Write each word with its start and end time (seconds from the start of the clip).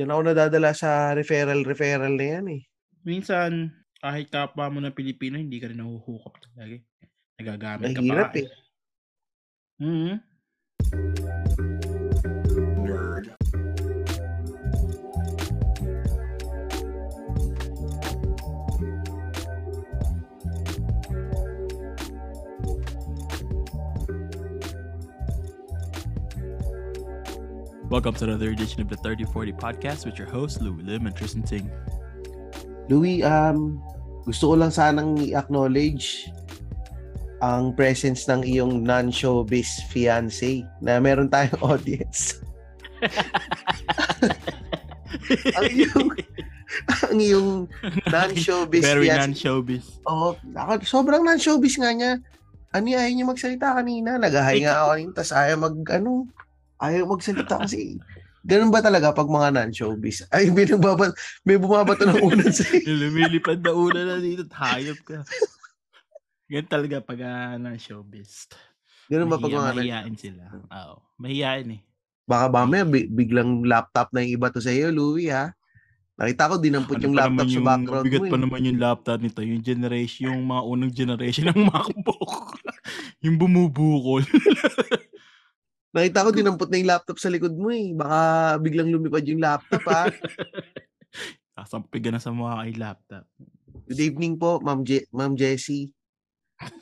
Diyan 0.00 0.16
ako 0.16 0.22
nadadala 0.32 0.72
sa 0.72 1.12
referral-referral 1.12 2.16
na 2.16 2.24
yan 2.24 2.46
eh. 2.56 2.64
Minsan, 3.04 3.68
kahit 4.00 4.32
kapwa 4.32 4.72
mo 4.72 4.80
na 4.80 4.96
Pilipino, 4.96 5.36
hindi 5.36 5.60
ka 5.60 5.68
rin 5.68 5.76
nahuhukap 5.76 6.40
talaga. 6.40 6.72
eh. 6.72 6.82
Nagagamit 7.36 7.92
ka 7.92 8.00
Mahirap 8.00 8.32
pa. 8.32 8.40
eh. 8.40 8.48
Mm-hmm. 9.84 11.19
Welcome 27.90 28.14
to 28.22 28.24
another 28.30 28.54
edition 28.54 28.78
of 28.78 28.86
the 28.86 28.94
3040 29.02 29.50
podcast 29.58 30.06
with 30.06 30.14
your 30.14 30.30
host, 30.30 30.62
Louis 30.62 30.86
Lim 30.86 31.10
and 31.10 31.16
Tristan 31.16 31.42
Ting. 31.42 31.66
Louis, 32.86 33.26
um, 33.26 33.82
gusto 34.22 34.54
ko 34.54 34.62
lang 34.62 34.70
sanang 34.70 35.18
i-acknowledge 35.18 36.30
ang 37.42 37.74
presence 37.74 38.30
ng 38.30 38.46
iyong 38.46 38.86
non-showbiz 38.86 39.90
fiancé 39.90 40.62
na 40.78 41.02
meron 41.02 41.26
tayong 41.26 41.58
audience. 41.74 42.38
ang 45.58 45.66
iyong 45.66 46.14
ang 47.10 47.18
iyong 47.18 47.50
non-showbiz 48.06 48.86
Very 48.86 49.10
fiancé. 49.10 49.34
non-showbiz. 49.34 49.98
Oo, 50.06 50.38
ako, 50.54 50.86
sobrang 50.86 51.26
non-showbiz 51.26 51.74
nga 51.74 51.90
niya. 51.90 52.22
Ano 52.70 52.86
ayaw 52.86 53.10
niya 53.10 53.26
magsalita 53.26 53.82
kanina. 53.82 54.14
Nag-hi 54.14 54.62
nga 54.62 54.78
ako 54.78 54.86
kanina, 54.94 55.12
tapos 55.18 55.32
ayaw 55.34 55.56
mag, 55.58 55.74
ano, 55.90 56.30
ayaw 56.80 57.04
magsalita 57.06 57.56
kasi. 57.56 58.00
Ganun 58.40 58.72
ba 58.72 58.80
talaga 58.80 59.12
pag 59.12 59.28
mga 59.28 59.52
non-showbiz? 59.52 60.24
Ay, 60.30 60.48
may, 60.48 60.64
nagbaba, 60.64 61.12
may 61.44 61.60
bumabato 61.60 62.08
ng 62.08 62.24
unan 62.24 62.48
sa 62.48 62.64
Lumilipad 62.88 63.60
na 63.60 63.70
una 63.70 64.00
na 64.02 64.16
dito, 64.16 64.48
hayop 64.50 64.96
ka. 65.04 65.20
Yan 66.48 66.64
talaga 66.64 66.98
pag 66.98 67.20
uh, 67.20 67.54
non-showbiz. 67.56 68.48
Ganun 69.06 69.28
ba 69.28 69.36
pag 69.36 69.52
mga 69.52 69.76
mahiyain 69.76 70.16
sila. 70.16 70.48
Oo. 70.66 70.94
Mahiyain 71.16 71.68
eh. 71.68 71.80
Baka 72.24 72.48
mamaya 72.48 72.82
bi- 72.82 73.06
biglang 73.06 73.60
laptop 73.60 74.08
na 74.10 74.22
yung 74.22 74.34
iba 74.34 74.48
to 74.48 74.58
sa 74.58 74.70
iyo, 74.70 74.88
Louie, 74.88 75.28
ha? 75.28 75.52
Nakita 76.16 76.48
ko, 76.48 76.54
dinamput 76.56 76.96
Ano 76.96 77.04
yung 77.04 77.16
laptop 77.16 77.32
naman 77.34 77.44
sa 77.44 77.52
yung- 77.52 77.66
background 77.66 78.04
Bigat 78.06 78.20
mo. 78.20 78.24
pa 78.24 78.36
Eh. 78.36 78.40
naman 78.40 78.60
yung 78.62 78.78
laptop 78.78 79.18
nito. 79.20 79.40
Yung 79.42 79.60
generation, 79.60 80.22
yung 80.26 80.42
mga 80.46 80.62
unang 80.64 80.94
generation 80.94 81.44
ng 81.46 81.60
MacBook. 81.68 82.56
yung 83.20 83.36
bumubukol. 83.36 84.24
Nakita 85.90 86.22
ko, 86.22 86.30
dinamput 86.30 86.70
na 86.70 86.78
yung 86.78 86.90
laptop 86.90 87.18
sa 87.18 87.26
likod 87.28 87.52
mo 87.52 87.68
eh. 87.68 87.90
Baka 87.92 88.18
biglang 88.58 88.88
lumipad 88.88 89.26
yung 89.26 89.42
laptop, 89.42 89.82
ha? 89.90 90.06
Kasampigan 91.52 92.14
na 92.14 92.22
sa 92.22 92.30
mga 92.30 92.54
kay 92.60 92.74
laptop. 92.78 93.24
Good 93.90 94.00
evening 94.00 94.38
po, 94.38 94.62
Ma'am, 94.62 94.86
Je- 94.86 95.10
Ma'am 95.10 95.34
Jessie. 95.34 95.90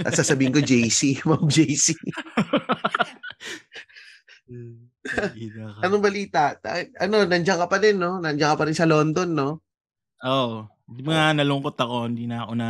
At 0.03 0.13
sasabihin 0.13 0.53
ko 0.53 0.61
JC, 0.61 1.17
Ma'am 1.29 1.49
JC. 1.49 1.97
Anong 5.81 6.05
balita? 6.05 6.53
Ta- 6.59 6.93
Ano, 7.01 7.25
nandiyan 7.25 7.59
ka 7.59 7.67
pa 7.67 7.79
din, 7.81 7.97
no? 7.97 8.21
Nandiyan 8.21 8.53
ka 8.53 8.59
pa 8.59 8.67
rin 8.69 8.77
sa 8.77 8.85
London, 8.85 9.29
no? 9.33 9.51
Oo. 10.21 10.69
Di 10.85 11.01
ba 11.01 11.13
nga 11.15 11.37
nalungkot 11.37 11.77
ako, 11.77 12.09
hindi 12.09 12.25
na 12.25 12.45
ako 12.45 12.53
na 12.57 12.69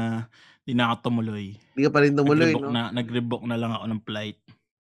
hindi 0.62 0.72
na 0.74 0.84
ako 0.90 0.94
tumuloy. 1.00 1.46
Hindi 1.56 1.82
ka 1.82 1.90
pa 1.90 2.00
rin 2.04 2.12
tumuloy, 2.12 2.50
Nag-rebook 2.52 2.66
no? 2.66 2.74
na, 2.74 2.82
nag-rebook 2.92 3.42
na 3.46 3.56
lang 3.56 3.72
ako 3.72 3.84
ng 3.88 4.02
flight. 4.04 4.38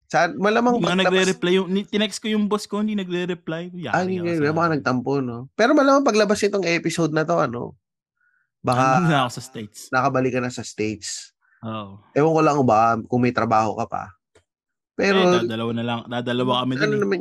Saan, 0.08 0.40
malamang 0.40 0.80
pagtapos- 0.80 1.04
nagre-reply 1.04 1.52
yung, 1.60 1.68
tinext 1.84 2.24
ko 2.24 2.32
yung 2.32 2.48
boss 2.48 2.64
ko, 2.64 2.80
hindi 2.80 2.96
nagre-reply. 2.96 3.76
Yari 3.76 3.92
Ay, 3.92 4.16
hindi 4.16 4.40
nga, 4.40 4.56
baka 4.56 4.72
nagtampo, 4.72 5.20
no? 5.20 5.52
Pero 5.52 5.76
malamang 5.76 6.00
paglabas 6.00 6.40
nitong 6.40 6.64
episode 6.64 7.12
na 7.12 7.28
to, 7.28 7.36
ano? 7.36 7.76
Baka 8.64 8.98
Nandun 8.98 9.12
na 9.12 9.20
ako 9.28 9.30
sa 9.36 9.42
States. 9.44 9.78
nakabalik 9.92 10.32
ka 10.32 10.40
na 10.40 10.48
sa 10.48 10.64
States. 10.64 11.36
Oo. 11.60 12.00
Ewan 12.16 12.34
ko 12.34 12.40
lang 12.40 12.58
ba 12.64 12.96
kung 13.04 13.20
may 13.20 13.36
trabaho 13.36 13.76
ka 13.76 13.84
pa. 13.84 14.02
Pero, 14.96 15.20
eh, 15.28 15.44
dadalawa 15.44 15.72
na 15.76 15.84
lang, 15.84 15.98
dadalawa 16.08 16.52
kami 16.64 16.72
ano 16.74 16.82
din 16.82 16.90
eh. 16.90 17.02
naman, 17.04 17.18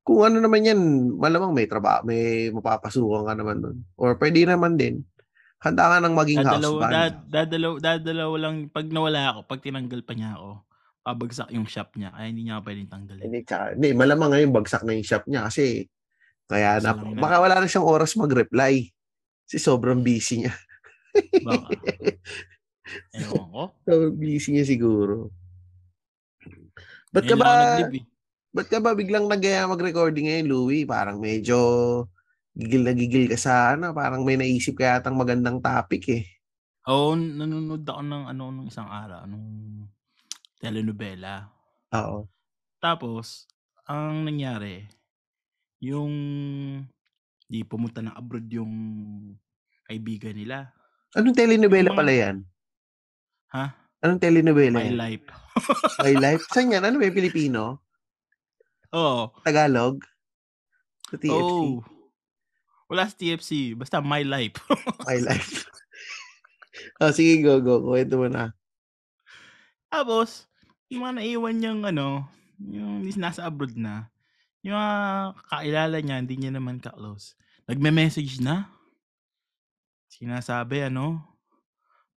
kung 0.00 0.20
ano 0.24 0.36
naman 0.40 0.66
yan, 0.66 0.80
malamang 1.14 1.52
may 1.52 1.68
trabaho, 1.68 2.02
may 2.02 2.48
mapapasukan 2.50 3.22
ka 3.22 3.34
naman 3.36 3.60
nun. 3.60 3.76
Or 3.94 4.16
pwede 4.16 4.48
naman 4.48 4.80
din. 4.80 5.04
Handa 5.60 5.92
ka 5.92 5.96
nang 6.00 6.16
maging 6.16 6.40
house 6.40 6.56
Dadalawa, 6.56 6.80
band. 6.80 6.92
dad, 6.96 7.14
dadalaw, 7.28 7.72
dadalaw 7.78 8.30
lang, 8.40 8.54
pag 8.72 8.88
nawala 8.88 9.36
ako, 9.36 9.40
pag 9.44 9.60
tinanggal 9.60 10.00
pa 10.02 10.16
niya 10.16 10.40
ako, 10.40 10.64
pabagsak 11.10 11.50
yung 11.50 11.66
shop 11.66 11.98
niya, 11.98 12.14
kaya 12.14 12.30
hindi 12.30 12.46
niya 12.46 12.62
pwedeng 12.62 12.86
tanggalin. 12.86 13.26
Hindi, 13.26 13.42
tsaka, 13.42 13.74
hindi, 13.74 13.88
malamang 13.98 14.30
ngayon 14.30 14.50
bagsak 14.54 14.86
na 14.86 14.94
yung 14.94 15.08
shop 15.08 15.26
niya 15.26 15.50
kasi 15.50 15.90
kaya 16.46 16.78
na, 16.78 16.94
na- 16.94 17.18
baka 17.18 17.36
wala 17.42 17.58
na 17.58 17.66
siyang 17.66 17.86
oras 17.86 18.14
mag-reply. 18.14 18.86
Kasi 19.50 19.58
sobrang 19.58 19.98
busy 19.98 20.46
niya. 20.46 20.54
Baka. 21.42 21.66
Ewan 23.18 23.46
ko. 23.50 23.62
Sobrang 23.82 24.14
busy 24.14 24.54
niya 24.54 24.64
siguro. 24.66 25.34
Ba't 27.10 27.26
ka 27.26 27.34
ba, 27.34 27.82
eh. 27.90 28.06
ba't 28.54 28.70
ka 28.70 28.78
ba 28.78 28.94
biglang 28.94 29.26
nag 29.26 29.42
mag-recording 29.42 30.30
ngayon, 30.30 30.46
Louie? 30.46 30.86
Parang 30.86 31.18
medyo 31.18 31.58
gigil 32.54 32.86
na 32.86 32.94
gigil 32.94 33.26
ka 33.26 33.38
sa 33.38 33.74
ano, 33.74 33.90
parang 33.90 34.22
may 34.22 34.38
naisip 34.38 34.78
ka 34.78 34.98
yatang 34.98 35.18
magandang 35.18 35.58
topic 35.58 36.02
eh. 36.10 36.24
Oo, 36.90 37.14
nanonood 37.14 37.86
ako 37.86 38.02
ng 38.02 38.24
ano 38.30 38.42
nung 38.50 38.68
isang 38.70 38.90
araw, 38.90 39.26
nung 39.26 39.46
telenovela. 40.60 41.48
Oo. 41.96 42.28
Tapos, 42.78 43.48
ang 43.88 44.28
nangyari, 44.28 44.86
yung 45.80 46.12
di 47.50 47.66
pumunta 47.66 47.98
ng 48.04 48.14
abroad 48.14 48.46
yung 48.52 48.72
kaibigan 49.88 50.36
nila. 50.36 50.70
Anong 51.16 51.34
telenovela 51.34 51.90
Yung 51.90 51.98
pala 51.98 52.12
yan? 52.14 52.36
Ha? 53.50 53.74
Anong 54.06 54.22
telenovela 54.22 54.78
My 54.78 54.86
yan? 54.86 54.96
life. 55.00 55.26
My 56.00 56.14
Life? 56.16 56.46
Saan 56.54 56.70
yan? 56.70 56.86
Ano 56.86 57.02
yung 57.02 57.16
Pilipino? 57.16 57.82
Oo. 58.94 59.34
Tagalog? 59.42 59.98
Sa 61.10 61.18
TFC? 61.18 61.34
Oh. 61.42 61.82
Wala 62.90 63.06
sa 63.06 63.14
TFC. 63.18 63.74
Basta 63.74 64.02
my 64.02 64.22
life. 64.26 64.58
My 65.06 65.18
Life. 65.22 65.66
oh, 67.02 67.14
sige, 67.14 67.42
go, 67.42 67.62
go. 67.62 67.82
Kwento 67.86 68.18
mo 68.18 68.26
na. 68.26 68.54
Tapos, 69.90 70.49
yung 70.90 71.06
mga 71.06 71.22
naiwan 71.22 71.56
niyang 71.56 71.82
ano, 71.86 72.26
yung 72.58 73.06
nasa 73.14 73.46
abroad 73.46 73.78
na, 73.78 74.10
yung 74.60 74.74
mga 74.74 74.98
kakilala 75.46 75.96
niya, 76.02 76.16
hindi 76.18 76.34
niya 76.36 76.52
naman 76.52 76.82
ka-close. 76.82 77.38
Nagme-message 77.70 78.42
na. 78.42 78.66
Sinasabi, 80.10 80.90
ano, 80.90 81.22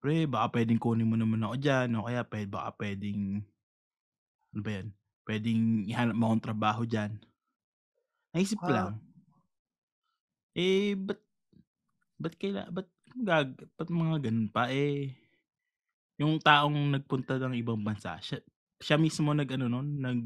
pre, 0.01 0.25
baka 0.25 0.57
pwedeng 0.57 0.81
kunin 0.81 1.05
mo 1.07 1.13
naman 1.13 1.45
ako 1.45 1.55
dyan, 1.61 1.93
o 1.95 2.09
kaya 2.09 2.25
pwede, 2.25 2.49
baka 2.49 2.69
pwedeng, 2.81 3.45
ano 4.51 4.59
ba 4.65 4.71
yan, 4.81 4.87
pwedeng 5.29 5.61
ihanap 5.87 6.15
mo 6.17 6.23
akong 6.27 6.45
trabaho 6.49 6.81
dyan. 6.83 7.13
Naisip 8.33 8.57
ko 8.57 8.73
lang, 8.73 8.97
eh, 10.57 10.97
ba't, 10.97 11.21
ba't 12.17 12.35
kaila, 12.41 12.67
ba't, 12.73 12.89
gag, 13.21 13.53
ba't 13.77 13.89
mga 13.93 14.17
ganun 14.27 14.49
pa, 14.49 14.73
eh, 14.73 15.13
yung 16.17 16.41
taong 16.41 16.97
nagpunta 16.97 17.37
ng 17.37 17.53
ibang 17.61 17.79
bansa, 17.79 18.17
siya, 18.17 18.41
siya 18.83 18.97
mismo 19.01 19.31
nag 19.33 19.47
ano 19.55 19.65
nun, 19.71 19.87
nag 20.03 20.19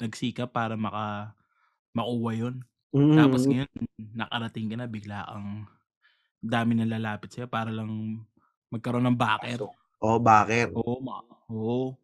nagsika 0.00 0.48
para 0.50 0.74
maka 0.80 1.36
makuha 1.96 2.32
'yon. 2.36 2.56
Tapos 3.14 3.44
Mm. 3.44 3.52
ngayon 3.52 3.68
nakarating 4.16 4.68
ka 4.72 4.76
na 4.80 4.88
bigla 4.90 5.26
ang 5.28 5.68
dami 6.42 6.74
na 6.78 6.86
lalapit 6.88 7.32
sa'yo 7.34 7.48
para 7.50 7.70
lang 7.74 8.22
magkaroon 8.72 9.06
ng 9.08 9.18
backer. 9.20 9.62
Oh, 10.02 10.18
backer. 10.18 10.80
Oo, 10.80 11.00
ma 11.02 11.18
oo. 11.50 11.98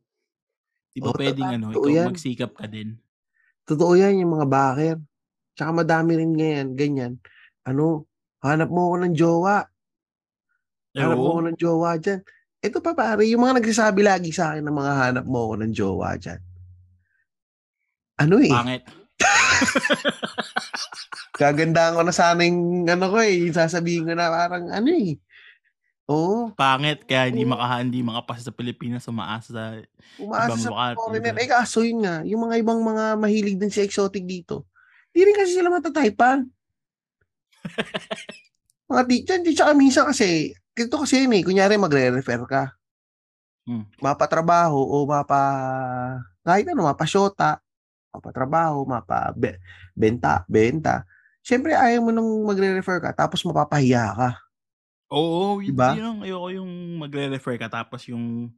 'Di 0.92 1.00
ba 1.04 1.12
Oo, 1.12 1.12
puwedeng 1.12 1.52
totoo 1.52 1.52
ano, 1.52 1.68
yan. 1.68 1.76
ikaw 1.76 1.92
magsikap 2.00 2.56
ka 2.56 2.64
din? 2.72 2.96
Totoo 3.66 3.98
yan, 3.98 4.22
yung 4.22 4.38
mga 4.38 4.46
backer. 4.46 4.96
Tsaka 5.58 5.72
madami 5.82 6.12
rin 6.20 6.32
ngayon, 6.36 6.68
ganyan. 6.78 7.12
Ano, 7.66 8.06
hanap 8.44 8.70
mo 8.70 8.90
ako 8.92 8.96
ng 9.06 9.14
jowa. 9.16 9.68
Hanap 10.96 11.18
mo 11.20 11.28
ako 11.36 11.40
ng 11.52 11.58
jowa 11.60 11.90
dyan. 12.00 12.20
Ito 12.66 12.82
pa 12.82 12.92
pare, 12.92 13.22
yung 13.30 13.46
mga 13.46 13.62
nagsasabi 13.62 14.02
lagi 14.02 14.30
sa 14.34 14.52
akin 14.52 14.66
ng 14.66 14.76
mga 14.76 14.92
hanap 14.98 15.24
mo 15.26 15.38
ako 15.46 15.54
ng 15.62 15.72
jowa 15.72 16.18
dyan. 16.18 16.40
Ano 18.18 18.42
eh, 18.42 18.50
Pangit. 18.50 18.82
kagandaan 21.40 21.96
ko 21.96 22.02
na 22.04 22.12
sana 22.12 22.44
yung 22.44 22.84
ano 22.88 23.06
ko 23.12 23.18
eh, 23.22 23.48
sasabihin 23.52 24.08
ko 24.08 24.12
na 24.16 24.28
parang 24.32 24.68
ano 24.72 24.88
eh. 24.90 25.16
Oo, 26.06 26.54
Pangit 26.54 27.02
kaya 27.02 27.26
hindi 27.30 27.42
Oo. 27.42 27.50
maka 27.50 27.82
hindi 27.82 27.98
makapasa 28.02 28.50
sa 28.50 28.54
Pilipinas, 28.54 29.06
umaasa 29.10 29.50
sa 29.50 29.64
umaasa 30.22 30.54
Ibang 30.54 30.62
sa 30.62 30.70
lugar, 30.70 30.92
foreigner. 30.94 31.34
lugar. 31.34 31.42
Eh 31.42 31.50
kaso 31.50 31.78
yun 31.82 31.98
nga, 32.06 32.22
yung 32.22 32.40
mga 32.46 32.54
ibang 32.62 32.80
mga 32.82 33.04
mahilig 33.18 33.58
din 33.58 33.72
sa 33.74 33.82
exotic 33.82 34.22
dito, 34.22 34.70
di 35.10 35.26
rin 35.26 35.34
kasi 35.34 35.58
sila 35.58 35.70
matataypan. 35.70 36.46
mga 38.90 39.02
teacher, 39.10 39.38
di 39.42 39.50
tsaka 39.50 39.74
minsan 39.74 40.06
kasi, 40.06 40.54
ito 40.76 40.96
kasi 41.00 41.24
yun 41.24 41.32
eh, 41.32 41.42
kunyari 41.42 41.80
magre-refer 41.80 42.44
ka. 42.44 42.76
Hmm. 43.66 43.88
Mapatrabaho 43.98 44.76
o 44.78 45.08
mapa, 45.08 45.42
kahit 46.44 46.68
ano, 46.68 46.86
mapasyota, 46.86 47.58
mapatrabaho, 48.12 48.84
mapa 48.84 49.32
be- 49.34 49.58
benta, 49.96 50.44
benta. 50.46 51.02
syempre 51.42 51.72
ayaw 51.74 52.04
mo 52.04 52.10
nung 52.12 52.44
magre-refer 52.46 53.00
ka 53.00 53.10
tapos 53.16 53.42
mapapahiya 53.42 54.12
ka. 54.14 54.30
Oo, 55.10 55.62
yun, 55.62 55.72
Diba? 55.72 55.94
yun 55.94 56.06
ang 56.06 56.20
ayoko 56.22 56.48
yung 56.52 56.70
magre-refer 57.00 57.56
ka 57.56 57.70
tapos 57.70 58.04
yung 58.10 58.50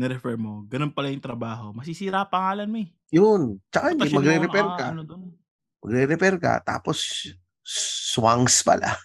na-refer 0.00 0.40
mo, 0.40 0.64
ganun 0.64 0.90
pala 0.90 1.12
yung 1.12 1.20
trabaho. 1.20 1.76
Masisira 1.76 2.24
pangalan 2.24 2.68
mo 2.72 2.78
eh. 2.80 2.88
Yun. 3.12 3.60
Tsaka 3.68 3.92
hindi, 3.92 4.08
magre-refer 4.08 4.66
ka. 4.80 4.86
Ano 4.96 5.04
dun. 5.04 5.36
Magre-refer 5.84 6.34
ka 6.40 6.52
tapos 6.64 7.28
swangs 7.62 8.64
pala. 8.64 8.96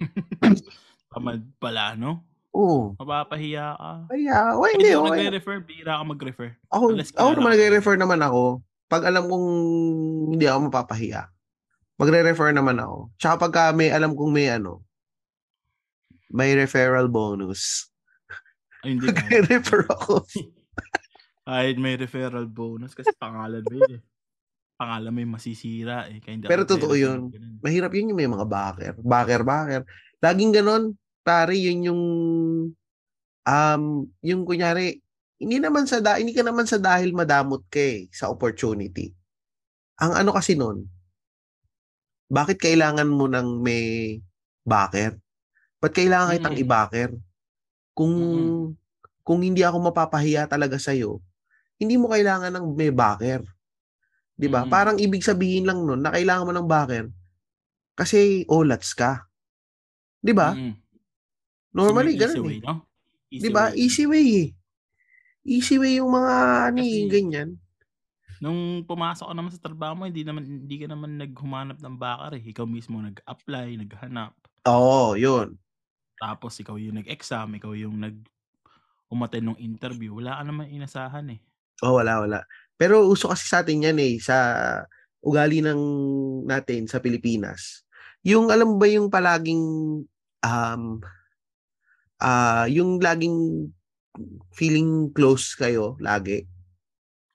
Tamad 1.18 1.42
pala, 1.58 1.98
no? 1.98 2.22
Oo. 2.54 2.96
Mapapahiya 2.96 3.76
ka. 3.76 3.90
Kaya, 4.08 4.36
oh, 4.56 4.64
Hindi 4.64 4.88
hindi, 4.88 4.90
ako 4.96 5.04
okay. 5.04 5.18
nagre-refer, 5.20 5.58
bira 5.66 5.92
ka 6.00 6.04
mag-refer. 6.06 6.50
Ako, 6.72 6.84
ako 6.96 7.30
naman 7.36 7.50
nagre-refer 7.54 7.96
naman 8.00 8.20
ako. 8.24 8.42
Pag 8.88 9.02
alam 9.04 9.28
kong 9.28 9.48
hindi 10.32 10.44
ako 10.48 10.58
mapapahiya, 10.72 11.28
magre-refer 12.00 12.50
naman 12.56 12.80
ako. 12.80 13.12
Tsaka 13.20 13.34
pagka 13.36 13.62
may 13.76 13.92
alam 13.92 14.16
kong 14.16 14.32
may 14.32 14.48
ano, 14.48 14.80
may 16.32 16.56
referral 16.56 17.08
bonus. 17.12 17.92
Ay, 18.84 18.96
hindi. 18.96 19.06
Magre-refer 19.12 19.84
ako. 19.90 20.24
Kahit 21.48 21.80
may 21.80 21.96
referral 21.96 22.44
bonus 22.44 22.92
kasi 22.92 23.08
pangalan 23.16 23.64
mo 23.64 23.74
yun 23.80 23.92
eh. 23.96 24.02
Pangalan 24.76 25.10
mo 25.16 25.18
yung 25.24 25.32
masisira 25.32 26.04
eh. 26.12 26.20
Kaya 26.20 26.44
Pero 26.44 26.68
totoo 26.68 26.92
yun. 26.92 27.32
ganun. 27.32 27.56
Mahirap 27.64 27.90
yun 27.96 28.12
yung 28.12 28.20
may 28.20 28.28
mga 28.28 28.44
backer. 28.44 28.94
Backer, 29.00 29.42
backer. 29.48 29.82
Laging 30.20 30.52
ganon. 30.52 30.92
Pare, 31.28 31.60
yun 31.60 31.92
yung 31.92 32.02
um, 33.44 33.82
yung 34.24 34.42
kunyari, 34.48 34.96
hindi 35.36 35.60
naman 35.60 35.84
sa 35.84 36.00
da- 36.00 36.16
hindi 36.16 36.32
ka 36.32 36.40
naman 36.40 36.64
sa 36.64 36.80
dahil 36.80 37.12
madamot 37.12 37.68
ka 37.68 37.76
eh, 37.76 38.08
sa 38.08 38.32
opportunity. 38.32 39.12
Ang 40.00 40.16
ano 40.24 40.30
kasi 40.32 40.56
nun, 40.56 40.88
bakit 42.32 42.56
kailangan 42.56 43.08
mo 43.12 43.28
ng 43.28 43.60
may 43.60 44.16
backer? 44.64 45.20
Ba't 45.84 45.92
kailangan 45.92 46.40
kitang 46.40 46.56
Mm. 46.56 46.64
i-backer? 46.64 47.10
Kung 47.92 48.14
Mm-mm. 48.16 48.72
kung 49.20 49.44
hindi 49.44 49.60
ako 49.60 49.92
mapapahiya 49.92 50.48
talaga 50.48 50.80
sa 50.80 50.96
hindi 51.76 51.94
mo 52.00 52.08
kailangan 52.08 52.56
ng 52.56 52.66
may 52.72 52.88
backer. 52.88 53.44
'Di 54.34 54.48
ba? 54.48 54.64
Mm. 54.64 54.70
Parang 54.72 54.96
ibig 54.96 55.20
sabihin 55.20 55.68
lang 55.68 55.84
nun 55.84 56.00
na 56.00 56.10
kailangan 56.10 56.46
mo 56.48 56.52
ng 56.56 56.68
backer 56.68 57.06
kasi 57.92 58.48
olats 58.48 58.96
ka. 58.96 59.28
'Di 60.24 60.32
ba? 60.32 60.56
Mm-mm. 60.56 60.87
Normally 61.72 62.16
Easy 62.16 62.22
ganun 62.24 62.44
way, 62.44 62.58
eh. 62.58 62.62
no? 62.64 62.74
'Di 63.28 63.48
ba? 63.52 63.64
Easy 63.76 64.04
way 64.08 64.26
eh. 64.26 64.48
Easy 65.48 65.76
way 65.80 66.00
yung 66.00 66.12
mga 66.12 66.34
ano 66.72 66.80
eh, 66.84 67.00
ganyan. 67.08 67.50
Nung 68.38 68.86
pumasok 68.86 69.32
ka 69.32 69.34
naman 69.34 69.50
sa 69.50 69.62
trabaho 69.62 69.98
mo, 69.98 70.04
hindi 70.06 70.22
naman 70.22 70.46
hindi 70.46 70.76
ka 70.78 70.86
naman 70.86 71.18
naghumanap 71.18 71.78
ng 71.80 71.96
bakar 71.98 72.38
eh. 72.38 72.42
Ikaw 72.44 72.64
mismo 72.68 73.00
nag-apply, 73.02 73.74
naghanap. 73.80 74.36
Oo, 74.68 75.18
yun. 75.18 75.58
Tapos 76.18 76.54
ikaw 76.58 76.78
yung 76.78 76.98
nag-exam, 77.02 77.50
ikaw 77.58 77.74
yung 77.74 77.98
nag 77.98 78.16
umaten 79.08 79.52
ng 79.52 79.58
interview. 79.58 80.20
Wala 80.20 80.36
ka 80.38 80.42
naman 80.44 80.68
inasahan 80.68 81.26
eh. 81.32 81.40
Oh, 81.80 81.96
wala, 81.96 82.20
wala. 82.22 82.40
Pero 82.76 83.08
uso 83.08 83.30
kasi 83.32 83.48
sa 83.48 83.64
atin 83.64 83.88
yan 83.90 83.98
eh, 83.98 84.20
sa 84.20 84.36
ugali 85.24 85.64
ng 85.64 85.80
natin 86.46 86.86
sa 86.86 87.00
Pilipinas. 87.02 87.82
Yung 88.22 88.52
alam 88.52 88.76
ba 88.76 88.86
yung 88.86 89.08
palaging 89.10 89.64
um 90.44 90.82
ah 92.18 92.66
yung 92.66 92.98
laging 92.98 93.70
feeling 94.54 95.14
close 95.14 95.54
kayo 95.54 95.94
lagi. 96.02 96.46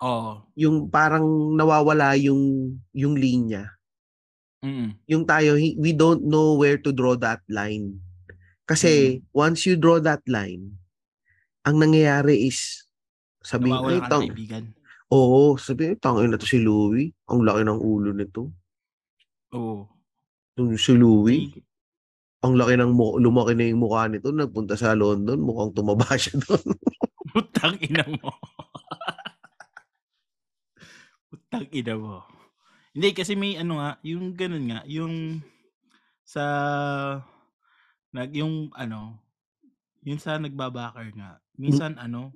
Oo. 0.03 0.44
Yung 0.59 0.91
parang 0.91 1.56
nawawala 1.56 2.19
yung 2.19 2.75
yung 2.91 3.15
linya. 3.15 3.71
Mm. 4.63 4.95
Yung 5.07 5.24
tayo 5.24 5.56
we 5.56 5.91
don't 5.95 6.24
know 6.24 6.56
where 6.59 6.80
to 6.80 6.91
draw 6.91 7.15
that 7.15 7.44
line. 7.47 8.00
Kasi 8.63 9.19
once 9.35 9.68
you 9.68 9.75
draw 9.75 10.00
that 10.00 10.24
line, 10.27 10.80
ang 11.68 11.79
nangyayari 11.79 12.47
is 12.47 12.88
sabi 13.44 13.71
Nawawala 13.71 13.91
ay 13.91 14.00
tang. 14.07 14.24
Oo, 15.13 15.59
sabi 15.59 15.94
tangin 16.00 16.31
na 16.31 16.39
to 16.39 16.47
si 16.47 16.63
Louie. 16.63 17.12
Ang 17.27 17.44
laki 17.44 17.62
ng 17.68 17.79
ulo 17.79 18.15
nito. 18.15 18.50
Oo. 19.53 19.86
Yung 20.57 20.79
si 20.79 20.95
Louie, 20.95 21.51
ang 22.44 22.60
laki 22.60 22.75
ng 22.75 22.92
mu- 22.92 23.16
lumaki 23.16 23.56
na 23.56 23.72
yung 23.72 23.81
mukha 23.88 24.12
nito, 24.12 24.36
nagpunta 24.36 24.75
sa 24.75 24.92
London, 24.92 25.40
mukhang 25.40 25.72
tumaba 25.72 26.12
siya 26.19 26.36
doon. 26.44 26.75
Putang 27.31 27.80
ina 27.80 28.04
mo. 28.04 28.30
Putang 31.31 31.66
ina 31.72 31.95
mo. 31.95 32.28
Hindi, 32.94 33.10
kasi 33.16 33.34
may 33.40 33.56
ano 33.56 33.80
nga, 33.80 33.98
yung 34.06 34.36
ganun 34.36 34.69
nga, 34.69 34.84
yung 34.86 35.42
sa, 36.28 36.44
nag, 38.12 38.30
yung 38.36 38.69
ano, 38.75 39.18
yung 40.04 40.19
sa 40.19 40.38
nagbabakar 40.38 41.16
nga, 41.16 41.39
minsan 41.56 41.96
ano, 41.98 42.36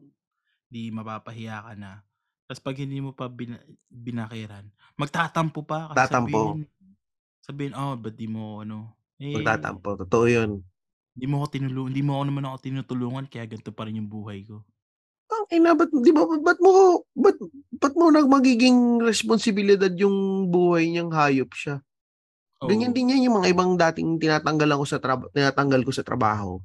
di 0.72 0.90
mapapahiya 0.90 1.68
ka 1.68 1.74
na. 1.78 2.02
Tapos 2.48 2.64
pag 2.64 2.80
hindi 2.80 3.04
mo 3.04 3.12
pa 3.12 3.28
bin, 3.28 3.60
binakiran, 3.92 4.72
magtatampo 4.96 5.68
pa. 5.68 5.92
Kasi 5.92 6.00
Tatampo. 6.00 6.32
Sabihin, 6.32 6.60
sabihin, 7.44 7.74
oh, 7.76 7.94
ba't 8.00 8.16
di 8.16 8.28
mo 8.32 8.64
ano, 8.64 8.97
eh, 9.18 9.34
Magtatampo. 9.38 9.98
Totoo 10.06 10.26
yun. 10.30 10.52
Hindi 11.18 11.26
mo 11.26 11.42
ako 11.42 11.48
tinulungan, 11.58 11.90
hindi 11.90 12.04
mo 12.06 12.12
ako 12.14 12.24
naman 12.30 12.46
ako 12.46 12.58
tinutulungan, 12.62 13.26
kaya 13.26 13.50
ganito 13.50 13.74
pa 13.74 13.90
rin 13.90 13.98
yung 13.98 14.10
buhay 14.10 14.46
ko. 14.46 14.62
Ang 15.28 15.46
ina, 15.50 15.74
ba't, 15.74 15.90
di 15.90 16.14
ba, 16.14 16.24
ba't 16.24 16.60
mo, 16.62 17.04
ba't, 17.18 17.38
ba't 17.82 17.94
mo 17.98 18.14
nag 18.14 18.30
magiging 18.30 19.02
responsibilidad 19.02 19.92
yung 19.98 20.48
buhay 20.48 20.88
niyang 20.88 21.10
hayop 21.10 21.50
siya? 21.58 21.82
Ganyan 22.62 22.94
Oo. 22.94 22.98
din 22.98 23.12
yan 23.14 23.26
yung 23.26 23.38
mga 23.42 23.50
ibang 23.54 23.74
dating 23.78 24.18
tinatanggal 24.18 24.70
ako 24.78 24.84
sa 24.86 24.98
trabaho, 25.02 25.30
tinatanggal 25.34 25.82
ko 25.86 25.92
sa 25.94 26.06
trabaho. 26.06 26.62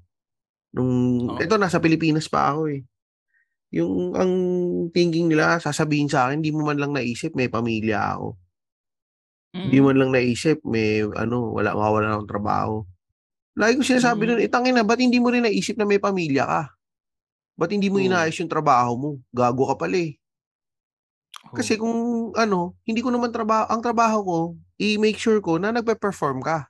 Nung, 0.73 0.93
Oo. 1.33 1.41
ito, 1.41 1.57
nasa 1.57 1.81
Pilipinas 1.81 2.29
pa 2.29 2.53
ako 2.53 2.73
eh. 2.73 2.81
Yung, 3.73 4.13
ang 4.13 4.33
thinking 4.93 5.33
nila, 5.33 5.57
sasabihin 5.61 6.13
sa 6.13 6.29
akin, 6.29 6.45
hindi 6.45 6.53
mo 6.53 6.69
man 6.69 6.77
lang 6.77 6.93
naisip, 6.93 7.33
may 7.33 7.49
pamilya 7.49 8.17
ako. 8.21 8.37
Hindi 9.53 9.79
Mm. 9.79 9.85
man 9.85 9.97
lang 10.01 10.11
naisip, 10.17 10.65
may, 10.65 11.05
ano, 11.05 11.53
wala, 11.53 11.77
mawawala 11.77 12.17
ng 12.17 12.29
trabaho. 12.29 12.89
Lagi 13.53 13.77
ko 13.77 13.85
sinasabi 13.85 14.25
Mm. 14.25 14.29
nun, 14.33 14.41
itangin 14.41 14.75
na, 14.81 14.85
ba't 14.85 14.97
hindi 14.97 15.21
mo 15.21 15.29
rin 15.29 15.45
naisip 15.45 15.77
na 15.77 15.85
may 15.85 16.01
pamilya 16.01 16.49
ka? 16.49 16.63
Ba't 17.61 17.69
hindi 17.69 17.93
mo 17.93 18.01
Oo. 18.01 18.07
inaayos 18.09 18.41
yung 18.41 18.49
trabaho 18.49 18.97
mo? 18.97 19.11
Gago 19.29 19.69
ka 19.69 19.77
pala 19.77 20.01
eh. 20.01 20.17
Kasi 21.53 21.77
kung 21.77 21.93
ano, 22.33 22.81
hindi 22.89 23.05
ko 23.05 23.13
naman 23.13 23.29
trabaho, 23.29 23.69
ang 23.69 23.85
trabaho 23.85 24.19
ko, 24.25 24.39
i-make 24.81 25.21
sure 25.21 25.37
ko 25.45 25.61
na 25.61 25.69
nagpe-perform 25.69 26.41
ka. 26.41 26.65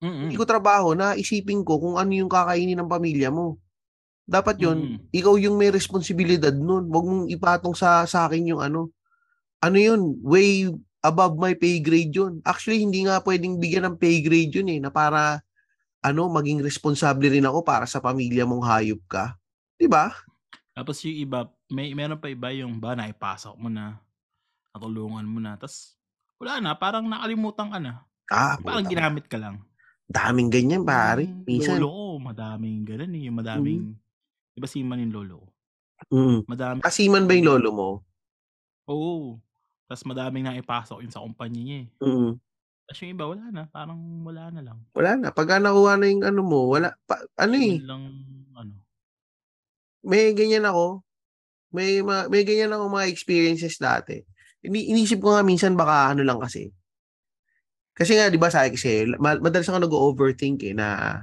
Mm-mm. 0.00 0.32
Hindi 0.32 0.40
ko 0.40 0.48
trabaho 0.48 0.96
na 0.96 1.18
isipin 1.20 1.60
ko 1.68 1.76
kung 1.76 2.00
ano 2.00 2.08
yung 2.16 2.32
kakainin 2.32 2.80
ng 2.80 2.88
pamilya 2.88 3.28
mo. 3.28 3.60
Dapat 4.24 4.56
yun, 4.56 4.78
Mm. 4.78 4.96
ikaw 5.12 5.36
yung 5.36 5.60
may 5.60 5.68
responsibilidad 5.68 6.54
nun. 6.56 6.88
Huwag 6.88 7.04
mong 7.04 7.26
ipatong 7.28 7.76
sa, 7.76 8.08
sa 8.08 8.24
akin 8.24 8.56
yung 8.56 8.62
ano. 8.64 8.88
Ano 9.60 9.76
yun, 9.76 10.16
way 10.24 10.70
above 11.00 11.38
my 11.38 11.54
pay 11.54 11.78
grade 11.78 12.10
yun. 12.10 12.42
Actually, 12.42 12.82
hindi 12.82 13.06
nga 13.06 13.22
pwedeng 13.22 13.58
bigyan 13.58 13.86
ng 13.86 13.96
pay 13.96 14.18
grade 14.20 14.50
yun 14.52 14.68
eh, 14.68 14.78
na 14.82 14.90
para 14.90 15.40
ano, 15.98 16.30
maging 16.30 16.62
responsable 16.62 17.26
rin 17.26 17.46
ako 17.46 17.62
para 17.62 17.86
sa 17.86 17.98
pamilya 17.98 18.46
mong 18.46 18.62
hayop 18.62 19.02
ka. 19.10 19.34
'Di 19.78 19.90
ba? 19.90 20.14
Tapos 20.74 21.02
yung 21.02 21.18
iba, 21.18 21.40
may 21.66 21.90
meron 21.90 22.18
pa 22.18 22.30
iba 22.30 22.54
yung 22.54 22.78
ba 22.78 22.94
naipasok 22.94 23.54
mo 23.58 23.66
na, 23.66 23.98
natulungan 24.70 25.26
mo 25.26 25.42
na, 25.42 25.58
tapos 25.58 25.98
wala 26.38 26.62
na, 26.62 26.70
parang 26.78 27.02
nakalimutan 27.02 27.66
ka 27.66 27.78
na. 27.82 27.92
Ah, 28.30 28.54
Parang 28.62 28.86
puta. 28.86 28.92
ginamit 28.94 29.26
ka 29.26 29.34
lang. 29.34 29.58
daming 30.06 30.48
ganyan, 30.48 30.86
pare. 30.86 31.26
Minsan. 31.44 31.82
lolo 31.82 31.90
ko, 31.90 32.04
madaming 32.30 32.86
ganun 32.86 33.12
eh. 33.12 33.28
Madaming, 33.28 33.82
di 34.54 34.60
ba 34.62 34.68
siman 34.70 35.02
yung 35.02 35.14
lolo 35.18 35.34
ko? 35.42 35.48
Mm. 36.14 36.38
Madami, 36.46 36.78
Kasiman 36.80 37.26
ba 37.26 37.34
yung 37.34 37.48
lolo 37.50 37.68
mo? 37.74 37.88
oo. 38.86 39.36
Tapos 39.88 40.04
madaming 40.04 40.44
naipasok 40.44 41.00
yun 41.00 41.08
sa 41.08 41.24
kumpanya 41.24 41.60
niya 41.64 41.78
eh. 41.82 41.88
Mm. 42.04 42.32
Tapos 42.84 42.98
yung 43.00 43.12
iba, 43.16 43.24
wala 43.24 43.44
na. 43.48 43.62
Parang 43.72 44.00
wala 44.20 44.44
na 44.52 44.60
lang. 44.60 44.78
Wala 44.92 45.12
na. 45.16 45.28
Pagka 45.32 45.56
nakuha 45.56 45.96
na 45.96 46.06
yung 46.12 46.24
ano 46.28 46.40
mo, 46.44 46.68
wala. 46.68 46.92
Pa, 47.08 47.16
ano 47.40 47.56
eh, 47.56 47.80
lang, 47.80 48.04
ano. 48.52 48.72
may 50.04 50.36
ganyan 50.36 50.68
ako. 50.68 51.00
May, 51.72 52.04
ma- 52.04 52.28
may 52.28 52.44
ganyan 52.44 52.72
ako 52.76 52.92
mga 52.92 53.08
experiences 53.08 53.80
dati. 53.80 54.20
Ini 54.60 54.92
inisip 54.92 55.24
ko 55.24 55.36
nga 55.36 55.44
minsan 55.44 55.72
baka 55.72 56.12
ano 56.12 56.20
lang 56.20 56.40
kasi. 56.40 56.68
Kasi 57.96 58.14
nga, 58.14 58.28
di 58.28 58.38
ba 58.38 58.52
sa 58.52 58.68
kasi, 58.68 59.08
ma- 59.16 59.40
madalas 59.40 59.68
ako 59.72 59.88
nag-overthink 59.88 60.68
eh, 60.68 60.76
na 60.76 61.20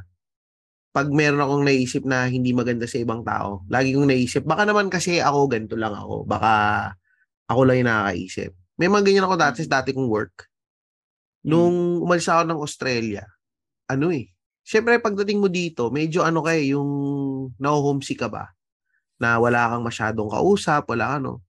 pag 0.95 1.07
meron 1.11 1.43
akong 1.43 1.63
naisip 1.67 2.03
na 2.07 2.25
hindi 2.25 2.55
maganda 2.55 2.87
sa 2.87 2.97
ibang 2.97 3.21
tao, 3.21 3.67
lagi 3.67 3.93
kong 3.93 4.09
naisip, 4.09 4.41
baka 4.47 4.63
naman 4.63 4.87
kasi 4.87 5.19
ako, 5.19 5.51
ganito 5.51 5.75
lang 5.75 5.91
ako. 5.91 6.23
Baka 6.23 6.51
ako 7.45 7.61
lang 7.65 7.77
yung 7.81 7.89
nakakaisip. 7.89 8.51
May 8.75 8.89
mga 8.91 9.03
ganyan 9.07 9.25
ako 9.27 9.35
dati 9.39 9.59
sa 9.63 9.79
dati 9.81 9.95
kong 9.95 10.09
work. 10.09 10.49
Nung 11.45 12.01
umalis 12.01 12.27
ako 12.27 12.43
ng 12.49 12.59
Australia, 12.59 13.23
ano 13.85 14.09
eh, 14.09 14.35
Siyempre, 14.65 14.97
pagdating 14.97 15.37
mo 15.37 15.45
dito, 15.45 15.93
medyo 15.93 16.25
ano 16.25 16.41
kay 16.41 16.73
yung 16.73 16.89
na-homesick 17.61 18.25
ka 18.25 18.29
ba? 18.33 18.49
Na 19.21 19.37
wala 19.37 19.69
kang 19.69 19.85
masyadong 19.85 20.25
kausap, 20.25 20.89
wala 20.89 21.21
ano. 21.21 21.45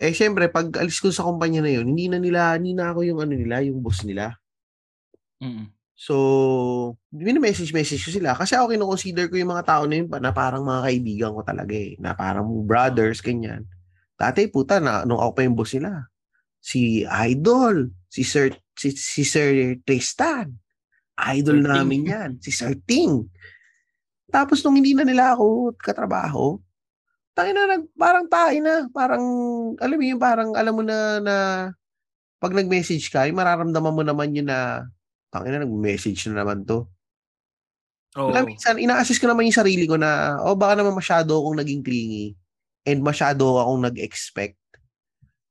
Eh, 0.00 0.16
siyempre, 0.16 0.48
pag 0.48 0.72
alis 0.80 0.96
ko 1.04 1.12
sa 1.12 1.28
kumpanya 1.28 1.60
na 1.60 1.68
yun, 1.68 1.92
hindi 1.92 2.08
na 2.08 2.16
nila, 2.16 2.56
hindi 2.56 2.72
na 2.72 2.96
ako 2.96 3.04
yung 3.04 3.20
ano 3.20 3.36
nila, 3.36 3.60
yung 3.60 3.84
boss 3.84 4.08
nila. 4.08 4.40
Mm. 5.44 5.68
So, 5.92 6.16
mini-message-message 7.12 8.08
ko 8.08 8.10
sila. 8.16 8.32
Kasi 8.32 8.56
ako 8.56 8.72
kino-consider 8.72 9.28
ko 9.28 9.36
yung 9.36 9.52
mga 9.52 9.68
tao 9.68 9.84
na 9.84 10.00
yun 10.00 10.08
pa- 10.08 10.24
na 10.24 10.32
parang 10.32 10.64
mga 10.64 10.80
kaibigan 10.88 11.36
ko 11.36 11.44
talaga 11.44 11.76
eh. 11.76 12.00
Na 12.00 12.16
parang 12.16 12.48
brothers, 12.64 13.20
ganyan. 13.20 13.68
Dati, 14.20 14.44
puta, 14.52 14.76
na, 14.84 15.08
nung 15.08 15.16
ako 15.16 15.32
pa 15.32 15.40
yung 15.48 15.56
boss 15.56 15.72
nila. 15.72 16.04
Si 16.60 17.08
Idol, 17.08 17.88
si 18.12 18.20
Sir, 18.20 18.52
si, 18.76 18.92
si 18.92 19.24
Sir 19.24 19.80
Tristan. 19.80 20.52
Idol 21.16 21.64
Sir 21.64 21.64
Ting. 21.64 21.72
namin 21.72 22.00
yan. 22.04 22.30
Si 22.36 22.52
Sir 22.52 22.76
Ting. 22.84 23.24
Tapos 24.28 24.60
nung 24.60 24.76
hindi 24.76 24.92
na 24.92 25.08
nila 25.08 25.32
ako 25.32 25.72
katrabaho, 25.80 26.60
tayo 27.32 27.50
na, 27.56 27.64
nag, 27.64 27.88
parang 27.96 28.28
tayo 28.28 28.58
na. 28.60 28.92
Parang, 28.92 29.24
alam 29.80 29.96
mo 29.96 30.04
yun, 30.04 30.20
parang 30.20 30.52
alam 30.52 30.74
mo 30.76 30.84
na 30.84 31.16
na 31.24 31.36
pag 32.36 32.52
nag-message 32.52 33.08
ka, 33.08 33.24
ay 33.24 33.32
mararamdaman 33.32 33.96
mo 33.96 34.04
naman 34.04 34.36
yun 34.36 34.52
na 34.52 34.84
tangina 35.32 35.64
nag-message 35.64 36.28
na 36.28 36.44
naman 36.44 36.68
to. 36.68 36.84
Oo. 38.20 38.36
Kaya 38.36 38.44
minsan, 38.44 38.76
ina-assess 38.76 39.16
ko 39.16 39.32
naman 39.32 39.48
yung 39.48 39.60
sarili 39.64 39.88
ko 39.88 39.96
na, 39.96 40.36
oh, 40.44 40.60
baka 40.60 40.76
naman 40.76 40.92
masyado 40.92 41.40
akong 41.40 41.56
naging 41.56 41.80
clingy 41.80 42.36
and 42.86 43.00
masyado 43.04 43.60
akong 43.60 43.84
nag-expect. 43.84 44.56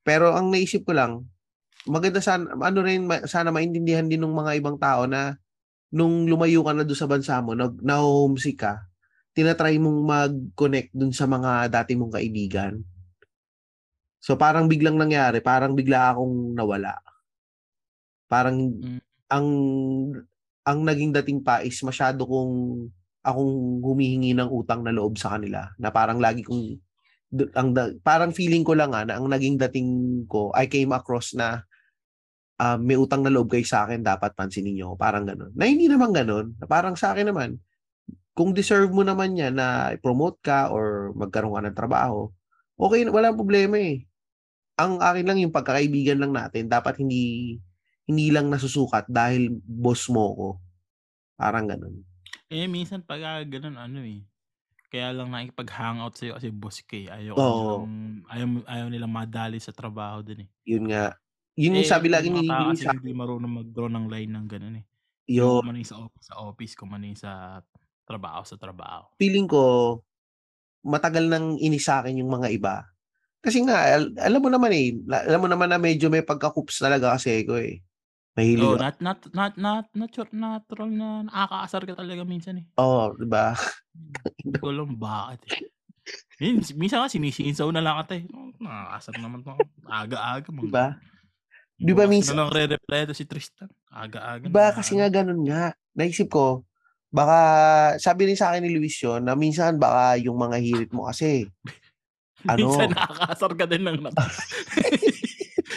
Pero 0.01 0.33
ang 0.33 0.49
naisip 0.49 0.87
ko 0.87 0.95
lang, 0.97 1.29
maganda 1.85 2.19
sana, 2.19 2.49
ano 2.57 2.79
rin, 2.81 3.05
sana 3.29 3.53
maintindihan 3.53 4.07
din 4.07 4.21
ng 4.21 4.33
mga 4.33 4.57
ibang 4.59 4.77
tao 4.81 5.05
na 5.05 5.37
nung 5.93 6.25
lumayo 6.25 6.61
ka 6.65 6.73
na 6.73 6.85
doon 6.85 6.99
sa 6.99 7.09
bansa 7.09 7.41
mo, 7.41 7.53
nag, 7.57 7.81
na-homesick 7.81 8.61
ka, 8.61 8.81
tinatry 9.33 9.77
mong 9.77 9.99
mag-connect 10.05 10.91
dun 10.93 11.13
sa 11.13 11.29
mga 11.29 11.69
dati 11.69 11.93
mong 11.93 12.17
kaibigan. 12.17 12.81
So 14.19 14.35
parang 14.35 14.67
biglang 14.67 14.99
nangyari, 14.99 15.39
parang 15.39 15.73
bigla 15.73 16.11
akong 16.13 16.53
nawala. 16.53 16.99
Parang 18.29 18.57
Mm. 18.77 18.99
ang 19.31 19.47
ang 20.67 20.79
naging 20.85 21.15
dating 21.15 21.39
pa 21.41 21.65
is 21.65 21.79
masyado 21.81 22.27
kong 22.27 22.85
akong 23.25 23.81
humihingi 23.81 24.37
ng 24.37 24.49
utang 24.53 24.85
na 24.85 24.93
loob 24.93 25.17
sa 25.17 25.33
kanila 25.33 25.71
na 25.81 25.89
parang 25.89 26.21
lagi 26.21 26.45
kong 26.45 26.77
ang 27.53 27.69
parang 28.01 28.33
feeling 28.33 28.65
ko 28.65 28.73
lang 28.73 28.93
ah, 28.97 29.05
na 29.05 29.21
ang 29.21 29.29
naging 29.29 29.61
dating 29.61 29.89
ko 30.25 30.49
I 30.55 30.65
came 30.65 30.89
across 30.95 31.37
na 31.37 31.65
ah, 32.57 32.77
may 32.77 32.97
utang 32.97 33.21
na 33.21 33.29
loob 33.29 33.53
kayo 33.53 33.65
sa 33.65 33.85
akin 33.85 34.01
dapat 34.01 34.33
pansinin 34.33 34.73
niyo 34.73 34.97
parang 34.97 35.29
ganun 35.29 35.53
na 35.53 35.69
hindi 35.69 35.85
naman 35.85 36.09
ganun 36.09 36.57
na 36.57 36.65
parang 36.65 36.97
sa 36.97 37.13
akin 37.13 37.29
naman 37.29 37.61
kung 38.33 38.55
deserve 38.55 38.89
mo 38.89 39.05
naman 39.05 39.37
yan 39.37 39.59
na 39.59 39.93
promote 40.01 40.41
ka 40.41 40.73
or 40.73 41.13
magkaroon 41.13 41.53
ka 41.53 41.61
ng 41.69 41.77
trabaho 41.77 42.33
okay 42.81 43.05
walang 43.05 43.37
problema 43.37 43.77
eh 43.77 44.09
ang 44.79 45.03
akin 45.03 45.25
lang 45.27 45.37
yung 45.43 45.53
pagkakaibigan 45.53 46.17
lang 46.23 46.31
natin 46.31 46.71
dapat 46.71 46.97
hindi 47.03 47.59
hindi 48.09 48.33
lang 48.33 48.49
nasusukat 48.49 49.05
dahil 49.05 49.53
boss 49.61 50.09
mo 50.09 50.33
ko. 50.33 50.49
Parang 51.37 51.69
ganun. 51.69 52.01
Eh, 52.49 52.65
minsan 52.65 53.05
pag 53.05 53.21
ah, 53.21 53.45
ganun, 53.45 53.77
ano 53.77 54.01
eh. 54.01 54.25
Kaya 54.89 55.13
lang 55.13 55.29
nakikipag-hangout 55.29 56.17
sa'yo 56.17 56.33
kasi 56.41 56.49
boss 56.49 56.81
ka 56.81 56.97
eh. 56.97 57.07
Ayaw, 57.13 57.37
Oo. 57.37 57.85
nilang, 57.85 57.85
ayaw, 58.25 58.47
ayaw 58.65 58.87
nilang 58.89 59.13
madali 59.13 59.61
sa 59.61 59.69
trabaho 59.69 60.25
din 60.25 60.43
eh. 60.45 60.49
Yun 60.65 60.89
nga. 60.89 61.13
Yun 61.53 61.77
yung 61.77 61.85
eh, 61.85 61.91
sabi 61.91 62.07
lagi 62.09 62.33
yung 62.33 62.41
ni 62.41 62.49
mga 62.49 62.53
tao 62.57 62.61
Louie 62.65 62.73
kasi 62.73 62.85
sa 62.89 62.95
hindi 62.97 63.13
marunong 63.13 63.53
mag-draw 63.61 63.89
ng 63.91 64.05
line 64.09 64.31
ng 64.33 64.45
ganun 64.49 64.75
eh. 64.81 64.85
Yun. 65.29 65.61
Kung 65.61 65.69
man 65.69 65.77
yung 65.77 65.91
sa 65.93 65.97
office, 66.01 66.25
sa 66.25 66.35
office, 66.41 66.73
kung 66.73 66.89
man 66.89 67.05
yung 67.05 67.19
sa 67.19 67.61
trabaho, 68.01 68.41
sa 68.41 68.57
trabaho. 68.57 69.05
Feeling 69.21 69.45
ko, 69.45 69.61
matagal 70.81 71.29
nang 71.29 71.61
inis 71.61 71.85
sa 71.85 72.01
akin 72.01 72.17
yung 72.17 72.31
mga 72.33 72.49
iba. 72.49 72.89
Kasi 73.45 73.61
nga, 73.63 73.93
al- 73.93 74.17
alam 74.17 74.41
mo 74.41 74.49
naman 74.49 74.73
eh, 74.73 74.97
la- 75.05 75.23
alam 75.29 75.39
mo 75.45 75.47
naman 75.47 75.69
na 75.69 75.77
medyo 75.77 76.09
may 76.09 76.25
pagka-coops 76.25 76.81
talaga 76.81 77.13
kasi 77.13 77.45
ko 77.45 77.61
eh. 77.61 77.85
Mahilig 78.33 78.61
Oh, 78.61 78.75
ako. 78.75 78.81
not, 78.81 78.97
not, 79.01 79.19
not, 79.33 79.53
not, 79.57 79.85
natural, 79.91 80.29
natural 80.31 80.89
na 80.89 81.07
nakakaasar 81.25 81.81
ka 81.83 81.93
talaga 81.97 82.21
minsan 82.23 82.61
eh. 82.61 82.65
Oo, 82.77 83.13
di 83.13 83.25
ba? 83.25 83.53
Hindi 84.39 84.57
ko 84.57 84.69
alam 84.69 84.93
bakit 84.95 85.41
eh. 85.49 85.61
Min, 86.39 86.63
minsan 86.75 87.01
nga 87.01 87.11
sinisinsaw 87.11 87.69
na 87.69 87.83
lang 87.83 87.97
ata 87.97 88.15
eh. 88.15 88.25
Oh, 88.29 88.49
Nakakasar 88.57 89.15
naman 89.17 89.41
to. 89.41 89.53
Aga-aga. 89.85 90.45
Di 90.45 90.55
Mga, 90.55 90.71
ba? 90.71 90.87
Di 91.75 91.93
ba 91.93 92.03
minsan- 92.05 92.35
na 92.35 92.47
lang 92.47 92.51
re-reply 92.51 93.07
si 93.11 93.25
Tristan. 93.25 93.69
Aga-aga. 93.89 94.45
Di 94.45 94.51
ba? 94.51 94.71
Kasi 94.71 94.93
ano. 94.93 94.99
nga 94.99 95.07
ganun 95.11 95.41
nga. 95.43 95.63
Naisip 95.93 96.29
ko, 96.29 96.63
baka, 97.09 97.37
sabi 97.97 98.29
rin 98.29 98.37
sa 98.37 98.53
akin 98.53 98.63
ni 98.63 98.71
Luis 98.71 98.95
yun, 98.99 99.19
na 99.21 99.33
minsan 99.33 99.75
baka 99.75 100.15
yung 100.15 100.37
mga 100.37 100.57
hirit 100.57 100.91
mo 100.93 101.09
kasi, 101.09 101.49
ano? 102.51 102.71
Minsan 102.71 102.93
nakakasar 102.93 103.51
ka 103.53 103.65
din 103.65 103.83
ng 103.83 103.99
nata. 103.99 104.23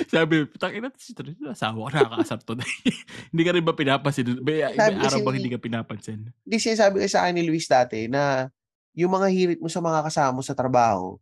Sabi, 0.08 0.48
putang 0.48 0.72
ina 0.72 0.88
si 0.96 1.12
Tristan. 1.12 1.52
Asawa 1.52 1.88
ko 1.88 1.90
nakakasar 1.92 2.40
to. 2.42 2.56
hindi 3.32 3.42
ka 3.44 3.52
rin 3.52 3.64
ba 3.64 3.76
pinapansin? 3.76 4.40
May, 4.40 4.64
may 4.64 4.96
araw 4.98 5.20
bang 5.20 5.36
hindi 5.38 5.52
ka 5.52 5.60
pinapansin? 5.60 6.32
Hindi 6.44 6.56
sinasabi 6.56 7.04
ko 7.04 7.06
sa 7.08 7.26
akin 7.26 7.34
ni 7.36 7.44
Luis 7.44 7.68
dati 7.68 8.08
na 8.08 8.48
yung 8.92 9.12
mga 9.12 9.28
hirit 9.32 9.60
mo 9.60 9.68
sa 9.68 9.80
mga 9.80 10.04
kasama 10.04 10.40
mo 10.40 10.42
sa 10.44 10.56
trabaho, 10.56 11.16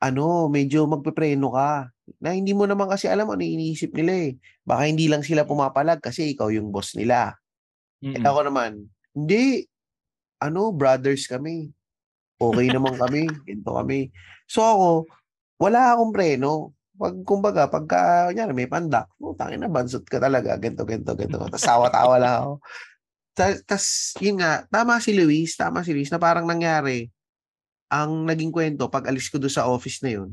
ano, 0.00 0.48
medyo 0.52 0.84
magpepreno 0.84 1.52
ka. 1.52 1.88
Na 2.22 2.36
hindi 2.36 2.52
mo 2.52 2.68
naman 2.68 2.86
kasi 2.86 3.08
alam 3.08 3.26
ano 3.26 3.42
iniisip 3.42 3.90
nila 3.96 4.30
eh. 4.30 4.30
Baka 4.62 4.86
hindi 4.86 5.08
lang 5.08 5.24
sila 5.24 5.48
pumapalag 5.48 5.98
kasi 6.04 6.36
ikaw 6.36 6.52
yung 6.52 6.70
boss 6.70 6.94
nila. 6.94 7.34
Eh 8.04 8.12
Mm-mm. 8.14 8.24
ako 8.24 8.40
naman, 8.46 8.86
hindi. 9.16 9.64
Ano, 10.36 10.68
brothers 10.76 11.24
kami. 11.24 11.72
Okay 12.36 12.66
naman 12.68 13.00
kami. 13.00 13.24
Ganito 13.48 13.72
kami. 13.72 14.12
So 14.44 14.60
ako, 14.60 14.88
wala 15.56 15.96
akong 15.96 16.12
preno. 16.12 16.75
Pag, 16.96 17.14
kumbaga, 17.28 17.68
pagka, 17.68 18.32
yan, 18.32 18.56
may 18.56 18.64
pandak, 18.64 19.12
oh, 19.20 19.36
tangin 19.36 19.60
na, 19.60 19.68
bansot 19.68 20.08
ka 20.08 20.16
talaga, 20.16 20.56
ganito, 20.56 20.88
ganito, 20.88 21.12
ganito. 21.12 21.44
Tapos 21.44 21.60
tawa-tawa 21.60 22.16
lang 22.16 22.34
ako. 22.40 22.52
Ta- 23.36 23.62
Tas, 23.68 24.16
yun 24.16 24.40
nga, 24.40 24.64
tama 24.72 24.96
si 24.98 25.12
Luis, 25.12 25.52
tama 25.60 25.84
si 25.84 25.92
Luis, 25.92 26.08
na 26.08 26.16
parang 26.16 26.48
nangyari, 26.48 27.12
ang 27.92 28.24
naging 28.24 28.48
kwento, 28.48 28.88
pag 28.88 29.12
alis 29.12 29.28
ko 29.28 29.36
doon 29.36 29.52
sa 29.52 29.68
office 29.68 30.00
na 30.00 30.16
yun, 30.16 30.32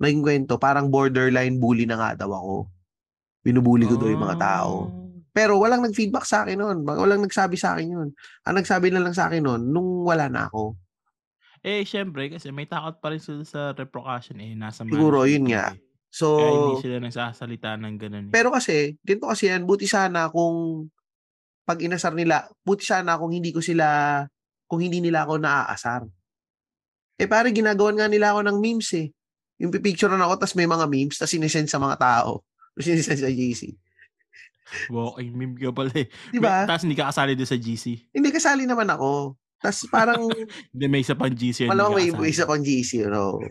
naging 0.00 0.24
kwento, 0.24 0.56
parang 0.56 0.88
borderline 0.88 1.60
bully 1.60 1.84
na 1.84 2.00
nga 2.00 2.24
daw 2.24 2.32
ako. 2.32 2.56
Binubuli 3.44 3.84
ko 3.84 4.00
doon 4.00 4.16
yung 4.16 4.24
mga 4.24 4.40
tao. 4.40 4.72
Ah. 4.88 5.00
Pero 5.30 5.62
walang 5.62 5.84
nag-feedback 5.86 6.26
sa 6.26 6.42
akin 6.42 6.58
noon. 6.58 6.82
Walang 6.82 7.22
nagsabi 7.22 7.54
sa 7.54 7.78
akin 7.78 7.86
yun. 7.86 8.08
Ang 8.42 8.56
nagsabi 8.58 8.90
na 8.90 8.98
lang 8.98 9.14
sa 9.14 9.30
akin 9.30 9.40
noon, 9.40 9.62
nung 9.70 10.02
wala 10.02 10.26
na 10.26 10.50
ako. 10.50 10.74
Eh, 11.60 11.84
syempre, 11.84 12.32
kasi 12.32 12.48
may 12.50 12.64
takot 12.64 12.98
pa 12.98 13.12
rin 13.12 13.20
sila 13.20 13.44
sa 13.44 13.60
repercussion 13.76 14.40
eh. 14.40 14.56
Nasa 14.56 14.82
Siguro, 14.82 15.28
yun 15.28 15.52
eh. 15.52 15.76
Nga. 16.10 16.18
Kaya 16.18 16.50
So, 16.50 16.58
hindi 16.58 16.82
sila 16.82 16.96
nagsasalita 16.98 17.78
ng 17.78 17.94
ganun. 17.96 18.26
eh. 18.28 18.32
pero 18.34 18.50
kasi, 18.50 18.98
ganito 19.00 19.30
kasi 19.30 19.46
yan, 19.46 19.62
buti 19.62 19.86
sana 19.86 20.26
kung 20.26 20.90
pag 21.62 21.78
inasar 21.78 22.12
nila, 22.12 22.50
buti 22.66 22.82
sana 22.82 23.14
kung 23.14 23.30
hindi 23.30 23.54
ko 23.54 23.62
sila, 23.62 24.26
kung 24.66 24.82
hindi 24.82 24.98
nila 24.98 25.22
ako 25.22 25.38
naaasar. 25.38 26.02
Eh 27.14 27.30
pare, 27.30 27.54
ginagawan 27.54 27.94
nga 27.94 28.10
nila 28.10 28.34
ako 28.34 28.40
ng 28.42 28.58
memes 28.58 28.90
eh. 28.98 29.06
Yung 29.60 29.70
pipicture 29.70 30.10
na 30.10 30.26
ako, 30.26 30.40
tas 30.40 30.56
may 30.56 30.66
mga 30.66 30.88
memes, 30.88 31.14
tas 31.14 31.30
sinisend 31.30 31.68
sa 31.68 31.78
mga 31.78 32.00
tao. 32.00 32.42
Tapos 32.74 32.84
sinisend 32.86 33.20
sa 33.20 33.30
GC. 33.30 33.70
Walking 34.88 35.34
meme 35.34 35.54
ka 35.58 35.70
pala 35.70 35.90
eh. 35.94 36.06
Di 36.30 36.38
ba? 36.38 36.62
Tapos 36.64 36.86
hindi 36.86 36.94
ka 36.94 37.10
kasali 37.10 37.34
doon 37.34 37.50
sa 37.50 37.58
GC. 37.58 38.14
Hindi 38.14 38.30
kasali 38.30 38.64
naman 38.66 38.86
ako. 38.88 39.34
Tas 39.60 39.84
parang 39.86 40.24
Hindi, 40.72 40.86
may 40.88 41.04
isa 41.04 41.12
pang 41.12 41.28
GC. 41.28 41.68
Malamang 41.68 42.00
may 42.00 42.08
kasali. 42.08 42.32
isa 42.32 42.44
pang 42.48 42.64
GC, 42.64 42.90
no? 43.12 43.44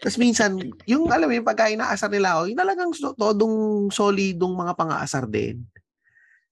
Tapos 0.00 0.16
minsan, 0.16 0.56
yung 0.88 1.04
alam 1.12 1.28
mo 1.28 1.36
yung 1.36 1.44
pagka 1.44 1.68
inaasar 1.68 2.08
nila 2.08 2.40
ako, 2.40 2.48
yung 2.48 2.60
talagang 2.60 2.90
todong 2.96 3.56
solidong 3.92 4.56
mga 4.56 4.72
pang-aasar 4.72 5.28
din. 5.28 5.60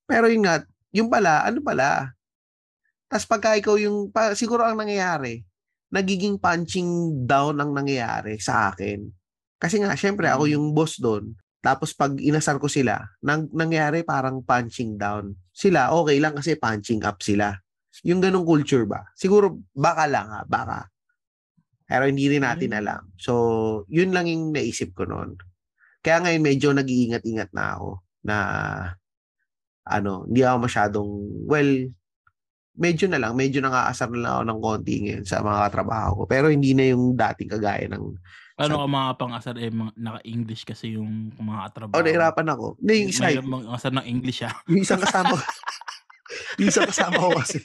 Pero 0.04 0.28
yun 0.28 0.44
nga, 0.44 0.60
yung 0.92 1.08
pala, 1.08 1.40
ano 1.42 1.64
pala? 1.64 2.12
Tapos 3.08 3.24
pagka 3.24 3.56
ikaw 3.56 3.80
yung, 3.80 4.12
pa, 4.12 4.36
siguro 4.36 4.68
ang 4.68 4.76
nangyayari, 4.76 5.40
nagiging 5.88 6.36
punching 6.36 7.24
down 7.24 7.56
ang 7.56 7.72
nangyayari 7.72 8.36
sa 8.36 8.68
akin. 8.68 9.08
Kasi 9.56 9.80
nga, 9.80 9.96
syempre, 9.96 10.28
ako 10.28 10.44
Mm. 10.44 10.52
yung 10.52 10.66
boss 10.76 11.00
doon. 11.00 11.32
Tapos 11.58 11.90
pag 11.90 12.12
inasar 12.20 12.60
ko 12.60 12.68
sila, 12.68 13.00
nang, 13.18 13.48
nangyari 13.50 14.04
parang 14.04 14.44
punching 14.44 15.00
down. 15.00 15.32
Sila, 15.50 15.90
okay 15.96 16.20
lang 16.20 16.36
kasi 16.36 16.54
punching 16.54 17.02
up 17.02 17.18
sila. 17.18 17.56
Yung 18.04 18.20
ganong 18.20 18.46
culture 18.46 18.84
ba? 18.84 19.08
Siguro, 19.14 19.58
baka 19.72 20.06
lang 20.06 20.28
ha, 20.28 20.42
baka. 20.44 20.86
Pero 21.84 22.04
hindi 22.04 22.28
rin 22.28 22.44
natin 22.44 22.70
Mm. 22.70 22.78
alam. 22.78 23.02
So, 23.16 23.32
yun 23.88 24.12
lang 24.12 24.28
yung 24.28 24.52
naisip 24.52 24.92
ko 24.92 25.08
noon. 25.08 25.34
Kaya 25.98 26.20
ngayon 26.20 26.42
medyo 26.44 26.68
nag-iingat-ingat 26.70 27.50
na 27.50 27.64
ako 27.74 27.88
na 28.22 28.36
ano, 29.82 30.28
hindi 30.28 30.44
ako 30.44 30.58
masyadong, 30.68 31.10
well, 31.48 31.70
medyo 32.76 33.08
na 33.08 33.18
lang, 33.18 33.32
medyo 33.34 33.58
nangaasar 33.58 34.12
na 34.12 34.20
lang 34.20 34.32
ako 34.36 34.44
ng 34.44 34.60
konti 34.60 34.94
ngayon 35.02 35.24
sa 35.24 35.40
mga 35.40 35.58
katrabaho 35.66 36.10
ko. 36.12 36.22
Pero 36.28 36.46
hindi 36.52 36.76
na 36.76 36.92
yung 36.92 37.16
dating 37.16 37.50
kagaya 37.50 37.88
ng, 37.88 38.04
Ano 38.58 38.74
ka 38.74 38.86
mga 38.86 39.10
pang-asar 39.16 39.54
eh, 39.56 39.70
mga, 39.72 39.92
naka-English 39.96 40.62
kasi 40.66 40.94
yung 40.94 41.32
mga 41.32 41.72
trabaho. 41.72 41.96
oh, 41.96 42.04
nahirapan 42.04 42.48
ako. 42.52 42.66
Hindi, 42.78 42.94
yung 43.00 43.10
isa, 43.10 43.22
May 43.24 43.38
mga 43.40 43.66
asar 43.72 43.92
ng 43.96 44.06
English 44.06 44.40
ah. 44.44 44.54
yung 44.68 44.82
isang 44.82 45.00
kasama 45.00 45.32
ko, 45.32 45.44
yung 46.60 46.68
isang 46.68 46.86
kasama 46.86 47.16
ko 47.16 47.28
kasi, 47.38 47.58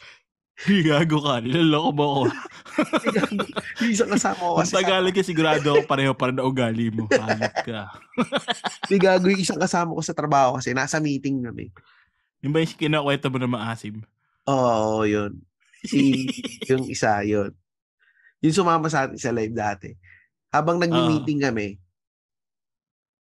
Gago 0.61 1.17
ka, 1.25 1.41
niloloko 1.41 1.89
mo 1.91 2.03
ako. 2.05 2.23
yung 3.83 3.91
isang 3.91 4.11
kasama 4.13 4.41
ko 4.41 4.55
kasi, 4.61 4.73
Tagalog 4.77 5.13
ka, 5.13 5.25
sigurado 5.25 5.67
ako 5.73 5.81
pareho 5.89 6.13
pa 6.13 6.29
rin 6.29 6.37
na 6.37 6.45
ugali 6.45 6.93
mo. 6.93 7.09
Hanap 7.09 7.55
ka. 7.65 7.89
Di 8.85 9.01
gago 9.01 9.27
yung 9.27 9.41
isang 9.41 9.59
kasama 9.59 9.97
ko 9.97 10.01
sa 10.05 10.15
trabaho 10.15 10.55
kasi 10.55 10.71
nasa 10.71 11.01
meeting 11.01 11.41
kami. 11.43 11.73
Yung 12.45 12.53
ba 12.53 12.61
yung 12.61 12.69
kinakwento 12.69 13.27
mo 13.33 13.37
na 13.41 13.49
maasim? 13.49 14.05
Oo, 14.45 15.03
yun. 15.09 15.41
Si, 15.83 16.29
yung 16.69 16.85
isa, 16.87 17.23
yun. 17.25 17.51
Yung 18.43 18.55
sumama 18.55 18.87
sa 18.87 19.07
atin 19.07 19.19
sa 19.19 19.33
live 19.33 19.55
dati. 19.55 19.95
Habang 20.53 20.77
nag-meeting 20.77 21.41
kami, 21.43 21.81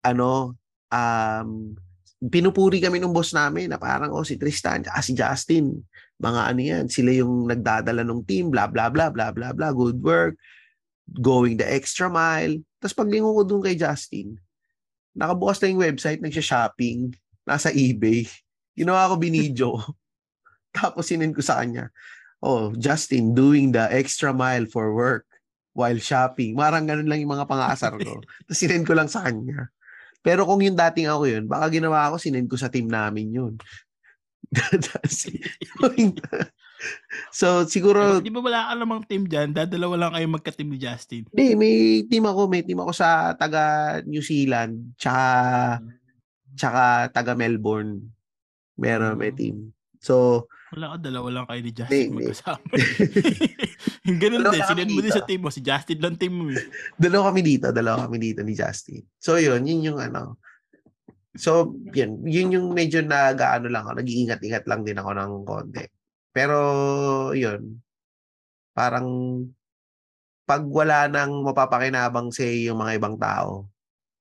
ano, 0.02 0.56
um, 0.90 1.50
pinupuri 2.20 2.84
kami 2.84 3.00
ng 3.00 3.16
boss 3.16 3.32
namin 3.32 3.72
na 3.72 3.80
parang, 3.80 4.12
oh, 4.12 4.26
si 4.26 4.36
Tristan, 4.36 4.84
at 4.84 5.00
si 5.00 5.16
Justin, 5.16 5.72
mga 6.20 6.40
ano 6.52 6.60
yan, 6.60 6.84
sila 6.92 7.16
yung 7.16 7.48
nagdadala 7.48 8.04
ng 8.04 8.28
team, 8.28 8.52
blah, 8.52 8.68
blah, 8.68 8.92
blah, 8.92 9.08
blah, 9.08 9.32
blah, 9.32 9.56
blah, 9.56 9.72
good 9.72 9.96
work, 10.04 10.36
going 11.08 11.56
the 11.56 11.64
extra 11.64 12.12
mile. 12.12 12.60
Tapos 12.76 12.92
paglingon 12.92 13.32
ko 13.32 13.42
dun 13.48 13.64
kay 13.64 13.72
Justin, 13.72 14.36
nakabukas 15.16 15.64
na 15.64 15.72
yung 15.72 15.80
website, 15.80 16.20
nagsha-shopping, 16.20 17.16
nasa 17.48 17.72
eBay. 17.72 18.28
Ginawa 18.76 19.08
ko 19.08 19.14
binidyo. 19.16 19.70
Tapos 20.76 21.08
sinend 21.08 21.32
ko 21.32 21.40
sa 21.40 21.64
kanya, 21.64 21.88
oh, 22.44 22.76
Justin 22.76 23.32
doing 23.32 23.72
the 23.72 23.88
extra 23.88 24.30
mile 24.36 24.68
for 24.68 24.92
work 24.92 25.24
while 25.72 25.96
shopping. 25.96 26.52
Marang 26.52 26.84
ganun 26.84 27.08
lang 27.08 27.24
yung 27.24 27.32
mga 27.32 27.48
pangasar 27.48 27.96
ko. 27.96 28.20
Tapos 28.44 28.58
sinend 28.60 28.84
ko 28.84 28.92
lang 28.92 29.08
sa 29.08 29.24
kanya. 29.24 29.72
Pero 30.20 30.44
kung 30.44 30.60
yung 30.60 30.76
dating 30.76 31.08
ako 31.08 31.24
yun, 31.24 31.44
baka 31.48 31.72
ginawa 31.72 32.12
ko, 32.12 32.20
sinend 32.20 32.48
ko 32.48 32.56
sa 32.60 32.68
team 32.68 32.88
namin 32.88 33.32
yun. 33.32 33.54
so, 37.32 37.64
siguro... 37.64 38.20
Di 38.20 38.32
ba 38.32 38.40
wala 38.44 38.68
ka 38.68 38.74
namang 38.76 39.08
team 39.08 39.24
dyan? 39.24 39.56
Dadalawa 39.56 39.96
lang 39.96 40.12
kayo 40.16 40.26
magka-team 40.28 40.68
ni 40.74 40.78
Justin. 40.80 41.24
Hindi, 41.32 41.48
may 41.56 41.74
team 42.04 42.24
ako. 42.28 42.50
May 42.50 42.62
team 42.66 42.80
ako 42.84 42.92
sa 42.92 43.32
taga 43.36 43.96
New 44.04 44.20
Zealand, 44.20 44.92
tsaka, 45.00 45.24
tsaka 46.56 47.08
taga 47.14 47.32
Melbourne. 47.32 48.12
Meron, 48.76 49.16
may 49.16 49.32
team. 49.32 49.72
So, 50.00 50.48
wala 50.70 50.96
ka, 50.96 50.96
dalawa 51.02 51.28
lang 51.30 51.46
kayo 51.50 51.60
ni 51.60 51.72
Justin 51.74 52.08
hindi. 52.12 52.16
magkasama. 52.30 52.62
Ganun 54.22 54.44
Dalawa 54.44 54.54
din, 54.54 54.62
sinend 54.68 54.90
mo 54.92 55.00
din 55.00 55.14
sa 55.14 55.24
team 55.24 55.40
mo. 55.44 55.50
Si 55.52 55.60
Justin 55.64 55.98
lang 56.00 56.16
team 56.20 56.34
mo 56.36 56.44
eh. 56.52 56.60
dalawa 57.00 57.32
kami 57.32 57.40
dito, 57.40 57.72
dalawa 57.72 58.06
kami 58.08 58.16
dito 58.20 58.40
ni 58.44 58.52
Justin. 58.52 59.00
So 59.16 59.40
yun, 59.40 59.64
yun 59.64 59.92
yung 59.92 59.98
ano. 60.00 60.36
So, 61.38 61.78
yun, 61.94 62.26
yun 62.26 62.50
yung 62.50 62.66
medyo 62.74 63.06
nag-ano 63.06 63.70
lang 63.70 63.86
ako, 63.86 64.02
nag-iingat-ingat 64.02 64.66
lang 64.66 64.82
din 64.82 64.98
ako 64.98 65.10
ng 65.14 65.32
konti. 65.46 65.84
Pero, 66.34 66.56
yun, 67.38 67.78
parang 68.74 69.06
pag 70.42 70.66
wala 70.66 71.06
nang 71.06 71.46
mapapakinabang 71.46 72.34
sa 72.34 72.42
yung 72.42 72.82
mga 72.82 72.98
ibang 72.98 73.14
tao, 73.14 73.70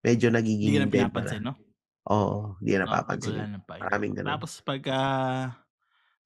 medyo 0.06 0.30
nagiging 0.30 0.78
Hindi 0.78 0.78
ka 0.78 0.86
na 0.86 0.86
dead 0.86 0.94
na. 0.94 1.06
pinapansin, 1.10 1.42
no? 1.42 1.54
Oo, 2.10 2.38
hindi 2.62 2.72
na 2.78 2.86
napapansin. 2.86 3.34
wala 3.34 3.48
na 3.50 3.60
pa 3.66 3.74
yun. 3.74 3.82
Maraming 3.90 4.14
ganun. 4.14 4.30
Tapos 4.38 4.52
pag 4.62 4.82
ah, 4.94 5.44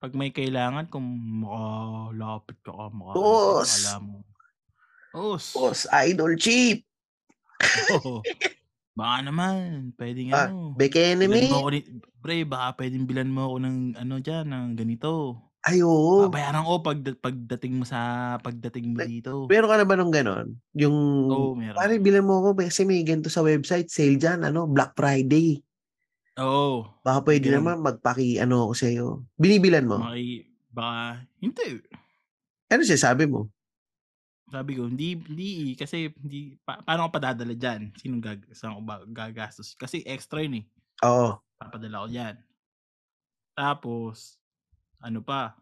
pag 0.03 0.11
may 0.19 0.35
kailangan, 0.35 0.91
kung 0.91 1.07
makalapit 1.47 2.59
ka 2.59 2.75
ka, 2.75 2.85
maka, 2.91 3.15
Boss! 3.15 3.71
alam 3.87 4.01
mo. 4.03 4.17
Boss! 5.15 5.55
Boss, 5.55 5.87
idol 6.03 6.35
cheap! 6.35 6.83
Oo. 7.95 8.19
Baka 8.99 9.17
naman, 9.23 9.95
pwedeng 9.95 10.35
Ah, 10.35 10.51
ano. 10.51 10.75
Beke 10.75 11.15
Bilan 11.15 11.23
enemy! 11.23 11.47
mo 11.47 11.55
ako 11.63 11.69
ni, 11.71 11.79
pre, 12.19 12.43
baka 12.43 12.83
pwedeng 12.83 13.07
bilan 13.07 13.31
mo 13.31 13.47
ako 13.47 13.55
ng 13.63 13.77
ano 13.95 14.15
dyan, 14.19 14.45
ng 14.51 14.67
ganito. 14.75 15.39
Ay, 15.63 15.79
oo. 15.79 16.27
Babayaran 16.27 16.67
ko 16.67 16.83
pag, 16.83 16.99
pagdating 17.23 17.79
mo 17.79 17.87
sa, 17.87 18.35
pagdating 18.43 18.91
mo 18.91 18.99
dito. 19.07 19.47
Meron 19.47 19.71
ka 19.71 19.77
na 19.79 19.87
ba 19.87 19.95
nung 19.95 20.11
ganon? 20.11 20.59
Yung, 20.75 20.97
Oo, 21.31 21.55
meron. 21.55 21.79
Pare, 21.79 21.95
bilan 22.03 22.27
mo 22.27 22.43
ako 22.43 22.59
kasi 22.59 22.83
may 22.83 22.99
ganito 23.07 23.31
sa 23.31 23.39
website, 23.39 23.87
sale 23.87 24.19
dyan, 24.19 24.43
ano, 24.43 24.67
Black 24.67 24.91
Friday. 24.99 25.63
Oo. 26.41 26.89
Baka 27.05 27.19
pwede 27.29 27.53
Ganun. 27.53 27.57
naman 27.61 27.93
magpaki, 27.93 28.41
ano 28.41 28.69
ako 28.69 28.73
sa'yo. 28.73 29.05
Binibilan 29.37 29.85
mo. 29.85 30.01
Maki, 30.01 30.49
baka, 30.73 31.21
hindi. 31.37 31.77
Ano 32.73 32.81
siya 32.81 32.97
sabi 32.97 33.29
mo? 33.29 33.53
Sabi 34.49 34.77
ko, 34.77 34.89
hindi, 34.89 35.13
hindi, 35.13 35.77
kasi, 35.77 36.09
hindi, 36.09 36.57
pa, 36.65 36.81
paano 36.81 37.05
ko 37.09 37.17
padadala 37.17 37.53
dyan? 37.53 37.93
Sinong 38.01 38.21
gag, 38.21 38.41
saan 38.53 38.77
ko 38.77 38.81
ba 38.81 39.05
gagastos? 39.05 39.77
Kasi 39.77 40.01
extra 40.09 40.41
yun 40.41 40.61
eh. 40.61 40.65
Oo. 41.05 41.37
Papadala 41.61 42.05
ko 42.05 42.07
dyan. 42.09 42.35
Tapos, 43.53 44.41
ano 44.97 45.21
pa, 45.21 45.53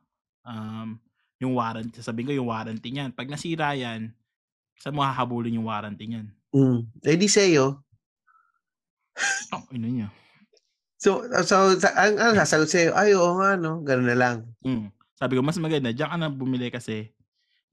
um, 0.47 0.95
yung 1.41 1.57
warranty, 1.57 1.99
sasabihin 1.99 2.31
ko 2.31 2.33
yung 2.37 2.51
warranty 2.51 2.89
niyan. 2.95 3.11
Pag 3.11 3.27
nasira 3.27 3.75
yan, 3.75 4.15
saan 4.79 4.95
mo 4.95 5.03
hahabulin 5.03 5.59
yung 5.59 5.67
warranty 5.67 6.07
niyan? 6.07 6.27
Mm. 6.55 6.79
Eh 7.03 7.17
di 7.19 7.27
sa'yo. 7.27 7.79
Oh, 9.51 9.65
ino 9.75 9.87
niya. 9.91 10.07
So, 11.01 11.25
so 11.41 11.73
sa, 11.81 11.89
ang, 11.97 12.13
ang 12.21 12.33
sasagot 12.37 12.69
sa'yo, 12.69 12.93
ay 12.93 13.17
oo 13.17 13.41
nga, 13.41 13.57
no? 13.57 13.81
Ganun 13.81 14.05
na 14.05 14.17
lang. 14.17 14.37
Mm. 14.61 14.93
Sabi 15.17 15.33
ko, 15.33 15.41
mas 15.41 15.57
maganda, 15.57 15.89
diyan 15.89 16.13
ka 16.13 16.17
na 16.21 16.29
bumili 16.29 16.69
kasi 16.69 17.09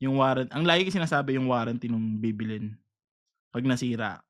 yung 0.00 0.16
warranty, 0.16 0.48
ang 0.48 0.64
lagi 0.64 0.88
sinasabi 0.88 1.36
yung 1.36 1.52
warranty 1.52 1.92
nung 1.92 2.16
bibilin. 2.16 2.72
Pag 3.52 3.68
nasira, 3.68 4.24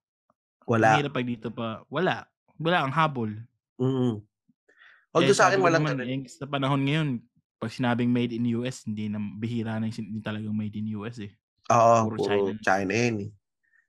Wala. 0.68 1.00
Ang 1.00 1.08
pag 1.08 1.24
dito 1.24 1.48
pa, 1.48 1.80
wala. 1.88 2.28
Wala 2.60 2.84
ang 2.84 2.92
habol. 2.92 3.32
Mm. 3.80 4.20
Eh, 4.20 5.16
Although 5.16 5.32
sa 5.32 5.48
sabi 5.48 5.56
akin 5.56 5.64
walang 5.64 5.84
naman, 5.88 6.04
eh, 6.04 6.28
sa 6.28 6.44
panahon 6.44 6.84
ngayon, 6.84 7.08
pag 7.56 7.72
sinabing 7.72 8.12
made 8.12 8.36
in 8.36 8.52
US, 8.60 8.84
hindi 8.84 9.08
na 9.08 9.16
bihira 9.16 9.80
na 9.80 9.88
yung 9.88 10.20
talagang 10.20 10.52
made 10.52 10.76
in 10.76 10.92
US 11.00 11.24
eh. 11.24 11.32
Oo, 11.72 12.12
puro 12.12 12.16
puro 12.20 12.28
China. 12.28 12.50
China, 12.60 12.92
yun 12.92 13.16
eh. 13.24 13.30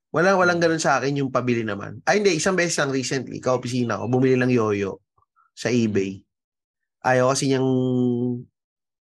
Walang, 0.09 0.41
walang 0.41 0.57
ganun 0.57 0.81
sa 0.81 0.97
akin 0.97 1.21
yung 1.21 1.29
pabili 1.29 1.61
naman. 1.61 2.01
Ay, 2.03 2.17
hindi. 2.21 2.33
Isang 2.33 2.57
beses 2.57 2.81
lang 2.81 2.89
recently, 2.89 3.37
ka-opisina 3.37 4.01
ko, 4.01 4.09
bumili 4.09 4.33
ng 4.35 4.49
yoyo 4.49 4.97
sa 5.53 5.69
eBay. 5.69 6.17
Ayaw 7.05 7.29
kasi 7.31 7.47
niyang 7.47 7.69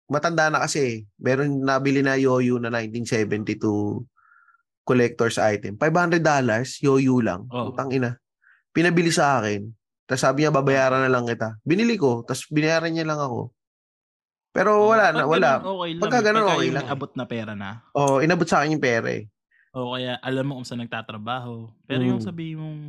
matanda 0.07 0.53
na 0.53 0.61
kasi. 0.61 1.09
Meron 1.17 1.65
nabili 1.65 2.05
na 2.05 2.21
yoyo 2.21 2.61
na 2.61 2.69
1972 2.69 4.05
collector's 4.85 5.41
item. 5.41 5.81
$500 5.81 6.21
yoyo 6.85 7.17
lang. 7.25 7.49
Oh. 7.49 7.73
Utang 7.73 7.91
ina. 7.95 8.19
Pinabili 8.75 9.09
sa 9.09 9.41
akin. 9.41 9.67
Tapos 10.05 10.21
sabi 10.21 10.43
niya, 10.43 10.51
babayaran 10.51 11.07
na 11.07 11.11
lang 11.11 11.25
kita. 11.25 11.57
Binili 11.63 11.95
ko. 11.95 12.27
Tapos 12.27 12.45
binayaran 12.51 12.91
niya 12.91 13.07
lang 13.07 13.23
ako. 13.23 13.55
Pero 14.51 14.91
wala 14.91 15.15
na, 15.15 15.23
Pag 15.23 15.31
wala. 15.31 15.51
ganun, 15.63 15.71
okay 15.71 15.91
lang. 15.95 16.03
Pagka 16.03 16.19
eh. 16.19 16.25
ganun, 16.27 16.43
Pagka 16.43 16.57
okay 16.59 16.71
lang. 16.75 16.87
abot 16.91 17.13
na 17.15 17.25
pera 17.31 17.53
na. 17.55 17.69
Oh, 17.95 18.19
inabot 18.19 18.47
sa 18.51 18.61
akin 18.61 18.75
yung 18.75 18.83
pera 18.83 19.09
eh. 19.15 19.31
O 19.71 19.95
kaya 19.95 20.19
alam 20.19 20.51
mo 20.51 20.59
kung 20.59 20.67
saan 20.67 20.83
nagtatrabaho. 20.83 21.71
Pero 21.87 22.03
yung 22.03 22.19
Mm. 22.19 22.27
sabihin 22.27 22.59
mong 22.59 22.81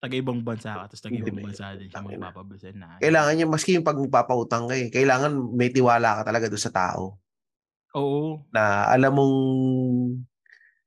taga-ibang 0.00 0.40
bansa 0.40 0.72
ka, 0.72 0.88
tapos 0.88 1.02
taga-ibang 1.04 1.36
Hindi, 1.36 1.44
bansa 1.44 1.76
din 1.76 1.88
siya 1.92 1.96
tangina. 2.00 2.28
magpapabisan 2.32 2.74
na. 2.76 2.88
Kailangan 3.00 3.32
niya, 3.36 3.46
maski 3.48 3.70
yung 3.76 3.84
pag 3.84 4.00
magpapautang 4.00 4.64
ka 4.68 4.74
eh, 4.76 4.88
kailangan 4.88 5.32
may 5.52 5.68
tiwala 5.68 6.20
ka 6.20 6.22
talaga 6.24 6.48
doon 6.48 6.62
sa 6.64 6.72
tao. 6.72 7.20
Oo. 7.96 8.40
Na 8.48 8.88
alam 8.88 9.12
mong, 9.12 9.36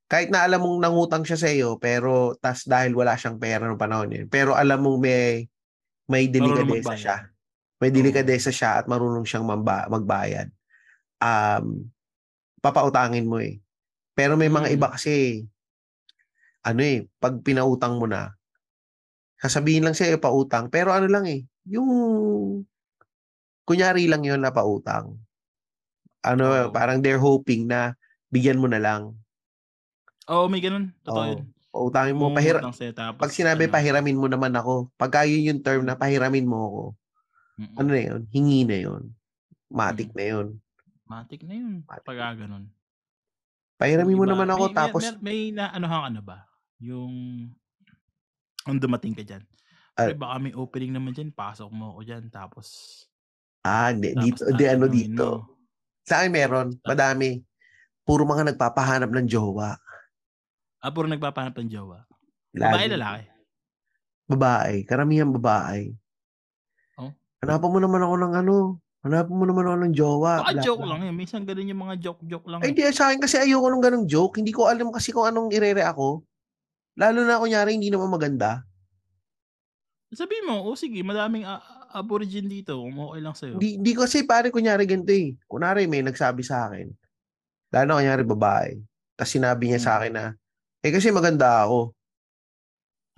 kahit 0.09 0.33
na 0.33 0.45
alam 0.49 0.61
mong 0.65 0.77
nangutang 0.81 1.21
siya 1.25 1.37
sa 1.37 1.49
iyo, 1.49 1.77
pero 1.77 2.33
tas 2.41 2.65
dahil 2.65 2.97
wala 2.97 3.13
siyang 3.13 3.37
pera 3.37 3.69
noong 3.69 3.81
panahon 3.81 4.09
yun, 4.09 4.27
pero 4.29 4.57
alam 4.57 4.81
mong 4.81 4.97
may, 4.97 5.45
may 6.09 6.25
delikadesa 6.25 6.97
siya. 6.97 7.17
May 7.77 7.93
delikadesa 7.93 8.49
siya 8.49 8.81
at 8.81 8.85
marunong 8.89 9.25
siyang 9.29 9.45
mamba, 9.45 9.85
magbayad. 9.93 10.49
Um, 11.21 11.93
papautangin 12.65 13.29
mo 13.29 13.37
eh. 13.37 13.61
Pero 14.19 14.36
may 14.36 14.51
mga 14.51 14.67
Mm. 14.67 14.75
iba 14.75 14.88
kasi, 14.91 15.47
ano 16.67 16.84
eh, 16.84 17.08
pag 17.23 17.39
pinautang 17.39 17.95
mo 17.95 18.03
na, 18.03 18.36
sasabihin 19.39 19.88
lang 19.88 19.95
siya 19.95 20.19
pautang, 20.19 20.67
pero 20.67 20.91
ano 20.91 21.08
lang 21.08 21.23
eh, 21.23 21.47
yung, 21.63 21.88
kunyari 23.63 24.12
lang 24.12 24.27
yun 24.27 24.43
na 24.43 24.51
pautang. 24.51 25.15
Ano, 26.19 26.51
Oo. 26.51 26.75
parang 26.75 26.99
they're 26.99 27.21
hoping 27.21 27.63
na 27.71 27.95
bigyan 28.27 28.60
mo 28.60 28.67
na 28.67 28.84
lang. 28.84 29.15
Oo, 30.27 30.51
may 30.51 30.60
ganun. 30.60 30.91
Totoo 31.08 31.23
Oo. 31.23 31.32
yun. 31.39 31.41
Pautangin 31.71 32.17
mo, 32.19 32.34
pahira, 32.36 32.60
sa'yo, 32.75 32.91
tapos 32.91 33.23
pag 33.23 33.32
sinabi 33.32 33.69
ano, 33.69 33.73
pahiramin 33.77 34.19
mo 34.19 34.27
naman 34.27 34.51
ako, 34.51 34.91
pagka 34.99 35.23
yun 35.23 35.47
yung 35.47 35.62
term 35.63 35.88
na 35.88 35.95
pahiramin 35.95 36.43
mo 36.43 36.58
ako, 36.67 36.84
mm-mm. 37.62 37.77
ano 37.79 37.89
na 37.95 38.01
yun, 38.03 38.21
hingi 38.36 38.67
na 38.67 38.77
yun. 38.84 39.01
Matik 39.71 40.12
Mm. 40.12 40.17
na 40.17 40.25
yun. 40.27 40.47
Matik 41.08 41.41
na 41.47 41.55
yun. 41.55 41.73
Matik 41.88 42.03
Pag 42.03 42.36
ganun. 42.36 42.67
Pahiramin 43.79 44.19
mo 44.19 44.27
naman 44.27 44.51
ako, 44.51 44.67
may, 44.67 44.71
may- 44.71 44.77
tapos, 44.77 45.01
may, 45.07 45.15
may 45.23 45.41
na 45.55 45.71
ano 45.71 45.87
ka 45.87 45.97
ano 46.11 46.19
ba? 46.19 46.43
Yung 46.83 47.13
ang 48.67 48.77
dumating 48.77 49.15
ka 49.15 49.23
dyan. 49.23 49.43
Ah. 49.95 50.11
Pre, 50.11 50.19
baka 50.19 50.35
may 50.43 50.51
opening 50.51 50.91
naman 50.91 51.15
dyan, 51.15 51.31
pasok 51.31 51.71
mo 51.71 51.95
ako 51.95 52.03
dyan, 52.03 52.27
tapos 52.27 52.67
ah, 53.63 53.95
di, 53.95 54.11
tapos 54.11 54.23
dito, 54.27 54.41
di 54.51 54.65
ano 54.67 54.85
dito. 54.91 55.27
mo. 55.47 55.57
Sa 56.03 56.19
akin 56.19 56.31
meron, 56.31 56.67
madami. 56.83 57.39
Puro 58.03 58.27
mga 58.27 58.51
nagpapahanap 58.51 59.07
ng 59.13 59.27
jowa. 59.29 59.77
Ah, 60.79 60.91
puro 60.91 61.07
nagpapanap 61.07 61.55
ng 61.59 61.69
jowa. 61.69 62.03
Babae, 62.55 62.87
Lagi. 62.87 62.95
lalaki. 62.95 63.23
Babae. 64.25 64.75
Karamihan 64.87 65.29
babae. 65.29 65.93
Oh. 66.97 67.13
Hanapan 67.43 67.71
mo 67.71 67.79
naman 67.79 68.01
ako 68.01 68.15
ng 68.15 68.33
ano. 68.33 68.55
Hanapan 68.99 69.31
mo 69.31 69.45
naman 69.47 69.63
ako 69.63 69.77
ng 69.79 69.95
jowa. 69.95 70.33
Baka 70.43 70.53
Bla, 70.59 70.63
joke 70.63 70.83
bla. 70.83 70.89
lang 70.91 71.01
yun. 71.07 71.15
Minsan 71.15 71.47
ganun 71.47 71.71
yung 71.71 71.81
mga 71.88 71.95
joke-joke 72.03 72.47
lang. 72.51 72.59
Ay, 72.59 72.71
eh. 72.71 72.75
di, 72.75 72.83
sa 72.91 73.07
akin 73.07 73.19
kasi 73.23 73.39
ayoko 73.39 73.71
nung 73.71 73.79
ganong 73.79 74.03
joke. 74.03 74.43
Hindi 74.43 74.51
ko 74.51 74.67
alam 74.67 74.91
kasi 74.91 75.15
kung 75.15 75.23
anong 75.23 75.55
irere 75.55 75.88
ako. 75.88 76.19
Lalo 76.99 77.23
na 77.23 77.39
kunyari 77.39 77.79
hindi 77.79 77.88
naman 77.88 78.12
maganda. 78.12 78.67
Sabihin 80.12 80.49
mo, 80.49 80.65
oh 80.65 80.75
sige, 80.75 80.99
madaming, 81.05 81.45
ah, 81.45 81.62
aborigin 81.93 82.49
dito, 82.49 82.75
kung 82.81 82.97
okay 82.97 83.21
lang 83.21 83.35
sa'yo. 83.38 83.55
Di, 83.62 83.77
di 83.77 83.93
kasi 83.93 84.25
pare 84.25 84.49
kunyari 84.49 84.83
ganito 84.89 85.13
eh. 85.13 85.38
Kunwari 85.45 85.85
may 85.85 86.01
nagsabi 86.01 86.41
sa 86.41 86.65
akin, 86.69 86.89
lalo 87.69 88.01
kunyari 88.01 88.25
babae, 88.25 88.73
tapos 89.13 89.31
sinabi 89.31 89.69
niya 89.69 89.79
sa 89.81 89.91
Hmm. 89.93 89.97
akin 90.01 90.13
na, 90.17 90.25
eh 90.81 90.91
kasi 90.93 91.13
maganda 91.13 91.62
ako. 91.65 91.93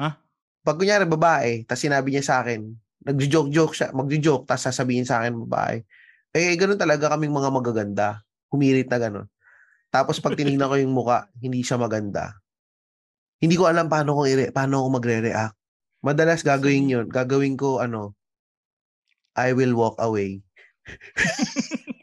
Ha? 0.03 0.19
Pag 0.67 0.77
kunyari 0.77 1.05
babae, 1.07 1.63
tapos 1.63 1.79
sinabi 1.83 2.11
niya 2.11 2.23
sa 2.27 2.35
akin, 2.43 2.59
nagjo-joke-joke 3.05 3.73
siya, 3.73 3.89
magjo-joke, 3.93 4.45
tapos 4.45 4.63
sasabihin 4.69 5.05
sa 5.07 5.21
akin 5.21 5.45
babae, 5.45 5.81
eh 6.31 6.53
ganun 6.55 6.79
talaga 6.79 7.11
kaming 7.13 7.33
mga 7.33 7.49
magaganda. 7.49 8.07
Humirit 8.51 8.87
na 8.91 8.99
ganun. 8.99 9.27
Tapos 9.91 10.19
pag 10.23 10.35
tinignan 10.35 10.71
ko 10.71 10.75
yung 10.79 10.95
muka, 10.95 11.27
hindi 11.39 11.63
siya 11.65 11.75
maganda. 11.75 12.39
Hindi 13.41 13.57
ko 13.57 13.67
alam 13.67 13.89
paano 13.89 14.15
ko 14.15 14.29
ire 14.29 14.53
paano 14.53 14.85
ako 14.85 15.01
magre-react. 15.01 15.57
Madalas 16.05 16.45
gagawin 16.45 16.93
yun. 16.93 17.05
Gagawin 17.09 17.57
ko 17.57 17.81
ano, 17.81 18.15
I 19.35 19.51
will 19.51 19.73
walk 19.75 19.97
away. 19.99 20.45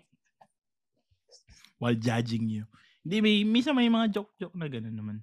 while 1.79 1.95
judging 1.95 2.51
you. 2.51 2.67
Hindi, 3.07 3.17
may, 3.23 3.35
minsan 3.47 3.73
may 3.79 3.89
mga 3.89 4.13
joke-joke 4.13 4.59
na 4.59 4.69
gano'n 4.69 4.93
naman. 4.93 5.17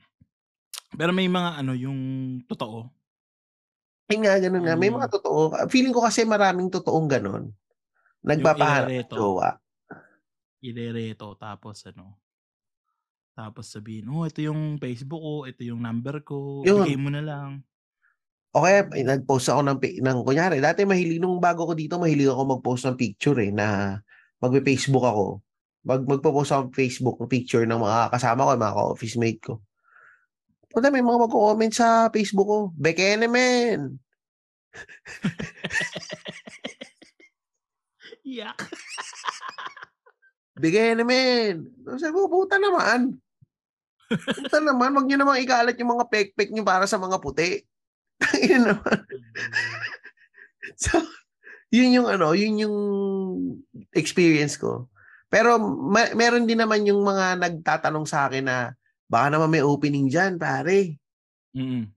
Pero 0.96 1.12
may 1.12 1.28
mga 1.28 1.60
ano, 1.62 1.76
yung 1.76 2.00
totoo. 2.48 2.90
Ayun 4.06 4.22
nga, 4.22 4.38
ganun 4.38 4.64
nga. 4.66 4.76
May 4.78 4.94
mga 4.94 5.10
totoo. 5.10 5.54
Feeling 5.70 5.94
ko 5.96 6.06
kasi 6.06 6.22
maraming 6.30 6.70
totoong 6.70 7.10
ganun. 7.10 7.50
Irereto. 8.90 9.16
jowa. 9.18 9.50
Irereto, 10.62 11.38
tapos 11.38 11.86
ano, 11.90 12.18
tapos 13.36 13.68
sabihin, 13.68 14.08
oh, 14.08 14.24
ito 14.24 14.40
yung 14.40 14.80
Facebook 14.80 15.20
ko, 15.20 15.34
ito 15.44 15.62
yung 15.68 15.84
number 15.84 16.24
ko, 16.24 16.64
Yun. 16.64 16.88
bigay 16.88 16.98
mo 16.98 17.10
na 17.12 17.20
lang. 17.20 17.50
O 18.56 18.64
kaya, 18.64 18.88
eh, 18.96 19.04
nag-post 19.04 19.52
ako 19.52 19.62
ng, 19.68 19.78
ng 20.00 20.18
kunyari, 20.24 20.64
dati 20.64 20.88
mahilig, 20.88 21.20
nung 21.20 21.44
bago 21.44 21.68
ko 21.68 21.76
dito, 21.76 22.00
mahilig 22.00 22.32
ako 22.32 22.58
mag-post 22.58 22.88
ng 22.88 22.96
picture 22.96 23.36
eh, 23.44 23.52
na 23.52 24.00
magpe-Facebook 24.40 25.04
ako. 25.04 25.44
Mag, 25.84 26.02
magpo-post 26.08 26.56
ako 26.56 26.62
ng 26.72 26.74
Facebook 26.74 27.18
ng 27.20 27.30
picture 27.30 27.68
ng 27.68 27.78
mga 27.78 28.16
kasama 28.16 28.48
ko, 28.48 28.50
mga 28.56 28.76
ka-office 28.80 29.18
mate 29.20 29.42
ko. 29.44 29.54
Punta, 30.76 30.92
may 30.92 31.00
mga 31.00 31.24
magko-comment 31.24 31.72
sa 31.72 32.12
Facebook 32.12 32.52
ko. 32.52 32.60
Bekene, 32.76 33.32
men! 33.32 33.96
Yak! 38.28 38.60
Bekene, 40.60 41.08
men! 41.08 41.72
Sabi 41.96 42.12
ko, 42.12 42.28
puta 42.28 42.60
naman. 42.60 43.16
Puta 44.12 44.60
naman, 44.60 45.00
wag 45.00 45.08
nyo 45.08 45.16
namang 45.16 45.40
ikalat 45.40 45.80
yung 45.80 45.96
mga 45.96 46.12
pek-pek 46.12 46.52
nyo 46.52 46.68
para 46.68 46.84
sa 46.92 47.00
mga 47.00 47.24
puti. 47.24 47.64
Yun 48.52 48.76
naman. 48.76 49.00
So, 50.76 50.98
yun 51.70 51.94
yung 51.94 52.10
ano, 52.10 52.34
yun 52.34 52.58
yung 52.58 52.78
experience 53.94 54.58
ko. 54.58 54.90
Pero 55.30 55.62
ma- 55.62 56.10
meron 56.18 56.50
din 56.50 56.58
naman 56.58 56.90
yung 56.90 57.06
mga 57.06 57.38
nagtatanong 57.38 58.10
sa 58.10 58.26
akin 58.26 58.50
na 58.50 58.74
baka 59.06 59.28
naman 59.32 59.50
may 59.54 59.64
opening 59.64 60.10
dyan, 60.10 60.38
pare. 60.42 60.98
Mm-mm. 61.56 61.88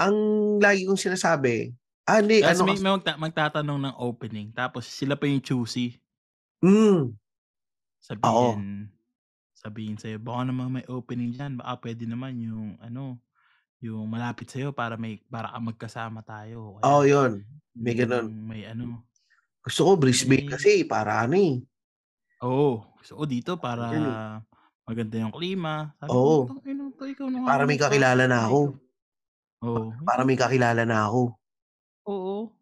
Ang 0.00 0.16
lagi 0.62 0.88
kong 0.88 0.96
sinasabi, 1.00 1.76
ah, 2.08 2.24
hindi, 2.24 2.40
Tapos 2.40 2.64
ano, 2.64 2.72
may, 2.72 2.78
may 2.80 2.92
magta- 2.96 3.20
magtatanong 3.20 3.80
ng 3.84 3.94
opening, 4.00 4.48
tapos 4.56 4.88
sila 4.88 5.14
pa 5.18 5.28
yung 5.28 5.44
choosy. 5.44 6.00
mm, 6.64 7.12
Sabihin, 8.00 8.88
sabihin 9.52 9.96
sa'yo, 10.00 10.16
baka 10.16 10.48
naman 10.48 10.72
may 10.72 10.86
opening 10.88 11.36
dyan, 11.36 11.60
baka 11.60 11.84
pwede 11.84 12.08
naman 12.08 12.40
yung, 12.40 12.80
ano, 12.80 13.20
yung 13.84 14.08
malapit 14.08 14.48
sa'yo 14.48 14.72
para 14.72 14.96
may, 14.96 15.20
para 15.28 15.52
ka 15.52 15.58
magkasama 15.60 16.24
tayo. 16.24 16.80
Kaya, 16.80 16.88
oh, 16.88 17.04
yun. 17.04 17.44
may 17.76 17.92
ganun. 17.92 18.32
May 18.32 18.64
ano, 18.64 19.04
Gusto 19.60 19.84
ko 19.84 19.90
Brisbane 20.00 20.48
Eh, 20.48 20.50
kasi, 20.56 20.88
para 20.88 21.20
ano 21.20 21.36
eh. 21.36 21.60
Oo. 22.40 22.80
So, 23.04 23.20
dito 23.28 23.60
para 23.60 23.92
Yun 23.92 24.08
maganda 24.90 25.16
yung 25.22 25.34
klima. 25.34 25.94
Sabi 26.02 26.16
Oo. 26.16 26.36
ko, 26.36 26.42
"Tangina 26.46 26.90
to, 26.98 27.04
ikaw 27.06 27.28
na 27.30 27.42
Para 27.46 27.64
may 27.68 27.78
kakilala 27.80 28.24
na 28.28 28.48
ako. 28.48 28.60
dito." 28.62 28.80
Oo. 29.64 30.04
Para 30.06 30.22
may 30.28 30.36
kakilala 30.40 30.84
na 30.88 31.08
ako. 31.08 31.38
Oo. 32.08 32.56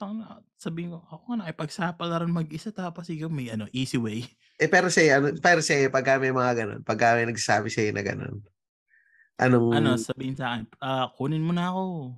Tangina, 0.00 0.42
sabihin 0.60 0.92
ko, 0.94 0.98
ako 1.08 1.22
nga 1.34 1.38
nakipagsapal 1.46 2.08
na 2.10 2.20
rin 2.22 2.32
mag-isa 2.34 2.70
tapos 2.74 3.08
ikaw 3.10 3.30
may 3.32 3.48
ano, 3.52 3.66
easy 3.72 3.96
way. 3.98 4.26
Eh, 4.58 4.66
pero 4.66 4.90
sa 4.90 4.98
ano, 5.06 5.30
pero 5.38 5.62
sa 5.62 5.74
pagka 5.86 6.18
may 6.18 6.34
mga 6.34 6.52
ganun, 6.58 6.80
pagka 6.82 7.14
may 7.14 7.30
nagsasabi 7.30 7.70
sa'yo 7.70 7.94
na 7.94 8.02
ganun, 8.02 8.42
anong, 9.38 9.70
Ano, 9.70 10.00
sabihin 10.00 10.32
sa 10.32 10.56
akin, 10.56 10.64
ah, 10.80 11.12
kunin 11.12 11.44
mo 11.44 11.52
na 11.52 11.68
ako. 11.68 12.16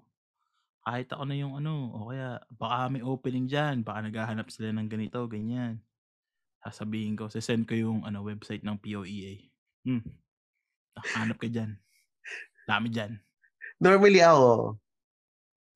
Kahit 0.87 1.09
ako 1.13 1.25
na 1.29 1.37
yung 1.39 1.55
ano, 1.59 1.91
o 1.97 2.09
kaya 2.13 2.41
baka 2.53 2.79
may 2.95 3.03
opening 3.05 3.47
dyan, 3.51 3.83
baka 3.83 4.07
naghahanap 4.09 4.49
sila 4.55 4.71
ng 4.75 4.89
ganito, 4.91 5.21
ganyan. 5.27 5.83
Sasabihin 6.61 7.17
ko, 7.17 7.33
send 7.33 7.65
ko 7.65 7.73
yung 7.73 8.05
ano, 8.05 8.21
website 8.21 8.61
ng 8.61 8.77
POEA. 8.77 9.41
Hmm. 9.89 10.05
Hanap 11.17 11.41
ka 11.41 11.49
dyan. 11.49 11.81
Dami 12.69 12.93
dyan. 12.93 13.17
normally 13.81 14.21
ako, 14.21 14.77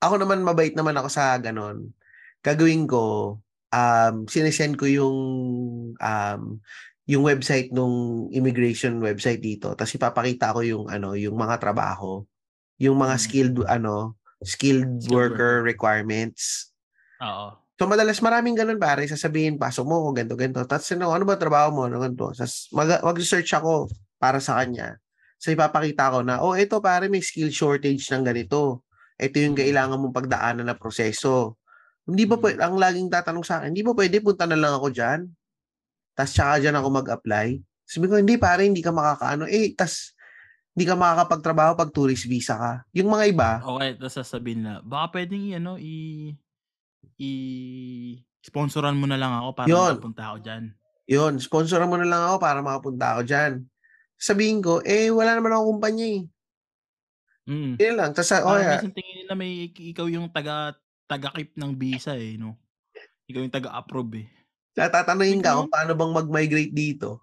ako 0.05 0.14
naman 0.20 0.44
mabait 0.44 0.77
naman 0.77 0.92
ako 1.01 1.09
sa 1.09 1.40
ganon. 1.40 1.97
Gagawin 2.44 2.85
ko, 2.85 3.37
um, 3.73 4.14
sinesend 4.29 4.77
ko 4.77 4.85
yung, 4.85 5.16
um, 5.97 6.42
yung 7.09 7.25
website 7.25 7.73
nung 7.73 8.29
immigration 8.29 9.01
website 9.01 9.40
dito. 9.40 9.73
Tapos 9.73 9.97
ipapakita 9.97 10.53
ko 10.53 10.61
yung, 10.61 10.85
ano, 10.92 11.16
yung 11.16 11.33
mga 11.37 11.57
trabaho. 11.57 12.20
Yung 12.77 13.01
mga 13.01 13.16
Mm. 13.16 13.23
skilled, 13.25 13.59
ano, 13.64 14.20
skilled, 14.44 15.01
Skilled 15.01 15.09
worker 15.09 15.64
worker. 15.64 15.64
requirements. 15.64 16.68
Oo. 17.25 17.57
So 17.74 17.90
madalas 17.90 18.22
maraming 18.22 18.54
ganun 18.54 18.78
pare, 18.78 19.02
sasabihin, 19.10 19.58
pasok 19.58 19.82
mo, 19.82 19.96
ganito, 20.14 20.38
ganito. 20.38 20.62
Tapos 20.62 20.87
ano, 20.94 21.10
ano 21.10 21.26
ba 21.26 21.34
trabaho 21.34 21.74
mo? 21.74 21.80
Ano, 21.90 21.98
ganito. 21.98 22.30
Tapos 22.30 22.70
mag- 22.70 23.02
mag-search 23.02 23.50
ako 23.58 23.90
para 24.16 24.38
sa 24.38 24.62
kanya. 24.62 24.94
So 25.42 25.50
ipapakita 25.50 26.14
ko 26.14 26.18
na, 26.22 26.38
oh, 26.38 26.54
ito 26.54 26.78
pare, 26.78 27.10
may 27.10 27.18
skill 27.20 27.50
shortage 27.50 28.06
ng 28.14 28.22
ganito. 28.22 28.87
Ito 29.18 29.37
yung 29.42 29.58
Mm. 29.58 29.60
kailangan 29.66 29.98
mong 29.98 30.14
pagdaanan 30.14 30.66
na 30.70 30.78
proseso. 30.78 31.58
Hindi 32.06 32.24
ba 32.30 32.38
Mm. 32.38 32.42
pwede, 32.46 32.58
ang 32.62 32.76
laging 32.78 33.08
tatanong 33.10 33.44
sa 33.44 33.58
akin, 33.58 33.74
hindi 33.74 33.82
ba 33.82 33.92
pwede 33.92 34.22
punta 34.22 34.46
na 34.46 34.54
lang 34.58 34.72
ako 34.78 34.88
dyan? 34.94 35.20
Tapos 36.14 36.30
tsaka 36.30 36.62
dyan 36.62 36.78
ako 36.78 36.88
mag-apply? 36.94 37.48
Sabi 37.84 38.06
ko, 38.06 38.14
hindi 38.16 38.38
pare, 38.38 38.64
hindi 38.70 38.80
ka 38.80 38.94
makakaano. 38.94 39.50
Eh, 39.50 39.74
tas 39.74 40.14
hindi 40.74 40.90
ka 40.90 40.94
makakapagtrabaho 40.98 41.78
pag 41.78 41.90
tourist 41.94 42.26
visa 42.26 42.54
ka. 42.58 42.72
Yung 42.98 43.06
mga 43.06 43.24
iba, 43.30 43.50
Okay, 43.62 43.94
tapos 43.94 44.14
sasabihin 44.18 44.62
na, 44.66 44.72
baka 44.82 45.18
pwedeng 45.18 45.42
i, 45.46 45.50
ano, 45.54 45.78
i, 45.78 45.94
i, 47.19 47.31
sponsoran 48.45 48.99
mo 48.99 49.09
na 49.09 49.19
lang 49.19 49.33
ako 49.33 49.49
para 49.57 49.69
Yun. 49.69 49.95
makapunta 49.97 50.23
ako 50.33 50.38
dyan. 50.45 50.64
Yun, 51.05 51.33
sponsoran 51.37 51.90
mo 51.90 51.97
na 52.01 52.09
lang 52.09 52.23
ako 52.29 52.37
para 52.40 52.59
makapunta 52.64 53.05
ako 53.17 53.23
dyan. 53.29 53.53
Sabihin 54.17 54.64
ko, 54.64 54.81
eh, 54.81 55.12
wala 55.12 55.37
naman 55.37 55.53
akong 55.53 55.71
kumpanya 55.77 56.07
eh. 56.07 56.23
Mm. 57.45 57.77
Yun 57.77 57.95
lang. 57.97 58.11
Tapos, 58.17 58.33
oh, 58.40 58.57
yeah. 58.57 58.81
minsan 58.81 58.93
tingin 58.97 59.17
nila 59.25 59.35
may 59.37 59.69
ikaw 59.69 60.09
yung 60.09 60.33
taga 60.33 60.73
taga-keep 61.05 61.53
ng 61.61 61.73
visa 61.77 62.17
eh, 62.17 62.40
no? 62.40 62.57
Ikaw 63.29 63.40
yung 63.45 63.53
taga-approve 63.55 64.25
eh. 64.25 64.29
tatanungin 64.75 65.45
ka 65.45 65.61
kung 65.61 65.71
paano 65.71 65.93
bang 65.93 66.12
mag-migrate 66.17 66.73
dito. 66.73 67.21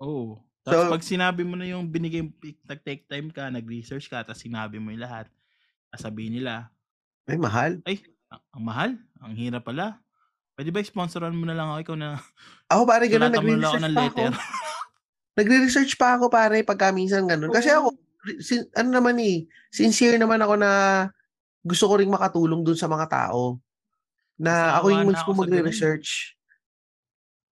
Oo. 0.00 0.40
Tapos 0.64 0.88
So- 0.88 0.92
pag 0.92 1.04
sinabi 1.04 1.42
mo 1.44 1.54
na 1.56 1.68
yung 1.68 1.88
binigay, 1.88 2.24
nag-take 2.64 3.04
time 3.08 3.28
ka, 3.32 3.48
nag-research 3.52 4.08
ka, 4.08 4.24
tapos 4.24 4.40
sinabi 4.40 4.80
mo 4.80 4.92
yung 4.92 5.04
lahat, 5.04 5.28
sasabihin 5.92 6.40
nila, 6.40 6.72
Ay, 7.28 7.36
mahal. 7.36 7.72
ay, 7.84 8.00
ang, 8.30 8.42
ang 8.54 8.62
mahal, 8.62 8.90
ang 9.20 9.32
hirap 9.34 9.66
pala. 9.66 9.98
Pwede 10.54 10.70
ba 10.70 10.80
sponsoran 10.82 11.34
mo 11.34 11.44
na 11.44 11.56
lang 11.56 11.68
ako, 11.70 11.78
ikaw 11.82 11.96
na, 11.98 12.08
Ako 12.72 12.82
pare, 12.86 13.10
ganun, 13.10 13.34
ako 13.34 13.42
nagre-research 13.42 13.82
ng 13.82 13.94
pa 13.96 14.04
ako. 14.06 14.22
Nagre-research 15.38 15.92
pa 15.98 16.08
ako 16.18 16.24
pare 16.28 16.56
pagka 16.62 16.90
minsan 16.94 17.26
ganun. 17.26 17.50
Kasi 17.50 17.70
ako, 17.70 17.94
sin, 18.38 18.66
ano 18.76 18.88
naman 18.92 19.16
eh, 19.18 19.46
sincere 19.72 20.20
naman 20.20 20.38
ako 20.42 20.54
na 20.58 20.70
gusto 21.64 21.88
ko 21.90 21.98
ring 21.98 22.12
makatulong 22.12 22.62
dun 22.62 22.78
sa 22.78 22.90
mga 22.90 23.06
tao. 23.08 23.58
Na 24.40 24.80
ako 24.80 24.86
Nasawa 24.88 24.96
yung 25.00 25.10
mismo 25.12 25.32
ako 25.32 25.40
magre-research. 25.44 26.08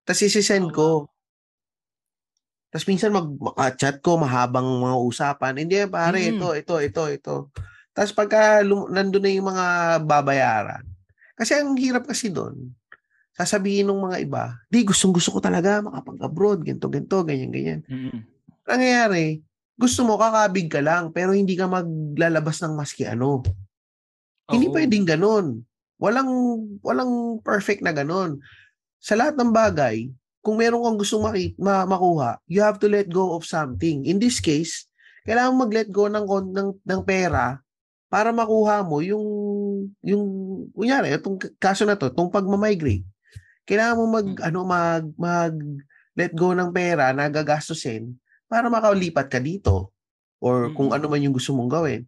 Tapos 0.07 0.21
isi-send 0.23 0.71
ko. 0.71 1.11
Tapos 2.71 2.85
minsan 2.87 3.15
mag 3.15 3.27
chat 3.79 4.03
ko, 4.03 4.19
mahabang 4.19 4.67
mga 4.67 4.95
usapan. 4.99 5.55
Hindi 5.55 5.83
pare, 5.87 6.19
Mm. 6.27 6.31
ito, 6.35 6.47
ito, 6.55 6.75
ito, 6.83 7.03
ito. 7.07 7.35
Tapos 7.97 8.13
pagka 8.13 8.61
lum- 8.61 8.93
nandun 8.93 9.25
na 9.25 9.33
yung 9.33 9.49
mga 9.49 9.65
babayaran, 10.05 10.85
kasi 11.33 11.57
ang 11.57 11.73
hirap 11.73 12.05
kasi 12.05 12.29
doon, 12.29 12.69
sasabihin 13.33 13.89
ng 13.89 14.05
mga 14.05 14.17
iba, 14.21 14.53
di 14.69 14.85
gustong 14.85 15.09
gusto 15.09 15.33
ko 15.33 15.39
talaga 15.41 15.81
makapag-abroad, 15.81 16.61
ganito, 16.61 16.85
ganito, 16.93 17.25
ganyan, 17.25 17.49
ganyan. 17.49 17.81
Mm-mm. 17.89 18.21
Nangyayari, 18.69 19.41
gusto 19.73 20.05
mo 20.05 20.13
kakabig 20.13 20.69
ka 20.69 20.77
lang, 20.77 21.09
pero 21.09 21.33
hindi 21.33 21.57
ka 21.57 21.65
maglalabas 21.65 22.61
ng 22.61 22.77
maski 22.77 23.09
ano. 23.09 23.41
Hindi 24.45 24.69
Oo. 24.69 24.73
pwedeng 24.77 25.05
ganun. 25.05 25.65
Walang, 25.97 26.29
walang 26.85 27.41
perfect 27.41 27.81
na 27.81 27.93
ganun. 27.93 28.37
Sa 29.01 29.17
lahat 29.17 29.41
ng 29.41 29.49
bagay, 29.49 30.09
kung 30.45 30.61
meron 30.61 30.85
kang 30.85 30.97
gustong 31.01 31.25
maki- 31.25 31.57
ma- 31.57 31.89
makuha, 31.89 32.37
you 32.45 32.61
have 32.61 32.77
to 32.77 32.85
let 32.85 33.09
go 33.09 33.33
of 33.33 33.45
something. 33.45 34.05
In 34.05 34.21
this 34.21 34.37
case, 34.37 34.85
kailangan 35.25 35.65
mag-let 35.65 35.89
go 35.89 36.05
ng, 36.09 36.25
ng, 36.25 36.69
ng 36.85 37.01
pera 37.01 37.57
para 38.07 38.31
makuha 38.31 38.83
mo 38.83 39.03
yung 39.03 39.25
yung 39.99 40.25
kunyari 40.71 41.11
itong 41.13 41.37
kaso 41.59 41.83
na 41.83 41.95
to, 41.95 42.07
itong 42.07 42.31
pagma-migrate. 42.31 43.03
Kailangan 43.67 43.97
mo 43.99 44.05
mag 44.07 44.27
Mm. 44.27 44.47
ano 44.47 44.59
mag 44.63 45.03
mag 45.19 45.53
let 46.15 46.31
go 46.33 46.55
ng 46.55 46.71
pera 46.71 47.11
na 47.11 47.27
gagastusin 47.27 48.15
para 48.47 48.71
makalipat 48.71 49.27
ka 49.27 49.37
dito 49.37 49.91
or 50.39 50.71
kung 50.73 50.95
ano 50.95 51.05
man 51.05 51.19
yung 51.21 51.35
gusto 51.35 51.51
mong 51.51 51.69
gawin. 51.69 52.01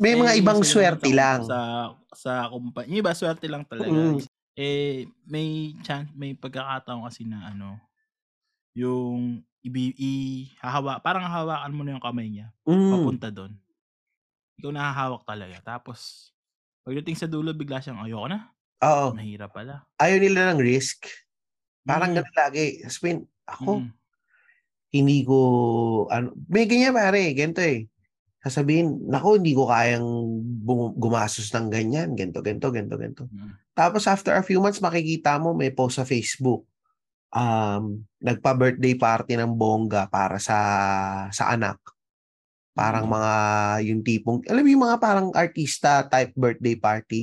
May 0.00 0.16
Eh, 0.16 0.20
mga 0.20 0.32
ibang 0.40 0.60
swerte 0.64 1.12
lang. 1.12 1.44
Sa 1.46 1.92
sa 2.12 2.48
kumpanya. 2.48 2.88
Yung 2.90 3.00
iba 3.00 3.12
swerte 3.14 3.46
lang 3.46 3.62
talaga. 3.64 3.88
Mm. 3.88 4.18
Eh 4.54 5.06
may 5.24 5.74
chance 5.82 6.10
may 6.14 6.34
pagkakataon 6.34 7.06
kasi 7.06 7.22
na 7.24 7.50
ano 7.50 7.78
yung 8.74 9.38
ibi 9.62 9.94
i 9.96 10.12
hahawa 10.58 10.98
parang 11.00 11.24
hahawakan 11.24 11.72
mo 11.72 11.82
na 11.86 11.94
yung 11.96 12.02
kamay 12.04 12.26
niya 12.28 12.50
Mm. 12.66 12.90
papunta 12.90 13.28
doon. 13.30 13.54
Ikaw 14.60 14.70
nahahawak 14.70 15.22
talaga. 15.26 15.56
Tapos 15.64 16.30
pagdating 16.84 17.16
sa 17.18 17.26
dulo 17.30 17.50
bigla 17.56 17.80
siyang 17.80 18.04
ayoko 18.04 18.28
na. 18.28 18.50
Oo. 18.84 19.16
Mahirap 19.16 19.50
pala. 19.54 19.88
Ayaw 19.96 20.18
nila 20.20 20.52
ng 20.52 20.60
risk. 20.60 21.08
Parang 21.84 22.12
Mm. 22.12 22.16
ganun 22.20 22.36
lagi. 22.36 22.66
Spin, 22.88 23.24
ako, 23.44 23.84
Mm. 23.84 23.88
hindi 24.94 25.18
ko, 25.24 25.38
ano, 26.08 26.32
may 26.48 26.64
ganyan 26.68 26.94
pare, 26.94 27.32
ganito 27.34 27.60
eh. 27.60 27.88
Sasabihin, 28.44 29.08
nako, 29.08 29.40
hindi 29.40 29.56
ko 29.56 29.68
kayang 29.72 30.04
bum- 30.60 30.92
gumastos 31.00 31.48
ng 31.56 31.72
ganyan, 31.72 32.12
ganito, 32.12 32.44
ganito, 32.44 32.68
ganito, 32.68 32.96
ganito. 33.00 33.24
Mm. 33.32 33.56
Tapos 33.72 34.04
after 34.04 34.36
a 34.36 34.44
few 34.44 34.60
months, 34.60 34.84
makikita 34.84 35.40
mo 35.40 35.56
may 35.56 35.72
post 35.72 35.96
sa 35.98 36.04
Facebook. 36.04 36.68
Um, 37.34 38.06
nagpa-birthday 38.22 38.94
party 38.94 39.34
ng 39.34 39.58
bongga 39.58 40.06
para 40.06 40.38
sa 40.38 40.56
sa 41.34 41.50
anak. 41.50 41.82
Parang 42.74 43.06
Mm. 43.06 43.12
mga 43.14 43.32
yung 43.86 44.02
tipong, 44.02 44.38
alam 44.44 44.60
mo 44.60 44.68
yung 44.68 44.84
mga 44.84 44.98
parang 44.98 45.28
artista 45.30 46.02
type 46.04 46.34
birthday 46.34 46.74
party. 46.74 47.22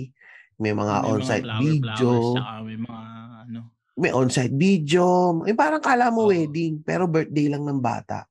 May 0.56 0.72
mga 0.72 0.96
May 0.98 1.10
on-site 1.12 1.44
flower- 1.44 1.62
video. 1.62 2.10
flowers, 2.34 2.66
may 2.66 2.80
mga 2.80 3.02
ano. 3.44 3.60
may 3.94 4.12
on-site 4.12 4.56
video. 4.56 5.06
Eh, 5.44 5.52
parang 5.52 5.84
kala 5.84 6.08
mo 6.08 6.26
Oo. 6.26 6.32
wedding, 6.32 6.80
pero 6.80 7.06
birthday 7.06 7.52
lang 7.52 7.68
ng 7.68 7.78
bata. 7.78 8.24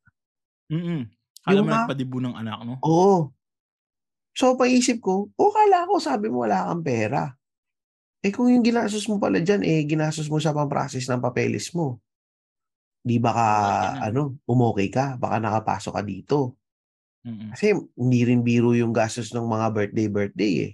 Mm. 0.67 1.05
Alam 1.43 1.55
Yung 1.55 1.67
mo 1.67 1.71
mga- 1.71 1.85
nagpadibo 1.85 2.17
ng 2.19 2.35
anak 2.35 2.59
no? 2.65 2.75
Oo. 2.81 3.31
So, 4.31 4.57
paisip 4.57 5.01
ko, 5.01 5.29
o 5.29 5.51
kala 5.51 5.85
ko, 5.85 5.99
sabi 5.99 6.31
mo 6.31 6.43
wala 6.43 6.65
kang 6.65 6.81
pera. 6.81 7.29
Eh, 8.21 8.31
kung 8.31 8.49
yung 8.49 8.63
ginastos 8.63 9.05
mo 9.05 9.17
pala 9.17 9.41
dyan, 9.41 9.61
eh, 9.61 9.85
ginastos 9.85 10.29
mo 10.29 10.37
sa 10.37 10.53
pang-process 10.53 11.05
ng 11.05 11.21
papeles 11.21 11.73
mo. 11.73 12.01
Di 13.01 13.17
baka, 13.17 13.47
Okay 13.59 13.81
ka 13.81 13.91
na. 13.91 14.01
ano, 14.07 14.23
umokay 14.45 14.89
ka. 14.89 15.07
Baka 15.17 15.37
nakapasok 15.39 15.93
ka 15.93 16.03
dito. 16.03 16.39
Mm. 17.21 17.53
Kasi, 17.53 17.77
hindi 17.77 18.21
rin 18.25 18.41
biro 18.41 18.73
yung 18.73 18.97
gastos 18.97 19.33
ng 19.37 19.45
mga 19.45 19.67
birthday-birthday 19.77 20.53
eh. 20.65 20.73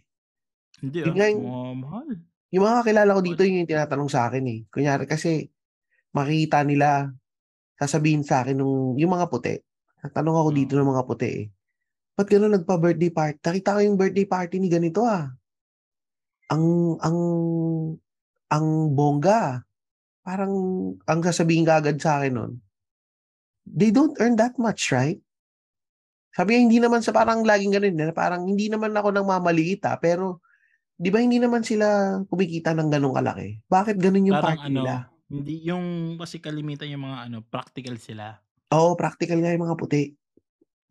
Hindi 0.82 0.98
ah. 1.02 1.06
yung- 1.10 1.42
Mga 1.42 1.74
mahal. 1.82 2.08
Yung 2.54 2.62
mga 2.62 2.76
kakilala 2.80 3.10
ko 3.18 3.20
dito, 3.26 3.42
yun 3.42 3.60
yung 3.66 3.70
tinatanong 3.70 4.10
sa 4.10 4.30
akin 4.30 4.44
eh. 4.46 4.58
Kunyari 4.70 5.04
kasi, 5.10 5.50
makikita 6.14 6.62
nila, 6.62 7.10
sasabihin 7.76 8.22
sa 8.22 8.46
akin 8.46 8.56
nung, 8.56 8.94
yung 8.94 9.12
mga 9.12 9.26
puti. 9.26 9.58
Nagtanong 10.06 10.36
ako 10.38 10.50
dito 10.54 10.72
ng 10.78 10.88
mga 10.94 11.02
puti 11.04 11.28
eh. 11.28 11.44
Ba't 12.16 12.30
gano'n 12.30 12.54
nagpa-birthday 12.62 13.12
party? 13.12 13.38
Nakita 13.42 13.76
ko 13.76 13.80
yung 13.82 13.98
birthday 13.98 14.24
party 14.24 14.56
ni 14.56 14.72
ganito 14.72 15.04
ah. 15.04 15.28
Ang, 16.48 16.96
ang, 17.02 17.18
ang 18.48 18.66
bongga. 18.94 19.66
Parang, 20.22 20.54
ang 21.04 21.20
sasabihin 21.20 21.66
kagad 21.66 21.98
sa 21.98 22.22
akin 22.22 22.32
nun, 22.32 22.52
they 23.66 23.90
don't 23.90 24.14
earn 24.22 24.38
that 24.38 24.54
much, 24.56 24.94
right? 24.94 25.20
Sabi 26.36 26.52
niya, 26.52 26.60
hindi 26.68 26.78
naman 26.84 27.00
sa 27.00 27.16
parang 27.16 27.40
laging 27.48 27.72
ganun, 27.80 27.96
na 27.96 28.12
parang 28.12 28.44
hindi 28.44 28.68
naman 28.68 28.92
ako 28.92 29.08
nang 29.08 29.24
mamaliit 29.24 29.80
ah, 29.88 29.96
pero 29.96 30.44
di 31.00 31.08
ba 31.08 31.24
hindi 31.24 31.40
naman 31.40 31.64
sila 31.64 32.20
kumikita 32.28 32.76
ng 32.76 32.92
ganong 32.92 33.16
kalaki? 33.16 33.64
Bakit 33.72 33.96
ganun 33.96 34.28
yung 34.28 34.36
Parang 34.36 34.60
party 34.60 34.68
ano, 34.68 34.82
nila? 34.84 34.94
hindi 35.32 35.54
yung 35.64 36.20
kasi 36.20 36.36
kalimitan 36.38 36.92
yung 36.92 37.08
mga 37.08 37.18
ano, 37.32 37.38
practical 37.48 37.96
sila 37.96 38.36
Oo, 38.74 38.98
practical 38.98 39.40
nga 39.40 39.54
yung 39.56 39.64
mga 39.64 39.78
puti. 39.80 40.02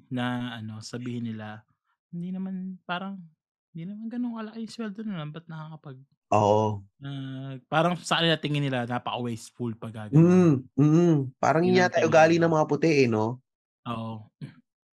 na 0.09 0.57
ano, 0.61 0.81
sabihin 0.81 1.29
nila, 1.29 1.61
hindi 2.09 2.33
naman 2.33 2.81
parang 2.85 3.21
hindi 3.75 3.91
naman 3.91 4.07
ganun 4.07 4.39
kalaki 4.39 4.65
yung 4.65 4.73
sweldo 4.73 5.01
nila, 5.03 5.27
ba't 5.29 5.45
nakakapag 5.45 5.97
Oo. 6.31 6.81
na 6.97 7.11
parang 7.67 7.93
sa 7.99 8.17
kanila 8.23 8.39
tingin 8.39 8.63
nila 8.65 8.87
napaka-wasteful 8.87 9.75
pag 9.77 10.09
gano'n. 10.09 10.25
Mm, 10.25 10.53
mm. 10.79 11.15
Parang 11.37 11.63
yun 11.67 11.83
yata 11.83 12.01
ugali 12.07 12.39
ng 12.39 12.49
mga 12.49 12.65
puti 12.65 12.89
eh, 13.03 13.07
no? 13.11 13.43
Oo. 13.85 14.31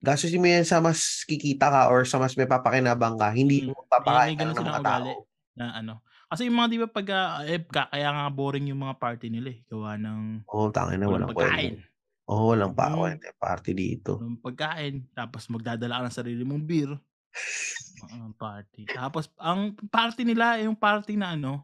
Gastos 0.02 0.34
mo 0.34 0.44
yan 0.44 0.66
sa 0.66 0.82
mas 0.82 1.22
kikita 1.22 1.70
ka 1.70 1.82
or 1.86 2.02
sa 2.02 2.18
mas 2.18 2.34
may 2.34 2.50
papakinabang 2.50 3.14
ka, 3.14 3.30
hindi 3.30 3.70
Mm. 3.70 3.86
ka 3.86 4.34
ganun 4.34 4.50
ng 4.52 4.66
mga 4.66 4.82
tao. 4.82 5.30
Na 5.54 5.78
ano. 5.78 6.02
Kasi 6.26 6.50
yung 6.50 6.58
mga 6.58 6.68
di 6.68 6.78
ba 6.80 6.88
pag 6.90 7.06
ah, 7.14 7.46
eh, 7.46 7.62
ka- 7.62 7.86
kaya 7.86 8.10
nga 8.10 8.26
boring 8.26 8.66
yung 8.66 8.82
mga 8.82 8.98
party 8.98 9.30
nila 9.30 9.54
eh. 9.54 9.62
Gawa 9.62 9.94
ng 9.94 10.42
Oo, 10.50 10.74
tangin 10.74 10.98
na 10.98 11.06
walang 11.06 11.30
walang 11.30 11.30
pagkain. 11.30 11.78
kwenta. 11.78 11.86
Oo, 12.26 12.42
walang 12.50 12.72
pa 12.74 12.90
Mm. 12.90 12.98
kwenta 12.98 13.24
yung 13.30 13.40
party 13.40 13.70
dito. 13.72 14.10
Walang 14.18 14.42
pagkain. 14.42 14.94
Tapos 15.14 15.42
magdadala 15.46 15.94
ka 15.94 16.04
ng 16.04 16.16
sarili 16.18 16.42
mong 16.42 16.64
beer. 16.66 16.90
Ang 18.10 18.34
party. 18.34 18.90
Tapos 18.90 19.30
ang 19.38 19.78
party 19.86 20.26
nila 20.26 20.58
yung 20.58 20.74
party 20.74 21.14
na 21.14 21.38
ano 21.38 21.62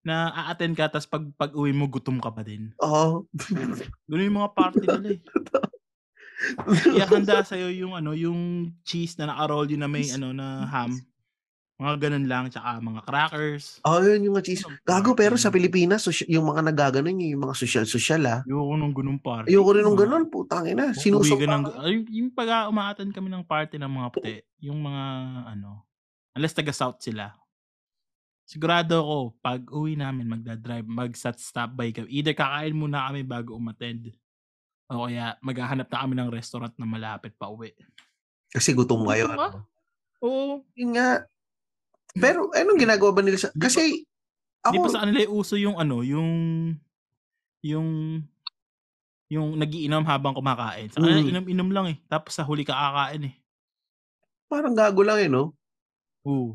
na 0.00 0.30
a-attend 0.32 0.72
ka 0.72 0.88
tapos 0.88 1.04
pag 1.04 1.24
pag 1.36 1.52
uwi 1.52 1.74
mo 1.74 1.84
gutom 1.84 2.16
ka 2.16 2.32
pa 2.32 2.40
din. 2.40 2.72
Oo. 2.80 3.28
Ganun 4.08 4.24
yung 4.24 4.38
mga 4.40 4.52
party 4.56 4.84
nila 4.88 5.08
eh. 5.12 5.20
Ihahanda 6.96 7.40
sa'yo 7.42 7.72
yung 7.72 7.96
ano, 7.96 8.12
yung 8.12 8.70
cheese 8.84 9.16
na 9.16 9.32
naka-roll 9.32 9.72
yun 9.72 9.82
na 9.82 9.90
may 9.90 10.04
ano 10.12 10.32
na 10.36 10.68
ham. 10.68 10.92
Mga 11.76 12.08
ganun 12.08 12.24
lang, 12.24 12.44
tsaka 12.48 12.80
mga 12.80 13.00
crackers. 13.04 13.84
Oo, 13.84 14.00
yun 14.00 14.24
yung 14.24 14.34
mga 14.40 14.46
cheese. 14.48 14.64
Ano, 14.64 14.80
Gago, 14.80 15.12
pero 15.12 15.36
sa 15.36 15.52
Pilipinas, 15.52 16.08
yung 16.24 16.48
mga 16.48 16.72
nagaganon, 16.72 17.20
yung 17.20 17.44
mga 17.44 17.52
social-social 17.52 18.24
ah. 18.24 18.40
Ayoko 18.48 18.80
nung 18.80 18.96
ganung 18.96 19.20
party. 19.20 19.52
Ayoko 19.52 19.70
rin 19.76 19.84
ng 19.84 19.92
Mga- 19.92 20.02
ganun, 20.08 20.24
putang 20.32 20.64
ina. 20.64 20.96
Sinusok 20.96 21.44
ng, 21.44 21.64
ay, 21.84 22.00
yung 22.16 22.32
pag 22.32 22.72
umaatan 22.72 23.12
kami 23.12 23.28
ng 23.28 23.44
party 23.44 23.76
ng 23.76 23.92
mga 23.92 24.08
puti, 24.08 24.40
yung 24.64 24.80
mga 24.80 25.04
ano, 25.52 25.84
unless 26.32 26.56
taga 26.56 26.72
South 26.72 26.96
sila. 27.04 27.36
Sigurado 28.48 28.96
ako, 29.02 29.18
pag 29.44 29.60
uwi 29.68 30.00
namin, 30.00 30.32
magdadrive, 30.32 30.86
mag-stop 30.88 31.76
by 31.76 31.92
kami. 31.92 32.08
Either 32.08 32.32
kakain 32.32 32.72
muna 32.72 33.10
kami 33.10 33.20
bago 33.20 33.52
umattend. 33.52 34.16
O 34.86 35.04
kaya 35.04 35.34
maghahanap 35.40 35.86
na 35.86 35.98
kami 35.98 36.14
ng 36.14 36.30
restaurant 36.30 36.74
na 36.74 36.86
malapit 36.86 37.34
pa 37.34 37.46
uwi. 37.46 37.74
Kasi 38.48 38.70
gutom 38.70 39.02
kayo. 39.04 39.26
Gutom 39.26 39.36
ka? 39.36 39.48
Ano? 39.48 39.58
Oo. 40.22 40.52
Yun 40.74 40.90
nga. 40.94 41.26
Pero 42.14 42.48
anong 42.50 42.78
ginagawa 42.78 43.10
ba 43.12 43.20
nila 43.20 43.36
sa... 43.36 43.50
Di 43.50 43.58
pa- 43.58 43.66
Kasi 43.66 43.82
Di 44.00 44.06
pa 44.64 44.70
ako, 44.72 44.86
sa 44.88 45.02
kanila 45.02 45.18
yung 45.20 45.34
uso 45.34 45.54
yung 45.54 45.76
ano, 45.76 46.00
yung 46.00 46.30
yung 47.62 47.88
yung 49.26 49.58
nagiinom 49.58 50.02
habang 50.02 50.32
kumakain. 50.32 50.86
Sa 50.88 50.98
kanila 50.98 51.18
Mm. 51.20 51.30
inom-inom 51.34 51.70
lang 51.70 51.86
eh. 51.88 51.98
Tapos 52.06 52.30
sa 52.32 52.42
huli 52.42 52.62
kakain 52.62 53.26
eh. 53.26 53.34
parang 54.46 54.72
gago 54.72 55.02
lang 55.02 55.18
eh, 55.18 55.26
no? 55.26 55.50
Oo. 56.22 56.54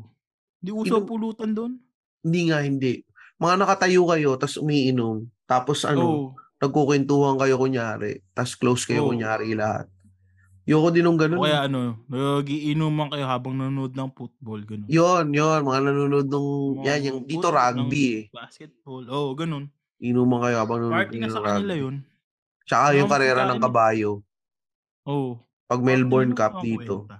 Di 0.56 0.72
uso 0.72 0.96
Inom- 0.96 1.04
pulutan 1.04 1.52
doon. 1.52 1.76
Hindi 2.24 2.48
nga, 2.48 2.64
hindi. 2.64 3.04
Mga 3.36 3.54
nakatayo 3.60 4.08
kayo, 4.08 4.30
tapos 4.34 4.56
umiinom. 4.56 5.28
Tapos 5.44 5.84
ano, 5.84 6.00
Oo. 6.02 6.26
Nagkukwentuhan 6.62 7.34
kayo 7.42 7.58
kunyari. 7.58 8.22
Tapos 8.30 8.54
close 8.54 8.86
kayo 8.86 9.02
Oo. 9.02 9.10
kunyari 9.10 9.50
lahat. 9.58 9.90
Yoko 10.62 10.94
din 10.94 11.02
ng 11.02 11.18
ganun. 11.18 11.42
O 11.42 11.44
kaya 11.44 11.66
ano, 11.66 11.98
nagiinuman 12.06 13.10
kayo 13.10 13.26
habang 13.26 13.58
nanonood 13.58 13.98
ng 13.98 14.10
football, 14.14 14.62
ganun. 14.62 14.86
Yon, 14.86 15.26
yon, 15.34 15.66
mga 15.66 15.80
nanonood 15.90 16.28
ng, 16.30 16.48
Mga 16.78 16.86
yan, 16.86 17.00
yung 17.10 17.20
dito 17.26 17.50
rugby 17.50 17.82
ng 17.82 18.14
eh. 18.14 18.20
Basketball. 18.30 19.04
Oo, 19.10 19.34
ganun. 19.34 19.66
Inuman 19.98 20.38
kayo 20.46 20.56
habang 20.62 20.86
nanonood 20.86 21.10
Party 21.10 21.18
na 21.18 21.26
sa 21.26 21.42
ng 21.42 21.46
kanila 21.50 21.74
rugby. 21.74 21.82
yun. 21.82 21.96
Tsaka 22.62 22.86
yung 22.94 23.10
karera 23.10 23.42
ng 23.50 23.58
kabayo. 23.58 24.10
Oo. 25.10 25.42
Pag 25.66 25.80
Melbourne 25.82 26.34
Cup 26.38 26.62
dito. 26.62 27.10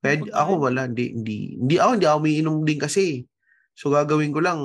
Kaya 0.00 0.24
ako 0.32 0.72
wala, 0.72 0.88
hindi, 0.88 1.12
hindi, 1.12 1.36
hindi 1.60 1.76
ako, 1.76 1.90
hindi 2.00 2.06
ako 2.08 2.18
umiinom 2.24 2.56
din 2.64 2.80
kasi. 2.80 3.28
So 3.76 3.92
gagawin 3.92 4.32
ko 4.32 4.40
lang, 4.40 4.58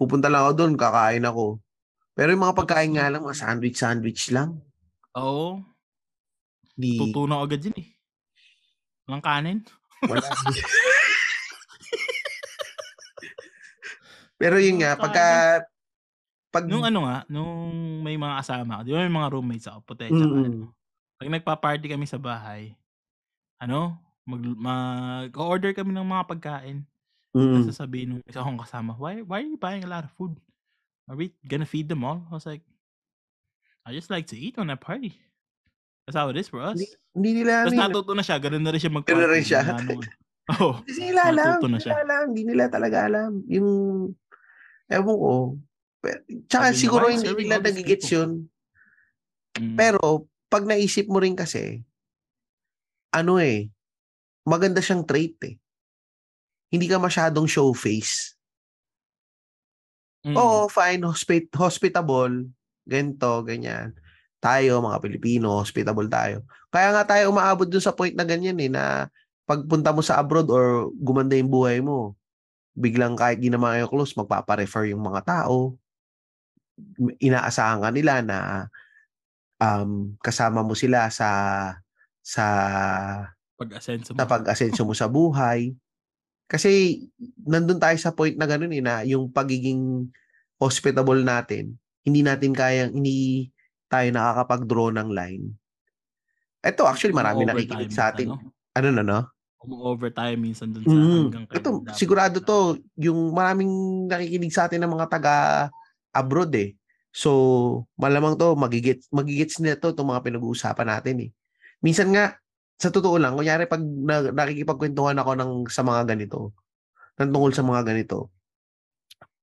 pupunta 0.00 0.32
lang 0.32 0.48
ako 0.48 0.52
doon, 0.64 0.72
kakain 0.80 1.28
ako. 1.28 1.60
Pero 2.12 2.28
yung 2.36 2.44
mga 2.44 2.58
pagkain 2.58 2.92
nga 2.92 3.08
lang, 3.08 3.24
mga 3.24 3.40
sandwich-sandwich 3.40 4.36
lang. 4.36 4.60
Oo. 5.16 5.64
Di, 6.76 7.00
Tutunaw 7.00 7.44
agad 7.44 7.64
yun 7.64 7.76
eh. 7.80 7.88
Walang 9.08 9.24
kanin. 9.24 9.58
wala. 10.04 10.24
Pero 14.42 14.58
yun 14.58 14.82
nga, 14.82 14.98
pagka, 14.98 15.26
pag, 16.52 16.66
Nung 16.68 16.84
ano 16.84 17.06
nga, 17.08 17.24
nung 17.30 18.02
may 18.02 18.18
mga 18.18 18.42
kasama, 18.44 18.82
di 18.84 18.90
ba 18.92 19.06
may 19.06 19.14
mga 19.14 19.30
roommates 19.32 19.70
ako, 19.70 19.94
tsaka 19.94 20.10
Mm-mm. 20.10 20.44
ano. 20.44 20.74
Pag 21.16 21.30
nagpa-party 21.30 21.86
kami 21.88 22.04
sa 22.10 22.18
bahay, 22.18 22.74
ano, 23.62 23.96
mag, 24.26 24.42
mag-order 24.42 25.72
kami 25.72 25.94
ng 25.94 26.04
mga 26.04 26.26
pagkain. 26.28 26.82
Mm. 27.32 27.64
Sasabihin 27.70 28.08
nung 28.12 28.22
isa 28.26 28.44
kong 28.44 28.60
kasama, 28.60 28.92
why, 28.98 29.22
why 29.24 29.40
are 29.40 29.48
you 29.48 29.56
buying 29.56 29.86
a 29.86 29.88
lot 29.88 30.04
of 30.04 30.12
food? 30.18 30.36
Are 31.10 31.18
we 31.18 31.34
gonna 31.46 31.66
feed 31.66 31.88
them 31.90 32.04
all? 32.06 32.22
I 32.30 32.34
was 32.34 32.46
like, 32.46 32.62
I 33.82 33.90
just 33.92 34.10
like 34.10 34.30
to 34.30 34.38
eat 34.38 34.58
on 34.58 34.70
a 34.70 34.78
party. 34.78 35.18
That's 36.06 36.18
how 36.18 36.30
it 36.30 36.38
is 36.38 36.50
for 36.50 36.62
us. 36.62 36.78
Hindi, 36.78 36.88
hindi 37.14 37.30
nila, 37.42 37.66
Tapos 37.66 37.78
natuto 37.78 38.12
na 38.14 38.22
siya, 38.26 38.36
ganun 38.42 38.62
na 38.62 38.70
rin 38.74 38.80
siya 38.82 38.92
mag-party. 38.94 39.14
Ganun 39.14 39.30
rin 39.30 39.44
siya. 39.46 39.60
Ano. 39.66 39.90
Oo. 40.58 40.72
Kasi 40.82 41.00
nila 41.10 41.22
alam, 41.30 41.58
hindi 41.62 41.78
nila 41.78 42.02
alam, 42.02 42.22
hindi 42.30 42.42
nila 42.42 42.64
talaga 42.66 42.96
alam. 43.06 43.30
Yung, 43.46 43.68
ewan 44.90 45.16
ko. 45.18 45.32
Pero- 46.02 46.22
Tsaka 46.50 46.74
Sabi 46.74 46.78
siguro 46.82 47.04
"Why 47.06 47.14
hindi 47.14 47.32
nila 47.46 47.62
nagigets 47.62 48.06
people?" 48.10 48.18
yun. 48.18 48.30
Mm. 49.62 49.76
Pero, 49.78 50.02
pag 50.50 50.66
naisip 50.66 51.06
mo 51.06 51.22
rin 51.22 51.38
kasi, 51.38 51.82
ano 53.14 53.38
eh, 53.38 53.70
maganda 54.42 54.82
siyang 54.82 55.06
trait 55.06 55.38
eh. 55.46 55.54
Hindi 56.72 56.88
ka 56.90 56.98
masyadong 56.98 57.46
show 57.46 57.70
face. 57.76 58.34
Mm. 60.22 60.38
Oo, 60.38 60.70
fine, 60.70 61.02
hospit 61.02 61.50
hospitable, 61.58 62.46
ganito, 62.86 63.42
ganyan. 63.42 63.90
Tayo, 64.38 64.82
mga 64.82 65.02
Pilipino, 65.02 65.58
hospitable 65.58 66.06
tayo. 66.06 66.46
Kaya 66.70 66.94
nga 66.94 67.02
tayo 67.06 67.30
umaabot 67.34 67.66
dun 67.66 67.82
sa 67.82 67.94
point 67.94 68.14
na 68.14 68.26
ganyan 68.26 68.58
eh, 68.58 68.70
na 68.70 69.10
pagpunta 69.46 69.90
mo 69.90 70.02
sa 70.02 70.18
abroad 70.22 70.46
or 70.50 70.90
gumanda 70.98 71.34
yung 71.34 71.50
buhay 71.50 71.82
mo, 71.82 72.14
biglang 72.78 73.18
kahit 73.18 73.42
di 73.42 73.50
naman 73.50 73.76
kayo 73.78 73.86
close, 73.90 74.14
magpaparefer 74.14 74.94
yung 74.94 75.02
mga 75.02 75.22
tao. 75.26 75.74
Inaasahan 77.18 77.82
ka 77.82 77.90
nila 77.90 78.22
na 78.22 78.38
um, 79.58 80.14
kasama 80.22 80.62
mo 80.62 80.74
sila 80.74 81.10
sa 81.10 81.30
sa 82.22 82.46
Pag-asenso 83.58 84.14
mo. 84.14 84.22
pag-asenso 84.22 84.82
mo 84.86 84.94
sa 84.94 85.06
buhay. 85.10 85.74
Kasi 86.52 87.00
nandun 87.48 87.80
tayo 87.80 87.96
sa 87.96 88.12
point 88.12 88.36
na 88.36 88.44
gano'n 88.44 88.76
eh, 88.76 88.84
na 88.84 89.00
yung 89.08 89.32
pagiging 89.32 90.04
hospitable 90.60 91.24
natin, 91.24 91.80
hindi 92.04 92.20
natin 92.20 92.52
kayang, 92.52 92.92
hindi 92.92 93.48
tayo 93.88 94.04
nakakapag-draw 94.12 94.92
ng 94.92 95.08
line. 95.16 95.44
Ito, 96.60 96.84
actually, 96.84 97.16
marami 97.16 97.48
nakikinig 97.48 97.88
sa 97.88 98.12
atin. 98.12 98.36
minsan, 98.36 98.52
no? 98.52 98.76
Ano 98.76 98.88
na, 98.92 99.02
no? 99.02 99.20
Umu-overtime 99.64 100.36
minsan 100.36 100.76
dun 100.76 100.84
sa 100.84 100.92
Mm. 100.92 101.24
hanggang 101.32 101.46
kailan 101.48 101.56
Ito, 101.56 101.70
dapat. 101.88 101.96
sigurado 101.96 102.36
to, 102.44 102.58
yung 103.00 103.32
maraming 103.32 103.72
nakikinig 104.12 104.52
sa 104.52 104.68
atin 104.68 104.84
ng 104.84 104.92
mga 104.92 105.06
taga 105.08 105.34
abroad 106.12 106.52
eh. 106.52 106.76
So, 107.16 107.84
malamang 107.96 108.36
to, 108.36 108.52
magigits, 108.54 109.08
magigits 109.08 109.56
nila 109.56 109.80
to, 109.80 109.96
itong 109.96 110.12
mga 110.12 110.24
pinag-uusapan 110.28 110.88
natin 111.00 111.16
eh. 111.26 111.30
Minsan 111.80 112.12
nga, 112.12 112.36
sa 112.78 112.90
totoo 112.90 113.18
lang, 113.18 113.38
kunyari 113.38 113.68
pag 113.68 113.82
na, 113.82 114.32
nakikipagkwentuhan 114.32 115.18
ako 115.18 115.32
ng, 115.38 115.52
sa 115.70 115.86
mga 115.86 116.14
ganito, 116.14 116.52
ng 117.20 117.30
tungkol 117.30 117.52
sa 117.54 117.64
mga 117.64 117.92
ganito, 117.92 118.32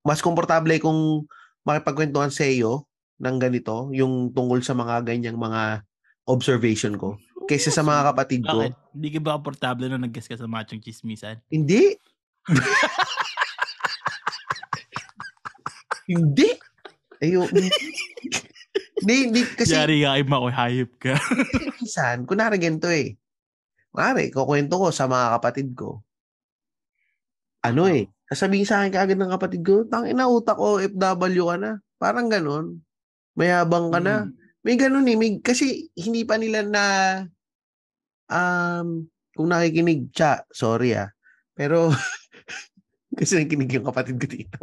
mas 0.04 0.24
komportable 0.24 0.80
kung 0.80 1.28
makipagkwentuhan 1.64 2.32
sa 2.32 2.48
iyo 2.48 2.88
ng 3.20 3.36
ganito, 3.36 3.92
yung 3.92 4.32
tungkol 4.32 4.64
sa 4.64 4.72
mga 4.72 5.04
ganyang 5.04 5.36
mga 5.36 5.84
observation 6.24 6.96
ko, 6.96 7.20
kaysa 7.50 7.74
sa 7.74 7.82
mga 7.82 8.14
kapatid 8.14 8.46
ko. 8.46 8.64
Bakit? 8.64 8.74
Hindi 8.94 9.08
ka 9.10 9.18
ba 9.20 9.36
komportable 9.36 9.86
na 9.90 10.00
nag-guess 10.00 10.30
ka 10.30 10.38
sa 10.38 10.48
machong 10.48 10.80
chismisan? 10.80 11.36
Hindi. 11.50 11.98
hindi. 16.12 16.48
Ayo. 17.20 17.44
Hindi, 19.00 19.16
hindi. 19.26 19.40
Kasi 19.48 19.72
Yari 19.72 20.04
ka 20.04 20.08
ay 20.16 20.22
makoy 20.28 20.52
hayop 20.52 20.92
ka. 21.00 21.14
minsan, 21.80 22.28
kunwari 22.28 22.60
ganito 22.60 22.88
eh. 22.92 23.16
Kunwari, 23.90 24.28
kukwento 24.28 24.76
ko 24.76 24.88
sa 24.92 25.08
mga 25.08 25.40
kapatid 25.40 25.68
ko. 25.72 26.04
Ano 27.64 27.88
eh, 27.88 28.08
sasabihin 28.28 28.68
sa 28.68 28.84
akin 28.84 28.92
kaagad 28.92 29.18
ng 29.18 29.34
kapatid 29.34 29.62
ko, 29.64 29.84
tangina 29.88 30.28
utak 30.28 30.56
ko, 30.56 30.78
FW 30.78 31.44
ka 31.50 31.56
na. 31.56 31.72
Parang 32.00 32.28
ganun. 32.28 32.80
Mayabang 33.36 33.90
ka 33.90 34.00
na. 34.00 34.28
Mm. 34.28 34.30
May 34.60 34.76
ganun 34.76 35.08
eh. 35.08 35.16
May, 35.16 35.30
kasi 35.40 35.88
hindi 35.96 36.28
pa 36.28 36.36
nila 36.36 36.60
na 36.64 36.84
um, 38.28 39.08
kung 39.34 39.48
nakikinig, 39.48 40.12
cha, 40.12 40.44
sorry 40.52 40.94
ah. 40.94 41.08
Pero 41.56 41.90
kasi 43.18 43.40
nakikinig 43.40 43.80
yung 43.80 43.88
kapatid 43.88 44.16
ko 44.20 44.26
dito. 44.28 44.60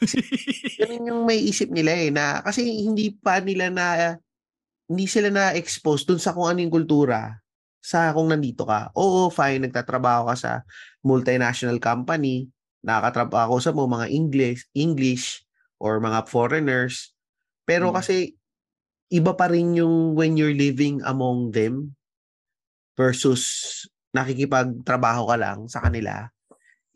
Ganun 0.78 1.08
yung 1.08 1.22
may 1.24 1.40
isip 1.40 1.72
nila 1.72 1.92
eh 1.96 2.10
na 2.12 2.44
kasi 2.44 2.64
hindi 2.64 3.12
pa 3.16 3.40
nila 3.40 3.72
na 3.72 3.86
hindi 4.86 5.06
sila 5.08 5.32
na-expose 5.32 6.06
dun 6.06 6.20
sa 6.22 6.32
kung 6.36 6.46
ano 6.46 6.62
yung 6.62 6.74
kultura 6.74 7.38
sa 7.82 8.10
kung 8.14 8.30
nandito 8.30 8.66
ka. 8.66 8.90
Oo, 8.98 9.30
fine, 9.30 9.66
nagtatrabaho 9.66 10.30
ka 10.32 10.36
sa 10.36 10.52
multinational 11.06 11.78
company, 11.78 12.50
nakakatrabaho 12.82 13.58
sa 13.62 13.70
mo 13.74 13.86
mga 13.86 14.10
English, 14.10 14.66
English 14.74 15.42
or 15.78 16.02
mga 16.02 16.26
foreigners. 16.26 17.14
Pero 17.66 17.90
Mm. 17.90 17.96
kasi 17.98 18.16
iba 19.12 19.32
pa 19.38 19.46
rin 19.50 19.78
yung 19.78 20.18
when 20.18 20.34
you're 20.34 20.54
living 20.56 21.00
among 21.06 21.54
them 21.54 21.94
versus 22.98 23.84
nakikipagtrabaho 24.16 25.28
ka 25.30 25.36
lang 25.36 25.58
sa 25.68 25.84
kanila. 25.84 26.26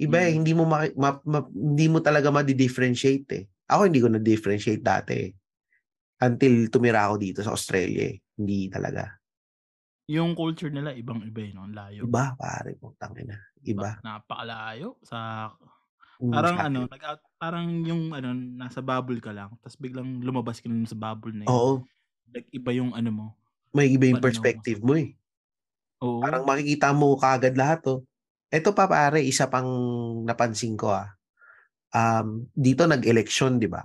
Iba 0.01 0.17
eh, 0.25 0.33
Mm. 0.33 0.37
hindi 0.41 0.53
mo 0.57 0.65
maki- 0.65 0.97
ma- 0.97 1.21
ma- 1.29 1.51
hindi 1.53 1.87
mo 1.87 2.01
talaga 2.01 2.33
ma-differentiate 2.33 3.29
eh. 3.37 3.45
Ako 3.69 3.85
hindi 3.85 4.01
ko 4.01 4.09
na-differentiate 4.09 4.81
dati 4.81 5.13
eh. 5.13 5.31
Until 6.21 6.69
tumira 6.69 7.05
ako 7.09 7.15
dito 7.21 7.41
sa 7.41 7.53
Australia 7.53 8.09
eh. 8.09 8.17
Hindi 8.37 8.69
talaga. 8.69 9.17
yung 10.11 10.35
culture 10.35 10.75
nila, 10.75 10.91
ibang-iba 10.91 11.39
eh, 11.39 11.55
no? 11.55 11.71
Ang 11.71 11.77
layo. 11.79 12.03
Iba, 12.03 12.35
pare, 12.35 12.75
putang 12.75 13.15
ina. 13.15 13.39
Iba. 13.63 13.95
Napakalayo. 14.03 14.99
Sa, 15.07 15.47
Mm, 16.19 16.33
parang 16.35 16.57
sa 16.59 16.65
ano, 16.67 16.79
nag 16.85 17.03
parang 17.39 17.67
yung 17.87 18.11
ano, 18.11 18.35
nasa 18.35 18.83
bubble 18.83 19.23
ka 19.23 19.31
lang, 19.31 19.55
tapos 19.63 19.79
biglang 19.79 20.19
lumabas 20.21 20.59
ka 20.59 20.67
na 20.67 20.83
sa 20.83 20.99
bubble 20.99 21.33
na 21.33 21.47
yun. 21.47 21.55
Oo, 21.55 21.73
Like, 22.29 22.51
iba 22.51 22.71
yung 22.75 22.91
ano 22.91 23.09
mo. 23.09 23.27
may 23.71 23.87
iba 23.87 24.11
yung 24.11 24.19
mo. 24.19 24.27
perspective 24.27 24.83
mo 24.83 24.99
eh. 24.99 25.15
Oo. 26.03 26.19
Parang 26.21 26.43
makikita 26.43 26.91
mo 26.91 27.15
kagad 27.15 27.55
lahat 27.55 27.81
oh. 27.87 28.03
Ito 28.51 28.75
pa 28.75 28.91
pare, 28.91 29.23
isa 29.23 29.47
pang 29.47 29.71
napansin 30.27 30.75
ko 30.75 30.91
ah. 30.91 31.15
Um, 31.91 32.51
dito 32.55 32.87
nag-election, 32.87 33.59
di 33.59 33.67
ba? 33.71 33.83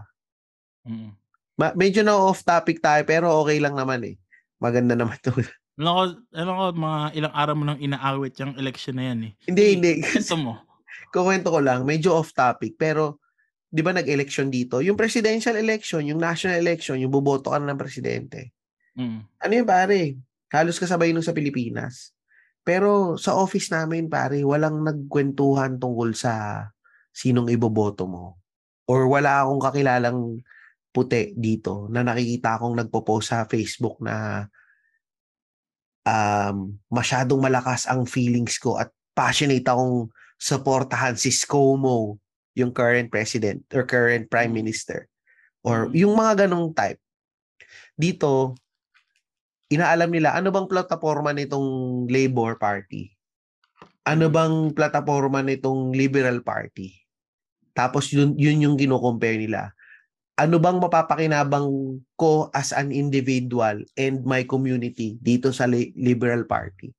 Mm. 0.85 1.09
Ma- 1.57 1.77
medyo 1.77 2.01
na 2.01 2.17
off 2.17 2.41
topic 2.45 2.81
tayo 2.81 3.01
pero 3.05 3.29
okay 3.41 3.61
lang 3.61 3.77
naman 3.77 4.01
eh. 4.05 4.15
Maganda 4.57 4.97
naman 4.97 5.17
to. 5.21 5.33
Alam 5.77 5.93
ko, 5.97 6.01
alam 6.33 6.53
ko, 6.53 6.63
mga 6.75 6.99
ilang 7.17 7.33
araw 7.33 7.53
mo 7.57 7.63
nang 7.65 7.81
inaawit 7.81 8.33
yung 8.41 8.53
election 8.57 8.97
na 8.97 9.13
yan 9.13 9.19
eh. 9.29 9.33
hindi, 9.49 9.63
hindi. 9.77 9.91
Ito 10.21 10.37
mo. 10.37 10.61
Kukwento 11.13 11.53
ko 11.53 11.59
lang, 11.61 11.85
medyo 11.85 12.17
off 12.17 12.33
topic 12.33 12.75
pero 12.75 13.23
'di 13.75 13.83
ba 13.83 13.91
nag-election 13.91 14.47
dito? 14.47 14.79
Yung 14.79 14.95
presidential 14.95 15.59
election, 15.59 16.07
yung 16.07 16.15
national 16.15 16.63
election, 16.63 16.95
yung 16.95 17.11
boboto 17.11 17.51
ka 17.51 17.59
na 17.59 17.75
ng 17.75 17.79
presidente. 17.79 18.55
Mm. 18.95 19.19
Ano 19.27 19.51
yun 19.51 19.67
pare? 19.67 20.15
Halos 20.47 20.79
kasabay 20.79 21.11
nung 21.11 21.25
sa 21.25 21.35
Pilipinas. 21.35 22.14
Pero 22.65 23.13
sa 23.21 23.37
office 23.37 23.69
namin 23.69 24.09
pare, 24.09 24.41
walang 24.41 24.81
nagkwentuhan 24.81 25.77
tungkol 25.77 26.17
sa 26.17 26.65
sinong 27.13 27.53
iboboto 27.53 28.09
mo. 28.09 28.41
Or 28.89 29.05
wala 29.05 29.45
akong 29.45 29.61
kakilalang 29.61 30.19
puti 30.89 31.37
dito 31.37 31.85
na 31.93 32.01
nakikita 32.01 32.57
akong 32.57 32.73
nagpo-post 32.73 33.29
sa 33.29 33.45
Facebook 33.45 34.01
na 34.01 34.47
um, 36.09 36.73
masyadong 36.89 37.37
malakas 37.37 37.85
ang 37.85 38.09
feelings 38.09 38.57
ko 38.57 38.81
at 38.81 38.89
passionate 39.13 39.65
akong 39.69 40.09
supportahan 40.41 41.15
si 41.15 41.29
ScoMo, 41.29 42.17
yung 42.55 42.71
current 42.71 43.11
president 43.11 43.61
or 43.75 43.83
current 43.83 44.25
prime 44.31 44.51
Mm. 44.51 44.59
minister. 44.63 45.05
Or 45.61 45.85
Mm. 45.89 45.93
yung 46.01 46.13
mga 46.15 46.47
ganong 46.47 46.71
type. 46.73 47.01
Dito, 47.93 48.55
inaalam 49.69 50.09
nila 50.11 50.37
ano 50.37 50.53
bang 50.53 50.67
plataforma 50.69 51.33
nitong 51.33 51.67
Labor 52.09 52.57
Party? 52.61 53.09
Ano 54.05 54.29
Mm. 54.29 54.33
bang 54.33 54.55
plataforma 54.77 55.41
nitong 55.41 55.95
Liberal 55.97 56.45
Party? 56.45 56.93
Tapos 57.75 58.07
yun, 58.13 58.37
yun 58.39 58.63
yung 58.63 58.77
kino-compare 58.79 59.35
nila. 59.35 59.73
Ano 60.39 60.59
bang 60.61 60.79
mapapakinabang 60.79 61.99
ko 62.15 62.47
as 62.53 62.71
an 62.71 62.91
individual 62.91 63.83
and 63.99 64.23
my 64.23 64.45
community 64.47 65.17
dito 65.19 65.51
sa 65.51 65.65
li- 65.67 65.91
Liberal 65.97 66.45
Party? 66.47 66.93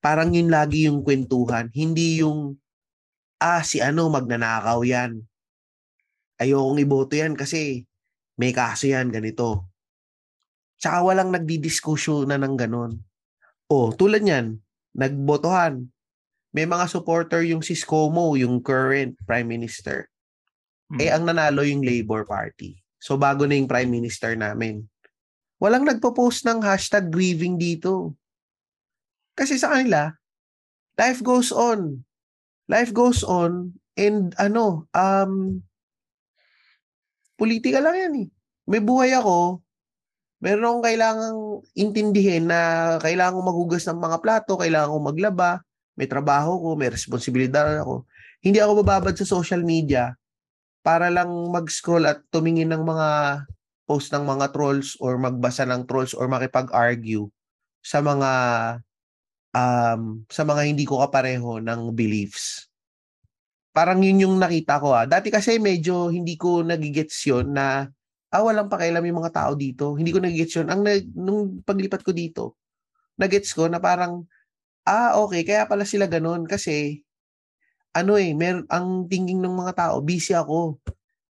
Parang 0.00 0.32
yun 0.32 0.52
lagi 0.52 0.88
yung 0.88 1.00
kwentuhan. 1.04 1.72
Hindi 1.72 2.20
yung, 2.20 2.56
ah, 3.40 3.64
si 3.64 3.80
ano, 3.80 4.08
magnanakaw 4.12 4.84
yan. 4.84 5.20
Ayokong 6.40 6.80
iboto 6.80 7.16
yan 7.16 7.34
kasi 7.36 7.88
may 8.36 8.52
kaso 8.52 8.88
yan, 8.88 9.08
ganito. 9.08 9.73
Tsaka 10.78 11.00
walang 11.02 11.30
nagdidiskusyon 11.32 12.28
na 12.28 12.38
ng 12.38 12.54
ganon. 12.58 13.00
O, 13.70 13.90
tulad 13.94 14.22
yan, 14.22 14.60
nagbotohan. 14.94 15.88
May 16.54 16.68
mga 16.68 16.86
supporter 16.86 17.42
yung 17.42 17.64
si 17.64 17.74
ScoMo, 17.74 18.38
yung 18.38 18.62
current 18.62 19.18
prime 19.26 19.48
minister. 19.48 20.06
Mm. 20.92 20.98
Eh, 21.00 21.10
ang 21.10 21.24
nanalo 21.26 21.66
yung 21.66 21.82
Labor 21.82 22.22
Party. 22.28 22.78
So, 23.00 23.18
bago 23.18 23.48
na 23.48 23.58
yung 23.58 23.66
prime 23.66 23.90
minister 23.90 24.36
namin. 24.38 24.86
Walang 25.58 25.88
nagpo-post 25.88 26.44
ng 26.46 26.62
hashtag 26.62 27.10
grieving 27.10 27.56
dito. 27.56 28.14
Kasi 29.34 29.58
sa 29.58 29.74
kanila, 29.74 30.14
life 30.94 31.24
goes 31.24 31.50
on. 31.50 32.04
Life 32.70 32.94
goes 32.94 33.26
on 33.26 33.74
and 33.98 34.34
ano, 34.36 34.86
um, 34.94 35.62
politika 37.34 37.80
lang 37.80 37.96
yan 37.96 38.14
eh. 38.24 38.28
May 38.64 38.80
buhay 38.80 39.12
ako, 39.12 39.63
meron 40.44 40.68
akong 40.68 40.84
kailangang 40.84 41.40
intindihin 41.72 42.44
na 42.52 42.60
kailangan 43.00 43.40
kong 43.40 43.48
maghugas 43.48 43.88
ng 43.88 43.96
mga 43.96 44.18
plato, 44.20 44.60
kailangan 44.60 44.92
kong 44.92 45.08
maglaba, 45.08 45.64
may 45.96 46.04
trabaho 46.04 46.60
ko, 46.60 46.68
may 46.76 46.92
responsibilidad 46.92 47.80
ako. 47.80 48.04
Hindi 48.44 48.60
ako 48.60 48.84
bababad 48.84 49.16
sa 49.16 49.24
social 49.24 49.64
media 49.64 50.12
para 50.84 51.08
lang 51.08 51.32
mag-scroll 51.48 52.04
at 52.04 52.20
tumingin 52.28 52.76
ng 52.76 52.84
mga 52.84 53.08
post 53.88 54.12
ng 54.12 54.20
mga 54.20 54.52
trolls 54.52 55.00
or 55.00 55.16
magbasa 55.16 55.64
ng 55.64 55.88
trolls 55.88 56.12
or 56.12 56.28
makipag-argue 56.28 57.24
sa 57.80 58.04
mga 58.04 58.30
um, 59.56 60.28
sa 60.28 60.42
mga 60.44 60.62
hindi 60.68 60.84
ko 60.84 61.00
kapareho 61.00 61.56
ng 61.56 61.96
beliefs. 61.96 62.68
Parang 63.72 64.04
yun 64.04 64.28
yung 64.28 64.36
nakita 64.36 64.76
ko 64.76 64.92
ah. 64.92 65.08
Dati 65.08 65.32
kasi 65.32 65.56
medyo 65.56 66.12
hindi 66.12 66.36
ko 66.36 66.60
nagigets 66.60 67.16
yun 67.24 67.56
na 67.56 67.88
ah, 68.34 68.42
walang 68.42 68.66
pakialam 68.66 69.06
yung 69.06 69.22
mga 69.22 69.32
tao 69.32 69.52
dito. 69.54 69.94
Hindi 69.94 70.10
ko 70.10 70.18
nagigets 70.18 70.58
yun. 70.58 70.66
Ang 70.66 70.82
nag, 70.82 71.06
nung 71.14 71.62
paglipat 71.62 72.02
ko 72.02 72.10
dito, 72.10 72.58
nagets 73.14 73.54
ko 73.54 73.70
na 73.70 73.78
parang 73.78 74.26
ah, 74.84 75.16
okay, 75.22 75.46
kaya 75.46 75.64
pala 75.64 75.86
sila 75.88 76.10
ganun 76.10 76.44
kasi 76.44 77.00
ano 77.94 78.18
eh, 78.18 78.34
mer 78.34 78.66
ang 78.68 79.06
thinking 79.06 79.38
ng 79.38 79.54
mga 79.54 79.72
tao, 79.78 80.02
busy 80.02 80.34
ako. 80.34 80.82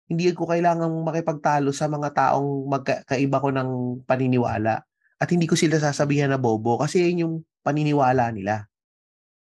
Hindi 0.07 0.31
ko 0.31 0.47
kailangang 0.47 0.95
makipagtalo 1.03 1.75
sa 1.75 1.91
mga 1.91 2.15
taong 2.15 2.71
magkaiba 2.71 3.43
ko 3.43 3.49
ng 3.51 3.71
paniniwala. 4.07 4.79
At 5.19 5.29
hindi 5.31 5.51
ko 5.51 5.59
sila 5.59 5.83
sasabihan 5.83 6.31
na 6.31 6.39
bobo 6.39 6.79
kasi 6.79 7.11
yun 7.11 7.23
yung 7.27 7.35
paniniwala 7.67 8.31
nila. 8.31 8.71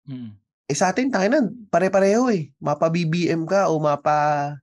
Mm. 0.07 0.35
Eh 0.65 0.75
sa 0.75 0.91
atin, 0.91 1.13
tayo 1.13 1.29
pare-pareho 1.69 2.27
eh. 2.33 2.51
Mapa 2.57 2.89
BBM 2.89 3.45
ka 3.45 3.69
o 3.69 3.77
mapa 3.77 4.57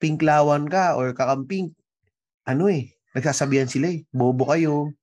pinklawan 0.00 0.64
ka 0.66 0.96
or 0.96 1.12
kakamping. 1.12 1.76
Ano 2.48 2.70
eh, 2.72 2.96
nagsasabihan 3.12 3.68
sila 3.68 3.90
eh, 3.92 4.06
bobo 4.10 4.48
kayo, 4.48 4.94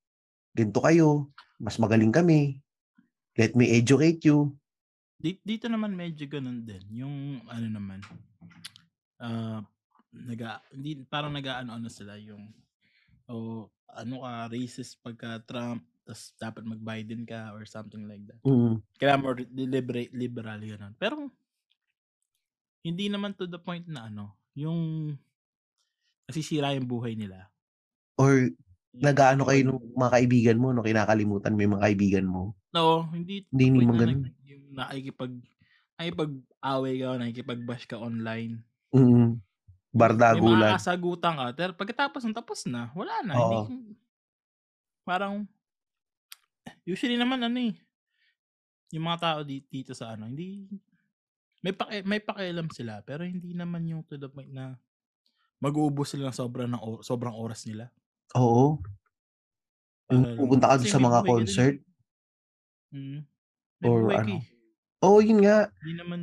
ganito 0.56 0.82
kayo, 0.82 1.30
mas 1.62 1.78
magaling 1.78 2.14
kami, 2.14 2.62
let 3.38 3.54
me 3.54 3.70
educate 3.74 4.22
you. 4.26 4.58
Dito, 5.18 5.42
dito 5.42 5.66
naman 5.66 5.98
medyo 5.98 6.30
ganun 6.30 6.62
din. 6.62 6.82
Yung 6.94 7.42
ano 7.50 7.68
naman, 7.70 8.00
uh, 9.22 9.62
naga, 10.14 10.62
hindi, 10.74 11.02
parang 11.10 11.34
nag-ano-ano 11.34 11.90
sila 11.90 12.18
yung, 12.18 12.54
o 13.30 13.34
oh, 13.34 13.62
ano 13.94 14.22
ka, 14.26 14.50
racist 14.54 15.02
pagka 15.02 15.42
Trump, 15.46 15.86
tapos 16.06 16.32
dapat 16.40 16.64
mag-Biden 16.64 17.26
ka 17.28 17.52
or 17.54 17.66
something 17.66 18.06
like 18.06 18.24
that. 18.30 18.40
Mm. 18.46 18.80
Kaya 18.96 19.18
more 19.18 19.42
liberate, 19.52 20.14
liberal 20.14 20.62
ganun. 20.62 20.94
Pero, 20.96 21.30
hindi 22.86 23.12
naman 23.12 23.36
to 23.36 23.50
the 23.50 23.60
point 23.60 23.84
na 23.90 24.08
ano, 24.08 24.38
yung 24.56 25.12
nasisira 26.28 26.76
yung 26.76 26.86
buhay 26.86 27.16
nila. 27.16 27.48
Or 28.20 28.52
nag-aano 28.92 29.48
kayo 29.48 29.62
ng 29.72 29.80
mga 29.96 30.12
kaibigan 30.14 30.58
mo, 30.60 30.76
no? 30.76 30.84
Kinakalimutan 30.84 31.54
mo 31.56 31.60
yung 31.64 31.76
mga 31.80 31.86
kaibigan 31.88 32.28
mo. 32.28 32.54
No, 32.76 33.08
hindi. 33.10 33.48
Hindi 33.50 33.66
naman 33.72 33.96
ganun. 33.96 34.22
Yung 34.44 34.64
nakikipag, 34.76 35.34
nakikipag-away 35.98 36.96
ka, 37.00 37.08
nakikipag-bash 37.18 37.86
ka 37.88 37.98
online. 37.98 38.60
Mm. 38.92 39.40
Bardagulan. 39.96 40.60
May 40.60 40.76
makakasagutan 40.76 41.34
ka. 41.40 41.46
Pero 41.56 41.72
pagkatapos 41.78 42.22
ng 42.26 42.36
tapos 42.36 42.60
na, 42.68 42.92
wala 42.94 43.24
na. 43.24 43.34
Oo. 43.38 43.70
Hindi, 43.70 43.96
parang, 45.08 45.48
usually 46.84 47.16
naman 47.16 47.40
ano 47.40 47.72
eh, 47.72 47.74
yung 48.92 49.08
mga 49.08 49.20
tao 49.20 49.40
dito, 49.44 49.68
dito 49.72 49.92
sa 49.96 50.16
ano, 50.16 50.28
hindi, 50.28 50.68
may, 51.64 51.74
paki, 51.74 52.04
may 52.04 52.22
pakialam 52.24 52.68
sila, 52.72 53.02
pero 53.04 53.24
hindi 53.24 53.52
naman 53.56 53.88
yung 53.88 54.04
to 54.04 54.20
the 54.20 54.30
point 54.30 54.52
na 54.52 54.76
mag-uubos 55.58 56.14
sila 56.14 56.30
ng 56.30 56.38
sobrang, 56.38 56.70
ng, 56.70 56.82
sobrang 57.02 57.34
oras 57.34 57.66
nila. 57.66 57.90
Oo. 58.38 58.78
Yung 60.14 60.24
uh, 60.24 60.36
pupunta 60.38 60.72
ka 60.72 60.84
sa 60.86 61.02
mga 61.02 61.20
concert. 61.26 61.76
Mm. 62.94 63.26
Or 63.84 64.00
ano. 64.14 64.42
Oo, 65.06 65.20
oh, 65.20 65.22
yun 65.22 65.44
nga. 65.44 65.70
Hindi 65.84 65.94
naman 65.98 66.22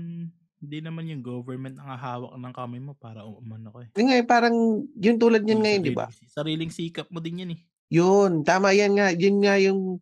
hindi 0.64 0.78
naman 0.80 1.04
yung 1.12 1.20
government 1.20 1.76
ang 1.76 2.00
hawak 2.00 2.32
ng 2.40 2.54
kamay 2.56 2.80
mo 2.80 2.96
para 2.96 3.20
umano 3.20 3.68
ko 3.68 3.84
eh. 3.84 3.88
Yun 4.00 4.06
nga, 4.08 4.16
eh, 4.16 4.24
parang 4.24 4.56
yung 4.96 5.20
tulad 5.20 5.44
niyan 5.44 5.60
ngayon, 5.60 5.82
di 5.84 5.92
ba? 5.92 6.08
Sariling 6.24 6.72
sikap 6.72 7.12
mo 7.12 7.20
din 7.20 7.44
yan 7.44 7.52
eh. 7.52 7.60
Yun, 7.92 8.40
tama 8.48 8.72
yan 8.72 8.96
nga. 8.96 9.12
Yun 9.12 9.44
nga 9.44 9.60
yung 9.60 10.00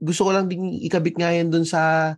gusto 0.00 0.24
ko 0.24 0.32
lang 0.32 0.48
din 0.48 0.80
ikabit 0.80 1.20
nga 1.20 1.36
yan 1.36 1.52
dun 1.52 1.68
sa 1.68 2.16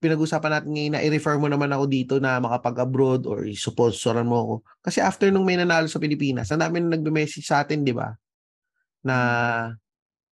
pinag-usapan 0.00 0.50
natin 0.60 0.70
ngayon 0.72 0.92
na 0.96 1.02
i-refer 1.04 1.36
mo 1.36 1.46
naman 1.48 1.68
ako 1.72 1.84
dito 1.86 2.14
na 2.18 2.40
makapag-abroad 2.40 3.28
or 3.28 3.44
i-sponsoran 3.44 4.24
mo 4.24 4.36
ako. 4.40 4.54
Kasi 4.80 4.98
after 5.04 5.28
nung 5.28 5.44
may 5.44 5.60
nanalo 5.60 5.88
sa 5.88 6.00
Pilipinas, 6.00 6.48
ang 6.48 6.64
dami 6.64 6.80
na 6.80 6.96
nagbe-message 6.96 7.44
sa 7.44 7.64
atin, 7.64 7.84
di 7.84 7.92
ba? 7.92 8.16
na 9.04 9.16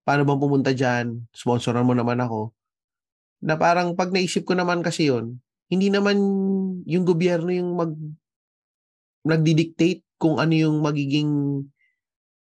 paano 0.05 0.23
bang 0.25 0.41
pumunta 0.41 0.71
dyan, 0.73 1.25
sponsoran 1.33 1.85
mo 1.85 1.97
naman 1.97 2.21
ako. 2.21 2.53
Na 3.45 3.57
parang 3.57 3.95
pag 3.95 4.13
naisip 4.13 4.45
ko 4.45 4.57
naman 4.57 4.83
kasi 4.83 5.09
yon 5.09 5.39
hindi 5.69 5.93
naman 5.93 6.17
yung 6.89 7.05
gobyerno 7.05 7.53
yung 7.53 7.77
mag 7.77 7.93
nagdi-dictate 9.29 10.01
kung 10.17 10.41
ano 10.41 10.57
yung 10.57 10.81
magiging 10.81 11.31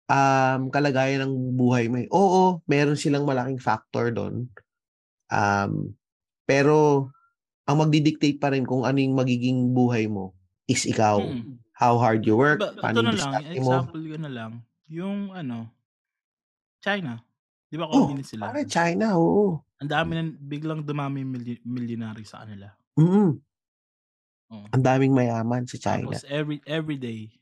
um, 0.06 0.60
kalagayan 0.68 1.24
ng 1.24 1.34
buhay 1.56 1.88
mo. 1.88 1.96
Eh. 2.04 2.08
Oo, 2.12 2.60
meron 2.68 3.00
silang 3.00 3.24
malaking 3.24 3.56
factor 3.56 4.12
doon. 4.12 4.52
Um, 5.32 5.96
pero 6.44 7.08
ang 7.64 7.76
magdi-dictate 7.80 8.36
pa 8.36 8.52
rin 8.52 8.68
kung 8.68 8.84
ano 8.84 9.00
yung 9.00 9.16
magiging 9.16 9.72
buhay 9.72 10.08
mo 10.08 10.36
is 10.68 10.84
ikaw. 10.84 11.20
Hmm. 11.20 11.60
How 11.74 11.98
hard 11.98 12.22
you 12.22 12.38
work, 12.38 12.62
ba, 12.62 12.70
paano 12.78 13.02
yung 13.02 13.18
na 13.18 13.18
lang, 13.18 13.32
example 13.50 14.02
ko 14.06 14.16
na 14.20 14.30
lang, 14.30 14.52
yung 14.86 15.34
ano, 15.34 15.74
China. 16.78 17.18
'Di 17.72 17.76
ba 17.80 17.90
Oh, 17.90 18.06
communist 18.06 18.30
sila? 18.36 18.52
pare 18.52 18.62
China, 18.68 19.18
oo. 19.18 19.58
Ang 19.82 19.90
dami 19.90 20.10
ng 20.14 20.30
biglang 20.38 20.80
dumami 20.86 21.26
yung 21.26 21.32
milyo 21.34 21.54
milyonary 21.66 22.22
sa 22.22 22.46
kanila. 22.46 22.70
Mm. 22.94 23.42
Oo. 24.52 24.66
Ang 24.70 24.82
daming 24.84 25.10
mayaman 25.16 25.66
sa 25.66 25.76
China. 25.80 26.14
Tapos 26.14 26.22
every 26.30 26.62
every 26.68 26.94
day 27.00 27.34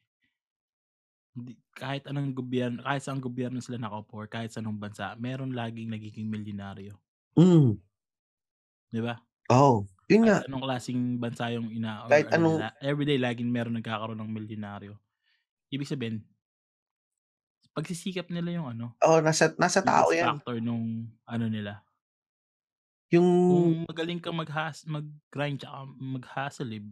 kahit 1.72 2.04
anong 2.04 2.36
gobyerno 2.36 2.84
kahit 2.84 3.02
saang 3.04 3.20
gobyerno 3.20 3.58
sila 3.64 3.80
nakaupo 3.80 4.20
kahit 4.28 4.52
sa 4.52 4.60
anong 4.60 4.76
bansa, 4.76 5.16
meron 5.16 5.56
laging 5.56 5.88
nagiging 5.88 6.28
milyonaryo. 6.28 6.96
Mm. 7.36 7.80
'Di 8.92 9.00
ba? 9.00 9.16
Oo, 9.50 9.86
yun 10.10 10.22
nga. 10.26 10.36
Kahit 10.36 10.46
anong 10.46 10.62
klaseng 10.64 11.18
bansa 11.18 11.50
yung 11.54 11.68
ina 11.72 12.06
or 12.06 12.12
Kahit 12.12 12.26
ano 12.30 12.50
anong 12.50 12.70
everyday 12.82 13.18
laging 13.18 13.50
meron 13.50 13.74
nagkakaroon 13.78 14.20
ng 14.20 14.32
milyonaryo. 14.34 14.94
Ibig 15.72 15.88
sabihin 15.90 16.24
pagsisikap 17.76 18.28
nila 18.28 18.50
yung 18.60 18.68
ano, 18.68 18.86
Oo, 19.00 19.18
nasa 19.24 19.54
nasa 19.56 19.80
tao 19.80 20.12
yan. 20.12 20.42
factor 20.42 20.60
nung 20.62 21.08
ano 21.28 21.46
nila. 21.48 21.84
Yung 23.10 23.26
Kung 23.46 23.82
magaling 23.90 24.22
kang 24.22 24.38
maghas 24.38 24.86
mag-grind 24.86 25.58
tsaka 25.58 25.82
mag-hustle 25.98 26.70
eh, 26.78 26.82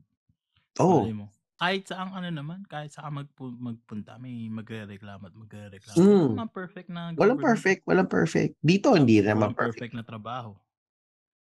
malay 0.88 1.12
mo. 1.14 1.30
Kahit 1.60 1.86
saang 1.90 2.12
ano 2.16 2.28
naman, 2.32 2.66
kahit 2.66 2.90
saan 2.94 3.14
magpu 3.18 3.52
magpunta 3.54 4.18
may 4.18 4.48
magrereklamo 4.50 5.24
at 5.30 5.36
magrereklamo. 5.36 5.98
Hmm. 5.98 6.30
Walang 6.30 6.50
perfect 6.52 6.88
na 6.90 7.12
Walang 7.18 7.40
government. 7.40 7.42
perfect, 7.42 7.82
walang 7.88 8.08
perfect. 8.10 8.54
Dito 8.62 8.94
hindi 8.96 9.20
naman 9.22 9.52
Walang 9.52 9.54
perfect. 9.54 9.86
perfect 9.86 9.94
na 9.94 10.02
trabaho. 10.02 10.58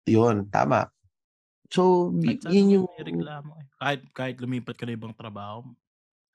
Yun, 0.07 0.47
tama. 0.49 0.87
So, 1.67 2.15
Kahit 2.23 2.39
saan 2.47 2.53
yun 2.55 2.63
naman 2.63 2.73
yung 2.73 2.85
may 2.87 3.03
reklamo 3.03 3.51
eh. 3.59 3.67
Kahit 3.75 4.01
kahit 4.15 4.35
lumipat 4.39 4.75
ka 4.79 4.87
na 4.87 4.95
ibang 4.95 5.11
trabaho, 5.11 5.67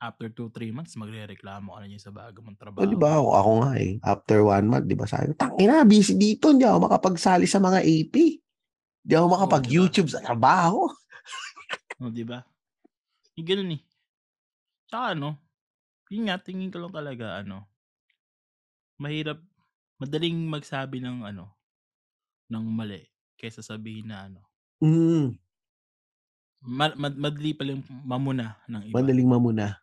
after 0.02 0.26
2-3 0.28 0.74
months 0.74 0.98
magrereklamo 0.98 1.72
ka 1.72 1.78
na 1.80 1.86
niya 1.88 2.02
sa 2.02 2.12
bago 2.12 2.42
mong 2.42 2.58
O, 2.76 2.84
di 2.84 2.92
trabaho. 2.92 3.00
ba? 3.00 3.10
Ako, 3.16 3.28
ako 3.32 3.50
nga 3.64 3.72
eh. 3.80 3.92
After 4.02 4.38
one 4.44 4.66
month, 4.68 4.86
di 4.90 4.96
ba? 4.98 5.06
Sabi 5.08 5.32
tangina, 5.38 5.86
busy 5.88 6.18
dito. 6.18 6.52
Hindi 6.52 6.66
ako 6.68 6.90
makapagsali 6.90 7.46
sa 7.48 7.62
mga 7.62 7.80
AP. 7.80 8.16
Hindi 9.02 9.14
ako 9.16 9.26
makapag-YouTube 9.30 10.08
sa 10.12 10.20
trabaho. 10.20 10.90
O, 12.02 12.10
di 12.10 12.26
ba? 12.26 12.42
Yung 13.38 13.46
ganun 13.48 13.74
eh. 13.78 13.82
Tsaka 14.90 15.16
ano, 15.16 15.40
yun 16.12 16.28
nga, 16.28 16.36
tingin 16.36 16.68
ko 16.68 16.82
lang 16.82 16.92
talaga, 16.92 17.40
ano, 17.40 17.64
mahirap, 19.00 19.40
madaling 19.96 20.50
magsabi 20.50 21.00
ng 21.00 21.24
ano, 21.24 21.48
ng 22.52 22.64
mali, 22.68 23.00
kaysa 23.43 23.59
sabihin 23.61 24.07
na 24.07 24.30
ano, 24.30 24.38
Mm, 24.78 25.34
ma- 26.62 26.95
mad- 26.95 27.18
madali 27.18 27.55
palang 27.55 27.82
mamuna 28.07 28.55
ng 28.66 28.82
iba, 28.86 28.95
madaling 28.95 29.26
mamuna. 29.26 29.78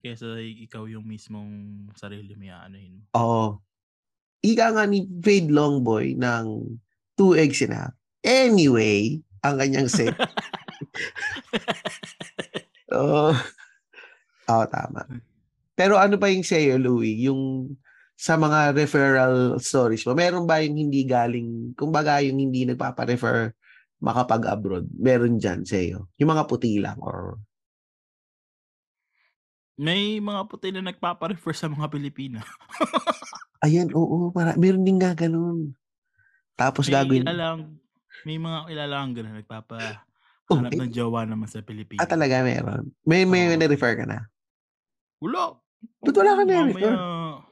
kaysa 0.00 0.40
ikaw 0.40 0.88
yung 0.88 1.04
mismong 1.04 1.52
sarili 1.94 2.32
mo 2.34 2.44
aanuhin 2.48 2.98
mo. 2.98 3.02
Oo. 3.14 3.46
Ika 4.42 4.74
nga 4.74 4.84
ni 4.84 5.06
Fade 5.22 5.48
Longboy 5.48 6.18
ng 6.18 6.74
two 7.14 7.38
eggs 7.38 7.62
and 7.62 7.70
a 7.70 7.86
half. 7.86 7.94
Anyway, 8.20 9.22
ang 9.40 9.62
kanyang 9.62 9.86
set. 9.86 10.10
Oo. 12.92 13.30
Oo, 14.50 14.64
tama. 14.66 15.06
Pero 15.72 15.94
ano 15.96 16.18
pa 16.18 16.26
yung 16.28 16.42
sa'yo, 16.42 16.76
Louie? 16.76 17.22
Yung 17.22 17.72
sa 18.22 18.38
mga 18.38 18.70
referral 18.78 19.58
stories 19.58 20.06
mo, 20.06 20.14
meron 20.14 20.46
ba 20.46 20.62
yung 20.62 20.78
hindi 20.78 21.02
galing, 21.02 21.74
kumbaga 21.74 22.22
yung 22.22 22.38
hindi 22.38 22.62
nagpapa-refer 22.70 23.50
makapag-abroad? 23.98 24.86
Meron 24.94 25.42
dyan 25.42 25.66
sa'yo? 25.66 26.06
Yung 26.22 26.30
mga 26.30 26.46
puti 26.46 26.78
lang 26.78 27.02
or... 27.02 27.42
May 29.74 30.22
mga 30.22 30.46
puti 30.46 30.70
na 30.70 30.86
nagpapa-refer 30.86 31.50
sa 31.50 31.66
mga 31.66 31.90
Pilipina. 31.90 32.46
Ayan, 33.66 33.90
oo. 33.90 34.30
Para, 34.30 34.54
meron 34.54 34.86
din 34.86 35.02
nga 35.02 35.18
ganun. 35.18 35.74
Tapos 36.54 36.86
May 36.86 36.94
gagawin... 36.94 37.26
isa 37.26 37.34
lang, 37.34 37.58
May 38.22 38.38
mga 38.38 38.70
kilala 38.70 38.94
kang 39.02 39.14
gano'n, 39.18 39.36
nagpapa 39.42 39.78
Oh, 40.50 40.58
hanap 40.58 40.74
eh, 40.74 40.78
ng 40.84 40.92
jowa 40.94 41.22
naman 41.26 41.48
sa 41.50 41.62
ah, 41.62 41.66
Pilipinas. 41.66 42.06
talaga 42.06 42.44
meron. 42.44 42.92
May, 43.02 43.26
may 43.26 43.50
Oo. 43.50 43.58
na-refer 43.58 43.98
ka 43.98 44.04
na. 44.06 44.30
Wala. 45.18 45.58
Ba't 46.02 46.14
wala 46.14 46.38
ka 46.38 46.42
na-refer? 46.46 46.94
mamaya 46.94 47.50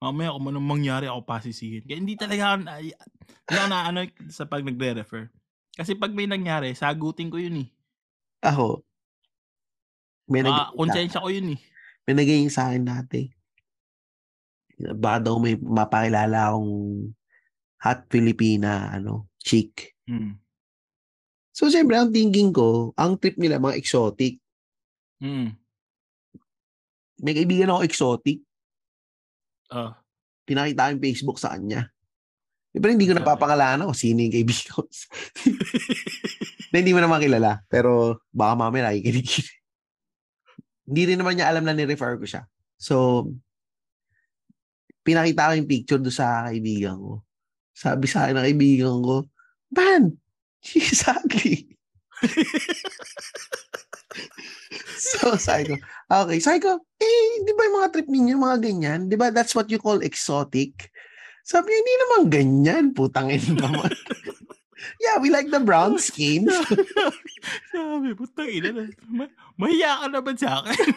kung 0.00 0.48
anong 0.48 0.64
mangyari 0.64 1.04
ako 1.04 1.20
pasisihin. 1.28 1.84
Kaya 1.84 2.00
hindi 2.00 2.16
talaga 2.16 2.56
ako, 2.56 2.56
na- 2.64 2.80
hindi 2.80 2.96
ako 3.52 3.68
na 3.68 3.78
ano 3.84 3.98
sa 4.32 4.48
pag 4.48 4.64
nagre-refer. 4.64 5.28
Kasi 5.76 5.92
pag 5.92 6.16
may 6.16 6.24
nangyari, 6.24 6.72
sagutin 6.72 7.28
ko 7.28 7.36
yun 7.36 7.68
eh. 7.68 7.68
Ako. 8.40 8.80
May 10.32 10.40
nag 10.40 10.72
konsensya 10.72 11.20
ko 11.20 11.28
yun 11.28 11.52
eh. 11.52 11.60
may 12.08 12.16
naging 12.16 12.48
sa 12.48 12.72
akin 12.72 12.88
dati. 12.88 13.28
Baka 14.80 15.28
daw 15.28 15.36
may 15.36 15.60
mapakilala 15.60 16.48
akong 16.48 16.72
hot 17.84 18.00
Filipina, 18.08 18.88
ano, 18.88 19.28
chick. 19.36 20.00
Mm. 20.08 20.40
So, 21.52 21.68
siyempre, 21.68 22.00
ang 22.00 22.08
thinking 22.08 22.56
ko, 22.56 22.96
ang 22.96 23.20
trip 23.20 23.36
nila, 23.36 23.60
mga 23.60 23.76
exotic. 23.76 24.40
Mm. 25.20 25.52
May 27.20 27.36
kaibigan 27.36 27.68
ako 27.68 27.84
exotic. 27.84 28.40
Oh. 29.70 29.94
Pinakita 30.46 30.86
ko 30.86 30.90
yung 30.94 31.04
Facebook 31.04 31.38
sa 31.38 31.54
kanya. 31.54 31.90
Pero 32.70 32.90
hindi 32.94 33.06
ko 33.10 33.14
napapangalanan 33.18 33.90
kung 33.90 33.98
sino 33.98 34.22
yung 34.22 34.34
kaibigan 34.34 34.86
na 36.70 36.76
hindi 36.78 36.94
mo 36.94 37.02
naman 37.02 37.18
kilala. 37.18 37.62
Pero 37.66 38.22
baka 38.30 38.54
mamaya 38.54 38.90
nakikinig. 38.90 39.30
hindi 40.90 41.02
rin 41.06 41.18
naman 41.18 41.34
niya 41.38 41.50
alam 41.50 41.66
na 41.66 41.74
ni-refer 41.74 42.18
ko 42.18 42.26
siya. 42.26 42.42
So, 42.78 43.26
pinakita 45.02 45.50
ko 45.50 45.52
yung 45.58 45.70
picture 45.70 46.02
do 46.02 46.14
sa 46.14 46.46
kaibigan 46.50 46.98
ko. 46.98 47.22
Sabi 47.74 48.06
sa 48.06 48.26
akin 48.26 48.38
ng 48.38 48.46
kaibigan 48.46 48.98
ko, 49.02 49.26
Man, 49.70 50.18
she's 50.66 51.06
ugly. 51.06 51.78
so, 54.98 55.34
sabi 55.38 55.70
ko, 55.70 55.74
okay. 56.10 56.38
Sabi 56.42 56.58
ko, 56.60 56.78
eh, 56.98 57.42
di 57.46 57.52
ba 57.54 57.66
yung 57.66 57.76
mga 57.82 57.90
trip 57.94 58.08
ninyo, 58.10 58.34
mga 58.36 58.58
ganyan? 58.60 59.00
Di 59.06 59.16
ba 59.16 59.30
that's 59.30 59.54
what 59.54 59.70
you 59.70 59.78
call 59.78 60.02
exotic? 60.02 60.90
Sabi 61.46 61.72
niya, 61.72 61.78
hindi 61.80 61.94
naman 61.96 62.22
ganyan. 62.30 62.84
Putang 62.94 63.32
ina 63.32 63.54
naman. 63.66 63.90
yeah, 65.00 65.16
we 65.18 65.28
like 65.32 65.48
the 65.48 65.60
brown 65.60 65.96
skin. 65.98 66.46
Sabi, 67.72 68.12
putang 68.14 68.50
ina 68.50 68.70
na. 68.70 68.82
Ma- 69.08 69.34
mahiya 69.56 70.04
ka 70.04 70.06
naman 70.12 70.36
sa 70.36 70.60
akin. 70.62 70.86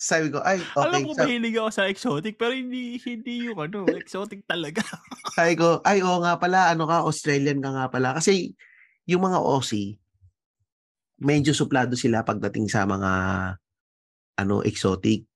Sabi 0.00 0.32
ko, 0.32 0.40
ay, 0.40 0.56
okay. 0.56 0.80
Alam 0.80 1.00
ko 1.08 1.12
Sabi, 1.12 1.36
mahilig 1.36 1.56
ako 1.60 1.70
sa 1.76 1.84
exotic, 1.92 2.40
pero 2.40 2.56
hindi 2.56 2.96
hindi 3.04 3.52
yung 3.52 3.60
ano, 3.60 3.84
exotic 3.92 4.48
talaga. 4.48 4.80
sabi 5.36 5.60
ko, 5.60 5.84
ay, 5.84 6.00
oo 6.00 6.24
nga 6.24 6.40
pala, 6.40 6.72
ano 6.72 6.88
ka, 6.88 7.04
Australian 7.04 7.60
ka 7.60 7.68
nga 7.68 7.86
pala. 7.92 8.16
Kasi 8.16 8.56
yung 9.04 9.20
mga 9.28 9.44
Aussie, 9.44 10.00
medyo 11.20 11.52
suplado 11.52 11.94
sila 11.94 12.24
pagdating 12.24 12.66
sa 12.66 12.88
mga 12.88 13.12
ano 14.40 14.64
exotic. 14.64 15.28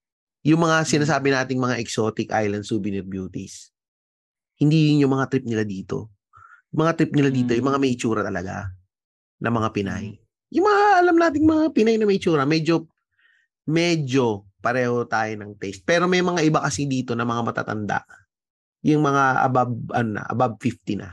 Yung 0.45 0.61
mga 0.65 0.85
sinasabi 0.89 1.33
nating 1.33 1.61
mga 1.61 1.77
exotic 1.81 2.33
island 2.33 2.65
souvenir 2.65 3.05
beauties. 3.05 3.73
Hindi 4.61 4.93
yun 4.93 5.09
yung 5.09 5.15
mga 5.17 5.29
trip 5.29 5.45
nila 5.45 5.65
dito. 5.65 6.13
Yung 6.73 6.89
mga 6.89 6.95
trip 6.97 7.13
nila 7.13 7.31
dito, 7.33 7.53
yung 7.53 7.69
mga 7.69 7.81
may 7.81 7.93
itsura 7.93 8.25
talaga 8.25 8.73
na 9.41 9.49
mga 9.53 9.69
Pinay. 9.73 10.17
Yung 10.53 10.65
mga 10.65 10.85
alam 11.05 11.17
nating 11.17 11.45
mga 11.45 11.65
Pinay 11.73 11.97
na 12.01 12.09
may 12.09 12.21
itsura, 12.21 12.49
medyo 12.49 12.89
medyo 13.69 14.49
pareho 14.61 15.05
tayo 15.05 15.33
ng 15.37 15.57
taste. 15.61 15.85
Pero 15.85 16.09
may 16.09 16.25
mga 16.25 16.41
iba 16.45 16.61
kasi 16.65 16.89
dito 16.89 17.13
na 17.13 17.29
mga 17.29 17.45
matatanda. 17.45 18.05
Yung 18.85 19.05
mga 19.05 19.45
above 19.45 19.73
ano 19.93 20.09
na, 20.21 20.23
above 20.29 20.57
50 20.61 21.01
na. 21.01 21.13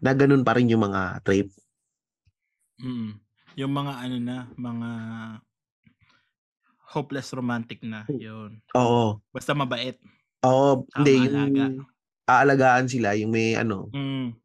Na 0.00 0.12
ganun 0.12 0.44
pa 0.44 0.56
rin 0.56 0.68
yung 0.68 0.84
mga 0.84 1.24
trip. 1.24 1.48
Mm. 2.80 3.25
Yung 3.56 3.72
mga 3.72 3.92
ano 4.04 4.16
na, 4.20 4.36
mga 4.54 4.90
hopeless 6.92 7.32
romantic 7.32 7.80
na, 7.80 8.04
yun. 8.12 8.60
Oo. 8.76 9.18
Basta 9.32 9.56
mabait. 9.56 9.96
Oo, 10.44 10.84
Tama, 10.92 11.02
hindi 11.02 11.12
yung 11.24 11.34
alaga. 11.34 11.64
aalagaan 12.28 12.86
sila, 12.86 13.16
yung 13.16 13.32
may 13.32 13.56
ano, 13.56 13.88
Mm. 13.90 14.36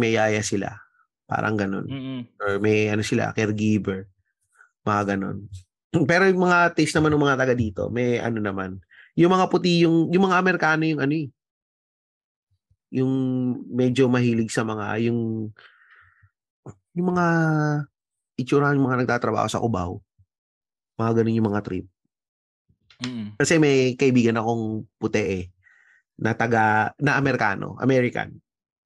may 0.00 0.16
yaya 0.16 0.40
sila. 0.40 0.80
Parang 1.28 1.60
ganun. 1.60 1.84
Mm. 1.86 2.22
Or 2.40 2.56
may 2.56 2.88
ano 2.88 3.04
sila, 3.04 3.36
caregiver. 3.36 4.08
Mga 4.82 5.14
ganun. 5.16 5.44
Pero 6.10 6.24
yung 6.24 6.40
mga 6.48 6.72
taste 6.72 6.96
naman 6.96 7.12
ng 7.12 7.24
mga 7.28 7.36
taga 7.38 7.54
dito, 7.54 7.92
may 7.92 8.16
ano 8.16 8.40
naman. 8.40 8.80
Yung 9.12 9.28
mga 9.28 9.52
puti, 9.52 9.84
yung, 9.84 10.08
yung 10.08 10.24
mga 10.24 10.40
Amerikano 10.40 10.88
yung 10.88 11.04
ano 11.04 11.12
eh. 11.12 11.28
Yung 12.92 13.12
medyo 13.68 14.08
mahilig 14.08 14.48
sa 14.48 14.64
mga, 14.64 15.04
yung 15.04 15.52
yung 16.92 17.06
mga 17.08 17.26
itsura 18.38 18.72
yung 18.72 18.88
mga 18.88 19.04
nagtatrabaho 19.04 19.48
sa 19.48 19.60
Cubao. 19.60 20.00
Mga 20.96 21.12
ganun 21.20 21.38
yung 21.38 21.48
mga 21.52 21.64
trip. 21.64 21.86
Mm. 23.02 23.34
Kasi 23.36 23.58
may 23.58 23.98
kaibigan 23.98 24.38
akong 24.38 24.86
puti 24.96 25.22
eh, 25.22 25.44
na 26.22 26.32
taga, 26.38 26.94
na 27.02 27.18
Amerikano, 27.18 27.76
American. 27.82 28.38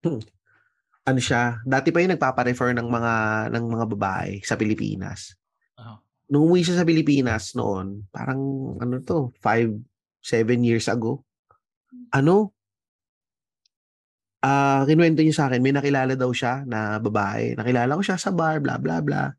ano 1.08 1.20
siya, 1.20 1.62
dati 1.62 1.92
pa 1.92 2.02
yung 2.02 2.16
nagpapa-refer 2.16 2.74
ng 2.74 2.88
mga, 2.88 3.14
ng 3.52 3.64
mga 3.70 3.84
babae 3.94 4.32
sa 4.42 4.58
Pilipinas. 4.58 5.36
Oh. 5.76 6.00
Nung 6.32 6.50
umuwi 6.50 6.66
siya 6.66 6.82
sa 6.82 6.88
Pilipinas 6.88 7.54
noon, 7.54 8.08
parang 8.10 8.40
ano 8.82 8.98
to, 9.04 9.30
five, 9.38 9.70
seven 10.18 10.66
years 10.66 10.90
ago. 10.90 11.22
Ano? 12.10 12.55
Ah, 14.46 14.86
kinuwento 14.86 15.26
niya 15.26 15.34
sa 15.34 15.44
akin, 15.50 15.58
may 15.58 15.74
nakilala 15.74 16.14
daw 16.14 16.30
siya 16.30 16.62
na 16.70 17.02
babae. 17.02 17.58
Nakilala 17.58 17.98
ko 17.98 18.02
siya 18.06 18.14
sa 18.14 18.30
bar, 18.30 18.62
bla 18.62 18.78
bla 18.78 19.02
bla. 19.02 19.34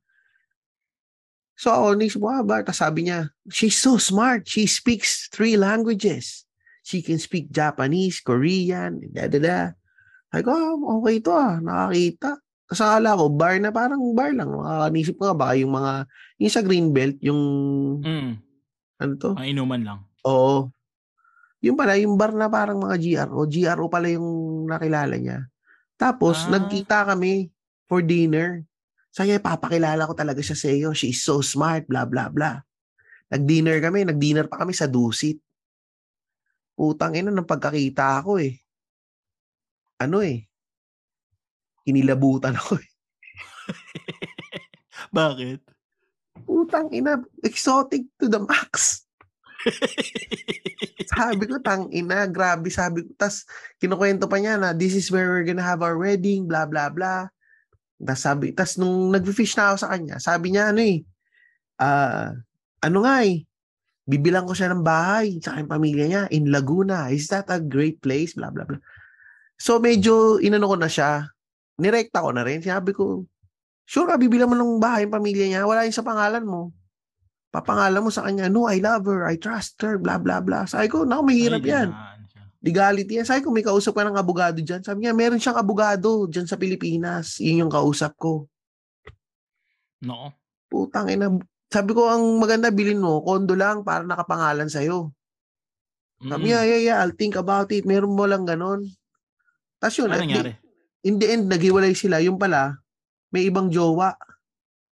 So 1.56 1.72
ako, 1.72 1.96
nisip 1.96 2.20
ko, 2.20 2.28
ah, 2.28 2.44
bar. 2.44 2.68
Tapos 2.68 2.84
sabi 2.84 3.08
niya, 3.08 3.32
she's 3.48 3.80
so 3.80 3.96
smart. 3.96 4.44
She 4.52 4.68
speaks 4.68 5.32
three 5.32 5.56
languages. 5.56 6.44
She 6.84 7.00
can 7.00 7.24
speak 7.24 7.56
Japanese, 7.56 8.20
Korean, 8.20 9.00
da 9.16 9.32
da 9.32 9.40
da. 9.40 9.60
Sabi 10.28 10.44
ko, 10.44 10.52
ah, 10.52 10.76
okay 11.00 11.16
to 11.24 11.32
ah, 11.32 11.56
nakakita. 11.64 12.44
Tapos 12.68 12.82
akala 12.84 13.16
ko, 13.16 13.26
bar 13.32 13.56
na 13.64 13.72
parang 13.72 14.04
bar 14.12 14.36
lang. 14.36 14.52
Makakanisip 14.52 15.16
ko 15.16 15.32
nga 15.32 15.38
baka 15.40 15.54
yung 15.56 15.72
mga, 15.72 15.94
yung 16.36 16.52
sa 16.52 16.62
Greenbelt, 16.68 17.16
yung, 17.24 17.42
Mm. 18.04 18.32
ano 19.00 19.12
to? 19.16 19.32
Mga 19.40 19.50
inuman 19.56 19.82
lang. 19.88 20.00
Oo. 20.28 20.68
Yung 21.66 21.74
pala, 21.74 21.98
yung 21.98 22.16
bar 22.16 22.34
na 22.38 22.46
parang 22.46 22.78
mga 22.78 22.96
GRO. 23.02 23.50
GRO 23.50 23.86
pala 23.90 24.14
yung 24.14 24.28
nakilala 24.70 25.18
niya. 25.18 25.50
Tapos, 25.98 26.46
Ah. 26.46 26.58
nagkita 26.58 27.10
kami 27.10 27.50
for 27.90 28.06
dinner. 28.06 28.62
Saya, 29.10 29.42
papakilala 29.42 30.06
ko 30.06 30.14
talaga 30.14 30.38
siya 30.46 30.54
sa 30.54 30.70
iyo. 30.70 30.94
She 30.94 31.10
is 31.10 31.26
so 31.26 31.42
smart, 31.42 31.90
blah, 31.90 32.06
blah, 32.06 32.30
blah. 32.30 32.62
Nag-dinner 33.34 33.82
kami. 33.82 34.06
Nag-dinner 34.06 34.46
pa 34.46 34.62
kami 34.62 34.78
sa 34.78 34.86
Dusit. 34.86 35.42
Putang 36.78 37.18
ina, 37.18 37.34
ng 37.34 37.50
pagkakita 37.50 38.22
ako 38.22 38.38
eh. 38.38 38.54
Ano 39.98 40.22
eh. 40.22 40.46
Inilabutan 41.90 42.54
ako 42.54 42.78
eh. 42.78 42.90
Bakit? 45.18 45.60
Putang 46.46 46.94
ina, 46.94 47.18
exotic 47.42 48.06
to 48.22 48.30
the 48.30 48.38
max. 48.38 49.07
sabi 51.18 51.44
ko, 51.48 51.58
tang 51.62 51.88
ina, 51.92 52.28
grabe, 52.28 52.68
sabi 52.70 53.04
ko. 53.06 53.10
Tapos, 53.16 53.48
kinukwento 53.80 54.28
pa 54.28 54.38
niya 54.40 54.60
na, 54.60 54.72
this 54.76 54.94
is 54.94 55.10
where 55.10 55.30
we're 55.32 55.48
gonna 55.48 55.66
have 55.66 55.82
our 55.82 55.98
wedding, 55.98 56.46
blah, 56.46 56.68
blah, 56.68 56.92
blah. 56.92 57.28
Tapos 57.98 58.22
sabi, 58.22 58.54
tapos 58.54 58.78
nung 58.78 59.10
nag-fish 59.10 59.58
na 59.58 59.74
ako 59.74 59.78
sa 59.82 59.90
kanya, 59.90 60.16
sabi 60.22 60.54
niya, 60.54 60.70
ano 60.70 60.82
eh, 60.86 60.98
ah, 61.82 62.30
ano 62.86 62.98
nga 63.02 63.26
eh, 63.26 63.42
bibilang 64.08 64.46
ko 64.46 64.54
siya 64.54 64.72
ng 64.72 64.86
bahay 64.86 65.42
sa 65.42 65.58
kanyang 65.58 65.74
pamilya 65.74 66.06
niya 66.08 66.24
in 66.32 66.54
Laguna. 66.54 67.10
Is 67.12 67.28
that 67.34 67.50
a 67.52 67.60
great 67.60 68.00
place? 68.00 68.38
Blah, 68.38 68.54
blah, 68.54 68.64
blah. 68.70 68.80
So, 69.58 69.82
medyo, 69.82 70.38
inano 70.38 70.70
ko 70.70 70.78
na 70.78 70.88
siya, 70.88 71.26
nirekta 71.82 72.22
ko 72.22 72.30
na 72.32 72.46
rin. 72.46 72.62
Sabi 72.62 72.94
ko, 72.94 73.26
sure 73.84 74.06
ka, 74.06 74.16
bibilang 74.22 74.54
mo 74.54 74.56
ng 74.56 74.78
bahay 74.78 75.10
yung 75.10 75.16
pamilya 75.18 75.46
niya, 75.50 75.62
wala 75.66 75.84
yun 75.84 75.96
sa 75.96 76.06
pangalan 76.06 76.46
mo 76.46 76.72
papangalan 77.58 78.06
mo 78.06 78.14
sa 78.14 78.22
kanya, 78.30 78.46
no, 78.54 78.70
I 78.70 78.78
love 78.78 79.10
her, 79.10 79.26
I 79.26 79.42
trust 79.42 79.82
her, 79.82 79.98
blah, 79.98 80.22
blah, 80.22 80.46
blah. 80.46 80.70
Sabi 80.70 80.86
ko, 80.94 81.02
naku, 81.10 81.34
mahirap 81.34 81.66
Ay, 81.66 81.74
yan. 81.74 81.90
Legality 82.62 83.18
yan. 83.18 83.26
Sabi 83.26 83.42
ko, 83.42 83.50
may 83.50 83.66
kausap 83.66 83.98
ka 83.98 84.06
ng 84.06 84.18
abogado 84.18 84.62
dyan. 84.62 84.82
Sabi 84.86 85.06
niya, 85.06 85.14
meron 85.18 85.42
siyang 85.42 85.58
abogado 85.58 86.30
dyan 86.30 86.46
sa 86.46 86.58
Pilipinas. 86.58 87.38
Yun 87.42 87.66
yung 87.66 87.74
kausap 87.74 88.14
ko. 88.18 88.46
Nako. 90.02 90.34
Putang 90.68 91.10
ina. 91.10 91.34
Sabi 91.70 91.92
ko, 91.94 92.10
ang 92.10 92.38
maganda, 92.38 92.70
bilhin 92.74 93.02
mo, 93.02 93.22
kondo 93.26 93.54
lang 93.58 93.82
para 93.82 94.04
nakapangalan 94.06 94.70
sa'yo. 94.70 95.14
Sabi 96.18 96.44
Mm. 96.44 96.48
niya, 96.50 96.60
yeah, 96.66 96.82
yeah, 96.82 96.98
I'll 97.02 97.14
think 97.14 97.38
about 97.38 97.70
it. 97.70 97.86
Meron 97.86 98.18
mo 98.18 98.26
lang 98.26 98.46
ganon. 98.46 98.90
Tapos 99.78 99.96
yun, 100.02 100.10
Ano 100.10 100.26
nangyari? 100.26 100.58
the- 100.58 100.60
in 101.06 101.16
the 101.22 101.28
end, 101.30 101.46
naghiwalay 101.46 101.94
sila. 101.94 102.18
Yung 102.26 102.42
pala, 102.42 102.74
may 103.30 103.46
ibang 103.46 103.70
jowa. 103.70 104.18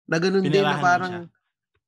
Na 0.05 0.21
ganun 0.21 0.45
din, 0.45 0.53
na 0.53 0.77
Pinirahan 0.77 0.85
parang, 0.85 1.13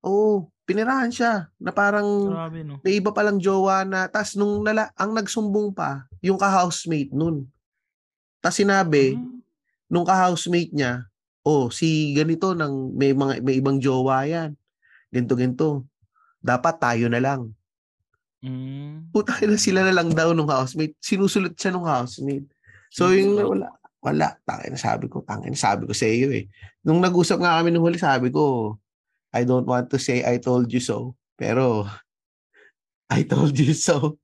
oo, 0.01 0.49
pinirahan 0.67 1.09
siya. 1.09 1.49
Na 1.57 1.71
parang, 1.71 2.05
Grabe, 2.29 2.61
no? 2.67 2.83
may 2.83 2.99
iba 2.99 3.15
palang 3.15 3.39
jowa 3.39 3.87
na 3.87 4.11
tas 4.11 4.35
nung 4.35 4.67
nala, 4.67 4.91
ang 4.99 5.15
nagsumbong 5.15 5.71
pa 5.71 6.05
yung 6.21 6.37
ka-housemate 6.37 7.15
nun. 7.15 7.47
Tapos 8.43 8.59
sinabi, 8.59 9.15
Hmm. 9.15 9.41
nung 9.87 10.05
ka-housemate 10.05 10.75
niya, 10.75 11.07
oh, 11.47 11.71
si 11.71 12.13
ganito 12.13 12.53
nang 12.53 12.91
may 12.93 13.15
mga 13.15 13.39
may 13.47 13.63
ibang 13.63 13.79
jowa 13.79 14.27
yan. 14.27 14.59
Ganto 15.15 15.39
ganto. 15.39 15.71
Dapat 16.43 16.75
tayo 16.83 17.07
na 17.07 17.23
lang. 17.23 17.55
Hmm. 18.43 19.07
Puta 19.15 19.39
na 19.47 19.57
sila 19.57 19.87
na 19.87 19.95
lang 19.95 20.11
daw 20.11 20.35
nung 20.35 20.51
housemate. 20.51 20.99
Sinusulat 20.99 21.55
siya 21.55 21.71
nung 21.71 21.87
housemate. 21.87 22.51
So 22.91 23.15
yung 23.15 23.39
wala 23.39 23.71
wala 24.03 24.39
tangin 24.47 24.79
sabi 24.79 25.11
ko 25.11 25.23
tangin 25.27 25.55
sabi 25.59 25.87
ko 25.87 25.95
sa 25.95 26.07
iyo 26.07 26.31
eh. 26.31 26.47
Nung 26.87 27.03
nag-usap 27.03 27.43
nga 27.43 27.59
kami 27.59 27.75
nung 27.75 27.83
huli 27.87 27.99
sabi 27.99 28.31
ko 28.31 28.75
I 29.37 29.45
don't 29.45 29.69
want 29.69 29.93
to 29.93 29.99
say 30.01 30.25
I 30.25 30.41
told 30.41 30.73
you 30.73 30.81
so 30.81 31.13
pero 31.37 31.85
I 33.13 33.23
told 33.23 33.55
you 33.55 33.71
so. 33.71 34.19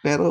Pero 0.00 0.30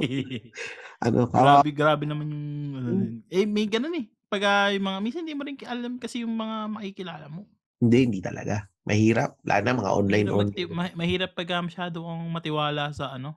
ano 1.05 1.27
kawa, 1.27 1.59
grabe, 1.59 1.71
grabe 1.73 2.03
naman 2.07 2.31
yung 2.31 2.45
ano 2.73 2.89
Hmm. 2.89 3.19
Eh, 3.27 3.43
may 3.43 3.67
ganun 3.67 3.91
eh. 3.97 4.07
Pag 4.29 4.41
ah, 4.45 4.69
yung 4.69 4.85
mga, 4.85 4.97
minsan 5.01 5.21
hindi 5.25 5.35
mo 5.35 5.43
rin 5.43 5.57
alam 5.65 5.97
kasi 5.97 6.21
yung 6.23 6.31
mga 6.31 6.69
makikilala 6.69 7.27
mo. 7.27 7.43
hindi 7.77 8.07
hindi 8.07 8.19
talaga. 8.19 8.69
Mahirap. 8.85 9.41
Lalo 9.43 9.61
na 9.61 9.79
mga 9.79 9.91
online 9.93 10.27
Mahirap, 10.27 10.39
only. 10.39 10.53
mati- 10.53 10.71
ma- 10.71 10.95
mahirap 10.95 11.31
pag 11.33 11.49
ah, 11.51 11.61
masyado 11.61 11.97
kang 11.99 12.23
matiwala 12.29 12.83
sa 12.93 13.13
ano. 13.13 13.35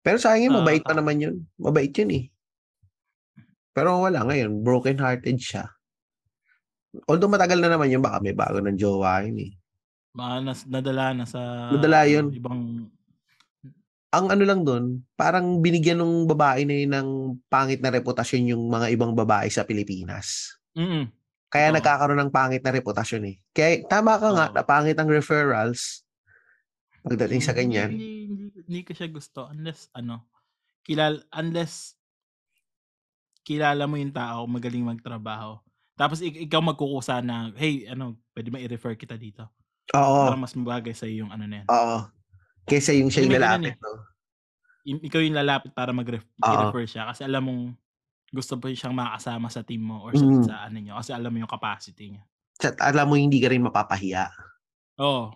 Pero 0.00 0.16
sa 0.16 0.32
akin 0.32 0.52
mabait 0.52 0.80
pa 0.80 0.92
tama. 0.92 1.00
naman 1.00 1.16
yun. 1.18 1.36
Mabait 1.56 1.90
yun 1.90 2.10
eh. 2.12 2.24
Pero 3.72 4.00
wala 4.00 4.22
ngayon, 4.22 4.62
broken 4.62 4.96
hearted 4.96 5.36
siya. 5.36 5.66
Although 7.04 7.28
matagal 7.28 7.58
na 7.58 7.68
naman 7.68 7.90
yun, 7.90 8.00
baka 8.00 8.22
may 8.22 8.32
bago 8.32 8.62
ng 8.62 8.78
jowa 8.78 9.24
yun 9.26 9.50
eh. 9.50 9.52
Baka 10.14 10.34
nas, 10.40 10.62
nadala 10.64 11.10
na 11.10 11.26
sa 11.26 11.74
Nadala 11.74 12.06
yun. 12.06 12.30
ibang 12.30 12.86
ang 14.14 14.30
ano 14.30 14.46
lang 14.46 14.62
doon, 14.62 15.02
parang 15.18 15.58
binigyan 15.58 15.98
ng 15.98 16.30
babae 16.30 16.62
na 16.62 16.74
yun 16.78 16.92
ng 16.94 17.08
pangit 17.50 17.82
na 17.82 17.90
reputasyon 17.90 18.54
yung 18.54 18.62
mga 18.70 18.94
ibang 18.94 19.10
babae 19.10 19.50
sa 19.50 19.66
Pilipinas. 19.66 20.54
Mm. 20.78 21.10
Kaya 21.50 21.70
Oo. 21.70 21.74
nagkakaroon 21.74 22.22
ng 22.22 22.30
pangit 22.30 22.62
na 22.62 22.70
reputasyon 22.70 23.26
eh. 23.26 23.36
Kaya 23.50 23.82
tama 23.90 24.14
ka 24.14 24.30
nga, 24.30 24.46
Oo. 24.50 24.54
na 24.54 24.62
pangit 24.62 24.94
ang 24.94 25.10
referrals 25.10 26.06
pagdating 27.02 27.42
sa 27.42 27.50
ganyan. 27.50 27.90
Hindi, 27.90 28.30
hindi, 28.30 28.44
hindi 28.54 28.80
ko 28.86 28.94
siya 28.94 29.10
gusto 29.10 29.50
unless 29.50 29.90
ano, 29.98 30.30
kilal 30.86 31.18
unless 31.34 31.98
kilala 33.42 33.84
mo 33.90 33.98
yung 33.98 34.14
tao, 34.14 34.46
magaling 34.46 34.86
magtrabaho. 34.86 35.58
Tapos 35.98 36.22
ik- 36.22 36.46
ikaw 36.48 36.62
magkukusa 36.62 37.18
na, 37.18 37.50
hey, 37.58 37.90
ano, 37.90 38.14
pwede 38.32 38.48
ba 38.48 38.62
i-refer 38.62 38.94
kita 38.94 39.18
dito? 39.18 39.46
Oo, 39.92 40.20
Para 40.24 40.40
mas 40.40 40.56
mabagay 40.56 40.96
sa 40.96 41.04
yung 41.04 41.28
ano 41.28 41.44
na 41.44 41.60
yan. 41.60 41.66
oo. 41.68 41.98
Kesa 42.64 42.96
yung 42.96 43.12
siya 43.12 43.28
yung 43.28 43.36
lalapit, 43.36 43.76
no? 43.76 44.00
I- 44.84 45.02
ikaw 45.04 45.20
yung 45.20 45.36
lalapit 45.36 45.72
para 45.76 45.92
mag-refer 45.92 46.84
siya 46.88 47.12
kasi 47.12 47.24
alam 47.24 47.44
mong 47.44 47.62
gusto 48.32 48.56
pa 48.56 48.72
siyang 48.72 48.96
makasama 48.96 49.52
sa 49.52 49.60
team 49.60 49.84
mo 49.84 50.00
or 50.02 50.16
sa, 50.16 50.24
Mm. 50.24 50.44
sa 50.44 50.54
ano 50.64 50.76
niyo 50.80 50.92
kasi 50.96 51.12
alam 51.12 51.28
mo 51.28 51.38
yung 51.44 51.52
capacity 51.52 52.16
niya. 52.16 52.24
At 52.64 52.76
alam 52.80 53.06
mo, 53.06 53.14
hindi 53.20 53.38
ka 53.38 53.52
rin 53.52 53.60
mapapahiya. 53.62 54.32
Oo. 54.98 55.30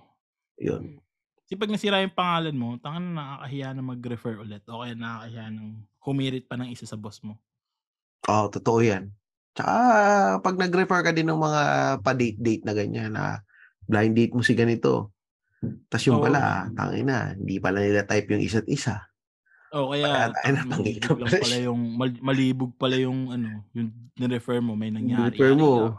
Yun. 0.59 0.99
Kasi 1.45 1.55
pag 1.57 1.71
nasira 1.71 2.01
yung 2.01 2.13
pangalan 2.17 2.57
mo, 2.57 2.77
tangan 2.77 3.05
na 3.05 3.13
nakakahiya 3.15 3.69
na 3.73 3.83
mag-refer 3.85 4.35
ulit 4.37 4.63
o 4.69 4.81
kaya 4.85 4.93
nakakahiya 4.97 5.45
ng 5.53 5.69
humirit 6.05 6.45
pa 6.45 6.57
ng 6.57 6.69
isa 6.69 6.85
sa 6.85 6.97
boss 6.97 7.21
mo. 7.25 7.37
Oo, 8.29 8.49
totoo 8.49 8.81
yan. 8.85 9.13
Tsaka, 9.57 9.75
pag 10.45 10.57
nag-refer 10.61 11.01
ka 11.03 11.13
din 11.13 11.27
ng 11.27 11.41
mga 11.41 11.63
pa-date-date 12.05 12.63
na 12.69 12.75
ganyan, 12.77 13.11
na 13.17 13.41
blind 13.89 14.13
date 14.15 14.37
mo 14.37 14.45
si 14.45 14.53
ganito. 14.53 15.11
Tapos 15.89 16.05
yung 16.07 16.21
Oo. 16.21 16.25
pala, 16.29 16.71
tangin 16.71 17.09
na, 17.09 17.35
hindi 17.35 17.59
pala 17.59 17.83
nila 17.83 18.07
type 18.07 18.31
yung 18.31 18.45
isa't 18.45 18.69
isa. 18.69 19.09
O 19.69 19.93
Kaya 19.93 20.33
tangina 20.33 20.65
malibog 20.65 21.19
pala 21.19 21.37
pala 21.37 21.57
yung 21.61 21.81
mal- 21.93 22.23
malibog 22.23 22.73
pala 22.79 22.97
yung 22.97 23.19
ano, 23.29 23.67
yung 23.75 23.91
ni-refer 24.15 24.61
mo 24.63 24.73
may 24.73 24.89
nangyari. 24.89 25.35
Refer 25.35 25.53
mo. 25.59 25.99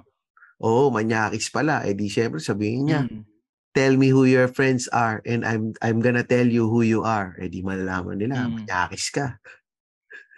Oo, 0.59 0.87
oh, 0.87 0.93
manyakis 0.93 1.51
pala. 1.51 1.83
Eh 1.83 1.93
di 1.93 2.09
syempre 2.09 2.39
sabihin 2.39 2.89
niya, 2.89 3.01
Mm. 3.05 3.21
tell 3.69 3.93
me 3.93 4.09
who 4.09 4.25
your 4.25 4.49
friends 4.49 4.89
are 4.89 5.21
and 5.23 5.45
I'm 5.45 5.77
I'm 5.79 6.01
gonna 6.01 6.25
tell 6.25 6.49
you 6.49 6.65
who 6.65 6.81
you 6.81 7.05
are. 7.05 7.37
Eh 7.37 7.45
di 7.45 7.61
malalaman 7.61 8.17
nila, 8.17 8.47
Mm. 8.47 8.63
manyakis 8.63 9.13
ka. 9.13 9.37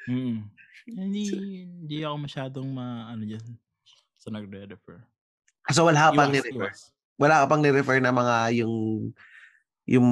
Mm. 0.10 0.50
Hindi 0.92 1.22
hindi 1.64 1.98
ako 2.04 2.16
masyadong 2.26 2.68
ma 2.68 3.06
ano 3.08 3.24
diyan 3.24 3.46
sa 4.18 4.28
nagre-refer. 4.28 4.98
So 5.72 5.88
wala 5.88 6.12
pang 6.12 6.34
ni-refer. 6.34 6.68
iwas. 6.68 6.92
Wala 7.22 7.46
ka 7.46 7.46
pang 7.48 7.62
ni-refer 7.62 8.02
na 8.02 8.10
mga 8.10 8.66
yung 8.66 8.74
yung 9.86 10.08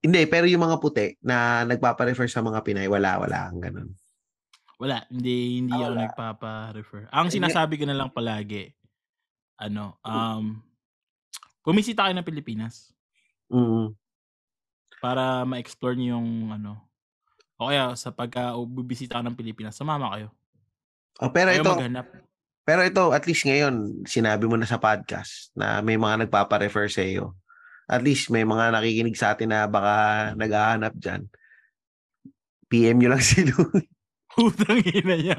hindi 0.00 0.20
pero 0.24 0.48
yung 0.48 0.64
mga 0.64 0.80
puti 0.80 1.16
na 1.20 1.64
nagpapa-refer 1.64 2.28
sa 2.28 2.40
mga 2.40 2.64
Pinay 2.64 2.88
wala 2.88 3.20
wala 3.20 3.52
ang 3.52 3.60
ganun. 3.60 3.88
Wala, 4.80 5.04
hindi 5.06 5.60
hindi 5.60 5.72
Ah, 5.72 5.78
ako 5.78 5.86
wala. 5.86 6.00
nagpapa-refer. 6.08 7.02
Ang 7.12 7.28
sinasabi 7.30 7.76
ko 7.76 7.84
na 7.84 7.96
lang 7.96 8.08
palagi 8.08 8.72
ano, 9.60 10.00
um 10.02 10.58
bumisita 11.62 12.04
kayo 12.04 12.16
ng 12.16 12.26
Pilipinas 12.26 12.92
Mm. 13.48 13.92
para 14.98 15.44
ma-explore 15.44 15.94
niyo 15.94 16.16
yung 16.16 16.48
ano 16.50 16.80
o 17.54 17.68
kaya 17.68 17.92
sa 17.94 18.08
pagka 18.10 18.56
bibisita 18.58 19.20
ng 19.20 19.36
Pilipinas, 19.36 19.76
sumama 19.76 20.10
kayo. 20.16 20.32
Oh, 21.22 21.30
pero 21.30 21.52
Kayo 21.54 21.62
ito, 21.62 21.70
maghanap. 21.70 22.06
Pero 22.64 22.80
ito 22.80 23.12
at 23.12 23.28
least 23.28 23.44
ngayon 23.44 24.04
sinabi 24.08 24.48
mo 24.48 24.56
na 24.56 24.64
sa 24.64 24.80
podcast 24.80 25.52
na 25.52 25.84
may 25.84 26.00
mga 26.00 26.26
nagpapa-refer 26.26 26.88
sa 26.88 27.04
iyo. 27.04 27.36
At 27.84 28.00
least 28.00 28.32
may 28.32 28.48
mga 28.48 28.72
nakikinig 28.72 29.20
sa 29.20 29.36
atin 29.36 29.52
na 29.52 29.68
baka 29.68 30.32
naghahanap 30.40 30.96
diyan. 30.96 31.28
PM 32.72 32.96
nyo 32.96 33.12
lang 33.12 33.20
si 33.20 33.44
Louie. 33.44 33.84
Putang 34.32 34.80
ina 34.80 35.14
niya. 35.20 35.38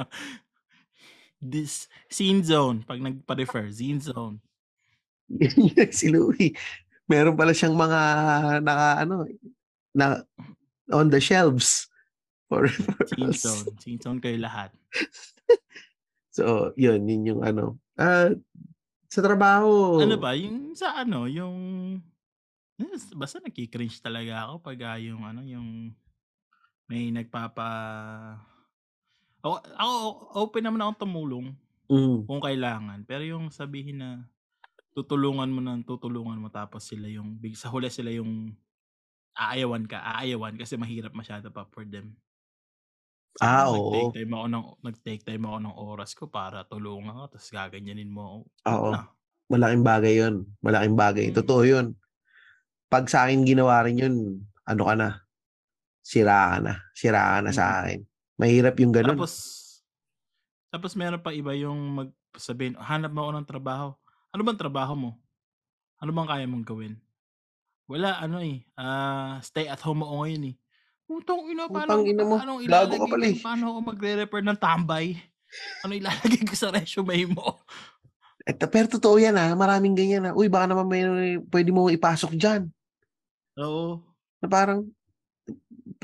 This 1.41 1.89
scene 2.05 2.45
zone 2.45 2.86
pag 2.86 3.01
nagpa-refer, 3.01 3.73
scene 3.73 3.99
zone. 3.99 4.39
Si 5.97 6.13
Louie. 6.13 6.53
Meron 7.09 7.34
pala 7.34 7.57
siyang 7.57 7.73
mga 7.73 7.99
naka 8.61 8.88
ano 9.01 9.26
na 9.97 10.21
on 10.93 11.09
the 11.09 11.17
shelves 11.17 11.89
for 12.45 12.69
Scene 13.09 13.34
zone. 13.34 13.65
Scene 13.82 13.97
zone 13.97 14.19
kayo 14.21 14.38
lahat. 14.38 14.69
So, 16.36 16.75
yun, 16.75 17.07
yun 17.07 17.23
yung 17.23 17.41
ano. 17.47 17.79
Ah, 17.95 18.27
sa 19.07 19.21
trabaho. 19.23 20.03
Ano 20.03 20.15
ba, 20.19 20.36
yung 20.36 20.75
sa 20.75 20.99
ano, 20.99 21.23
yung 21.31 21.55
Yes, 22.75 23.15
basta 23.15 23.39
nagki-cringe 23.39 24.03
talaga 24.03 24.51
ako 24.51 24.53
pag 24.59 24.79
ah, 24.83 24.99
yung 24.99 25.23
ano, 25.23 25.39
yung 25.47 25.95
may 26.91 27.09
nagpapa 27.13 27.67
ako, 29.43 29.55
ako 29.77 29.95
open 30.43 30.63
naman 30.65 30.81
akong 30.83 31.07
tumulong 31.07 31.47
Mm. 31.89 32.25
kung 32.27 32.41
kailangan. 32.41 33.05
Pero 33.05 33.23
yung 33.25 33.53
sabihin 33.53 34.01
na 34.01 34.09
tutulungan 34.95 35.51
mo 35.51 35.61
ng 35.63 35.83
tutulungan 35.88 36.39
mo 36.39 36.49
tapos 36.51 36.88
sila 36.88 37.07
yung 37.11 37.38
big 37.39 37.55
sa 37.59 37.69
huli 37.71 37.89
sila 37.91 38.11
yung 38.13 38.55
aayawan 39.38 39.86
ka, 39.88 39.99
aayawan 40.01 40.55
kasi 40.59 40.75
mahirap 40.79 41.13
masyado 41.15 41.51
pa 41.51 41.67
for 41.69 41.86
them. 41.88 42.15
Ah, 43.43 43.67
oo. 43.67 43.91
Nag-take 43.91 44.23
time 44.23 44.31
ako 44.31 44.45
ng 44.47 44.65
nag-take 44.79 45.23
time 45.27 45.43
ako 45.43 45.57
ng 45.59 45.75
oras 45.75 46.11
ko 46.15 46.23
para 46.31 46.63
tulungan 46.63 47.11
ka 47.27 47.36
tapos 47.36 47.49
gaganyanin 47.51 48.07
mo 48.07 48.21
ako. 48.23 48.38
Oo. 48.71 48.89
Na. 48.95 49.01
Malaking 49.51 49.86
bagay 49.86 50.13
yun. 50.17 50.36
Malaking 50.63 50.97
bagay. 50.97 51.25
Mm. 51.29 51.36
Totoo 51.36 51.61
yun. 51.67 51.88
Pag 52.88 53.11
sa 53.11 53.27
akin 53.27 53.43
ginawa 53.43 53.83
rin 53.83 53.99
yun, 53.99 54.15
ano 54.63 54.81
ka 54.88 54.93
na? 54.95 55.09
Sira 55.99 56.55
ka 56.55 56.57
na. 56.63 56.73
Sira 56.95 57.21
ka 57.36 57.38
na 57.43 57.51
sa 57.51 57.63
Mm. 57.65 57.75
akin. 57.83 57.99
Mahirap 58.39 58.75
yung 58.79 58.93
ganun. 58.95 59.17
Tapos 59.19 59.33
tapos 60.71 60.91
meron 60.99 61.23
pa 61.23 61.31
iba 61.31 61.55
yung 61.55 61.79
magsabihin, 62.36 62.75
hanap 62.75 63.11
mo 63.15 63.27
ako 63.27 63.31
ng 63.39 63.47
trabaho. 63.47 63.88
Ano 64.36 64.41
bang 64.43 64.59
trabaho 64.59 64.93
mo? 64.95 65.11
Ano 66.03 66.11
bang 66.11 66.27
kaya 66.27 66.45
mong 66.47 66.67
gawin? 66.67 66.99
Wala, 67.88 68.17
ano 68.19 68.41
eh. 68.43 68.65
ah 68.75 69.39
stay 69.39 69.69
at 69.69 69.79
home 69.79 70.03
ako 70.03 70.25
ngayon 70.25 70.43
eh. 70.51 70.55
Putang 71.06 71.45
ina, 71.45 71.70
paano, 71.70 72.01
Putang 72.01 72.06
ina 72.10 72.24
mo, 72.26 72.36
paano 72.41 72.53
gago 72.58 72.66
ka 72.66 72.66
ilalagay 72.66 73.12
pala 73.14 73.26
eh. 73.30 73.38
paano 73.38 73.64
ako 73.70 73.80
magre-refer 73.93 74.41
ng 74.41 74.58
tambay? 74.58 75.06
Ano 75.86 75.93
ilalagay 75.93 76.41
ko 76.49 76.56
sa 76.58 76.74
resume 76.74 77.30
mo? 77.30 77.62
Et, 78.45 78.58
pero 78.58 78.86
totoo 78.89 79.18
yan 79.22 79.38
ha. 79.38 79.53
Maraming 79.53 79.93
ganyan 79.93 80.30
ha. 80.30 80.32
Uy, 80.34 80.49
baka 80.49 80.70
naman 80.70 80.86
may 80.89 81.06
pwede 81.49 81.70
mo 81.70 81.89
ipasok 81.89 82.34
dyan. 82.38 82.70
Oo. 83.62 84.01
Na 84.41 84.47
parang, 84.49 84.86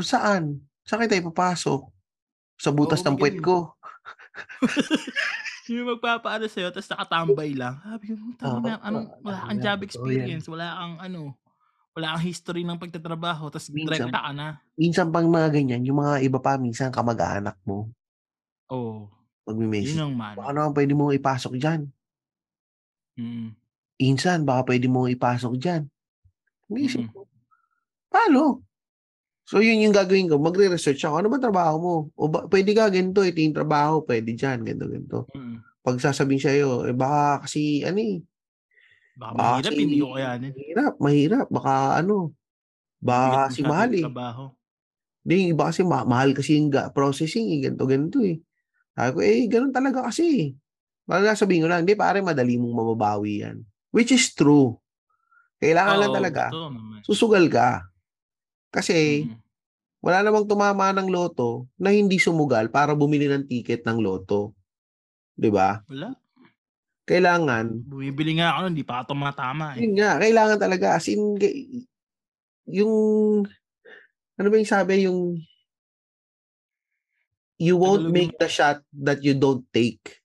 saan? 0.01 0.61
Saan 0.85 1.05
kita 1.05 1.17
ipapasok? 1.17 1.81
Sa 2.61 2.69
butas 2.69 3.01
Oo, 3.01 3.09
ng 3.09 3.17
puwet 3.17 3.37
ko. 3.41 3.73
yung 5.71 5.97
magpapaano 5.97 6.45
sa'yo, 6.45 6.69
tapos 6.69 6.89
nakatambay 6.93 7.57
lang. 7.57 7.77
Sabi 7.81 8.05
ko, 8.09 8.13
Oo, 8.17 8.25
"Putang 8.37 8.53
ina, 8.61 8.73
anong, 8.85 9.07
wala 9.25 9.37
ano 9.37 9.47
kang 9.49 9.59
job 9.65 9.79
experience, 9.81 10.45
wala 10.45 10.67
kang 10.77 10.95
ano, 11.01 11.21
wala 11.91 12.15
kang 12.15 12.23
history 12.23 12.63
ng 12.63 12.79
pagtatrabaho, 12.79 13.51
tapos 13.51 13.67
Minsan. 13.69 14.07
direkta 14.07 14.19
ka 14.23 14.31
na. 14.31 14.47
Minsan 14.79 15.11
pang 15.11 15.27
mga 15.27 15.49
ganyan, 15.51 15.83
yung 15.83 15.99
mga 15.99 16.23
iba 16.23 16.39
pa, 16.39 16.55
minsan 16.55 16.87
kamag-anak 16.89 17.59
mo, 17.67 17.91
Oo. 18.71 19.11
magme-message. 19.43 19.99
Yun 19.99 20.07
ang 20.07 20.15
mano. 20.15 20.37
Baka 20.39 20.51
naman 20.55 20.71
pwede 20.75 20.93
mo 20.95 21.11
ipasok 21.11 21.53
dyan. 21.59 21.81
Mm. 23.19 23.51
Insan, 24.01 24.47
baka 24.47 24.71
pwede 24.71 24.87
mo 24.87 25.05
ipasok 25.05 25.53
dyan. 25.59 25.85
Naisip 26.71 27.03
Mm. 27.05 27.11
ko, 27.11 27.27
paano? 28.07 28.63
So, 29.43 29.59
yun 29.59 29.83
yung 29.83 29.91
gagawin 29.91 30.31
ko. 30.31 30.39
Magre-research 30.39 31.03
ako. 31.03 31.19
Ano 31.19 31.27
ba 31.27 31.35
trabaho 31.35 31.75
mo? 31.81 31.95
O 32.15 32.31
ba, 32.31 32.47
pwede 32.47 32.71
ka 32.71 32.87
ganito. 32.87 33.19
Ito 33.19 33.35
yung 33.43 33.57
trabaho. 33.57 33.99
Pwede 34.07 34.31
dyan. 34.31 34.63
Ganito, 34.63 34.87
ganito. 34.87 35.19
Mm. 35.35 35.59
Pag 35.83 35.97
sasabihin 35.99 36.39
sa'yo, 36.39 36.87
eh 36.87 36.95
baka 36.95 37.43
kasi, 37.43 37.83
ano 37.83 37.99
eh. 37.99 38.23
Baka 39.17 39.31
Baka 39.33 39.49
mahirap, 39.53 39.71
kasi- 39.71 39.81
hindi 39.83 39.97
ko 39.99 40.07
kayanin. 40.15 40.51
Mahirap, 40.55 40.93
mahirap. 40.97 41.47
Baka 41.51 41.73
ano. 41.99 42.15
Baka 43.01 43.49
masyado 43.49 43.69
mahal 43.69 43.91
eh. 43.91 44.03
Trabaho. 44.05 44.43
Hindi, 45.21 45.35
iba 45.53 45.63
kasi 45.69 45.81
ma- 45.85 46.07
mahal 46.07 46.29
kasi 46.33 46.57
yung 46.57 46.69
processing 46.93 47.47
eh. 47.53 47.59
Ganito, 47.69 47.85
ganito 47.85 48.17
eh. 48.21 48.41
Sabi 48.97 49.09
ko, 49.13 49.19
eh, 49.21 49.45
ganun 49.45 49.73
talaga 49.73 50.09
kasi 50.09 50.23
eh. 50.25 50.47
Parang 51.05 51.35
sabihin 51.35 51.65
ko 51.65 51.67
lang, 51.69 51.83
hindi 51.83 51.93
pare, 51.93 52.21
madali 52.23 52.55
mong 52.57 52.75
mababawi 52.77 53.43
yan. 53.43 53.57
Which 53.91 54.13
is 54.13 54.31
true. 54.31 54.79
Kailangan 55.59 55.97
lang 55.99 56.11
Oo, 56.13 56.17
talaga, 56.17 56.43
susugal 57.05 57.45
ka. 57.51 57.85
Kasi, 58.71 59.27
Mm. 59.27 59.37
wala 60.01 60.17
namang 60.25 60.49
tumama 60.49 60.89
ng 60.95 61.11
loto 61.11 61.69
na 61.77 61.93
hindi 61.93 62.17
sumugal 62.17 62.71
para 62.73 62.97
bumili 62.97 63.29
ng 63.29 63.45
ticket 63.45 63.85
ng 63.85 64.01
loto. 64.01 64.57
'Di 65.37 65.49
ba? 65.53 65.81
Wala. 65.85 66.17
Kailangan, 67.05 67.87
Bumibili 67.89 68.37
nga 68.37 68.55
ako, 68.55 68.71
hindi 68.71 68.85
pa 68.85 69.01
ako 69.01 69.17
tumatama 69.17 69.75
eh. 69.75 69.83
yun 69.83 69.97
nga, 69.97 70.21
kailangan 70.21 70.59
talaga 70.61 70.95
as 70.95 71.09
in 71.09 71.35
yung 72.69 72.93
ano 74.37 74.47
ba 74.47 74.55
yung 74.55 74.69
sabi 74.69 75.09
yung 75.09 75.37
you 77.61 77.77
won't 77.77 78.09
make 78.09 78.33
the 78.41 78.49
shot 78.49 78.81
that 78.89 79.21
you 79.21 79.37
don't 79.37 79.61
take. 79.69 80.21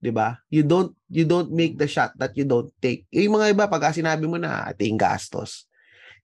'Di 0.00 0.08
ba? 0.08 0.40
You 0.48 0.64
don't 0.64 0.96
you 1.12 1.28
don't 1.28 1.52
make 1.52 1.76
the 1.76 1.84
shot 1.84 2.16
that 2.16 2.32
you 2.32 2.48
don't 2.48 2.72
take. 2.80 3.04
Yung 3.12 3.36
mga 3.36 3.52
iba 3.52 3.68
pag 3.68 3.92
sinabi 3.92 4.24
mo 4.24 4.40
na 4.40 4.72
ito 4.72 4.84
yung 4.88 4.96
gastos. 4.96 5.68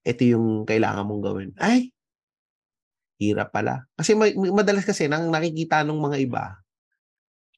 Ito 0.01 0.25
yung 0.25 0.65
kailangan 0.65 1.05
mong 1.05 1.23
gawin. 1.23 1.51
Ay, 1.61 1.93
hirap 3.21 3.53
pala. 3.53 3.85
Kasi 3.93 4.17
may, 4.17 4.33
madalas 4.33 4.85
kasi 4.85 5.05
nang 5.05 5.29
nakikita 5.29 5.85
ng 5.85 5.99
mga 5.99 6.17
iba, 6.21 6.57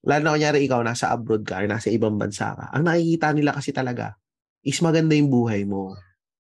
lalo 0.06 0.22
na 0.24 0.34
kunyari 0.36 0.64
ikaw 0.64 0.80
nasa 0.80 1.12
abroad 1.12 1.44
ka 1.44 1.60
or 1.60 1.68
nasa 1.68 1.92
ibang 1.92 2.16
bansa 2.16 2.56
ka, 2.56 2.66
ang 2.72 2.88
nakikita 2.88 3.36
nila 3.36 3.52
kasi 3.52 3.76
talaga 3.76 4.16
is 4.64 4.80
maganda 4.84 5.16
yung 5.16 5.32
buhay 5.32 5.64
mo. 5.64 5.96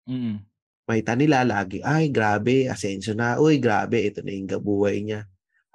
Mm. 0.09 0.45
Makita 0.89 1.15
nila 1.15 1.47
lagi, 1.47 1.79
ay 1.85 2.11
grabe, 2.11 2.67
asenso 2.67 3.15
na, 3.15 3.39
uy 3.39 3.63
grabe, 3.63 4.11
ito 4.11 4.25
na 4.25 4.35
yung 4.35 4.51
buhay 4.59 5.05
niya. 5.05 5.29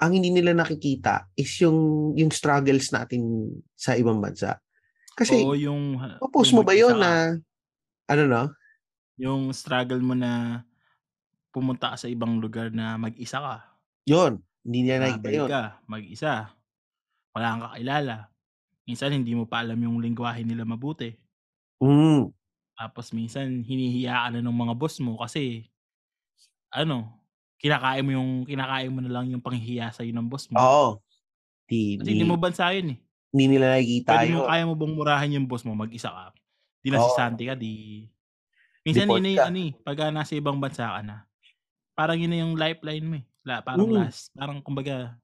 Ang 0.03 0.20
hindi 0.20 0.28
nila 0.28 0.51
nakikita 0.51 1.32
is 1.39 1.47
yung 1.63 2.11
yung 2.20 2.28
struggles 2.28 2.91
natin 2.91 3.47
sa 3.80 3.95
ibang 3.95 4.20
bansa. 4.20 4.59
Kasi, 5.16 5.39
Oo, 5.39 5.55
yung... 5.55 5.95
post 6.28 6.51
mo 6.51 6.68
ba 6.68 6.76
yun 6.76 6.99
na, 6.99 7.39
ano 8.11 8.24
no? 8.28 8.43
Yung 9.16 9.55
struggle 9.55 10.03
mo 10.03 10.11
na 10.11 10.59
pumunta 11.55 11.95
ka 11.95 11.97
sa 12.03 12.11
ibang 12.11 12.43
lugar 12.43 12.76
na 12.76 12.99
mag-isa 12.99 13.39
ka. 13.39 13.55
Yun, 14.03 14.43
hindi 14.68 14.80
niya 14.84 14.99
nakikita 14.99 15.32
yun. 15.32 15.47
ka, 15.47 15.63
mag-isa. 15.88 16.51
Wala 17.36 17.47
kang 17.51 17.63
kakilala. 17.67 18.15
Minsan 18.88 19.11
hindi 19.17 19.33
mo 19.36 19.45
pa 19.45 19.59
alam 19.61 19.77
yung 19.81 19.99
lingwahe 19.99 20.41
nila 20.47 20.63
mabuti. 20.63 21.11
Mm, 21.81 22.33
Tapos 22.79 23.11
minsan 23.15 23.63
hinihiya 23.63 24.27
ka 24.27 24.29
na 24.36 24.39
ng 24.43 24.51
mga 24.63 24.73
boss 24.75 24.99
mo 25.03 25.15
kasi 25.23 25.71
ano, 26.73 27.21
kinakain 27.61 28.03
mo 28.05 28.11
yung 28.17 28.31
kinakain 28.47 28.91
mo 28.93 28.99
na 29.03 29.11
lang 29.11 29.29
yung 29.31 29.43
panghihiya 29.43 29.93
sa 29.93 30.03
ng 30.05 30.27
boss 30.29 30.49
mo. 30.51 30.61
oo. 30.61 31.01
Di, 31.69 31.97
Kasi 31.99 32.07
di, 32.07 32.15
hindi 32.15 32.25
mo 32.27 32.36
bansa 32.39 32.71
yun 32.75 32.95
eh. 32.95 32.99
hindi 33.33 33.45
nila 33.51 33.65
nakikita 33.77 34.13
Pwede 34.13 34.25
mo 34.29 34.38
yun. 34.38 34.45
kaya 34.45 34.63
mo 34.69 34.73
bang 34.77 34.93
murahin 34.93 35.36
yung 35.41 35.47
boss 35.49 35.65
mo 35.65 35.73
mag-isa 35.73 36.09
ka. 36.13 36.25
Di 36.86 36.93
na 36.93 37.01
si 37.01 37.09
Oo. 37.09 37.09
Santi 37.09 37.49
ka, 37.49 37.57
di 37.57 38.05
Minsan 38.86 39.09
Deport 39.09 39.17
yun 39.17 39.25
na 39.25 39.31
ka. 39.36 39.41
yung 39.41 39.45
ano 39.49 39.59
eh, 39.65 39.71
pag 39.81 39.97
ah, 40.05 40.11
nasa 40.13 40.38
ibang 40.38 40.61
bansa 40.61 40.86
ka 40.86 41.01
na. 41.01 41.25
Parang 41.97 42.17
yun 42.21 42.29
na 42.31 42.39
yung 42.45 42.53
lifeline 42.59 43.05
mo 43.07 43.15
eh. 43.21 43.25
La, 43.45 43.61
parang 43.65 43.89
Mm. 43.89 43.93
last, 43.93 44.29
parang 44.38 44.61
kumbaga 44.61 45.17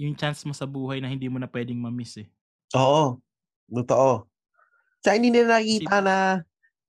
yung 0.00 0.16
chance 0.16 0.48
mo 0.48 0.56
sa 0.56 0.64
buhay 0.64 0.98
na 1.04 1.12
hindi 1.12 1.28
mo 1.28 1.36
na 1.36 1.44
pwedeng 1.50 1.76
ma-miss 1.76 2.24
eh. 2.24 2.28
Oo. 2.76 3.18
Totoo. 3.70 4.26
Sa 5.04 5.14
hindi 5.16 5.30
nila 5.32 5.58
nakikita 5.58 5.98
na 6.02 6.16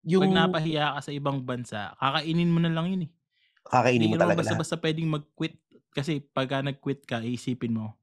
yung 0.03 0.25
Pag 0.25 0.33
napahiya 0.33 0.97
ka 0.97 0.99
sa 1.05 1.11
ibang 1.13 1.39
bansa, 1.45 1.93
kakainin 2.01 2.49
mo 2.49 2.57
na 2.57 2.73
lang 2.73 2.89
yun 2.89 3.05
eh. 3.05 3.11
kakainin 3.69 4.09
Hindi 4.09 4.17
mo 4.17 4.17
talaga 4.17 4.41
lahat. 4.41 4.41
basta-basta 4.45 4.75
pwedeng 4.81 5.09
mag-quit. 5.11 5.55
Kasi 5.91 6.23
pagka 6.23 6.63
nag-quit 6.63 7.03
ka, 7.05 7.19
iisipin 7.21 7.75
mo, 7.75 7.93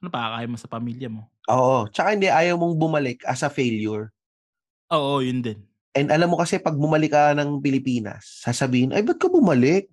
ano 0.00 0.08
pakakain 0.10 0.50
mo 0.50 0.58
sa 0.58 0.66
pamilya 0.72 1.08
mo? 1.12 1.28
Oo. 1.52 1.86
Tsaka 1.92 2.16
hindi, 2.16 2.32
ayaw 2.32 2.56
mong 2.56 2.74
bumalik 2.80 3.20
as 3.28 3.44
a 3.44 3.50
failure. 3.52 4.10
Oo, 4.92 5.20
yun 5.24 5.40
din. 5.44 5.64
And 5.94 6.10
alam 6.10 6.32
mo 6.32 6.40
kasi 6.42 6.58
pag 6.58 6.74
bumalik 6.74 7.14
ka 7.14 7.36
ng 7.38 7.62
Pilipinas, 7.62 8.42
sasabihin, 8.42 8.90
ay, 8.90 9.06
ba't 9.06 9.20
ka 9.20 9.30
bumalik? 9.30 9.86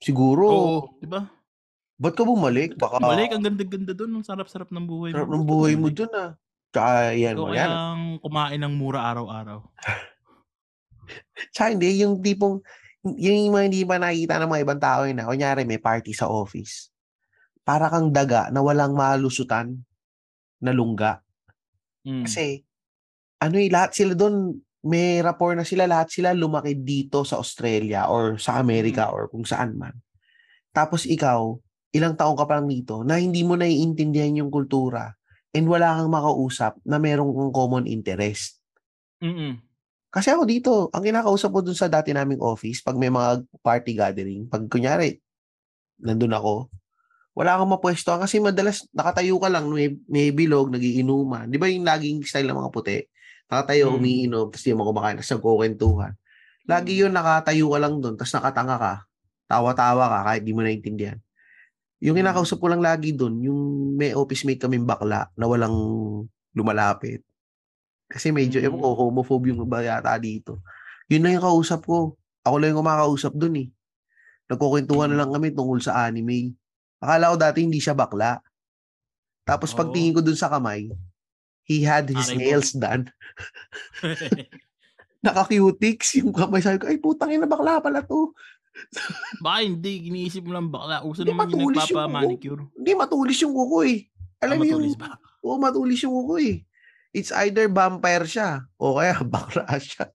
Siguro, 0.00 0.48
Oo, 0.48 0.96
di 1.02 1.06
ba? 1.10 1.26
Ba't 2.04 2.12
ka 2.12 2.24
bumalik? 2.28 2.76
Baka 2.76 3.00
Balik, 3.00 3.32
ang 3.32 3.40
ganda-ganda 3.48 3.96
doon. 3.96 4.20
Ang 4.20 4.26
sarap-sarap 4.28 4.68
ng 4.68 4.84
buhay 4.84 5.16
sarap 5.16 5.24
mo. 5.24 5.40
ng 5.40 5.46
buhay 5.48 5.72
mo 5.72 5.88
bumalik? 5.88 5.96
dun 5.96 6.12
ah. 6.12 6.30
Tsaka 6.74 6.90
yan, 7.16 7.34
mo, 7.38 7.54
yan. 7.54 7.70
kayang 7.70 8.04
kumain 8.20 8.60
ng 8.60 8.74
mura 8.76 9.00
araw-araw. 9.08 9.64
Tsaka 11.54 11.72
hindi, 11.72 12.02
yung 12.04 12.20
tipong, 12.20 12.60
yung 13.04 13.54
mga 13.54 13.64
hindi 13.70 13.80
pa 13.86 13.96
nakikita 13.96 14.42
ng 14.42 14.50
mga 14.50 14.62
ibang 14.66 14.82
tao 14.82 15.00
yun 15.08 15.16
na, 15.16 15.28
kunyari 15.30 15.62
may 15.64 15.80
party 15.80 16.12
sa 16.12 16.28
office. 16.28 16.92
Para 17.64 17.88
kang 17.88 18.12
daga 18.12 18.52
na 18.52 18.60
walang 18.60 18.92
malusutan 18.92 19.72
na 20.60 20.72
lungga. 20.74 21.24
Mm. 22.04 22.28
Kasi, 22.28 22.60
ano 23.40 23.56
eh, 23.56 23.70
lahat 23.72 23.96
sila 23.96 24.12
doon, 24.12 24.58
may 24.84 25.24
rapport 25.24 25.56
na 25.56 25.64
sila, 25.64 25.88
lahat 25.88 26.12
sila 26.12 26.36
lumaki 26.36 26.76
dito 26.76 27.24
sa 27.24 27.40
Australia 27.40 28.04
or 28.12 28.36
sa 28.36 28.60
Amerika 28.60 29.08
Mm. 29.08 29.14
or 29.16 29.22
kung 29.32 29.46
saan 29.48 29.78
man. 29.80 29.96
Tapos 30.74 31.08
ikaw, 31.08 31.56
ilang 31.94 32.18
taong 32.18 32.34
ka 32.34 32.44
pa 32.44 32.58
lang 32.58 32.66
dito 32.66 33.06
na 33.06 33.22
hindi 33.22 33.46
mo 33.46 33.54
naiintindihan 33.54 34.42
yung 34.42 34.50
kultura 34.50 35.14
and 35.54 35.70
wala 35.70 35.94
kang 35.94 36.10
makausap 36.10 36.74
na 36.82 36.98
merong 36.98 37.30
common 37.54 37.86
interest. 37.86 38.58
Mm-mm. 39.22 39.62
Kasi 40.10 40.30
ako 40.34 40.42
dito, 40.46 40.72
ang 40.90 41.02
kinakausap 41.02 41.50
ko 41.54 41.62
dun 41.62 41.78
sa 41.78 41.86
dati 41.86 42.10
naming 42.10 42.42
office, 42.42 42.82
pag 42.82 42.98
may 42.98 43.10
mga 43.10 43.46
party 43.62 43.92
gathering, 43.94 44.46
pag 44.50 44.66
kunyari, 44.66 45.18
nandun 46.02 46.34
ako, 46.34 46.70
wala 47.34 47.58
kang 47.58 47.70
mapwesto 47.70 48.14
kasi 48.14 48.38
madalas 48.38 48.86
nakatayo 48.94 49.38
ka 49.42 49.50
lang, 49.50 49.66
may, 49.70 49.90
may 50.06 50.30
bilog, 50.30 50.70
nagiinuman. 50.70 51.50
Di 51.50 51.58
ba 51.58 51.66
yung 51.66 51.86
laging 51.86 52.22
style 52.22 52.46
ng 52.46 52.58
mga 52.58 52.70
puti? 52.70 52.98
Nakatayo, 53.50 53.90
Mm. 53.90 53.96
umiinom, 53.98 54.46
tapos 54.54 54.62
di 54.62 54.74
mo 54.74 54.86
kumakain, 54.86 55.18
tapos 55.18 55.32
nagkukwentuhan. 55.34 56.12
Lagi 56.64 56.92
yun, 56.94 57.10
nakatayo 57.10 57.66
ka 57.74 57.78
lang 57.82 57.94
dun, 57.98 58.14
tapos 58.14 58.32
nakatanga 58.38 58.76
ka, 58.78 58.94
tawa-tawa 59.50 60.04
ka, 60.10 60.18
kahit 60.30 60.42
di 60.46 60.52
mo 60.54 60.62
naintindihan. 60.62 61.18
Yung 62.04 62.14
Mm. 62.14 62.20
kinakausap 62.20 62.60
ko 62.60 62.68
lang 62.68 62.84
lagi 62.84 63.16
dun, 63.16 63.40
yung 63.40 63.60
may 63.96 64.12
office 64.12 64.44
mate 64.44 64.60
kaming 64.60 64.84
bakla 64.84 65.32
na 65.32 65.44
walang 65.48 65.72
lumalapit. 66.52 67.24
Kasi 68.06 68.28
medyo, 68.28 68.60
Mm. 68.60 68.68
ewan 68.68 68.80
ko, 68.80 68.88
homophobe 68.94 69.48
yung 69.48 69.64
iba 69.64 69.80
yata 69.80 70.12
dito. 70.20 70.60
Yun 71.08 71.24
na 71.24 71.32
yung 71.32 71.42
kausap 71.42 71.80
ko. 71.82 72.14
Ako 72.44 72.60
lang 72.60 72.76
yung 72.76 72.84
kumakausap 72.84 73.32
dun 73.32 73.56
eh. 73.56 73.68
Nagkukwentuhan 74.46 75.08
na 75.08 75.16
Mm. 75.16 75.20
lang 75.24 75.30
kami 75.32 75.48
tungkol 75.50 75.80
sa 75.80 76.04
anime. 76.04 76.52
Akala 77.00 77.32
ko 77.32 77.36
dati 77.40 77.64
hindi 77.64 77.80
siya 77.80 77.96
bakla. 77.96 78.36
Tapos 79.42 79.72
Oo. 79.72 79.78
pagtingin 79.80 80.12
ko 80.12 80.20
dun 80.20 80.36
sa 80.36 80.52
kamay, 80.52 80.92
he 81.64 81.80
had 81.80 82.04
his 82.08 82.28
Aray 82.28 82.36
mo. 82.36 82.40
nails 82.44 82.70
done. 82.76 83.08
Naka-cutics 85.24 86.20
yung 86.20 86.36
kamay. 86.36 86.60
Sabi 86.60 86.76
ko, 86.76 86.84
ay 86.84 87.00
putang 87.00 87.32
ina 87.32 87.48
bakla 87.48 87.80
pala 87.80 88.04
to. 88.04 88.36
Baka 89.44 89.58
hindi, 89.62 90.10
iniisip 90.10 90.42
mo 90.44 90.52
lang 90.54 90.68
bakla. 90.70 91.02
Uso 91.06 91.22
naman 91.22 91.50
yung 91.50 91.70
yung 91.70 91.74
nagpapa-manicure. 91.74 92.62
Hindi, 92.74 92.90
matulis 92.94 93.38
yung 93.42 93.54
kuko 93.54 93.86
eh. 93.86 94.06
Ah, 94.42 94.50
Alam 94.50 94.54
mo 94.60 94.64
yung, 94.66 94.82
matulis 94.82 94.96
ba? 94.98 95.08
oo, 95.42 95.56
matulis 95.58 96.00
yung 96.02 96.14
kuko 96.14 96.34
eh. 96.42 96.56
It's 97.14 97.30
either 97.30 97.70
vampire 97.70 98.26
siya 98.26 98.66
o 98.74 98.98
kaya 98.98 99.22
bakla 99.34 99.66
siya. 99.78 100.10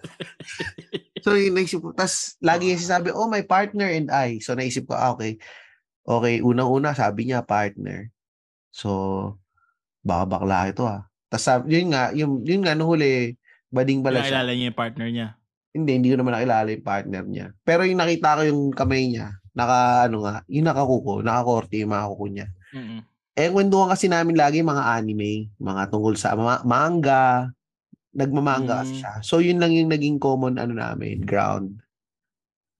so, 1.24 1.36
yun 1.36 1.54
naisip 1.54 1.78
ko. 1.84 1.94
Tapos, 1.94 2.34
lagi 2.42 2.72
yung 2.74 2.80
sinasabi, 2.80 3.14
oh, 3.14 3.30
my 3.30 3.44
partner 3.46 3.86
and 3.86 4.10
I. 4.10 4.42
So, 4.42 4.58
naisip 4.58 4.90
ko, 4.90 4.98
ah, 4.98 5.14
okay. 5.14 5.38
Okay, 6.02 6.42
unang-una, 6.42 6.96
sabi 6.96 7.30
niya, 7.30 7.44
partner. 7.46 8.10
So, 8.72 9.38
baka 10.02 10.24
bakla 10.26 10.72
ito 10.72 10.82
ah. 10.88 11.06
Tapos, 11.30 11.68
yun 11.70 11.94
nga, 11.94 12.10
yung, 12.16 12.42
yun 12.42 12.66
nga, 12.66 12.74
nung 12.74 12.90
huli, 12.90 13.38
bading 13.70 14.02
pala 14.02 14.24
siya. 14.24 14.42
Nakilala 14.42 14.50
niya 14.56 14.66
yung 14.66 14.80
partner 14.80 15.08
niya. 15.12 15.28
Hindi, 15.70 15.90
hindi 16.02 16.08
ko 16.10 16.16
naman 16.18 16.34
nakilala 16.34 16.68
yung 16.74 16.86
partner 16.86 17.24
niya. 17.26 17.46
Pero 17.62 17.86
yung 17.86 18.00
nakita 18.02 18.38
ko 18.38 18.42
yung 18.42 18.62
kamay 18.74 19.06
niya, 19.06 19.38
naka, 19.54 20.10
ano 20.10 20.26
nga, 20.26 20.34
yung 20.50 20.66
nakakuko, 20.66 21.22
nakakorte 21.22 21.78
yung 21.78 21.94
mga 21.94 22.06
kuko 22.10 22.24
niya. 22.26 22.48
Mm-mm. 22.74 23.00
Eh, 23.38 23.48
kwentuhan 23.48 23.88
kasi 23.88 24.10
namin 24.10 24.34
lagi 24.34 24.60
mga 24.60 24.84
anime, 24.98 25.48
mga 25.56 25.82
tungkol 25.88 26.14
sa 26.18 26.34
ma- 26.34 26.62
manga, 26.66 27.48
nagmamanga 28.10 28.82
kasi 28.82 28.98
Mm. 28.98 29.00
siya. 29.00 29.12
So, 29.22 29.38
yun 29.38 29.62
lang 29.62 29.70
yung 29.70 29.90
naging 29.94 30.18
common, 30.18 30.58
ano 30.58 30.74
namin, 30.74 31.22
ground. 31.22 31.78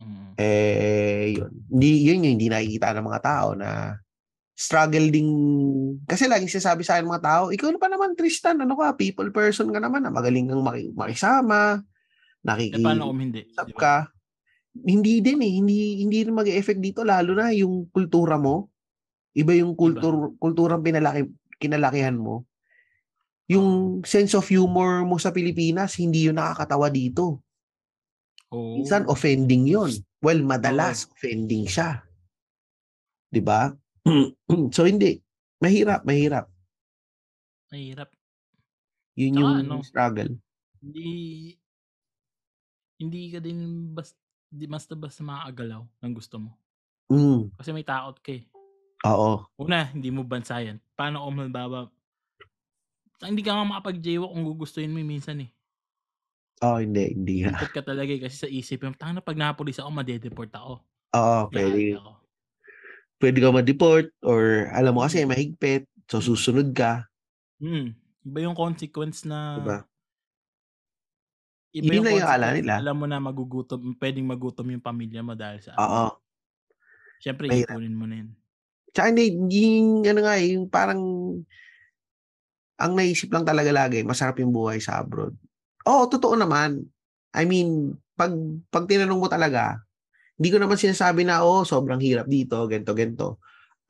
Mm. 0.03 0.35
Eh, 0.35 1.39
yun. 1.39 1.53
Hindi, 1.71 1.91
yun 2.11 2.25
yung 2.27 2.35
hindi 2.35 2.49
nakikita 2.51 2.99
ng 2.99 3.07
mga 3.07 3.23
tao 3.23 3.49
na 3.55 3.95
struggle 4.59 5.09
ding, 5.09 5.33
kasi 6.05 6.27
laging 6.29 6.51
sinasabi 6.51 6.83
sa 6.85 6.99
akin 6.99 7.09
mga 7.09 7.25
tao, 7.25 7.43
ikaw 7.55 7.71
na 7.71 7.81
pa 7.81 7.89
naman, 7.89 8.19
Tristan, 8.19 8.61
ano 8.61 8.77
ka, 8.77 8.93
people 8.99 9.31
person 9.33 9.71
ka 9.71 9.81
naman, 9.81 10.05
ah, 10.05 10.13
magaling 10.13 10.51
kang 10.51 10.61
maki- 10.61 10.93
makisama, 10.93 11.81
Eh, 12.47 12.81
paano 12.81 13.13
kung 13.13 13.21
hindi? 13.21 13.45
Di 13.45 13.75
ba? 13.77 13.81
ka. 13.81 13.97
Hindi 14.71 15.21
din, 15.21 15.43
eh, 15.43 15.53
hindi 15.61 16.01
hindi 16.01 16.19
rin 16.25 16.37
mag-e-effect 16.37 16.81
dito 16.81 17.03
lalo 17.05 17.37
na 17.37 17.53
yung 17.53 17.91
kultura 17.91 18.41
mo. 18.41 18.71
Iba 19.37 19.55
yung 19.55 19.77
kultur 19.77 20.35
kulturang 20.41 20.81
pinalaki 20.81 21.29
kinalakihan 21.61 22.17
mo. 22.17 22.49
Yung 23.51 24.01
sense 24.07 24.33
of 24.39 24.47
humor 24.47 25.03
mo 25.03 25.19
sa 25.19 25.35
Pilipinas, 25.35 25.99
hindi 25.99 26.31
yun 26.31 26.39
nakakatawa 26.39 26.87
dito. 26.87 27.43
Minsan 28.51 29.07
Oo. 29.07 29.15
offending 29.15 29.67
yun. 29.67 29.91
Well, 30.23 30.43
madalas 30.43 31.07
offending 31.11 31.67
siya. 31.67 32.03
'Di 33.31 33.43
ba? 33.43 33.71
So 34.75 34.87
hindi, 34.87 35.19
mahirap, 35.63 36.03
mahirap. 36.03 36.51
Mahirap. 37.71 38.11
Yun 39.15 39.31
Tsaka 39.31 39.43
yung 39.43 39.55
ano 39.63 39.75
struggle. 39.87 40.33
Hindi 40.83 41.09
hindi 43.01 43.33
ka 43.35 43.41
din 43.43 43.91
bas 43.97 44.13
di 44.53 44.67
basta-basta 44.71 45.23
makakagalaw 45.25 45.83
ng 46.05 46.13
gusto 46.15 46.37
mo. 46.43 46.51
Hmm. 47.11 47.51
Kasi 47.59 47.71
may 47.75 47.87
takot 47.87 48.19
ka, 48.23 48.33
eh. 48.37 48.45
Oo. 49.05 49.51
Una, 49.59 49.91
hindi 49.91 50.11
mo 50.15 50.23
bansa 50.23 50.63
'yan. 50.63 50.79
Paano 50.95 51.25
kung 51.27 51.41
halimbawa 51.43 51.91
hindi 53.21 53.45
ka 53.45 53.53
nga 53.53 53.69
makapag-jaywalk 53.69 54.33
kung 54.33 54.47
gugustuhin 54.49 54.93
mo, 54.97 55.01
minsan, 55.05 55.45
eh. 55.45 55.51
Oo, 56.63 56.77
hindi, 56.85 57.03
hindi 57.17 57.35
nga. 57.47 57.55
Malungkot 57.55 57.73
ka 57.73 57.81
talaga, 57.81 58.13
eh, 58.13 58.21
kasi 58.21 58.37
sa 58.37 58.49
isip 58.53 58.85
mo, 58.85 58.93
"Tangina 58.93 59.25
'pag 59.25 59.39
napulis 59.41 59.81
ako 59.81 59.89
made-deport 59.97 60.53
ako." 60.53 60.85
Oo, 61.15 61.51
Yari 61.53 61.91
puwede 61.91 61.99
ako. 61.99 62.13
puwede 63.21 63.37
kang 63.45 63.53
ma-deport 63.53 64.09
or 64.25 64.65
alam 64.73 64.97
mo 64.97 65.05
kasi 65.05 65.29
Mm. 65.29 65.29
mahigpit, 65.29 65.85
so 66.09 66.25
Mm. 66.25 66.25
susunod 66.25 66.73
ka. 66.73 67.05
Mm, 67.61 67.93
iba 68.25 68.39
yung 68.41 68.57
consequence 68.57 69.29
na 69.29 69.39
ba? 69.55 69.90
Iba 71.71 71.91
yung 71.95 72.05
lang 72.07 72.13
yung 72.13 72.27
consequence 72.27 72.59
nila. 72.61 72.75
na 72.75 72.83
alam 72.83 72.97
mo 72.99 73.07
na 73.07 73.19
magugutom 73.23 73.81
puwedeng 73.97 74.27
magutom 74.27 74.67
yung 74.75 74.85
pamilya 74.85 75.21
mo 75.23 75.35
dahil 75.39 75.61
sa. 75.63 75.79
Oo. 75.79 76.19
Siyempre 77.21 77.47
iipunin 77.53 77.95
mo 77.95 78.09
na 78.09 78.17
yun. 78.25 78.31
Tsaka 78.91 79.15
hindi 79.15 79.39
yung 79.71 80.03
ano 80.03 80.21
nga, 80.27 80.35
eh, 80.41 80.59
yung 80.59 80.67
parang 80.67 81.01
ang 82.81 82.93
naisip 82.97 83.29
lang 83.31 83.45
talaga 83.45 83.71
lagi 83.71 84.01
masarap 84.03 84.41
yung 84.41 84.51
buhay 84.57 84.81
sa 84.81 85.05
abroad. 85.05 85.37
Oo, 85.85 86.09
totoo 86.09 86.33
naman. 86.37 86.81
I 87.37 87.45
mean, 87.45 87.95
'pag 88.17 88.33
'pag 88.73 88.89
tinanong 88.89 89.21
mo 89.21 89.29
talaga, 89.29 89.85
hindi 90.41 90.49
ko 90.53 90.59
naman 90.61 90.81
sinasabi 90.81 91.25
na, 91.29 91.45
"Oo, 91.45 91.65
sobrang 91.69 92.01
hirap 92.01 92.27
dito, 92.29 92.57
ganito, 92.69 92.93
ganito." 92.97 93.29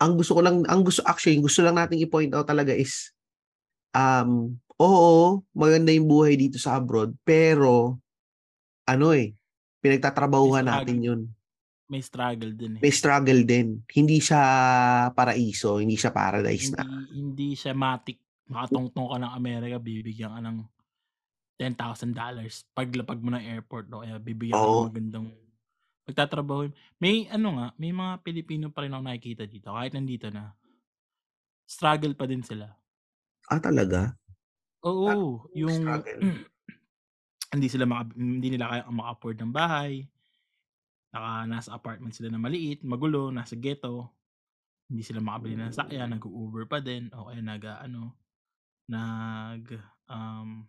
Ang 0.03 0.18
gusto 0.18 0.39
ko 0.39 0.43
lang 0.45 0.66
ang 0.68 0.83
gusto 0.87 1.03
actually, 1.07 1.39
gusto 1.43 1.62
lang 1.62 1.78
nating 1.78 2.03
i-point 2.05 2.33
out 2.35 2.47
talaga 2.49 2.74
is, 2.74 3.14
um, 3.95 4.57
oo, 4.81 5.45
maganda 5.53 5.93
yung 5.93 6.09
buhay 6.09 6.41
dito 6.41 6.57
sa 6.57 6.81
abroad, 6.81 7.12
pero 7.22 8.01
ano, 8.89 9.12
eh, 9.14 9.37
pinagtatrabahuhan 9.85 10.66
natin 10.66 10.99
yun. 10.99 11.20
May 11.91 12.03
struggle 12.03 12.55
din, 12.55 12.78
eh. 12.78 12.83
May 12.83 12.93
struggle 12.95 13.43
din. 13.43 13.83
Hindi 13.91 14.18
siya 14.22 14.43
paraiso, 15.12 15.83
hindi 15.83 15.99
siya 15.99 16.14
paradise 16.14 16.74
na 16.74 16.83
Hindi 16.87 17.18
hindi 17.18 17.49
siya 17.59 17.74
matic 17.74 18.18
makatungtong 18.51 19.14
ka 19.14 19.16
ng 19.22 19.33
Amerika 19.35 19.76
bibigyan 19.78 20.35
ka 20.35 20.41
ng 20.43 20.59
$10,000 21.61 22.66
paglapag 22.74 23.20
mo 23.20 23.31
ng 23.31 23.45
airport 23.47 23.87
o 23.95 24.03
kaya 24.03 24.16
bibigyan 24.18 24.59
ka 24.59 24.66
ng 24.66 24.81
Oo. 24.81 24.89
magandang 24.91 25.26
pagtatrabahuhin 26.09 26.74
may 26.99 27.31
ano 27.31 27.49
nga, 27.61 27.66
may 27.78 27.93
mga 27.95 28.12
Pilipino 28.26 28.66
pa 28.74 28.83
rin 28.83 28.91
akong 28.91 29.07
nakikita 29.07 29.45
dito 29.47 29.70
kahit 29.70 29.95
nandito 29.95 30.26
na. 30.35 30.57
Struggle 31.70 32.18
pa 32.18 32.26
din 32.26 32.43
sila. 32.43 32.66
Ah, 33.47 33.61
talaga? 33.62 34.14
Oo, 34.85 35.45
yung 35.53 35.72
struggle? 35.72 36.22
hindi 37.55 37.66
sila 37.66 37.85
maka 37.85 38.14
hindi 38.14 38.49
nila 38.55 38.70
kayang 38.70 38.95
maka-afford 38.95 39.37
ng 39.43 39.53
bahay. 39.53 40.07
Naka 41.11 41.31
nasa 41.51 41.70
apartment 41.74 42.14
sila 42.14 42.31
na 42.31 42.39
maliit, 42.39 42.87
magulo, 42.87 43.35
nasa 43.35 43.59
ghetto. 43.59 44.14
Hindi 44.87 45.03
sila 45.03 45.18
makabili 45.22 45.59
ng 45.59 45.74
sasakyan, 45.74 46.14
nag-u-Uber 46.18 46.66
pa 46.66 46.78
din 46.83 47.11
o 47.14 47.31
kaya 47.31 47.43
nag-aano, 47.43 48.14
nag, 48.91 49.64
um 50.11 50.66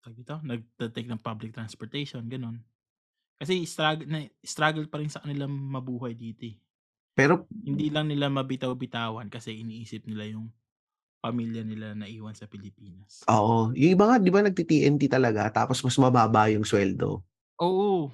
tawag 0.00 0.16
dito, 0.22 0.36
nagta-take 0.38 1.08
ng 1.10 1.18
public 1.24 1.50
transportation, 1.50 2.22
gano'n. 2.30 2.62
Kasi 3.36 3.66
struggle 3.68 4.08
na 4.08 4.24
struggle 4.40 4.86
pa 4.88 5.02
rin 5.02 5.12
sa 5.12 5.20
kanilang 5.20 5.52
mabuhay 5.52 6.14
dito, 6.16 6.46
eh. 6.48 6.56
Pero 7.16 7.48
Hindi 7.50 7.90
lang 7.90 8.06
nila 8.12 8.28
mabitaw-bitawan 8.30 9.28
kasi 9.32 9.56
iniisip 9.60 10.06
nila 10.06 10.30
yung 10.30 10.52
pamilya 11.26 11.62
nila 11.66 11.92
na 11.92 12.06
naiwan 12.06 12.36
sa 12.38 12.46
Pilipinas. 12.52 13.26
Oo, 13.26 13.74
yung 13.74 13.90
iba 13.98 14.04
nga 14.06 14.16
'di 14.22 14.30
ba 14.30 14.40
nagti-TNT 14.46 15.02
talaga 15.10 15.50
tapos 15.50 15.82
mas 15.82 15.98
mababa 15.98 16.46
yung 16.52 16.62
sweldo. 16.62 17.26
Oo, 17.60 18.12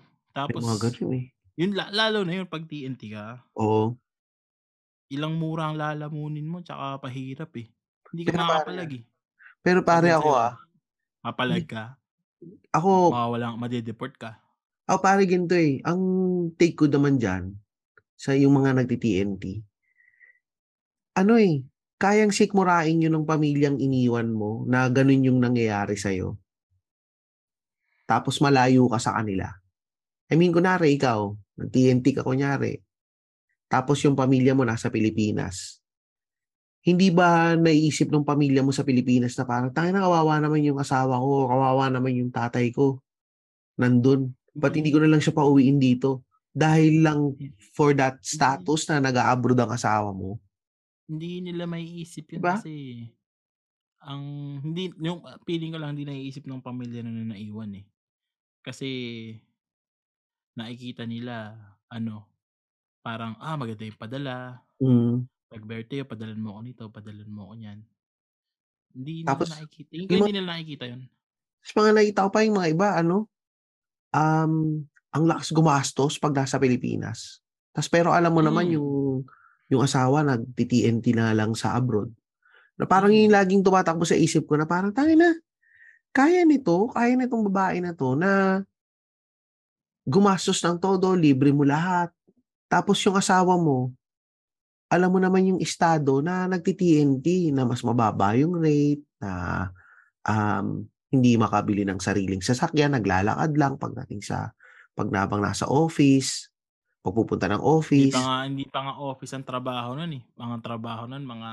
May 0.49 0.55
tapos 0.55 0.67
mga 0.67 0.77
gano'n, 0.83 1.13
eh. 1.19 1.33
yun 1.59 1.75
la 1.79 1.91
lalo 1.91 2.23
na 2.27 2.35
yun 2.39 2.47
'pag 2.51 2.67
TNT 2.71 3.03
ka. 3.15 3.43
Oo. 3.55 3.97
Ilang 5.11 5.35
mura 5.41 5.67
ang 5.67 5.75
lalamunin 5.81 6.47
mo 6.47 6.63
tsaka 6.63 7.03
pahirap, 7.03 7.51
eh. 7.59 7.67
Hindi 8.13 8.23
ka 8.29 8.33
Pero 8.33 8.43
pare 8.47 8.71
makakapalag, 8.77 8.91
eh. 9.03 9.05
pero 9.65 9.81
pare 9.85 10.11
ako, 10.15 10.31
ah 10.37 10.55
papalag 11.25 11.67
ka 11.71 11.85
Ako 12.75 12.91
mawawalan 13.11 13.59
made-deport 13.59 14.15
ka. 14.19 14.43
ako 14.91 14.99
pare 14.99 15.23
ganito, 15.31 15.55
eh, 15.55 15.79
ang 15.87 16.03
take 16.59 16.75
ko 16.75 16.91
naman 16.91 17.15
diyan, 17.23 17.55
sa 18.19 18.35
yung 18.39 18.55
mga 18.59 18.79
nagti-TNT 18.83 19.45
ano, 21.17 21.37
eh, 21.37 21.61
kayang 22.03 22.35
sikmurain 22.35 22.99
yun 22.99 23.15
ng 23.15 23.29
pamilyang 23.31 23.79
iniwan 23.79 24.27
mo 24.35 24.67
na 24.67 24.91
gano'n 24.91 25.23
yung 25.31 25.39
nangyayari 25.39 25.95
sa'yo. 25.95 26.35
Tapos 28.11 28.43
malayo 28.43 28.91
ka 28.91 28.99
sa 28.99 29.15
kanila. 29.15 29.47
I 30.27 30.35
mean 30.35 30.51
kunwari 30.51 30.99
ikaw, 30.99 31.31
nag-TNT 31.63 32.19
ka 32.19 32.27
kunyari, 32.27 32.83
tapos 33.71 34.03
yung 34.03 34.19
pamilya 34.19 34.53
mo 34.59 34.67
nasa 34.67 34.91
Pilipinas. 34.91 35.79
Hindi 36.83 37.15
ba 37.15 37.55
naiisip 37.55 38.11
nung 38.11 38.27
pamilya 38.27 38.67
mo 38.67 38.75
sa 38.75 38.83
Pilipinas 38.83 39.39
na 39.39 39.47
parang, 39.47 39.71
"Tangina 39.71 40.03
kawawa 40.03 40.43
naman 40.43 40.67
yung 40.67 40.83
asawa 40.83 41.15
ko, 41.23 41.47
kawawa 41.47 41.87
naman 41.87 42.19
yung 42.19 42.35
tatay 42.35 42.75
ko, 42.75 42.99
nandun. 43.79 44.35
Ba't 44.53 44.75
hindi 44.75 44.91
ko 44.91 44.99
na 44.99 45.07
lang 45.07 45.23
siya 45.23 45.31
pauwiin 45.31 45.79
dito?" 45.79 46.27
Dahil 46.53 47.01
lang 47.01 47.33
for 47.73 47.95
that 47.97 48.21
status 48.21 48.91
na 48.91 49.01
nag-a-abroad 49.01 49.57
ang 49.63 49.73
asawa 49.73 50.11
mo. 50.13 50.37
Hindi 51.11 51.43
nila 51.43 51.67
maiisip 51.67 52.31
'Di 52.31 52.39
yun 52.39 52.45
ba? 52.45 52.63
kasi 52.63 53.03
ang 54.05 54.25
hindi 54.63 54.93
yung 55.03 55.23
feeling 55.49 55.75
ko 55.75 55.79
lang 55.81 55.97
hindi 55.97 56.07
naiisip 56.09 56.45
ng 56.47 56.63
pamilya 56.65 57.03
na 57.07 57.35
naiwan, 57.37 57.73
eh. 57.83 57.87
Kasi 58.65 58.89
nakikita 60.57 61.09
nila 61.09 61.57
ano, 61.89 62.29
parang, 63.05 63.37
ah, 63.41 63.57
maganda 63.57 63.85
yung 63.89 64.01
padala. 64.01 64.61
Mm. 64.81 65.27
'Pag 65.51 65.65
birthday 65.69 66.03
padalhan 66.07 66.41
mo 66.43 66.57
ako 66.57 66.61
nito, 66.65 66.85
padalhan 66.93 67.31
mo 67.33 67.51
ako 67.51 67.55
niyan. 67.61 67.81
Hindi 68.95 69.25
nila 69.25 69.45
Tapos 69.45 69.49
nakikita 69.49 69.89
tingin 69.89 70.09
ko 70.09 70.15
yung 70.15 70.23
mga 70.27 70.29
hindi 70.29 70.33
nila 70.37 70.49
nakikita 70.53 70.85
yun. 70.91 71.03
Ta's 71.63 71.75
mga 71.79 71.91
nakita 71.95 72.27
ko 72.27 72.31
pa 72.35 72.43
yung 72.43 72.57
mga 72.59 72.71
iba 72.75 72.89
ano, 72.99 73.31
um, 74.15 74.55
ang 75.15 75.25
lakas 75.27 75.51
gumastos 75.55 76.19
'pag 76.19 76.35
nasa 76.37 76.59
Pilipinas. 76.59 77.41
Ta's 77.75 77.89
pero 77.91 78.11
alam 78.15 78.35
mo 78.35 78.43
naman 78.45 78.67
Hmm. 78.67 78.77
yung 78.77 79.23
yung 79.73 79.83
asawa 79.85 80.23
nagti-TNT 80.27 81.17
na 81.17 81.33
lang 81.33 81.57
sa 81.57 81.75
abroad. 81.81 82.13
Na 82.79 82.85
parang 82.89 83.13
Mm. 83.13 83.29
yung 83.29 83.35
laging 83.37 83.63
tumatakbo 83.67 84.05
sa 84.09 84.17
isip 84.19 84.47
ko 84.49 84.57
na 84.61 84.67
parang, 84.69 84.93
"Tangina, 84.95 85.33
kaya 86.15 86.45
nito, 86.49 86.91
kaya 86.93 87.15
nitong 87.19 87.45
babae 87.53 87.81
na 87.85 87.93
'to 87.97 88.15
na 88.19 88.63
gumastos 90.07 90.59
ng 90.67 90.83
todo, 90.83 91.15
libre 91.15 91.55
mo 91.55 91.63
lahat. 91.63 92.11
Tapos 92.67 92.99
yung 93.07 93.15
asawa 93.19 93.55
mo, 93.59 93.95
alam 94.93 95.11
mo 95.11 95.19
naman 95.23 95.55
yung 95.57 95.61
estado 95.63 96.21
na 96.21 96.47
nagti-TNT 96.51 97.51
na 97.57 97.65
mas 97.67 97.83
mababa 97.87 98.37
yung 98.39 98.59
rate, 98.61 99.03
na, 99.23 99.67
um, 100.29 100.85
hindi 101.15 101.37
makabili 101.41 101.89
ng 101.89 101.99
sariling 102.03 102.45
sasakyan, 102.45 102.95
naglalakad 102.99 103.57
lang 103.57 103.81
pagdating 103.81 104.21
sa 104.23 104.53
'pag 104.95 105.09
habang 105.17 105.41
nasa 105.43 105.67
office, 105.71 106.52
'pag 107.03 107.15
pupunta 107.19 107.47
ng 107.51 107.63
Hindi 107.93 108.09
pa 108.09 108.19
office." 108.19 108.25
nga 108.25 108.37
hindi 108.49 108.65
pa 108.73 108.79
nga 108.89 108.95
office 109.05 109.37
ang 109.37 109.45
trabaho 109.45 109.93
nun, 109.93 110.17
eh. 110.17 110.23
Ang 110.41 110.65
trabaho 110.65 111.05
nun 111.05 111.29
mga 111.29 111.51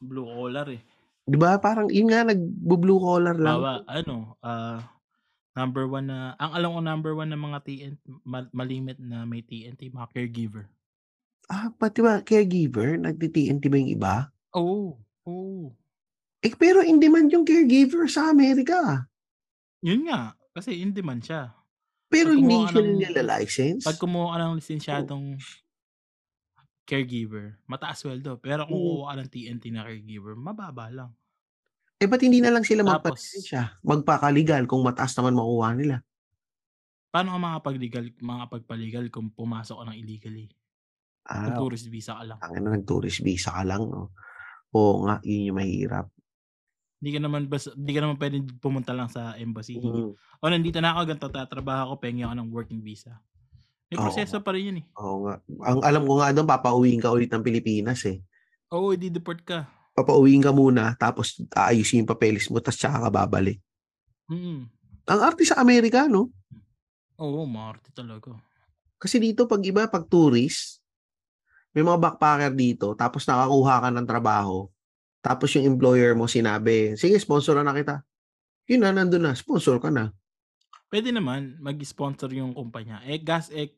blue 0.00 0.28
collar, 0.28 0.68
eh. 0.76 0.82
'Di 1.28 1.36
ba 1.38 1.54
parang 1.62 1.86
yun 1.86 2.10
nga 2.10 2.26
nagbu-blue 2.26 2.98
collar 2.98 3.36
lang. 3.38 3.62
Halimbawa 3.62 3.80
ano, 3.88 4.36
ah, 4.44 4.78
number 5.56 5.84
1 5.88 6.06
na 6.10 6.34
ang 6.40 6.52
alam 6.56 6.70
ko 6.76 6.80
number 6.84 7.12
1 7.16 7.30
na 7.32 7.38
mga 7.40 7.58
TN 7.66 7.94
ma 8.26 8.44
malimit 8.52 8.98
na 9.00 9.24
may 9.28 9.42
TNT 9.44 9.88
mga 9.92 10.08
caregiver. 10.14 10.66
Ah, 11.50 11.74
pati 11.74 11.98
ba 12.06 12.22
caregiver, 12.22 12.94
nagti-TNT 13.02 13.64
ba 13.66 13.76
yung 13.80 13.90
iba? 13.98 14.14
Oo, 14.54 15.00
oo. 15.24 15.72
Eh, 16.42 16.50
pero 16.58 16.82
in 16.82 16.98
demand 16.98 17.30
yung 17.30 17.46
caregiver 17.46 18.10
sa 18.10 18.26
Amerika. 18.34 19.06
Yun 19.82 20.06
nga, 20.06 20.38
kasi 20.54 20.78
in 20.78 20.94
demand 20.94 21.26
siya. 21.26 21.50
Pero 22.12 22.28
hindi 22.36 22.68
sila 22.68 22.84
ng 22.84 22.90
nila-license? 23.00 23.86
'pag 23.86 23.96
kumuha 24.00 24.34
ka 24.34 24.38
ng 24.42 24.56
lisensyadong 24.60 25.26
caregiver, 26.88 27.58
mataas 27.70 28.02
sweldo. 28.02 28.38
Pero 28.42 28.66
kung 28.66 28.82
kukuha 28.82 29.14
ka 29.14 29.18
ng 29.22 29.30
TNT 29.32 29.64
na 29.70 29.86
caregiver, 29.86 30.34
mababa 30.34 30.86
lang. 30.90 31.12
Eh, 32.00 32.08
ba't 32.10 32.22
hindi 32.24 32.40
na 32.40 32.52
lang 32.54 32.64
sila 32.64 32.82
magpalisensya, 32.86 33.78
magpaka-legal 33.84 34.64
kung 34.70 34.82
mataas 34.86 35.12
naman 35.18 35.36
makukuha 35.36 35.70
nila? 35.76 35.96
Paano 37.12 37.36
ka 37.36 37.40
makakapag-legal 37.44 38.04
makakapagpa-legal 38.24 39.04
kung 39.12 39.28
pumasok 39.36 39.76
ka 39.80 39.84
ng 39.84 39.98
illegally? 40.00 40.46
Kung 41.42 41.52
Ah, 41.54 41.58
tourist 41.58 41.86
visa 41.92 42.14
ka 42.18 42.24
lang. 42.30 42.40
tangina 42.40 42.68
nag-tourist 42.74 43.20
visa 43.26 43.50
ka 43.56 43.62
lang 43.70 43.82
'no? 43.90 44.02
Oo 44.76 44.94
nga, 45.06 45.16
yun 45.28 45.48
yung 45.52 45.58
mahirap. 45.60 46.06
Hindi 47.02 47.18
ka 47.18 47.20
naman 47.26 47.42
bas 47.50 47.66
hindi 47.74 47.92
ka 47.98 48.00
naman 48.06 48.14
puwedeng 48.14 48.46
pumunta 48.62 48.94
lang 48.94 49.10
sa 49.10 49.34
embassy, 49.34 49.74
Mm. 49.74 50.14
"Oh, 50.38 50.46
nandito 50.46 50.78
na 50.78 50.94
ako, 50.94 51.00
ganito 51.10 51.26
tatrabaho 51.34 51.90
ako, 51.90 51.94
pahingi 51.98 52.22
ako 52.22 52.34
ng 52.38 52.48
working 52.54 52.78
visa." 52.78 53.18
May 53.90 53.98
Oo 53.98 54.06
proseso 54.06 54.38
nga. 54.38 54.46
pa 54.46 54.54
rin 54.54 54.64
yun, 54.70 54.78
eh. 54.82 54.86
Oo 55.02 55.16
nga. 55.26 55.34
Ang 55.66 55.80
alam 55.82 56.02
ko 56.06 56.14
nga 56.22 56.30
dun 56.30 56.46
papauwiin 56.46 57.02
ka 57.02 57.10
ulit 57.10 57.30
ng 57.34 57.42
Pilipinas, 57.42 58.06
eh. 58.06 58.22
Oo, 58.70 58.94
ide-deport 58.96 59.42
ka. 59.42 59.66
Papauwiin 59.98 60.40
ka 60.40 60.56
muna 60.56 60.96
tapos 60.96 61.36
aayusin 61.52 62.00
yung 62.00 62.08
papeles 62.08 62.48
mo 62.48 62.64
ta's 62.64 62.80
tsaka 62.80 63.08
ka 63.08 63.10
babalik. 63.12 63.60
Mm. 64.30 64.70
Ang 65.10 65.20
arte 65.20 65.44
sa 65.44 65.60
Amerika 65.60 66.06
'no? 66.08 66.32
Oo, 67.20 67.44
maarte 67.44 67.92
talaga. 67.92 68.40
Kasi 68.96 69.20
dito 69.20 69.44
'pag 69.44 69.60
iba 69.66 69.84
'pag 69.84 70.08
tourist, 70.08 70.80
may 71.76 71.84
mga 71.84 72.00
backpacker 72.00 72.52
dito 72.56 72.96
tapos 72.96 73.28
nakakuha 73.28 73.84
ka 73.84 73.90
ng 73.92 74.08
trabaho, 74.08 74.71
tapos 75.22 75.54
yung 75.56 75.66
employer 75.78 76.12
mo 76.18 76.26
sinabi, 76.28 76.98
"Sige 76.98 77.16
sponsoran 77.22 77.64
na 77.64 77.74
kita." 77.76 78.02
Yun 78.70 78.82
na, 78.86 78.90
nandun 78.94 79.24
na, 79.26 79.32
sponsor 79.38 79.78
ka 79.82 79.90
na. 79.90 80.12
Puwede 80.92 81.08
naman 81.14 81.56
mag-sponsor 81.62 82.28
yung 82.36 82.52
kumpanya, 82.52 83.00
eh, 83.08 83.16
gas 83.22 83.48
eh, 83.54 83.72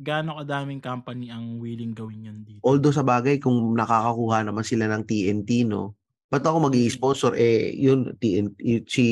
gaano 0.00 0.36
kadaming 0.40 0.80
company 0.80 1.28
ang 1.32 1.56
willing 1.60 1.92
gawin 1.96 2.28
yun 2.28 2.38
dito? 2.44 2.60
Although 2.64 2.92
sabagay 2.92 3.40
kung 3.40 3.76
nakakakuha 3.76 4.44
naman 4.44 4.64
sila 4.64 4.84
ng 4.92 5.02
TNT 5.08 5.64
'no, 5.64 5.96
ba't 6.32 6.44
ako 6.44 6.58
Mm. 6.60 6.66
mag-i-sponsor, 6.68 7.32
eh, 7.36 7.72
yun 7.76 8.12
TN 8.20 8.52
yu 8.60 8.80
si 8.88 9.06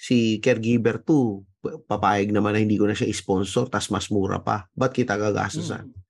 si 0.00 0.40
caregiver 0.40 1.00
2 1.04 1.44
pa 1.60 1.76
papayag 1.96 2.32
naman 2.32 2.56
na 2.56 2.60
hindi 2.64 2.80
ko 2.80 2.88
na 2.88 2.96
siya 2.96 3.08
i-sponsor 3.12 3.68
ta's 3.68 3.92
mas 3.92 4.08
mura 4.12 4.40
pa, 4.40 4.64
ba't 4.76 4.92
kita 4.96 5.16
gagastusan? 5.20 5.88
Mm. 5.92 6.00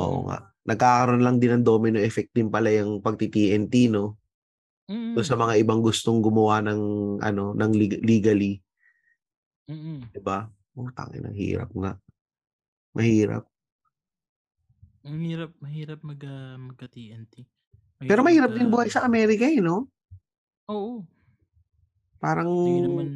Oo 0.00 0.26
nga. 0.30 0.50
Nagkakaroon 0.68 1.24
lang 1.24 1.40
din 1.40 1.56
ng 1.56 1.64
domino 1.64 1.96
effect 1.96 2.28
din 2.36 2.52
pala 2.52 2.68
yung 2.68 3.00
pagti-TNT 3.00 3.88
'no? 3.88 4.20
Dun 4.88 5.24
sa 5.24 5.36
Mm. 5.36 5.42
mga 5.48 5.54
ibang 5.64 5.80
gustong 5.80 6.20
gumawa 6.20 6.60
ng 6.60 6.80
ano, 7.24 7.56
ng 7.56 7.72
leg 7.72 7.92
legally. 8.04 8.60
Mm. 9.68 10.12
'Di 10.12 10.20
ba? 10.20 10.44
Oh, 10.76 10.88
tangina 10.92 11.32
ang 11.32 11.38
hirap 11.40 11.72
nga. 11.72 11.96
Mahirap. 12.92 13.44
Ang 15.08 15.18
hirap 15.24 15.52
mahirap 15.64 16.00
mag, 16.04 16.20
ah, 16.28 16.56
magka-TNT. 16.60 17.34
Pero 18.04 18.20
mahirap 18.20 18.52
magka 18.52 18.58
din 18.60 18.68
buhay 18.68 18.88
sa 18.92 19.04
Amerika, 19.08 19.48
eh, 19.48 19.60
'no? 19.64 19.88
Oo. 20.68 21.04
Parang 22.20 22.50
Hindi 22.50 22.84
naman 22.84 23.06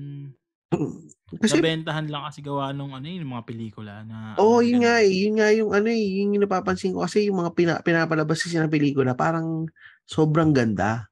kasi 1.41 1.57
nabentahan 1.57 2.07
lang 2.12 2.22
kasi 2.28 2.41
gawa 2.45 2.70
nung 2.76 2.93
ano, 2.97 3.07
yung 3.09 3.33
mga 3.35 3.47
pelikula 3.49 3.95
na 4.07 4.18
Oo, 4.41 4.64
yun 4.64 4.80
American 4.80 4.89
nga, 4.89 5.05
eh. 5.05 5.12
Yun 5.28 5.35
nga 5.37 5.49
yung 5.53 5.70
ano, 5.76 5.93
eh, 5.93 6.01
yun 6.24 6.33
yung 6.41 6.45
napapansin 6.49 6.97
ko 6.97 7.05
kasi 7.05 7.28
yung 7.28 7.37
mga 7.45 7.53
pina 7.53 7.74
pinapalabas 7.85 8.41
kasi 8.41 8.57
na 8.57 8.64
pelikula 8.72 9.12
parang 9.12 9.68
sobrang 10.09 10.57
ganda. 10.57 11.05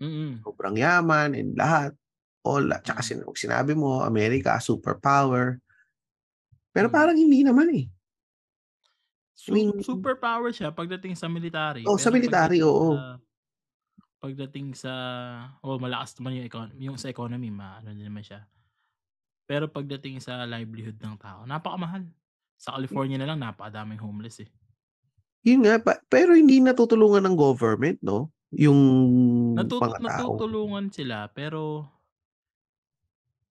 Mm. 0.00 0.44
Sobrang 0.44 0.74
yaman 0.74 1.38
and 1.38 1.54
lahat. 1.54 1.94
All 2.42 2.66
tsaka 2.82 2.98
Mm. 2.98 3.06
sin 3.06 3.22
sinabi 3.38 3.78
mo 3.78 4.02
Amerika 4.02 4.58
superpower. 4.58 5.62
Pero 6.74 6.88
parang 6.88 7.14
hindi 7.20 7.44
naman, 7.44 7.68
eh. 7.76 7.92
I 9.48 9.50
mean 9.50 9.82
superpower 9.82 10.54
siya 10.54 10.70
pagdating 10.70 11.18
sa 11.18 11.26
military, 11.26 11.90
Oh, 11.90 11.98
sa 11.98 12.10
military, 12.14 12.62
oo. 12.62 13.02
sa 13.02 13.18
pagdating 14.22 14.74
sa 14.78 14.92
oo, 15.62 15.78
malakas 15.82 16.16
naman 16.18 16.38
yung 16.40 16.46
econ 16.48 16.70
yung 16.78 16.96
sa 17.00 17.10
economy 17.10 17.50
maano 17.50 17.92
din 17.94 18.06
naman 18.08 18.24
siya. 18.26 18.46
Pero 19.50 19.66
pagdating 19.70 20.22
sa 20.22 20.46
livelihood 20.46 20.98
ng 21.02 21.16
tao, 21.18 21.42
napakamahal. 21.46 22.06
Sa 22.58 22.78
California 22.78 23.18
na 23.18 23.26
lang 23.26 23.42
napakadaming 23.42 23.98
homeless, 23.98 24.46
eh. 24.46 24.50
Yun 25.42 25.66
nga 25.66 25.74
pa 25.82 25.92
pero 26.06 26.38
hindi 26.38 26.62
natutulungan 26.62 27.26
ng 27.26 27.34
government 27.34 27.98
'no, 27.98 28.30
yung 28.54 28.78
Natut 29.56 29.84
mga 29.84 29.98
tao. 30.06 30.46
natutulungan 30.46 30.88
sila 30.88 31.28
pero 31.36 31.84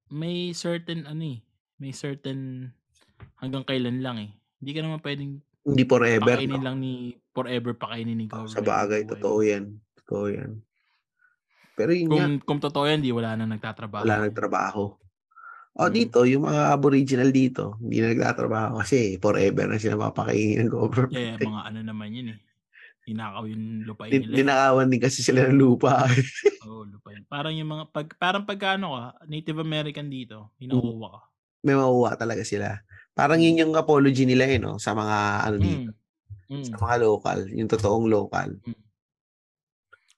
may 0.09 0.51
certain 0.57 1.05
ano, 1.05 1.23
eh, 1.37 1.39
may 1.77 1.93
certain 1.93 2.71
hanggang 3.41 3.65
kailan 3.67 3.99
lang, 4.05 4.17
eh. 4.21 4.31
Hindi 4.61 4.71
ka 4.77 4.81
naman 4.85 5.01
puwedeng 5.03 5.33
Hindi 5.65 5.83
forever, 5.85 6.41
pakainin 6.41 6.61
'no? 6.61 6.65
lang 6.65 6.77
ni 6.83 7.17
forever 7.35 7.73
pakainin 7.77 8.17
ni 8.19 8.27
Oh, 8.31 8.39
government 8.39 8.47
sabagay 8.47 9.03
buhay 9.03 9.11
totoo 9.11 9.43
yan, 9.43 9.83
totoo 9.99 10.25
yan. 10.31 10.63
Pero 11.77 11.91
yun 11.95 12.11
nga 12.15 12.27
Kung 12.27 12.41
kung 12.41 12.57
totoo 12.61 12.85
yan 12.89 13.01
'di 13.01 13.13
wala 13.13 13.37
nang 13.37 13.53
nagtatrabaho. 13.53 14.13
Wala 14.13 14.23
nagtrabaho. 14.23 14.97
Oh, 15.79 15.87
Mm. 15.87 15.87
dito 15.87 16.27
yung 16.27 16.43
mga 16.51 16.75
aboriginal 16.75 17.31
dito, 17.31 17.79
hindi 17.79 18.03
na 18.03 18.11
nagtatrabaho 18.11 18.83
kasi 18.83 19.15
forever 19.23 19.71
na 19.71 19.79
sila 19.79 19.95
papakainin 20.11 20.67
ng 20.67 20.71
government, 20.71 21.39
eh. 21.39 21.47
mga 21.47 21.59
ano 21.67 21.79
naman 21.81 22.09
yun, 22.13 22.27
eh, 22.35 22.39
ninakaw 23.07 23.45
yung 23.49 23.85
Nin 24.09 24.25
nila, 24.25 24.39
ninakawan 24.47 24.89
din 24.89 25.01
kasi 25.03 25.21
sila 25.21 25.45
ng 25.49 25.57
lupa. 25.61 26.07
Oo, 26.61 26.85
lupain. 26.85 27.25
Parang 27.25 27.53
yung 27.57 27.73
mga 27.73 27.89
pag 27.89 28.07
parang 28.21 28.45
pagka 28.45 28.77
ano 28.77 28.93
ka, 28.93 29.03
Native 29.25 29.59
American 29.65 30.07
dito, 30.13 30.53
Mm. 30.69 30.93
kinukuha 30.93 31.07
ka. 31.17 31.21
May 31.65 31.75
makukuha 31.77 32.13
talaga 32.19 32.43
sila. 32.47 32.81
Parang 33.17 33.39
Mm. 33.39 33.43
yun 33.43 33.61
yung 33.67 33.73
apology 33.77 34.25
nila, 34.29 34.45
eh, 34.49 34.59
'no, 34.61 34.77
sa 34.81 34.93
mga 34.97 35.17
ano 35.47 35.57
dito, 35.61 35.89
Mm. 35.89 35.93
sa 36.63 36.75
Mm. 36.75 36.81
mga 36.81 36.95
lokal, 37.05 37.39
yung 37.53 37.69
totoong 37.71 38.07
lokal. 38.11 38.61
Hmm. 38.65 38.73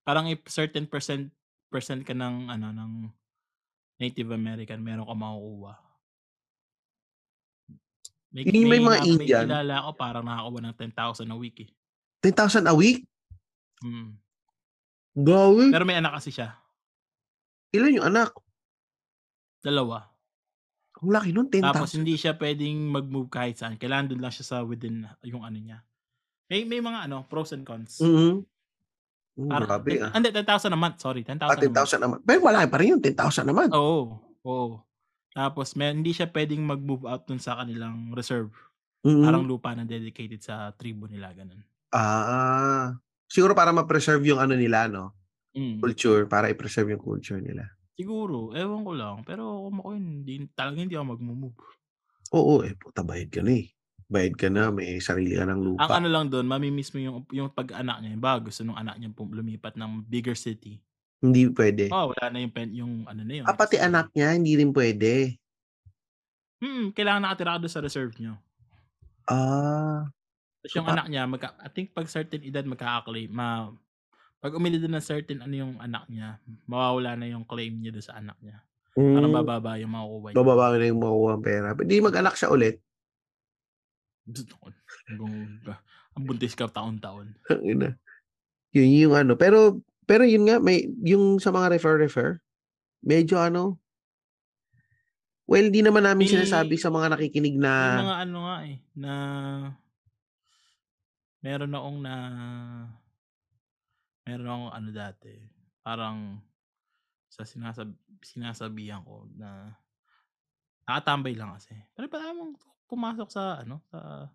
Parang 0.08 0.28
if 0.28 0.44
certain 0.52 0.84
percent 0.84 1.32
percent 1.72 2.04
ka 2.04 2.12
ng 2.12 2.52
ano, 2.52 2.76
ng 2.76 2.92
Native 4.04 4.36
American 4.36 4.84
meron 4.84 5.08
kang 5.08 5.24
makukuha. 5.24 5.74
May 8.34 8.44
may 8.50 8.66
may 8.66 8.82
mga 8.82 8.98
na 8.98 9.04
may 9.06 9.12
Indian 9.14 9.46
kilala 9.48 9.76
ako 9.86 9.90
parang 9.96 10.26
nakakuha 10.26 10.60
ng 10.68 10.76
10,000 10.76 11.32
a 11.32 11.38
week, 11.38 11.58
eh. 11.64 11.70
10,000 12.26 12.68
a 12.68 12.76
week? 12.76 13.08
Mm. 13.80 14.18
Grabe. 15.14 15.64
Pero 15.70 15.86
may 15.86 16.02
anak 16.02 16.18
kasi 16.20 16.34
siya. 16.34 16.58
Ilan 17.72 18.02
yung 18.02 18.08
anak? 18.10 18.34
Dalawa. 19.62 20.10
Ang 21.00 21.12
laki 21.14 21.30
nun, 21.30 21.48
Tapos 21.52 21.94
10,000. 21.94 22.00
hindi 22.02 22.16
siya 22.18 22.34
puwedeng 22.34 22.90
mag-move 22.90 23.30
kahit 23.30 23.62
saan, 23.62 23.78
kailangan 23.78 24.16
dun 24.16 24.22
lang 24.24 24.34
siya 24.34 24.46
sa 24.46 24.58
within 24.66 25.06
yung 25.24 25.46
ano 25.46 25.58
niya. 25.60 25.86
May 26.50 26.66
may 26.66 26.82
mga 26.82 27.08
ano, 27.08 27.24
pros 27.30 27.54
and 27.54 27.64
cons. 27.64 28.02
Mm. 29.38 29.50
Parang 29.50 29.66
grabe, 29.66 29.92
ah. 29.98 30.12
hindi 30.14 30.30
10,000 30.30 30.74
a 30.74 30.78
month, 30.78 30.98
sorry, 31.02 31.26
Ah, 31.50 31.58
10,000 31.58 31.58
a 31.58 31.74
month. 31.74 31.74
10,000 31.74 32.00
a 32.06 32.08
month. 32.08 32.22
Pero 32.24 32.40
malaki 32.46 32.68
pa 32.70 32.78
rin 32.78 32.88
yun, 32.94 33.02
10,000 33.02 33.50
a 33.50 33.54
month. 33.54 33.74
Oo, 33.74 34.22
oo. 34.46 34.68
Tapos 35.34 35.74
me 35.74 35.90
hindi 35.90 36.14
siya 36.14 36.30
puwedeng 36.30 36.62
mag-move 36.62 37.10
out 37.10 37.26
dun 37.26 37.42
sa 37.42 37.58
kanilang 37.58 38.14
reserve. 38.14 38.54
Mm. 39.02 39.26
Parang 39.26 39.44
lupa 39.50 39.74
na 39.74 39.84
dedicated 39.90 40.40
sa 40.46 40.70
tribo 40.78 41.10
nila, 41.10 41.34
gano'n. 41.34 41.66
Ah, 41.92 42.94
siguro 43.28 43.58
para 43.58 43.74
ma-preserve 43.74 44.22
yung 44.30 44.40
ano 44.40 44.54
nila 44.54 44.86
'no, 44.88 45.18
Mm. 45.58 45.82
culture, 45.82 46.26
para 46.30 46.50
i-preserve 46.54 46.94
yung 46.94 47.04
culture 47.04 47.42
nila. 47.42 47.74
Siguro, 47.98 48.50
ewan 48.58 48.82
ko 48.82 48.92
lang. 48.98 49.18
Pero 49.22 49.70
kung 49.70 49.78
ako 49.78 49.90
hindi 49.94 50.50
talagang 50.58 50.90
hindi 50.90 50.98
ako 50.98 51.14
magmo-move. 51.14 51.58
Oo, 52.34 52.64
eh, 52.66 52.74
puta 52.80 53.06
bayad 53.06 53.30
ka 53.30 53.42
na, 53.46 53.54
eh. 53.62 53.74
Bayad 54.14 54.34
ka 54.38 54.48
na, 54.54 54.70
may 54.70 55.02
sarili 55.02 55.34
ka 55.34 55.42
ng 55.50 55.58
Ang 55.82 55.90
lupa. 55.90 55.94
ano 55.98 56.08
lang 56.14 56.26
dun, 56.30 56.46
mami-miss 56.46 56.94
mo 56.94 57.00
yung 57.02 57.18
yung 57.34 57.50
pag-anak 57.50 57.98
niya, 57.98 58.14
halimbawa 58.14 58.38
gusto 58.46 58.62
nung 58.62 58.78
anak 58.78 59.02
niya 59.02 59.10
lumipat 59.18 59.74
ng 59.74 60.06
bigger 60.06 60.38
city. 60.38 60.78
Hindi 61.24 61.48
puwede. 61.50 61.88
Oo, 61.90 62.14
wala 62.14 62.26
na 62.30 62.38
yung 62.44 62.54
pen 62.54 62.70
yung 62.78 62.94
ano 63.10 63.22
na 63.26 63.34
yun, 63.42 63.46
Ah, 63.48 63.56
pati 63.58 63.80
anak 63.80 64.12
niya 64.14 64.36
hindi 64.38 64.54
rin 64.60 64.70
puwede? 64.76 65.40
Mm, 66.62 66.94
kailangan 66.94 67.22
nakatira 67.26 67.56
ka 67.58 67.62
dun 67.66 67.74
sa 67.74 67.82
reserve 67.84 68.14
niyo. 68.22 68.38
Ah. 69.28 70.12
So, 70.64 70.80
yung 70.80 70.88
pa 70.88 70.94
anak 70.96 71.12
niya 71.12 71.28
magka 71.28 71.60
I 71.60 71.68
think 71.68 71.92
'pag 71.92 72.08
certain 72.08 72.40
edad 72.40 72.64
magkaka-claim 72.64 73.28
ma 73.28 73.68
'pag 74.40 74.56
umili 74.56 74.80
din 74.80 74.94
ng 74.96 75.04
certain 75.04 75.40
ano 75.44 75.56
yung 75.56 75.74
anak 75.82 76.08
niya, 76.12 76.40
mawawala 76.68 77.16
na 77.20 77.28
yung 77.32 77.44
claim 77.48 77.76
niya 77.80 77.92
dun 77.96 78.06
sa 78.06 78.20
anak 78.20 78.38
niya. 78.44 78.64
Parang 78.96 79.32
Hmm. 79.32 79.36
bababa 79.36 79.76
yung 79.82 79.92
makukuha 79.94 80.30
niya. 80.32 80.38
Bababa 80.38 80.66
na 80.78 80.86
yung 80.88 81.02
makukuhang 81.04 81.44
pera. 81.44 81.68
Di 81.76 81.98
mag-anak 82.04 82.36
siya 82.38 82.50
ulit? 82.54 82.80
Ang 86.16 86.24
buntis 86.24 86.56
ka 86.56 86.70
taon-taon. 86.72 87.36
Yun 88.74 88.90
yung 89.06 89.16
ano, 89.16 89.34
pero 89.38 89.84
pero 90.08 90.24
yun 90.28 90.48
nga 90.48 90.58
may 90.60 90.88
yung 91.04 91.38
sa 91.40 91.52
mga 91.54 91.78
refer-refer, 91.78 92.40
medyo 93.04 93.40
ano 93.40 93.80
well, 95.48 95.68
di 95.68 95.84
naman 95.84 96.08
namin 96.08 96.24
sinasabi 96.28 96.80
May 96.80 96.82
sa 96.82 96.90
mga 96.90 97.08
nakikinig 97.14 97.56
may 97.60 97.68
na 97.68 98.00
mga 98.00 98.16
ano 98.24 98.38
nga, 98.48 98.58
eh, 98.64 98.78
na 98.96 99.14
meron 101.44 101.76
akong 101.76 102.00
na 102.00 102.16
meron 104.24 104.48
akong 104.48 104.72
ano 104.72 104.90
dati, 104.96 105.36
parang 105.84 106.40
sa 107.28 107.44
sinasab 107.44 107.92
sinasabihan 108.24 109.04
ko 109.04 109.28
na 109.36 109.76
nakatambay 110.88 111.36
lang 111.36 111.52
kasi. 111.56 111.76
"Pare 111.96 112.08
pwede 112.08 112.32
mong 112.36 112.54
pumasok 112.94 113.30
sa 113.34 113.44
ano, 113.66 113.82
sa 113.90 114.30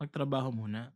magtrabaho 0.00 0.50
muna. 0.52 0.92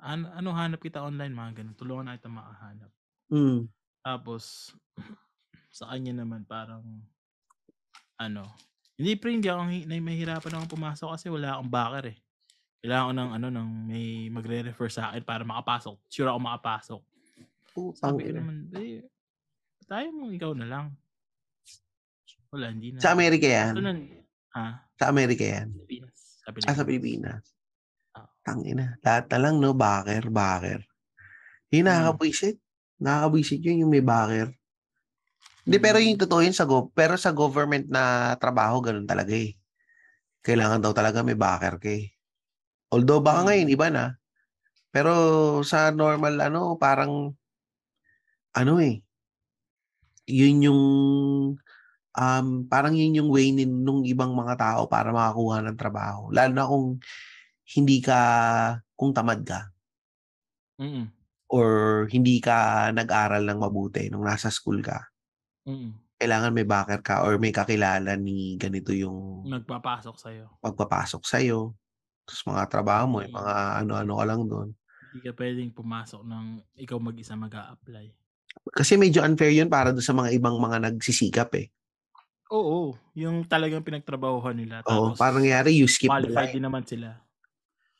An 0.00 0.24
ano 0.38 0.50
hanap 0.56 0.80
kita 0.80 1.00
online," 1.04 1.32
mga 1.36 1.52
gano'n, 1.60 1.76
"tulungan 1.76 2.04
na 2.08 2.16
kitang 2.16 2.36
makahanap." 2.36 2.90
Hmm. 3.30 3.66
Tapos 4.06 4.72
sa 5.78 5.92
kanya 5.92 6.24
naman 6.24 6.46
parang 6.48 6.84
ano 8.16 8.44
Hindi 8.96 9.12
pre, 9.20 9.28
hindi 9.36 9.44
ako 9.44 9.68
mahihirapan 10.00 10.56
akong 10.56 10.72
pumasok 10.72 11.08
kasi 11.12 11.28
wala 11.28 11.52
akong 11.52 11.68
backer, 11.68 12.16
eh. 12.16 12.18
Kailangan 12.80 13.08
ko 13.08 13.12
ng 13.12 13.30
ano, 13.36 13.46
ng 13.52 13.68
may 13.92 14.06
magre-refer 14.32 14.88
sa'kin 14.88 15.20
para 15.20 15.44
makapasok. 15.44 16.00
Sure 16.08 16.32
ako 16.32 16.40
makapasok. 16.40 17.02
Putang 17.76 18.16
Sabi 18.16 18.20
ko 18.24 18.32
naman, 18.40 18.56
"Eh, 18.72 19.04
tayo 19.84 20.08
mo 20.16 20.32
ikaw 20.32 20.56
na 20.56 20.64
lang." 20.64 20.86
Wala, 22.48 22.72
hindi 22.72 22.94
na. 22.94 23.04
Sa 23.04 23.12
Amerika 23.12 23.44
Ito 23.44 23.52
yan? 23.52 23.84
na 23.84 23.92
ha? 24.56 24.85
Sa 24.96 25.12
Amerika 25.12 25.44
yan? 25.44 25.76
Pilipinas. 25.76 26.16
Sa 26.40 26.48
Ah, 26.64 26.72
sa 26.72 26.84
Pilipinas. 26.84 26.88
Pilipinas. 26.88 27.44
Oo. 28.16 28.28
Tangina. 28.40 28.96
Lahat 29.04 29.24
na 29.28 29.38
lang, 29.38 29.54
no? 29.60 29.76
Backer, 29.76 30.24
backer. 30.32 30.80
Yung 31.74 31.84
Mm. 31.84 31.90
nakakabwisit. 31.92 32.56
Nakakabwisit 32.96 33.60
yun 33.60 33.84
yung 33.84 33.92
may 33.92 34.00
backer. 34.04 34.56
Hindi, 35.66 35.76
pero 35.82 35.98
Mm. 36.00 36.06
yung 36.08 36.20
totoo 36.22 36.40
yun 36.46 36.56
sa 36.56 36.64
go 36.64 36.88
pero 36.94 37.18
sa 37.20 37.34
government 37.34 37.90
na 37.90 38.34
trabaho, 38.40 38.80
ganun 38.80 39.04
talaga 39.04 39.34
eh. 39.36 39.52
Kailangan 40.46 40.80
daw 40.80 40.92
talaga 40.96 41.20
may 41.26 41.36
backer 41.36 41.76
ka 41.82 41.90
eh. 41.90 42.08
Although 42.94 43.20
baka 43.20 43.44
Mm. 43.44 43.46
ngayon, 43.50 43.68
iba 43.74 43.88
na. 43.92 44.04
Pero 44.94 45.12
sa 45.66 45.90
normal, 45.92 46.40
ano, 46.40 46.78
parang, 46.80 47.34
ano 48.56 48.72
eh, 48.80 49.02
yun 50.26 50.56
yung, 50.64 50.82
um, 52.16 52.64
parang 52.66 52.96
yun 52.96 53.20
yung 53.22 53.30
way 53.30 53.52
nin, 53.52 53.84
nung 53.84 54.02
ibang 54.02 54.32
mga 54.32 54.56
tao 54.56 54.80
para 54.88 55.12
makakuha 55.12 55.60
ng 55.62 55.76
trabaho. 55.78 56.32
Lalo 56.32 56.52
na 56.52 56.64
kung 56.66 56.86
hindi 57.76 58.00
ka, 58.00 58.20
kung 58.96 59.12
tamad 59.12 59.44
ka 59.44 59.70
Mm. 60.76 61.08
or 61.48 61.68
hindi 62.12 62.36
ka 62.36 62.90
nag-aral 62.92 63.40
ng 63.48 63.56
mabuti 63.56 64.12
nung 64.12 64.28
nasa 64.28 64.52
school 64.52 64.84
ka. 64.84 65.08
Mm. 65.64 65.96
Kailangan 66.20 66.52
may 66.52 66.68
backer 66.68 67.00
ka 67.00 67.24
or 67.24 67.40
may 67.40 67.48
kakilala 67.48 68.12
ni 68.16 68.56
ganito 68.60 68.92
yung 68.92 69.44
Nagpapasok 69.48 70.16
sa'yo. 70.20 70.44
pagpapasok 70.60 71.22
sa'yo. 71.24 71.72
Tapos 72.28 72.42
mga 72.44 72.64
trabaho 72.68 73.04
mo, 73.08 73.18
yung 73.24 73.32
Mm. 73.32 73.40
mga 73.40 73.54
ano-ano 73.84 74.12
ka 74.20 74.24
lang 74.28 74.42
doon. 74.44 74.68
Hindi 75.12 75.18
ka 75.24 75.32
puwedeng 75.32 75.72
pumasok 75.72 76.22
ng 76.28 76.44
ikaw 76.76 76.98
mag-isa 77.00 77.32
mag-a-apply. 77.32 78.06
Kasi 78.76 79.00
medyo 79.00 79.24
unfair 79.24 79.52
yun 79.52 79.72
para 79.72 79.96
doon 79.96 80.04
sa 80.04 80.12
mga 80.12 80.32
ibang 80.36 80.60
mga 80.60 80.92
nagsisikap 80.92 81.56
eh. 81.56 81.72
Oo, 82.50 82.94
yung 83.18 83.42
talagang 83.42 83.82
pinagtrabahuhan 83.82 84.54
nila 84.54 84.86
Oo, 84.86 85.16
tapos 85.16 85.18
parang 85.18 85.40
nangyari, 85.40 85.72
you 85.80 85.88
skip 85.88 86.14
the 86.20 86.28
qualified 86.28 86.30
line. 86.30 86.54
din 86.54 86.62
naman 86.62 86.86
sila. 86.86 87.18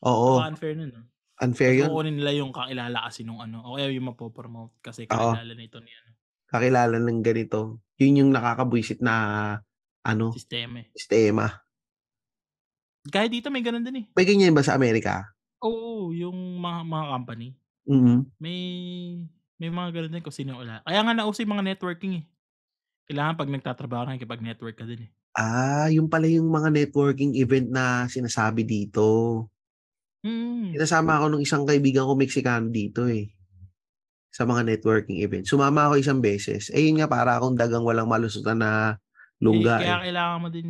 Oo, 0.04 0.32
Baka 0.32 0.50
unfair 0.54 0.74
nun, 0.78 0.92
ah. 0.98 1.06
unfair 1.42 1.72
Tapos 1.72 1.78
yun. 1.80 1.92
kukunin 1.92 2.16
nila 2.18 2.32
yung 2.36 2.52
kakilala 2.54 3.06
kasi 3.06 3.22
nung 3.26 3.40
ano, 3.42 3.62
o 3.66 3.76
kaya 3.78 3.90
yung 3.94 4.10
mapo-promote 4.14 4.74
kasi 4.82 5.06
kakilala 5.10 5.52
nito 5.56 5.78
ni 5.82 5.92
ano, 5.94 6.16
Kakilala 6.50 7.02
ng 7.02 7.20
ganito. 7.26 7.82
Yun 7.98 8.18
yung 8.22 8.30
nakakabwisit 8.30 9.02
na 9.02 9.14
ano, 10.06 10.26
sistema 10.30 10.78
eh. 10.80 10.92
sistema. 10.94 11.66
Kahit 13.12 13.30
dito 13.34 13.48
may 13.52 13.62
ganun 13.62 13.84
din 13.86 14.02
eh. 14.02 14.06
May 14.16 14.24
ganyan 14.24 14.56
ba 14.56 14.64
sa 14.64 14.72
Amerika? 14.80 15.36
Oo, 15.64 16.12
yung 16.12 16.36
mga 16.60 16.84
mga 16.84 17.04
company. 17.16 17.46
Mhm. 17.86 18.30
May 18.42 18.58
may 19.60 19.70
mga 19.72 19.90
ganun 19.94 20.12
din 20.16 20.24
kung 20.24 20.34
sino 20.36 20.58
wala. 20.60 20.82
Kaya 20.84 21.00
nga 21.04 21.14
nauso 21.16 21.40
yung 21.44 21.54
mga 21.56 21.66
networking 21.76 22.12
eh. 22.20 22.24
Kailangan 23.06 23.38
pag 23.38 23.50
nagtatrabaho 23.50 24.02
ka 24.02 24.08
nakikipag-network 24.10 24.76
ka 24.76 24.84
din 24.84 25.06
eh. 25.06 25.10
Ah, 25.36 25.86
yung 25.92 26.10
pala 26.10 26.26
yung 26.26 26.48
mga 26.50 26.72
networking 26.74 27.36
event 27.38 27.70
na 27.70 28.10
sinasabi 28.10 28.66
dito. 28.66 29.46
Mm. 30.26 30.74
Sinasama 30.74 31.20
ako 31.20 31.24
nung 31.30 31.44
isang 31.44 31.62
kaibigan 31.62 32.08
ko 32.08 32.18
Mexicano 32.18 32.66
dito 32.66 33.06
eh. 33.06 33.30
Sa 34.34 34.42
mga 34.42 34.66
networking 34.66 35.22
event. 35.22 35.46
Sumama 35.46 35.86
ako 35.86 36.02
isang 36.02 36.18
beses. 36.18 36.68
Eh 36.74 36.82
yun 36.88 36.98
nga 36.98 37.06
para 37.06 37.38
akong 37.38 37.54
dagang 37.54 37.86
walang 37.86 38.10
malusutan 38.10 38.58
na 38.58 38.98
lungga 39.38 39.76
eh, 39.78 39.84
kaya 39.86 39.96
eh. 40.00 40.02
kailangan 40.08 40.38
mo 40.40 40.48
din 40.48 40.68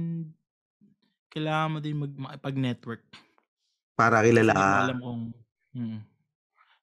kailangan 1.31 1.69
mo 1.73 1.79
din 1.81 1.97
mag 1.97 2.13
makipag-network. 2.13 3.03
Para 3.97 4.21
Kasi 4.21 4.29
kilala 4.35 4.53
hindi 4.53 4.61
mo 4.61 4.77
ka. 4.77 4.83
alam 4.83 4.99
kung 5.01 5.21
mm. 5.73 5.99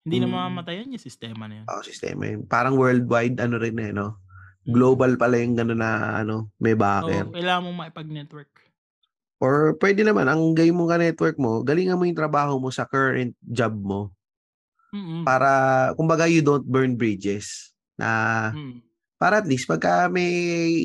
Hindi 0.04 0.18
na 0.20 0.28
Mm. 0.28 0.34
mamamatayan 0.36 0.94
yung 0.96 1.04
sistema 1.04 1.48
na 1.48 1.64
yun. 1.64 1.66
Oo, 1.68 1.84
sistema 1.84 2.24
yun. 2.28 2.44
Parang 2.44 2.76
worldwide 2.76 3.40
ano 3.40 3.56
rin 3.56 3.78
eh, 3.80 3.92
no? 3.96 4.23
Global 4.64 5.20
pala 5.20 5.44
yung 5.44 5.60
gano'n 5.60 5.80
na 5.80 6.24
ano, 6.24 6.52
may 6.56 6.72
backer. 6.72 7.28
Oo, 7.28 7.36
kailangan 7.36 7.64
mo 7.68 7.72
makipag-network. 7.84 8.52
Or 9.44 9.76
pwede 9.84 10.08
naman, 10.08 10.32
ang 10.32 10.56
gayon 10.56 10.80
mong 10.80 10.96
ka-network 10.96 11.36
mo, 11.36 11.60
galingan 11.68 12.00
mo 12.00 12.08
yung 12.08 12.16
trabaho 12.16 12.56
mo 12.64 12.72
sa 12.72 12.88
current 12.88 13.36
job 13.44 13.76
mo. 13.76 14.16
Mm. 14.96 15.28
Para, 15.28 15.50
kumbaga, 16.00 16.32
you 16.32 16.40
don't 16.40 16.64
burn 16.64 16.96
bridges. 16.96 17.76
Na, 18.00 18.08
Mm. 18.56 18.80
para 19.20 19.44
at 19.44 19.48
least, 19.48 19.68
pagka 19.68 20.08
may 20.08 20.32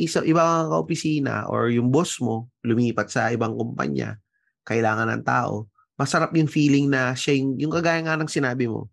isa, 0.03 0.27
ibang 0.27 0.75
ka-opisina 0.75 1.47
or 1.47 1.71
yung 1.71 1.95
boss 1.95 2.19
mo, 2.19 2.51
lumipat 2.67 3.15
sa 3.15 3.31
ibang 3.31 3.55
kumpanya, 3.55 4.19
kailangan 4.67 5.07
ng 5.07 5.23
tao, 5.23 5.71
masarap 5.95 6.35
yung 6.35 6.51
feeling 6.51 6.91
na 6.91 7.15
siya 7.15 7.39
yung, 7.39 7.55
yung 7.63 7.73
kagaya 7.75 8.03
nga 8.03 8.19
ng 8.19 8.31
sinabi 8.31 8.67
mo, 8.67 8.91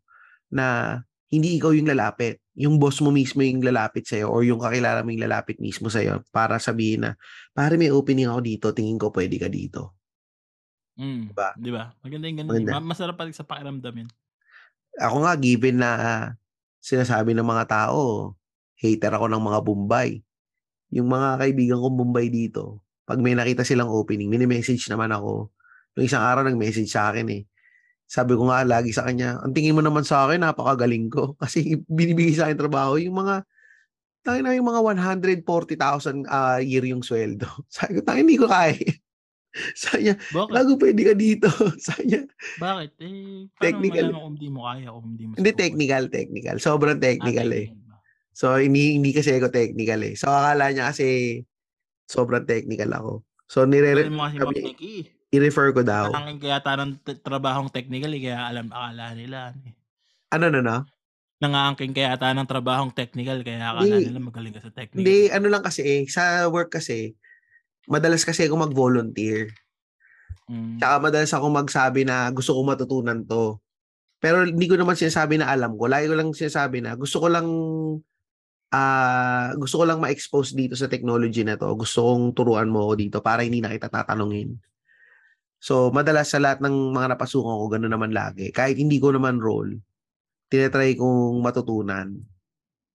na 0.54 1.02
hindi 1.34 1.58
ikaw 1.58 1.74
yung 1.74 1.90
lalapit. 1.90 2.38
Yung 2.56 2.80
boss 2.80 3.04
mo 3.04 3.12
mismo 3.12 3.44
yung 3.44 3.60
lalapit 3.60 4.08
sa'yo 4.08 4.32
or 4.32 4.48
yung 4.48 4.64
kakilala 4.64 5.04
mo 5.04 5.12
yung 5.12 5.28
lalapit 5.28 5.60
mismo 5.60 5.92
sa'yo 5.92 6.24
para 6.32 6.56
sabihin 6.56 7.04
na, 7.04 7.12
pare 7.52 7.76
may 7.76 7.92
opening 7.92 8.32
ako 8.32 8.40
dito, 8.40 8.66
tingin 8.72 8.96
ko 8.96 9.12
pwede 9.12 9.36
ka 9.36 9.52
dito. 9.52 9.96
Mm. 10.96 11.36
Diba? 11.36 11.50
Di 11.60 11.72
ba? 11.76 11.92
Maganda 12.00 12.26
yung 12.32 12.40
ganun. 12.40 12.52
eh. 12.56 12.64
Maganda. 12.64 12.80
Ma- 12.80 12.90
Masarap 12.96 13.16
pa 13.20 13.28
sa 13.36 13.44
pakiramdam 13.44 13.96
yun. 13.96 14.10
Ako 14.96 15.28
nga, 15.28 15.34
given 15.36 15.84
na 15.84 15.92
sinasabi 16.80 17.36
ng 17.36 17.44
mga 17.44 17.68
tao, 17.68 18.32
hater 18.80 19.12
ako 19.12 19.28
ng 19.28 19.44
mga 19.44 19.60
Bombay. 19.60 20.10
Yung 20.96 21.12
mga 21.12 21.44
kaibigan 21.44 21.84
kong 21.84 21.98
Bombay 22.00 22.32
dito, 22.32 22.80
pag 23.04 23.20
may 23.20 23.36
nakita 23.36 23.68
silang 23.68 23.92
opening, 23.92 24.32
mini-message 24.32 24.88
naman 24.88 25.12
ako. 25.12 25.52
Yung 26.00 26.06
isang 26.08 26.24
araw 26.24 26.48
nag-message 26.48 26.88
sa 26.88 27.12
akin 27.12 27.28
eh. 27.28 27.44
Sabi 28.06 28.38
ko 28.38 28.48
nga 28.48 28.62
lagi 28.62 28.94
sa 28.94 29.04
kanya, 29.04 29.42
ang 29.42 29.52
tingin 29.52 29.74
mo 29.74 29.82
naman 29.82 30.06
sa 30.06 30.30
akin, 30.30 30.46
napakagaling 30.46 31.10
ko. 31.10 31.34
Kasi 31.42 31.82
binibigay 31.90 32.38
sa 32.38 32.48
akin 32.48 32.60
trabaho, 32.60 33.02
yung 33.02 33.18
mga, 33.18 33.42
tayo 34.26 34.40
na 34.42 34.54
yung 34.54 34.70
mga 34.70 34.82
140,000 34.82 36.26
a 36.26 36.62
year 36.62 36.86
yung 36.86 37.02
sweldo. 37.02 37.46
Sabi 37.76 37.98
ko, 37.98 38.02
tayo 38.06 38.20
hindi 38.22 38.38
ko 38.38 38.46
kaya. 38.46 38.78
Sabi 39.82 40.12
niya, 40.12 40.16
Bakit? 40.20 40.52
lago 40.52 40.72
pwede 40.78 41.02
ka 41.02 41.14
dito. 41.16 41.48
Sabi 41.80 42.04
niya, 42.12 42.22
Bakit? 42.60 42.92
Eh, 43.02 43.48
Technical. 43.58 44.12
kung 44.12 44.36
hindi 44.36 44.50
mo 44.52 44.68
kaya 44.68 44.88
kung 44.92 45.06
hindi 45.16 45.24
mo 45.26 45.32
hindi 45.40 45.52
technical, 45.56 46.04
technical. 46.12 46.56
Sobrang 46.60 47.00
Ah, 47.00 47.04
technical 47.10 47.50
eh. 47.56 47.72
technical 47.72 47.90
ba? 47.90 47.96
So, 48.36 48.60
hindi, 48.60 49.00
hindi 49.00 49.16
kasi 49.16 49.32
ako 49.32 49.48
technical 49.48 50.04
eh. 50.04 50.14
So, 50.20 50.28
akala 50.28 50.76
niya 50.76 50.92
kasi 50.92 51.40
sobrang 52.06 52.44
technical 52.44 52.92
ako. 52.92 53.12
So, 53.48 53.64
nire 53.64 54.10
mo 54.12 54.28
kasi 54.28 54.60
Nikki. 54.62 55.15
I-refer 55.34 55.74
ko 55.74 55.82
daw. 55.82 56.14
Tanging 56.14 56.42
kaya 56.42 56.60
tanong 56.62 57.02
trabahong 57.24 57.70
technical 57.72 58.12
eh, 58.14 58.22
kaya 58.22 58.40
alam 58.46 58.68
akala 58.70 59.16
nila. 59.18 59.38
ano 59.54 59.64
eh. 59.66 59.74
Ano, 60.34 60.46
no, 60.52 60.60
no? 60.62 60.78
Nangaangking 61.40 61.94
kaya 61.94 62.16
ata 62.16 62.32
ng 62.32 62.48
trabahong 62.48 62.92
technical 62.96 63.42
kaya 63.44 63.74
akala 63.74 64.00
nila 64.00 64.20
magaling 64.22 64.54
ka 64.56 64.64
sa 64.64 64.72
technical. 64.72 65.04
Hindi, 65.04 65.32
ano 65.32 65.48
lang 65.52 65.64
kasi 65.64 65.82
eh. 65.84 66.02
Sa 66.08 66.48
work 66.48 66.76
kasi, 66.76 67.14
madalas 67.90 68.24
kasi 68.24 68.48
ako 68.48 68.70
mag-volunteer. 68.70 69.52
Mm. 70.46 70.78
Tsaka 70.78 70.96
madalas 71.02 71.34
ako 71.34 71.46
magsabi 71.50 72.06
na 72.06 72.30
gusto 72.30 72.54
ko 72.54 72.62
matutunan 72.62 73.26
to. 73.26 73.58
Pero 74.22 74.46
hindi 74.48 74.66
ko 74.66 74.80
naman 74.80 74.98
sinasabi 74.98 75.38
na 75.42 75.52
alam 75.52 75.76
ko. 75.76 75.86
Lagi 75.90 76.10
ko 76.10 76.16
lang 76.18 76.34
sinasabi 76.34 76.82
na 76.82 76.98
gusto 76.98 77.22
ko 77.22 77.28
lang 77.30 77.48
ah 78.74 79.54
gusto 79.56 79.80
ko 79.80 79.86
lang 79.86 80.02
ma-expose 80.02 80.58
dito 80.58 80.74
sa 80.74 80.90
technology 80.90 81.46
na 81.46 81.60
to. 81.60 81.70
Gusto 81.78 82.10
kong 82.10 82.34
turuan 82.34 82.72
mo 82.72 82.90
ako 82.90 82.94
dito 82.98 83.18
para 83.22 83.46
hindi 83.46 83.62
na 83.62 83.74
kita 83.74 83.92
tatanungin. 83.92 84.56
So, 85.66 85.90
madalas 85.90 86.30
sa 86.30 86.38
lahat 86.38 86.62
ng 86.62 86.94
mga 86.94 87.18
napasukan 87.18 87.58
ko, 87.58 87.66
gano'n 87.74 87.90
naman 87.90 88.14
lagi. 88.14 88.54
Kahit 88.54 88.78
hindi 88.78 89.02
ko 89.02 89.10
naman 89.10 89.42
role, 89.42 89.82
tinatry 90.54 90.94
kong 90.94 91.42
matutunan. 91.42 92.22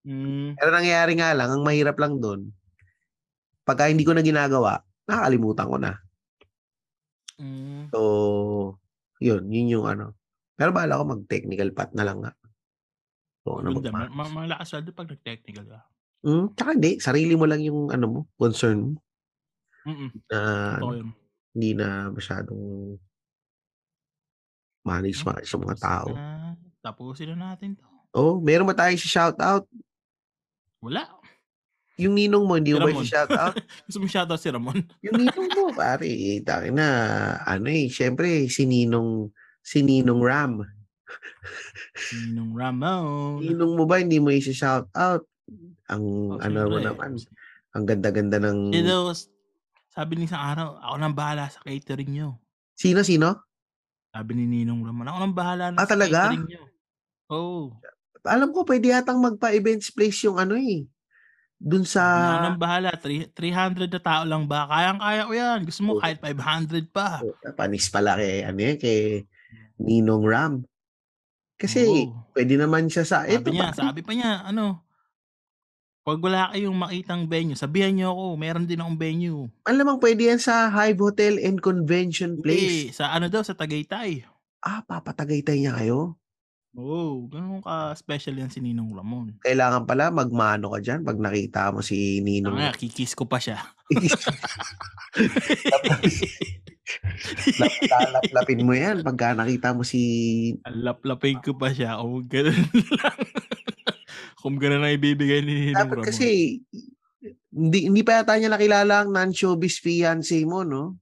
Mm. 0.07 0.55
Pero 0.55 0.71
nangyayari 0.71 1.19
nga 1.19 1.35
lang, 1.35 1.51
ang 1.51 1.67
mahirap 1.67 1.99
lang 1.99 2.23
doon, 2.23 2.55
pagka 3.67 3.91
hindi 3.91 4.07
ko 4.07 4.15
na 4.15 4.23
ginagawa, 4.23 4.87
nakakalimutan 5.11 5.67
ko 5.67 5.77
na. 5.83 5.93
Mm. 7.43 7.91
So, 7.91 7.99
yun, 9.19 9.51
yun 9.51 9.75
yung 9.75 9.87
ano. 9.91 10.15
Pero 10.55 10.71
bahala 10.71 11.03
ko 11.03 11.11
mag-technical 11.11 11.75
path 11.75 11.91
na 11.99 12.07
lang 12.07 12.23
nga. 12.23 12.39
So, 13.43 13.67
ano 13.67 13.83
Ganda. 13.83 14.07
mag 14.07 14.15
Ma- 14.15 14.31
ma- 14.31 14.47
malakas 14.47 14.71
sweldo 14.71 14.95
pag 14.95 15.11
nag-technical 15.11 15.67
ka. 15.67 15.81
Hmm, 16.23 16.55
tsaka 16.55 16.79
hindi, 16.79 17.03
sarili 17.03 17.35
mo 17.35 17.51
lang 17.51 17.67
yung 17.67 17.91
ano 17.91 18.07
mo, 18.07 18.21
concern 18.39 18.95
mo. 18.95 19.03
Mm. 19.91 20.11
Totoo 20.31 20.87
ano, 20.87 20.95
yun. 20.95 21.11
Hindi 21.51 21.75
na 21.75 22.09
masyadong 22.09 22.95
manage 24.87 25.21
manage 25.21 25.45
sa 25.45 25.59
mga 25.61 25.77
tao. 25.77 26.09
na. 26.15 26.57
Tapusin 26.81 27.37
na 27.37 27.53
natin 27.53 27.77
to. 27.77 27.85
Oh, 28.11 28.41
meron 28.41 28.67
ba 28.67 28.75
tayo 28.75 28.97
si 28.97 29.07
shoutout? 29.07 29.69
Wala. 30.81 31.05
Yung 32.01 32.17
ninong 32.17 32.49
mo, 32.49 32.57
hindi 32.57 32.73
Si 32.73 32.81
mo 32.81 32.89
ba 32.89 32.97
shoutout? 33.05 33.55
Gusto 33.87 33.99
mo 34.01 34.09
shoutout 34.09 34.41
si 34.41 34.49
Ramon? 34.49 34.81
yung 35.05 35.21
ninong 35.21 35.49
mo, 35.53 35.69
pare, 35.77 36.09
eh, 36.09 36.41
na, 36.73 36.87
ano 37.45 37.69
eh, 37.69 37.93
syempre, 37.93 38.49
si 38.49 38.65
Ninong, 38.65 39.29
si 39.61 39.85
Ninong 39.85 40.25
Ram. 40.25 40.65
Ninong 42.17 42.53
Ramon. 42.61 43.45
Ninong 43.45 43.73
mo 43.77 43.85
ba, 43.85 44.01
hindi 44.01 44.17
mo 44.17 44.33
i-shoutout? 44.33 45.29
Ang, 45.93 46.05
Oh, 46.35 46.41
ano 46.41 46.71
mo 46.71 46.79
naman, 46.81 47.21
ang 47.77 47.85
ganda-ganda 47.85 48.41
ng, 48.41 48.73
those, 48.81 49.29
Sabi 49.91 50.13
ni 50.15 50.25
isang 50.25 50.39
araw, 50.39 50.79
ako 50.79 50.95
nang 50.97 51.15
bahala 51.15 51.51
sa 51.51 51.59
catering 51.61 52.11
nyo. 52.11 52.39
Sino, 52.73 53.03
sino? 53.03 53.43
Sabi 54.11 54.39
ni 54.39 54.47
Ninong 54.47 54.83
Ramon, 54.83 55.07
ako 55.07 55.19
nang 55.19 55.35
bahala 55.35 55.65
na 55.71 55.79
Ah, 55.79 55.87
sa 55.87 55.93
talaga? 55.93 56.31
catering 56.31 56.47
nyo. 56.47 56.63
Oo. 57.31 57.75
Alam 58.23 58.51
ko, 58.53 58.63
pwede 58.63 58.91
yatang 58.91 59.19
magpa-events 59.19 59.91
place 59.91 60.23
yung 60.25 60.39
ano 60.39 60.55
eh. 60.55 60.87
Dun 61.57 61.83
sa... 61.83 62.03
Ako 62.07 62.39
nang 62.47 62.61
bahala. 62.61 62.91
Three- 62.97 63.29
300 63.29 63.91
na 63.91 64.01
tao 64.01 64.23
lang 64.25 64.47
ba? 64.47 64.65
Kayang-kaya 64.67 65.23
ko 65.27 65.33
yan. 65.35 65.59
Gusto 65.67 65.81
mo 65.83 65.91
Oo. 65.97 66.01
kahit 66.01 66.19
500 66.19 66.87
pa. 66.89 67.21
Oh, 67.21 67.35
panis 67.53 67.91
pala 67.91 68.15
kay, 68.15 68.47
ano 68.47 68.61
eh, 68.63 68.77
kay 68.77 69.01
Ninong 69.77 70.25
Ram. 70.25 70.55
Kasi, 71.57 71.85
Oo. 71.85 72.31
pwede 72.33 72.55
naman 72.57 72.87
siya 72.87 73.03
sa... 73.03 73.27
Sabi 73.27 73.37
Eto, 73.37 73.51
niya, 73.51 73.69
pa- 73.69 73.77
sabi 73.77 74.01
pa 74.01 74.13
niya, 74.15 74.47
ano, 74.47 74.87
pag 76.01 76.19
wala 76.19 76.49
kayong 76.51 76.81
makitang 76.81 77.29
venue, 77.29 77.55
sabihan 77.55 77.93
niyo 77.93 78.17
ako, 78.17 78.25
meron 78.41 78.65
din 78.65 78.81
akong 78.81 78.97
venue. 78.97 79.53
Alam 79.69 79.85
mo, 79.85 79.95
pwede 80.01 80.33
yan 80.33 80.41
sa 80.41 80.73
Hive 80.73 80.97
Hotel 80.97 81.37
and 81.45 81.61
Convention 81.61 82.41
Place. 82.41 82.89
Hindi, 82.89 82.97
sa 82.97 83.13
ano 83.13 83.29
daw, 83.29 83.45
sa 83.45 83.53
Tagaytay. 83.53 84.25
Ah, 84.65 84.81
papatagaytay 84.85 85.61
niya 85.61 85.77
kayo? 85.77 86.21
Oo, 86.79 87.27
ganun 87.27 87.67
ka-special 87.67 88.39
yan 88.39 88.49
si 88.49 88.63
Ninong 88.63 88.95
Ramon. 88.95 89.35
Kailangan 89.43 89.91
pala 89.91 90.15
magmano 90.15 90.71
ka 90.71 90.79
dyan 90.79 91.03
pag 91.03 91.19
nakita 91.19 91.75
mo 91.75 91.83
si 91.83 92.23
Ninong. 92.23 92.57
nga, 92.57 92.79
kikis 92.79 93.19
ko 93.19 93.27
pa 93.27 93.43
siya. 93.43 93.59
Lalaplapin 97.91 98.63
mo 98.63 98.73
yan 98.75 99.03
pagka 99.03 99.35
nakita 99.35 99.75
mo 99.75 99.83
si... 99.83 99.99
Lap-lapin 100.63 101.43
ko 101.43 101.59
pa 101.59 101.75
siya. 101.75 101.99
Kung 101.99 102.23
ganun 102.31 102.55
lang. 103.03 103.19
Kung 104.41 104.57
ganun 104.57 104.83
ang 104.83 104.93
ibibigay 104.93 105.41
ni 105.41 105.71
Ninong 105.71 105.77
Dapat 105.77 105.97
Ramon. 106.01 106.07
kasi, 106.09 106.27
hindi, 107.53 107.79
hindi 107.87 108.01
pa 108.01 108.21
yata 108.21 108.37
niya 108.37 108.49
nakilala 108.49 109.05
ang 109.05 109.13
non-showbiz 109.13 109.79
fiancé 109.79 110.43
mo, 110.49 110.65
no? 110.65 110.97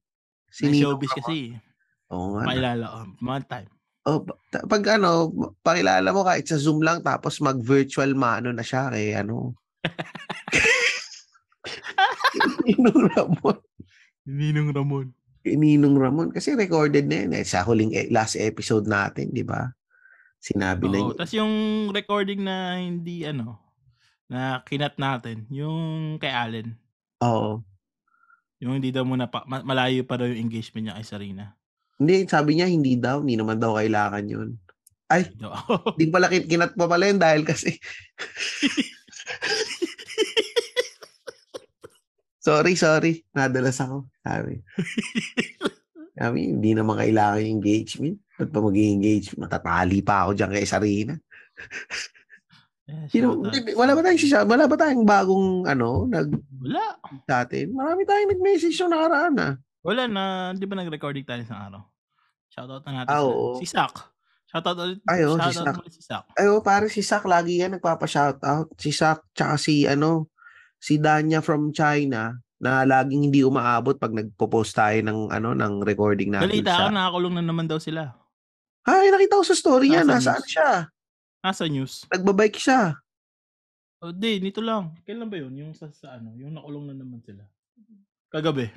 Si 0.51 0.67
May 0.67 0.79
Ninong 0.79 0.99
showbiz 0.99 1.11
Ramon. 1.11 1.19
kasi. 1.23 1.39
Oo 2.09 2.27
nga. 2.35 2.43
Mailala 2.45 2.85
ko. 2.85 2.99
One 3.23 3.47
time. 3.47 3.71
Oh, 4.09 4.25
pag 4.49 4.83
ano, 4.89 5.29
pakilala 5.61 6.09
mo 6.11 6.25
kahit 6.25 6.49
sa 6.49 6.57
Zoom 6.57 6.81
lang 6.81 7.05
tapos 7.05 7.45
mag-virtual 7.45 8.17
maano 8.17 8.49
na 8.51 8.65
siya 8.65 8.89
kay 8.89 9.13
ano. 9.13 9.53
Ninong 12.65 13.01
Ramon. 13.13 13.59
Ninong 14.25 14.71
Ramon. 14.73 15.07
Ninong 15.45 15.97
Ramon. 15.97 16.29
Kasi 16.33 16.57
recorded 16.57 17.05
na 17.09 17.25
yun 17.25 17.33
eh. 17.37 17.45
Sa 17.45 17.65
huling 17.65 17.93
e- 17.93 18.09
last 18.09 18.37
episode 18.37 18.89
natin, 18.89 19.29
di 19.29 19.45
ba? 19.45 19.69
Sinabi 20.39 20.87
na 20.87 20.97
Oo, 20.97 21.07
yun. 21.11 21.17
tapos 21.17 21.35
yung 21.35 21.55
recording 21.91 22.41
na 22.41 22.79
hindi 22.79 23.23
ano, 23.23 23.59
na 24.27 24.63
kinat 24.63 24.95
natin, 24.97 25.49
yung 25.49 26.17
kay 26.17 26.31
Allen. 26.31 26.79
Oo. 27.21 27.63
Yung 28.59 28.75
hindi 28.75 28.91
daw 28.91 29.03
muna 29.03 29.27
pa, 29.27 29.43
ma- 29.45 29.63
malayo 29.63 30.03
pa 30.03 30.15
daw 30.15 30.27
yung 30.27 30.39
engagement 30.45 30.85
niya 30.85 30.97
kay 30.99 31.07
Sarina. 31.07 31.55
Hindi, 31.99 32.27
sabi 32.27 32.55
niya 32.55 32.67
hindi 32.67 32.95
daw. 32.95 33.23
Hindi 33.23 33.35
naman 33.35 33.59
daw 33.59 33.75
kailangan 33.75 34.25
yun. 34.25 34.55
Ay, 35.09 35.25
Daw. 35.33 35.57
di 35.97 36.07
pala 36.07 36.29
kin- 36.29 36.45
kinat 36.45 36.77
pa 36.77 36.85
pala 36.85 37.09
yun 37.09 37.17
dahil 37.17 37.41
kasi 37.41 37.73
sorry, 42.39 42.77
sorry. 42.77 43.25
Nadalas 43.33 43.81
ako. 43.81 44.07
Sabi. 44.21 44.61
Sabi, 46.13 46.39
hindi 46.51 46.71
naman 46.75 46.99
kailangan 46.99 47.41
yung 47.41 47.55
engagement. 47.57 48.19
Ba't 48.39 48.49
pa 48.55 48.61
mag-engage? 48.63 49.35
Matatali 49.35 49.99
pa 50.01 50.25
ako 50.25 50.31
dyan 50.39 50.55
kay 50.55 50.67
Sarina. 50.67 51.15
Eh, 52.89 53.05
shoutout. 53.13 53.53
hindi, 53.53 53.77
wala 53.77 53.93
ba 53.93 54.01
tayong 54.01 54.23
sisa? 54.23 54.49
Wala 54.49 54.65
ba 54.65 54.79
tayong 54.81 55.05
bagong 55.05 55.69
ano, 55.69 56.09
nag 56.09 56.33
Wala. 56.65 56.97
sa 57.29 57.45
atin? 57.45 57.69
Marami 57.77 58.09
tayong 58.09 58.33
nag-message 58.33 58.81
yung 58.81 58.95
nakaraan 58.97 59.37
ah. 59.37 59.53
Wala 59.85 60.09
na, 60.09 60.23
di 60.57 60.65
ba 60.65 60.79
nag-recording 60.81 61.27
tayo 61.29 61.45
sa 61.45 61.69
araw? 61.69 61.83
Shoutout 62.49 62.83
na 62.89 63.05
natin 63.05 63.13
Ah, 63.13 63.23
oo. 63.29 63.61
Si 63.61 63.69
Sak. 63.69 63.93
Shoutout 64.49 64.79
ulit. 64.81 64.99
Ay, 65.05 65.29
oo, 65.29 65.37
si 65.37 65.53
Sak. 65.53 65.77
si 65.93 66.01
Sak. 66.01 66.25
Ay, 66.33 66.49
oh, 66.49 66.65
pare 66.65 66.89
si 66.89 67.05
Sak 67.05 67.29
lagi 67.29 67.61
yan 67.61 67.77
nagpapa-shoutout. 67.77 68.73
Si 68.81 68.89
Sak 68.89 69.21
tsaka 69.37 69.61
si 69.61 69.85
ano, 69.85 70.33
si 70.81 70.97
Danya 70.97 71.45
from 71.45 71.75
China 71.77 72.41
na 72.59 72.83
laging 72.89 73.29
hindi 73.29 73.45
umaabot 73.45 74.01
pag 74.01 74.17
nagpo-post 74.17 74.75
tayo 74.75 74.99
ng 75.05 75.31
ano 75.31 75.55
ng 75.55 75.85
recording 75.85 76.35
natin 76.35 76.51
Balita 76.51 76.75
sa 76.75 76.91
nakakulong 76.91 77.39
na 77.39 77.45
naman 77.45 77.69
daw 77.69 77.79
sila. 77.79 78.17
Ay, 78.89 79.13
nakita 79.13 79.37
ko 79.37 79.45
sa 79.45 79.53
story 79.53 79.93
niya, 79.93 80.01
Nasa 80.01 80.17
nasaan 80.17 80.41
news. 80.41 80.49
siya? 80.49 80.71
Nasa 81.45 81.65
news. 81.69 81.93
Nagbabike 82.09 82.57
siya. 82.57 82.97
O, 84.01 84.15
di, 84.15 84.41
nito 84.41 84.65
lang. 84.65 84.97
Kailan 85.05 85.29
ba 85.29 85.37
yun? 85.37 85.53
Yung 85.53 85.73
sa, 85.77 85.93
sa 85.93 86.17
ano, 86.17 86.33
yung 86.35 86.57
nakulong 86.57 86.89
na 86.89 86.97
naman 86.97 87.21
sila. 87.21 87.45
Kagabi. 88.31 88.71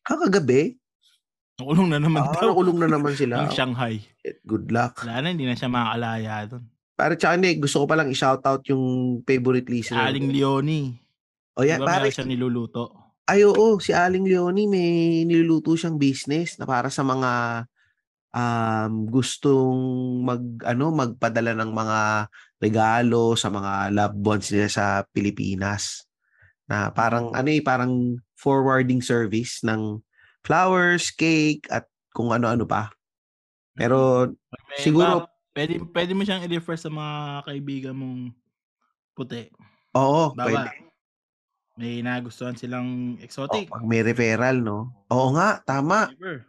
Kakagabi? 0.00 0.80
Nakulong 1.60 1.88
na 1.92 1.98
naman 2.00 2.24
Ah, 2.24 2.32
daw. 2.32 2.54
nakulong 2.54 2.78
na 2.80 2.88
naman 2.88 3.12
sila. 3.12 3.44
Ng 3.44 3.52
Shanghai. 3.52 4.00
Good 4.46 4.72
luck. 4.72 5.04
Wala 5.04 5.20
na, 5.20 5.28
hindi 5.34 5.44
na 5.44 5.52
siya 5.52 5.68
makakalaya 5.68 6.48
doon. 6.48 6.64
Pare, 6.96 7.14
tsaka 7.16 7.36
hindi, 7.36 7.50
gusto 7.56 7.76
ko 7.80 7.86
palang 7.86 8.08
i-shoutout 8.08 8.62
yung 8.68 8.84
favorite 9.24 9.66
Si 9.66 9.72
listener. 9.74 10.08
Aling 10.08 10.30
Leonie. 10.30 10.96
O 11.52 11.64
yan, 11.64 11.80
diba 11.82 11.88
pare, 11.90 12.08
siya 12.08 12.24
niluluto? 12.24 13.12
Ay, 13.26 13.44
oo, 13.44 13.76
si 13.78 13.92
Aling 13.92 14.24
Leonie 14.24 14.66
may 14.66 14.88
niluluto 15.22 15.74
siyang 15.74 15.96
business 15.96 16.56
na 16.56 16.64
para 16.64 16.88
sa 16.88 17.02
mga 17.02 17.62
um, 18.30 19.06
gustong 19.06 19.78
mag 20.22 20.42
ano 20.64 20.90
magpadala 20.90 21.54
ng 21.54 21.70
mga 21.70 22.00
regalo 22.58 23.34
sa 23.34 23.48
mga 23.48 23.90
loved 23.90 24.20
ones 24.20 24.46
nila 24.50 24.68
sa 24.68 24.84
Pilipinas. 25.06 26.06
Na 26.64 26.88
parang 26.88 27.32
ano 27.32 27.48
eh, 27.48 27.58
parang 27.60 28.14
forwarding 28.34 29.00
service 29.00 29.60
ng 29.62 29.98
flowers, 30.40 31.10
cake 31.10 31.66
at 31.68 31.84
kung 32.10 32.30
ano-ano 32.30 32.64
pa. 32.64 32.88
Pero 33.74 34.30
May 34.70 34.78
siguro- 34.78 35.26
ba- 35.26 35.30
pwede, 35.52 35.82
pwede 35.82 36.12
mo 36.12 36.22
siyang 36.22 36.42
i-refer 36.42 36.78
sa 36.78 36.88
mga 36.88 37.14
kaibigan 37.44 37.94
mong 37.94 38.30
puti. 39.12 39.50
oo, 39.92 40.30
Bawa, 40.32 40.70
pwede. 40.70 40.86
may 41.74 41.98
nagustuhan 42.00 42.54
silang 42.54 43.16
Oh, 43.16 43.24
exotic. 43.24 43.66
pag 43.68 43.82
may 43.82 44.00
referral, 44.00 44.60
no? 44.60 44.94
Oo 45.08 45.34
nga, 45.34 45.58
tama. 45.60 46.08
Refer. 46.12 46.46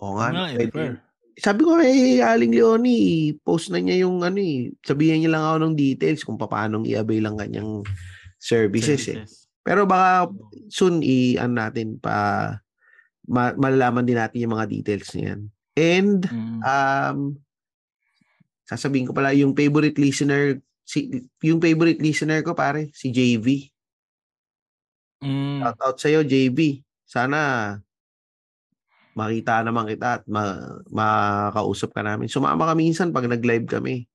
Mm 0.00 0.02
Oo 0.02 0.16
nga, 0.16 0.28
nga, 0.32 0.44
i-refer. 0.56 0.96
Sabi 1.40 1.60
ko 1.64 1.76
kay 1.76 2.20
Aling 2.20 2.52
Leonie, 2.52 3.36
post 3.40 3.68
na 3.68 3.80
niya 3.80 4.04
yung 4.04 4.20
ano 4.24 4.40
eh, 4.40 4.72
sabihin 4.80 5.24
niya 5.24 5.36
lang 5.36 5.44
ako 5.44 5.56
ng 5.60 5.76
details 5.76 6.20
kung 6.24 6.40
paano 6.40 6.80
i-avail 6.84 7.24
ang 7.28 7.36
kanyang 7.36 7.70
services, 8.40 9.04
eh. 9.08 9.20
Services. 9.20 9.48
Pero 9.60 9.84
baka 9.84 10.28
Oo. 10.28 10.48
soon 10.72 11.04
i 11.04 11.36
ano 11.36 11.60
natin 11.60 12.00
pa 12.00 12.56
ma- 13.28 13.56
malalaman 13.56 14.04
din 14.08 14.16
natin 14.16 14.40
yung 14.40 14.56
mga 14.56 14.68
details 14.68 15.12
niyan. 15.12 15.40
And 15.76 16.20
Mm. 16.26 16.60
um 16.64 17.18
sasabihin 18.64 19.06
ko 19.08 19.12
pala 19.12 19.36
yung 19.36 19.52
favorite 19.52 19.98
listener 20.00 20.58
si 20.82 21.28
yung 21.44 21.60
favorite 21.62 22.00
listener 22.02 22.42
ko 22.42 22.56
pare 22.56 22.88
si 22.96 23.12
JV. 23.12 23.68
Mm. 25.20 25.60
Shout 25.60 25.78
out 25.84 25.96
sa 26.00 26.08
iyo 26.08 26.24
JV. 26.24 26.80
Sana 27.04 27.38
makita 29.12 29.60
naman 29.60 29.86
kita 29.86 30.18
at 30.18 30.24
ma- 30.26 30.80
makausap 30.86 31.90
ka 31.90 32.00
namin. 32.00 32.26
Sumama 32.26 32.64
ka 32.64 32.74
minsan 32.74 33.10
pag 33.10 33.26
nag-live 33.26 33.66
kami. 33.66 34.06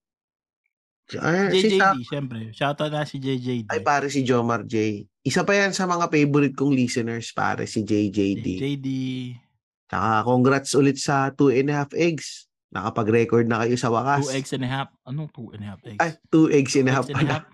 Ay, 1.15 1.53
si 1.53 1.77
Sa- 1.77 1.93
JJD, 1.93 2.01
syempre. 2.01 2.39
Shoutout 2.49 2.89
na 2.89 3.05
si 3.05 3.21
JJD. 3.21 3.69
ay 3.69 3.79
pare 3.79 4.09
si 4.09 4.25
Jomar 4.25 4.65
J. 4.65 5.05
Isa 5.21 5.45
pa 5.45 5.53
yan 5.53 5.69
sa 5.69 5.85
mga 5.85 6.09
favorite 6.09 6.57
kong 6.57 6.73
listeners 6.73 7.29
pare 7.29 7.69
si 7.69 7.85
JJD. 7.85 8.45
JJD. 8.57 8.87
Tsaka 9.85 10.25
congrats 10.25 10.73
ulit 10.73 10.97
sa 10.97 11.29
2 11.29 11.53
and 11.55 11.69
a 11.69 11.75
half 11.77 11.93
eggs. 11.93 12.49
Nakapag-record 12.73 13.45
na 13.45 13.61
kayo 13.61 13.77
sa 13.77 13.93
wakas. 13.93 14.25
Two 14.25 14.33
eggs 14.33 14.51
and 14.51 14.65
a 14.65 14.71
half. 14.71 14.89
Anong 15.05 15.29
two 15.29 15.53
and 15.53 15.61
a 15.61 15.67
half 15.69 15.81
eggs? 15.85 16.01
Ay, 16.01 16.11
2 16.33 16.49
eggs 16.51 16.73
and 16.73 16.89
a 16.89 16.93
half 16.93 17.05
and 17.05 17.21
a 17.21 17.25
half. 17.29 17.45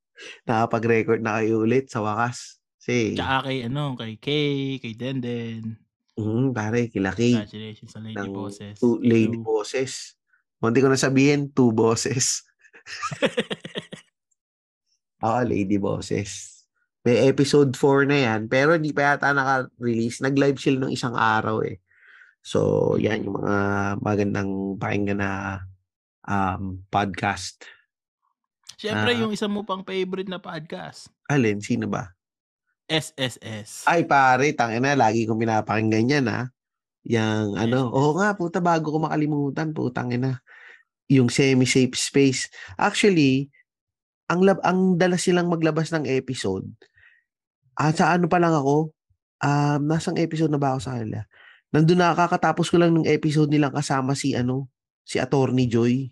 Nakapag-record 0.48 1.20
na 1.20 1.38
kayo 1.38 1.62
ulit 1.62 1.92
sa 1.92 2.00
wakas. 2.00 2.56
Kasi, 2.80 3.12
Tsaka 3.12 3.50
kay 3.50 3.66
ano, 3.68 3.92
kay 3.92 4.16
Kay, 4.16 4.80
kay 4.80 4.94
Denden. 4.96 5.76
Mm, 6.16 6.50
pare, 6.50 6.88
kila 6.88 7.12
Kay. 7.12 7.36
Congratulations 7.36 7.90
sa 7.92 8.00
Lady 8.00 8.16
ng 8.16 8.30
Bosses. 8.32 8.74
Two 8.76 8.96
lady 8.98 9.36
Lou. 9.36 9.44
bosses. 9.44 9.92
Munti 10.56 10.80
ko 10.80 10.88
na 10.88 10.96
sabihin, 10.96 11.52
two 11.52 11.70
bosses. 11.70 12.42
Oo, 15.24 15.40
lady 15.44 15.76
bosses. 15.76 16.64
May 17.04 17.28
episode 17.30 17.70
4 17.70 18.08
na 18.08 18.18
yan, 18.18 18.40
pero 18.48 18.74
hindi 18.74 18.90
pa 18.90 19.14
yata 19.14 19.30
naka-release. 19.30 20.18
Nag-live 20.20 20.58
sila 20.58 20.76
nung 20.80 20.90
isang 20.90 21.14
araw 21.14 21.62
eh. 21.62 21.78
So, 22.42 22.96
yan 22.96 23.22
yung 23.22 23.38
mga 23.38 23.56
magandang 24.00 24.74
pakinggan 24.74 25.22
na 25.22 25.62
um, 26.24 26.82
podcast. 26.88 27.62
Syempre, 28.74 29.14
Ah. 29.14 29.18
yung 29.22 29.30
isa 29.30 29.46
mo 29.46 29.62
pang 29.62 29.86
favorite 29.86 30.26
na 30.26 30.42
podcast. 30.42 31.06
Alin, 31.30 31.62
sino 31.62 31.86
ba? 31.86 32.15
SSS. 32.86 33.86
Ay 33.86 34.06
pare, 34.06 34.54
tangina, 34.54 34.94
lagi 34.94 35.26
kong 35.26 35.42
pinapakinggan 35.42 36.10
yan 36.10 36.26
ha. 36.30 36.50
Yang 37.06 37.46
ano, 37.58 37.90
oo 37.90 38.18
nga, 38.18 38.34
puta, 38.34 38.58
bago 38.58 38.90
ko 38.90 38.98
makalimutan, 38.98 39.70
putang 39.70 40.10
ina. 40.10 40.42
Yung 41.06 41.30
semi-safe 41.30 41.94
space. 41.94 42.50
Actually, 42.74 43.50
ang 44.26 44.42
lab 44.42 44.58
ang 44.66 44.98
dala 44.98 45.14
silang 45.14 45.46
maglabas 45.46 45.94
ng 45.94 46.02
episode. 46.10 46.66
Ah, 47.78 47.94
sa 47.94 48.10
ano 48.10 48.26
pa 48.26 48.42
lang 48.42 48.54
ako, 48.54 48.90
um, 49.42 49.80
nasang 49.86 50.18
episode 50.18 50.50
na 50.50 50.58
ba 50.58 50.74
ako 50.74 50.80
sa 50.82 50.98
kanila? 50.98 51.22
Nandun 51.70 51.98
na 51.98 52.16
kakatapos 52.16 52.66
ko 52.70 52.82
lang 52.82 52.94
ng 52.94 53.06
episode 53.06 53.50
nilang 53.50 53.74
kasama 53.74 54.18
si 54.18 54.34
ano, 54.34 54.66
si 55.06 55.22
Attorney 55.22 55.70
Joy. 55.70 56.10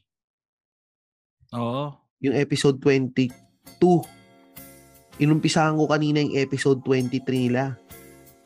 Oo. 1.54 1.90
Yung 2.22 2.34
episode 2.38 2.78
22. 2.78 4.23
Inumpisahan 5.22 5.78
ko 5.78 5.86
kanina 5.86 6.18
yung 6.18 6.34
episode 6.34 6.82
23 6.82 7.50
nila. 7.50 7.78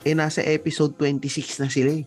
Eh, 0.04 0.14
nasa 0.14 0.44
episode 0.44 0.94
26 1.00 1.64
na 1.64 1.68
sila 1.68 1.90
eh. 1.96 2.04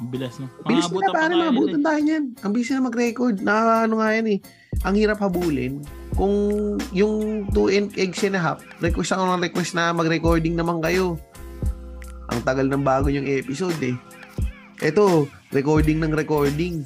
Ang 0.00 0.08
bilis, 0.08 0.40
no? 0.40 0.48
Bilis 0.64 0.88
pa 0.88 1.12
pare, 1.12 1.36
maabutan 1.36 1.84
tayo 1.84 2.00
niyan. 2.00 2.24
Ang 2.40 2.50
bilis 2.56 2.72
na 2.72 2.88
mag-record. 2.88 3.36
Nakakaano 3.44 3.94
nga 4.00 4.10
yan 4.16 4.26
eh. 4.32 4.38
Ang 4.88 4.94
hirap 4.96 5.18
habulin. 5.20 5.84
Kung 6.16 6.34
yung 6.96 7.44
2 7.52 7.76
and 7.76 7.88
eggs 8.00 8.24
and 8.24 8.38
a 8.38 8.40
half, 8.40 8.64
request 8.80 9.12
ako 9.12 9.28
ng 9.28 9.44
request 9.44 9.76
na 9.76 9.92
mag-recording 9.92 10.56
naman 10.56 10.80
kayo. 10.80 11.20
Ang 12.32 12.40
tagal 12.48 12.64
ng 12.64 12.80
bago 12.80 13.12
yung 13.12 13.28
episode 13.28 13.76
eh. 13.84 13.96
Eto, 14.80 15.28
recording 15.52 16.00
ng 16.00 16.16
recording. 16.16 16.80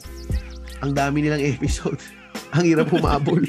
Ang 0.83 0.93
dami 0.99 1.23
nilang 1.23 1.45
episode. 1.55 2.03
Ang 2.51 2.67
hirap 2.67 2.91
humabol. 2.91 3.47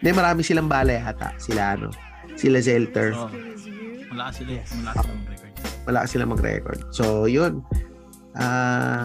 Hindi, 0.00 0.10
marami 0.12 0.40
silang 0.44 0.68
bala 0.68 0.92
yata. 0.92 1.32
Sila 1.40 1.76
ano, 1.76 1.88
sila 2.36 2.60
Zelter. 2.60 3.16
Oo. 3.16 3.28
Malakas 4.12 4.34
sila 4.40 4.52
eh. 4.56 4.64
Malakas 4.80 5.04
sila 5.04 5.14
mag-record. 5.16 5.54
Wala 5.86 6.00
sila 6.08 6.24
mag-record. 6.24 6.80
So, 6.92 7.04
yun. 7.28 7.60
Ah... 8.36 9.04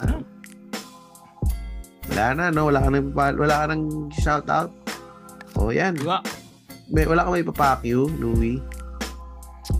wala 2.11 2.25
na, 2.35 2.45
no? 2.51 2.67
Wala 2.67 2.79
ka 2.83 2.89
nang, 2.91 3.07
wala 3.15 3.55
ka 3.63 3.65
nang 3.71 3.83
shout 4.11 4.47
out. 4.51 4.71
O, 5.55 5.71
yan. 5.71 5.95
Diba? 5.95 6.19
May, 6.91 7.07
wala 7.07 7.23
ka 7.23 7.29
may 7.31 7.43
papakyo, 7.43 8.11
Louie. 8.19 8.59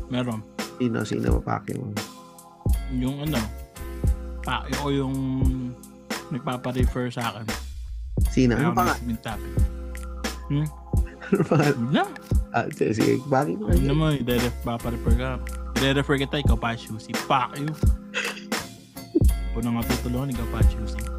Meron. 0.08 0.40
Sino, 0.80 1.04
sino 1.04 1.40
papakyo 1.44 1.80
mo? 1.80 1.92
Yung 2.96 3.24
ano, 3.28 3.40
pa, 4.44 4.64
ko 4.68 4.88
yung 4.92 5.16
nagpapa-refer 6.32 7.12
sa 7.12 7.36
akin. 7.36 7.46
Sino? 8.32 8.56
Ano 8.56 8.72
pa 8.72 8.92
nga? 8.92 8.96
topic. 9.20 9.52
Ano 11.32 11.44
pa 11.48 11.58
na. 11.92 12.04
Ah, 12.52 12.68
sige. 12.68 13.24
Bakit 13.32 13.56
mo? 13.56 13.72
Huwag 13.72 13.88
naman, 13.88 14.20
i-ref, 14.20 14.52
papa-refer 14.68 15.16
ka. 15.16 15.30
I-refer 15.80 16.20
kita, 16.20 16.44
ikaw 16.44 16.60
pa. 16.60 16.76
Fuck 16.76 17.56
you. 17.56 17.72
Kung 19.56 19.64
na 19.64 19.80
nga 19.80 19.84
tutulungan, 19.88 20.32
ikaw 20.32 20.48
pa 20.52 20.60
choosy. 20.68 21.11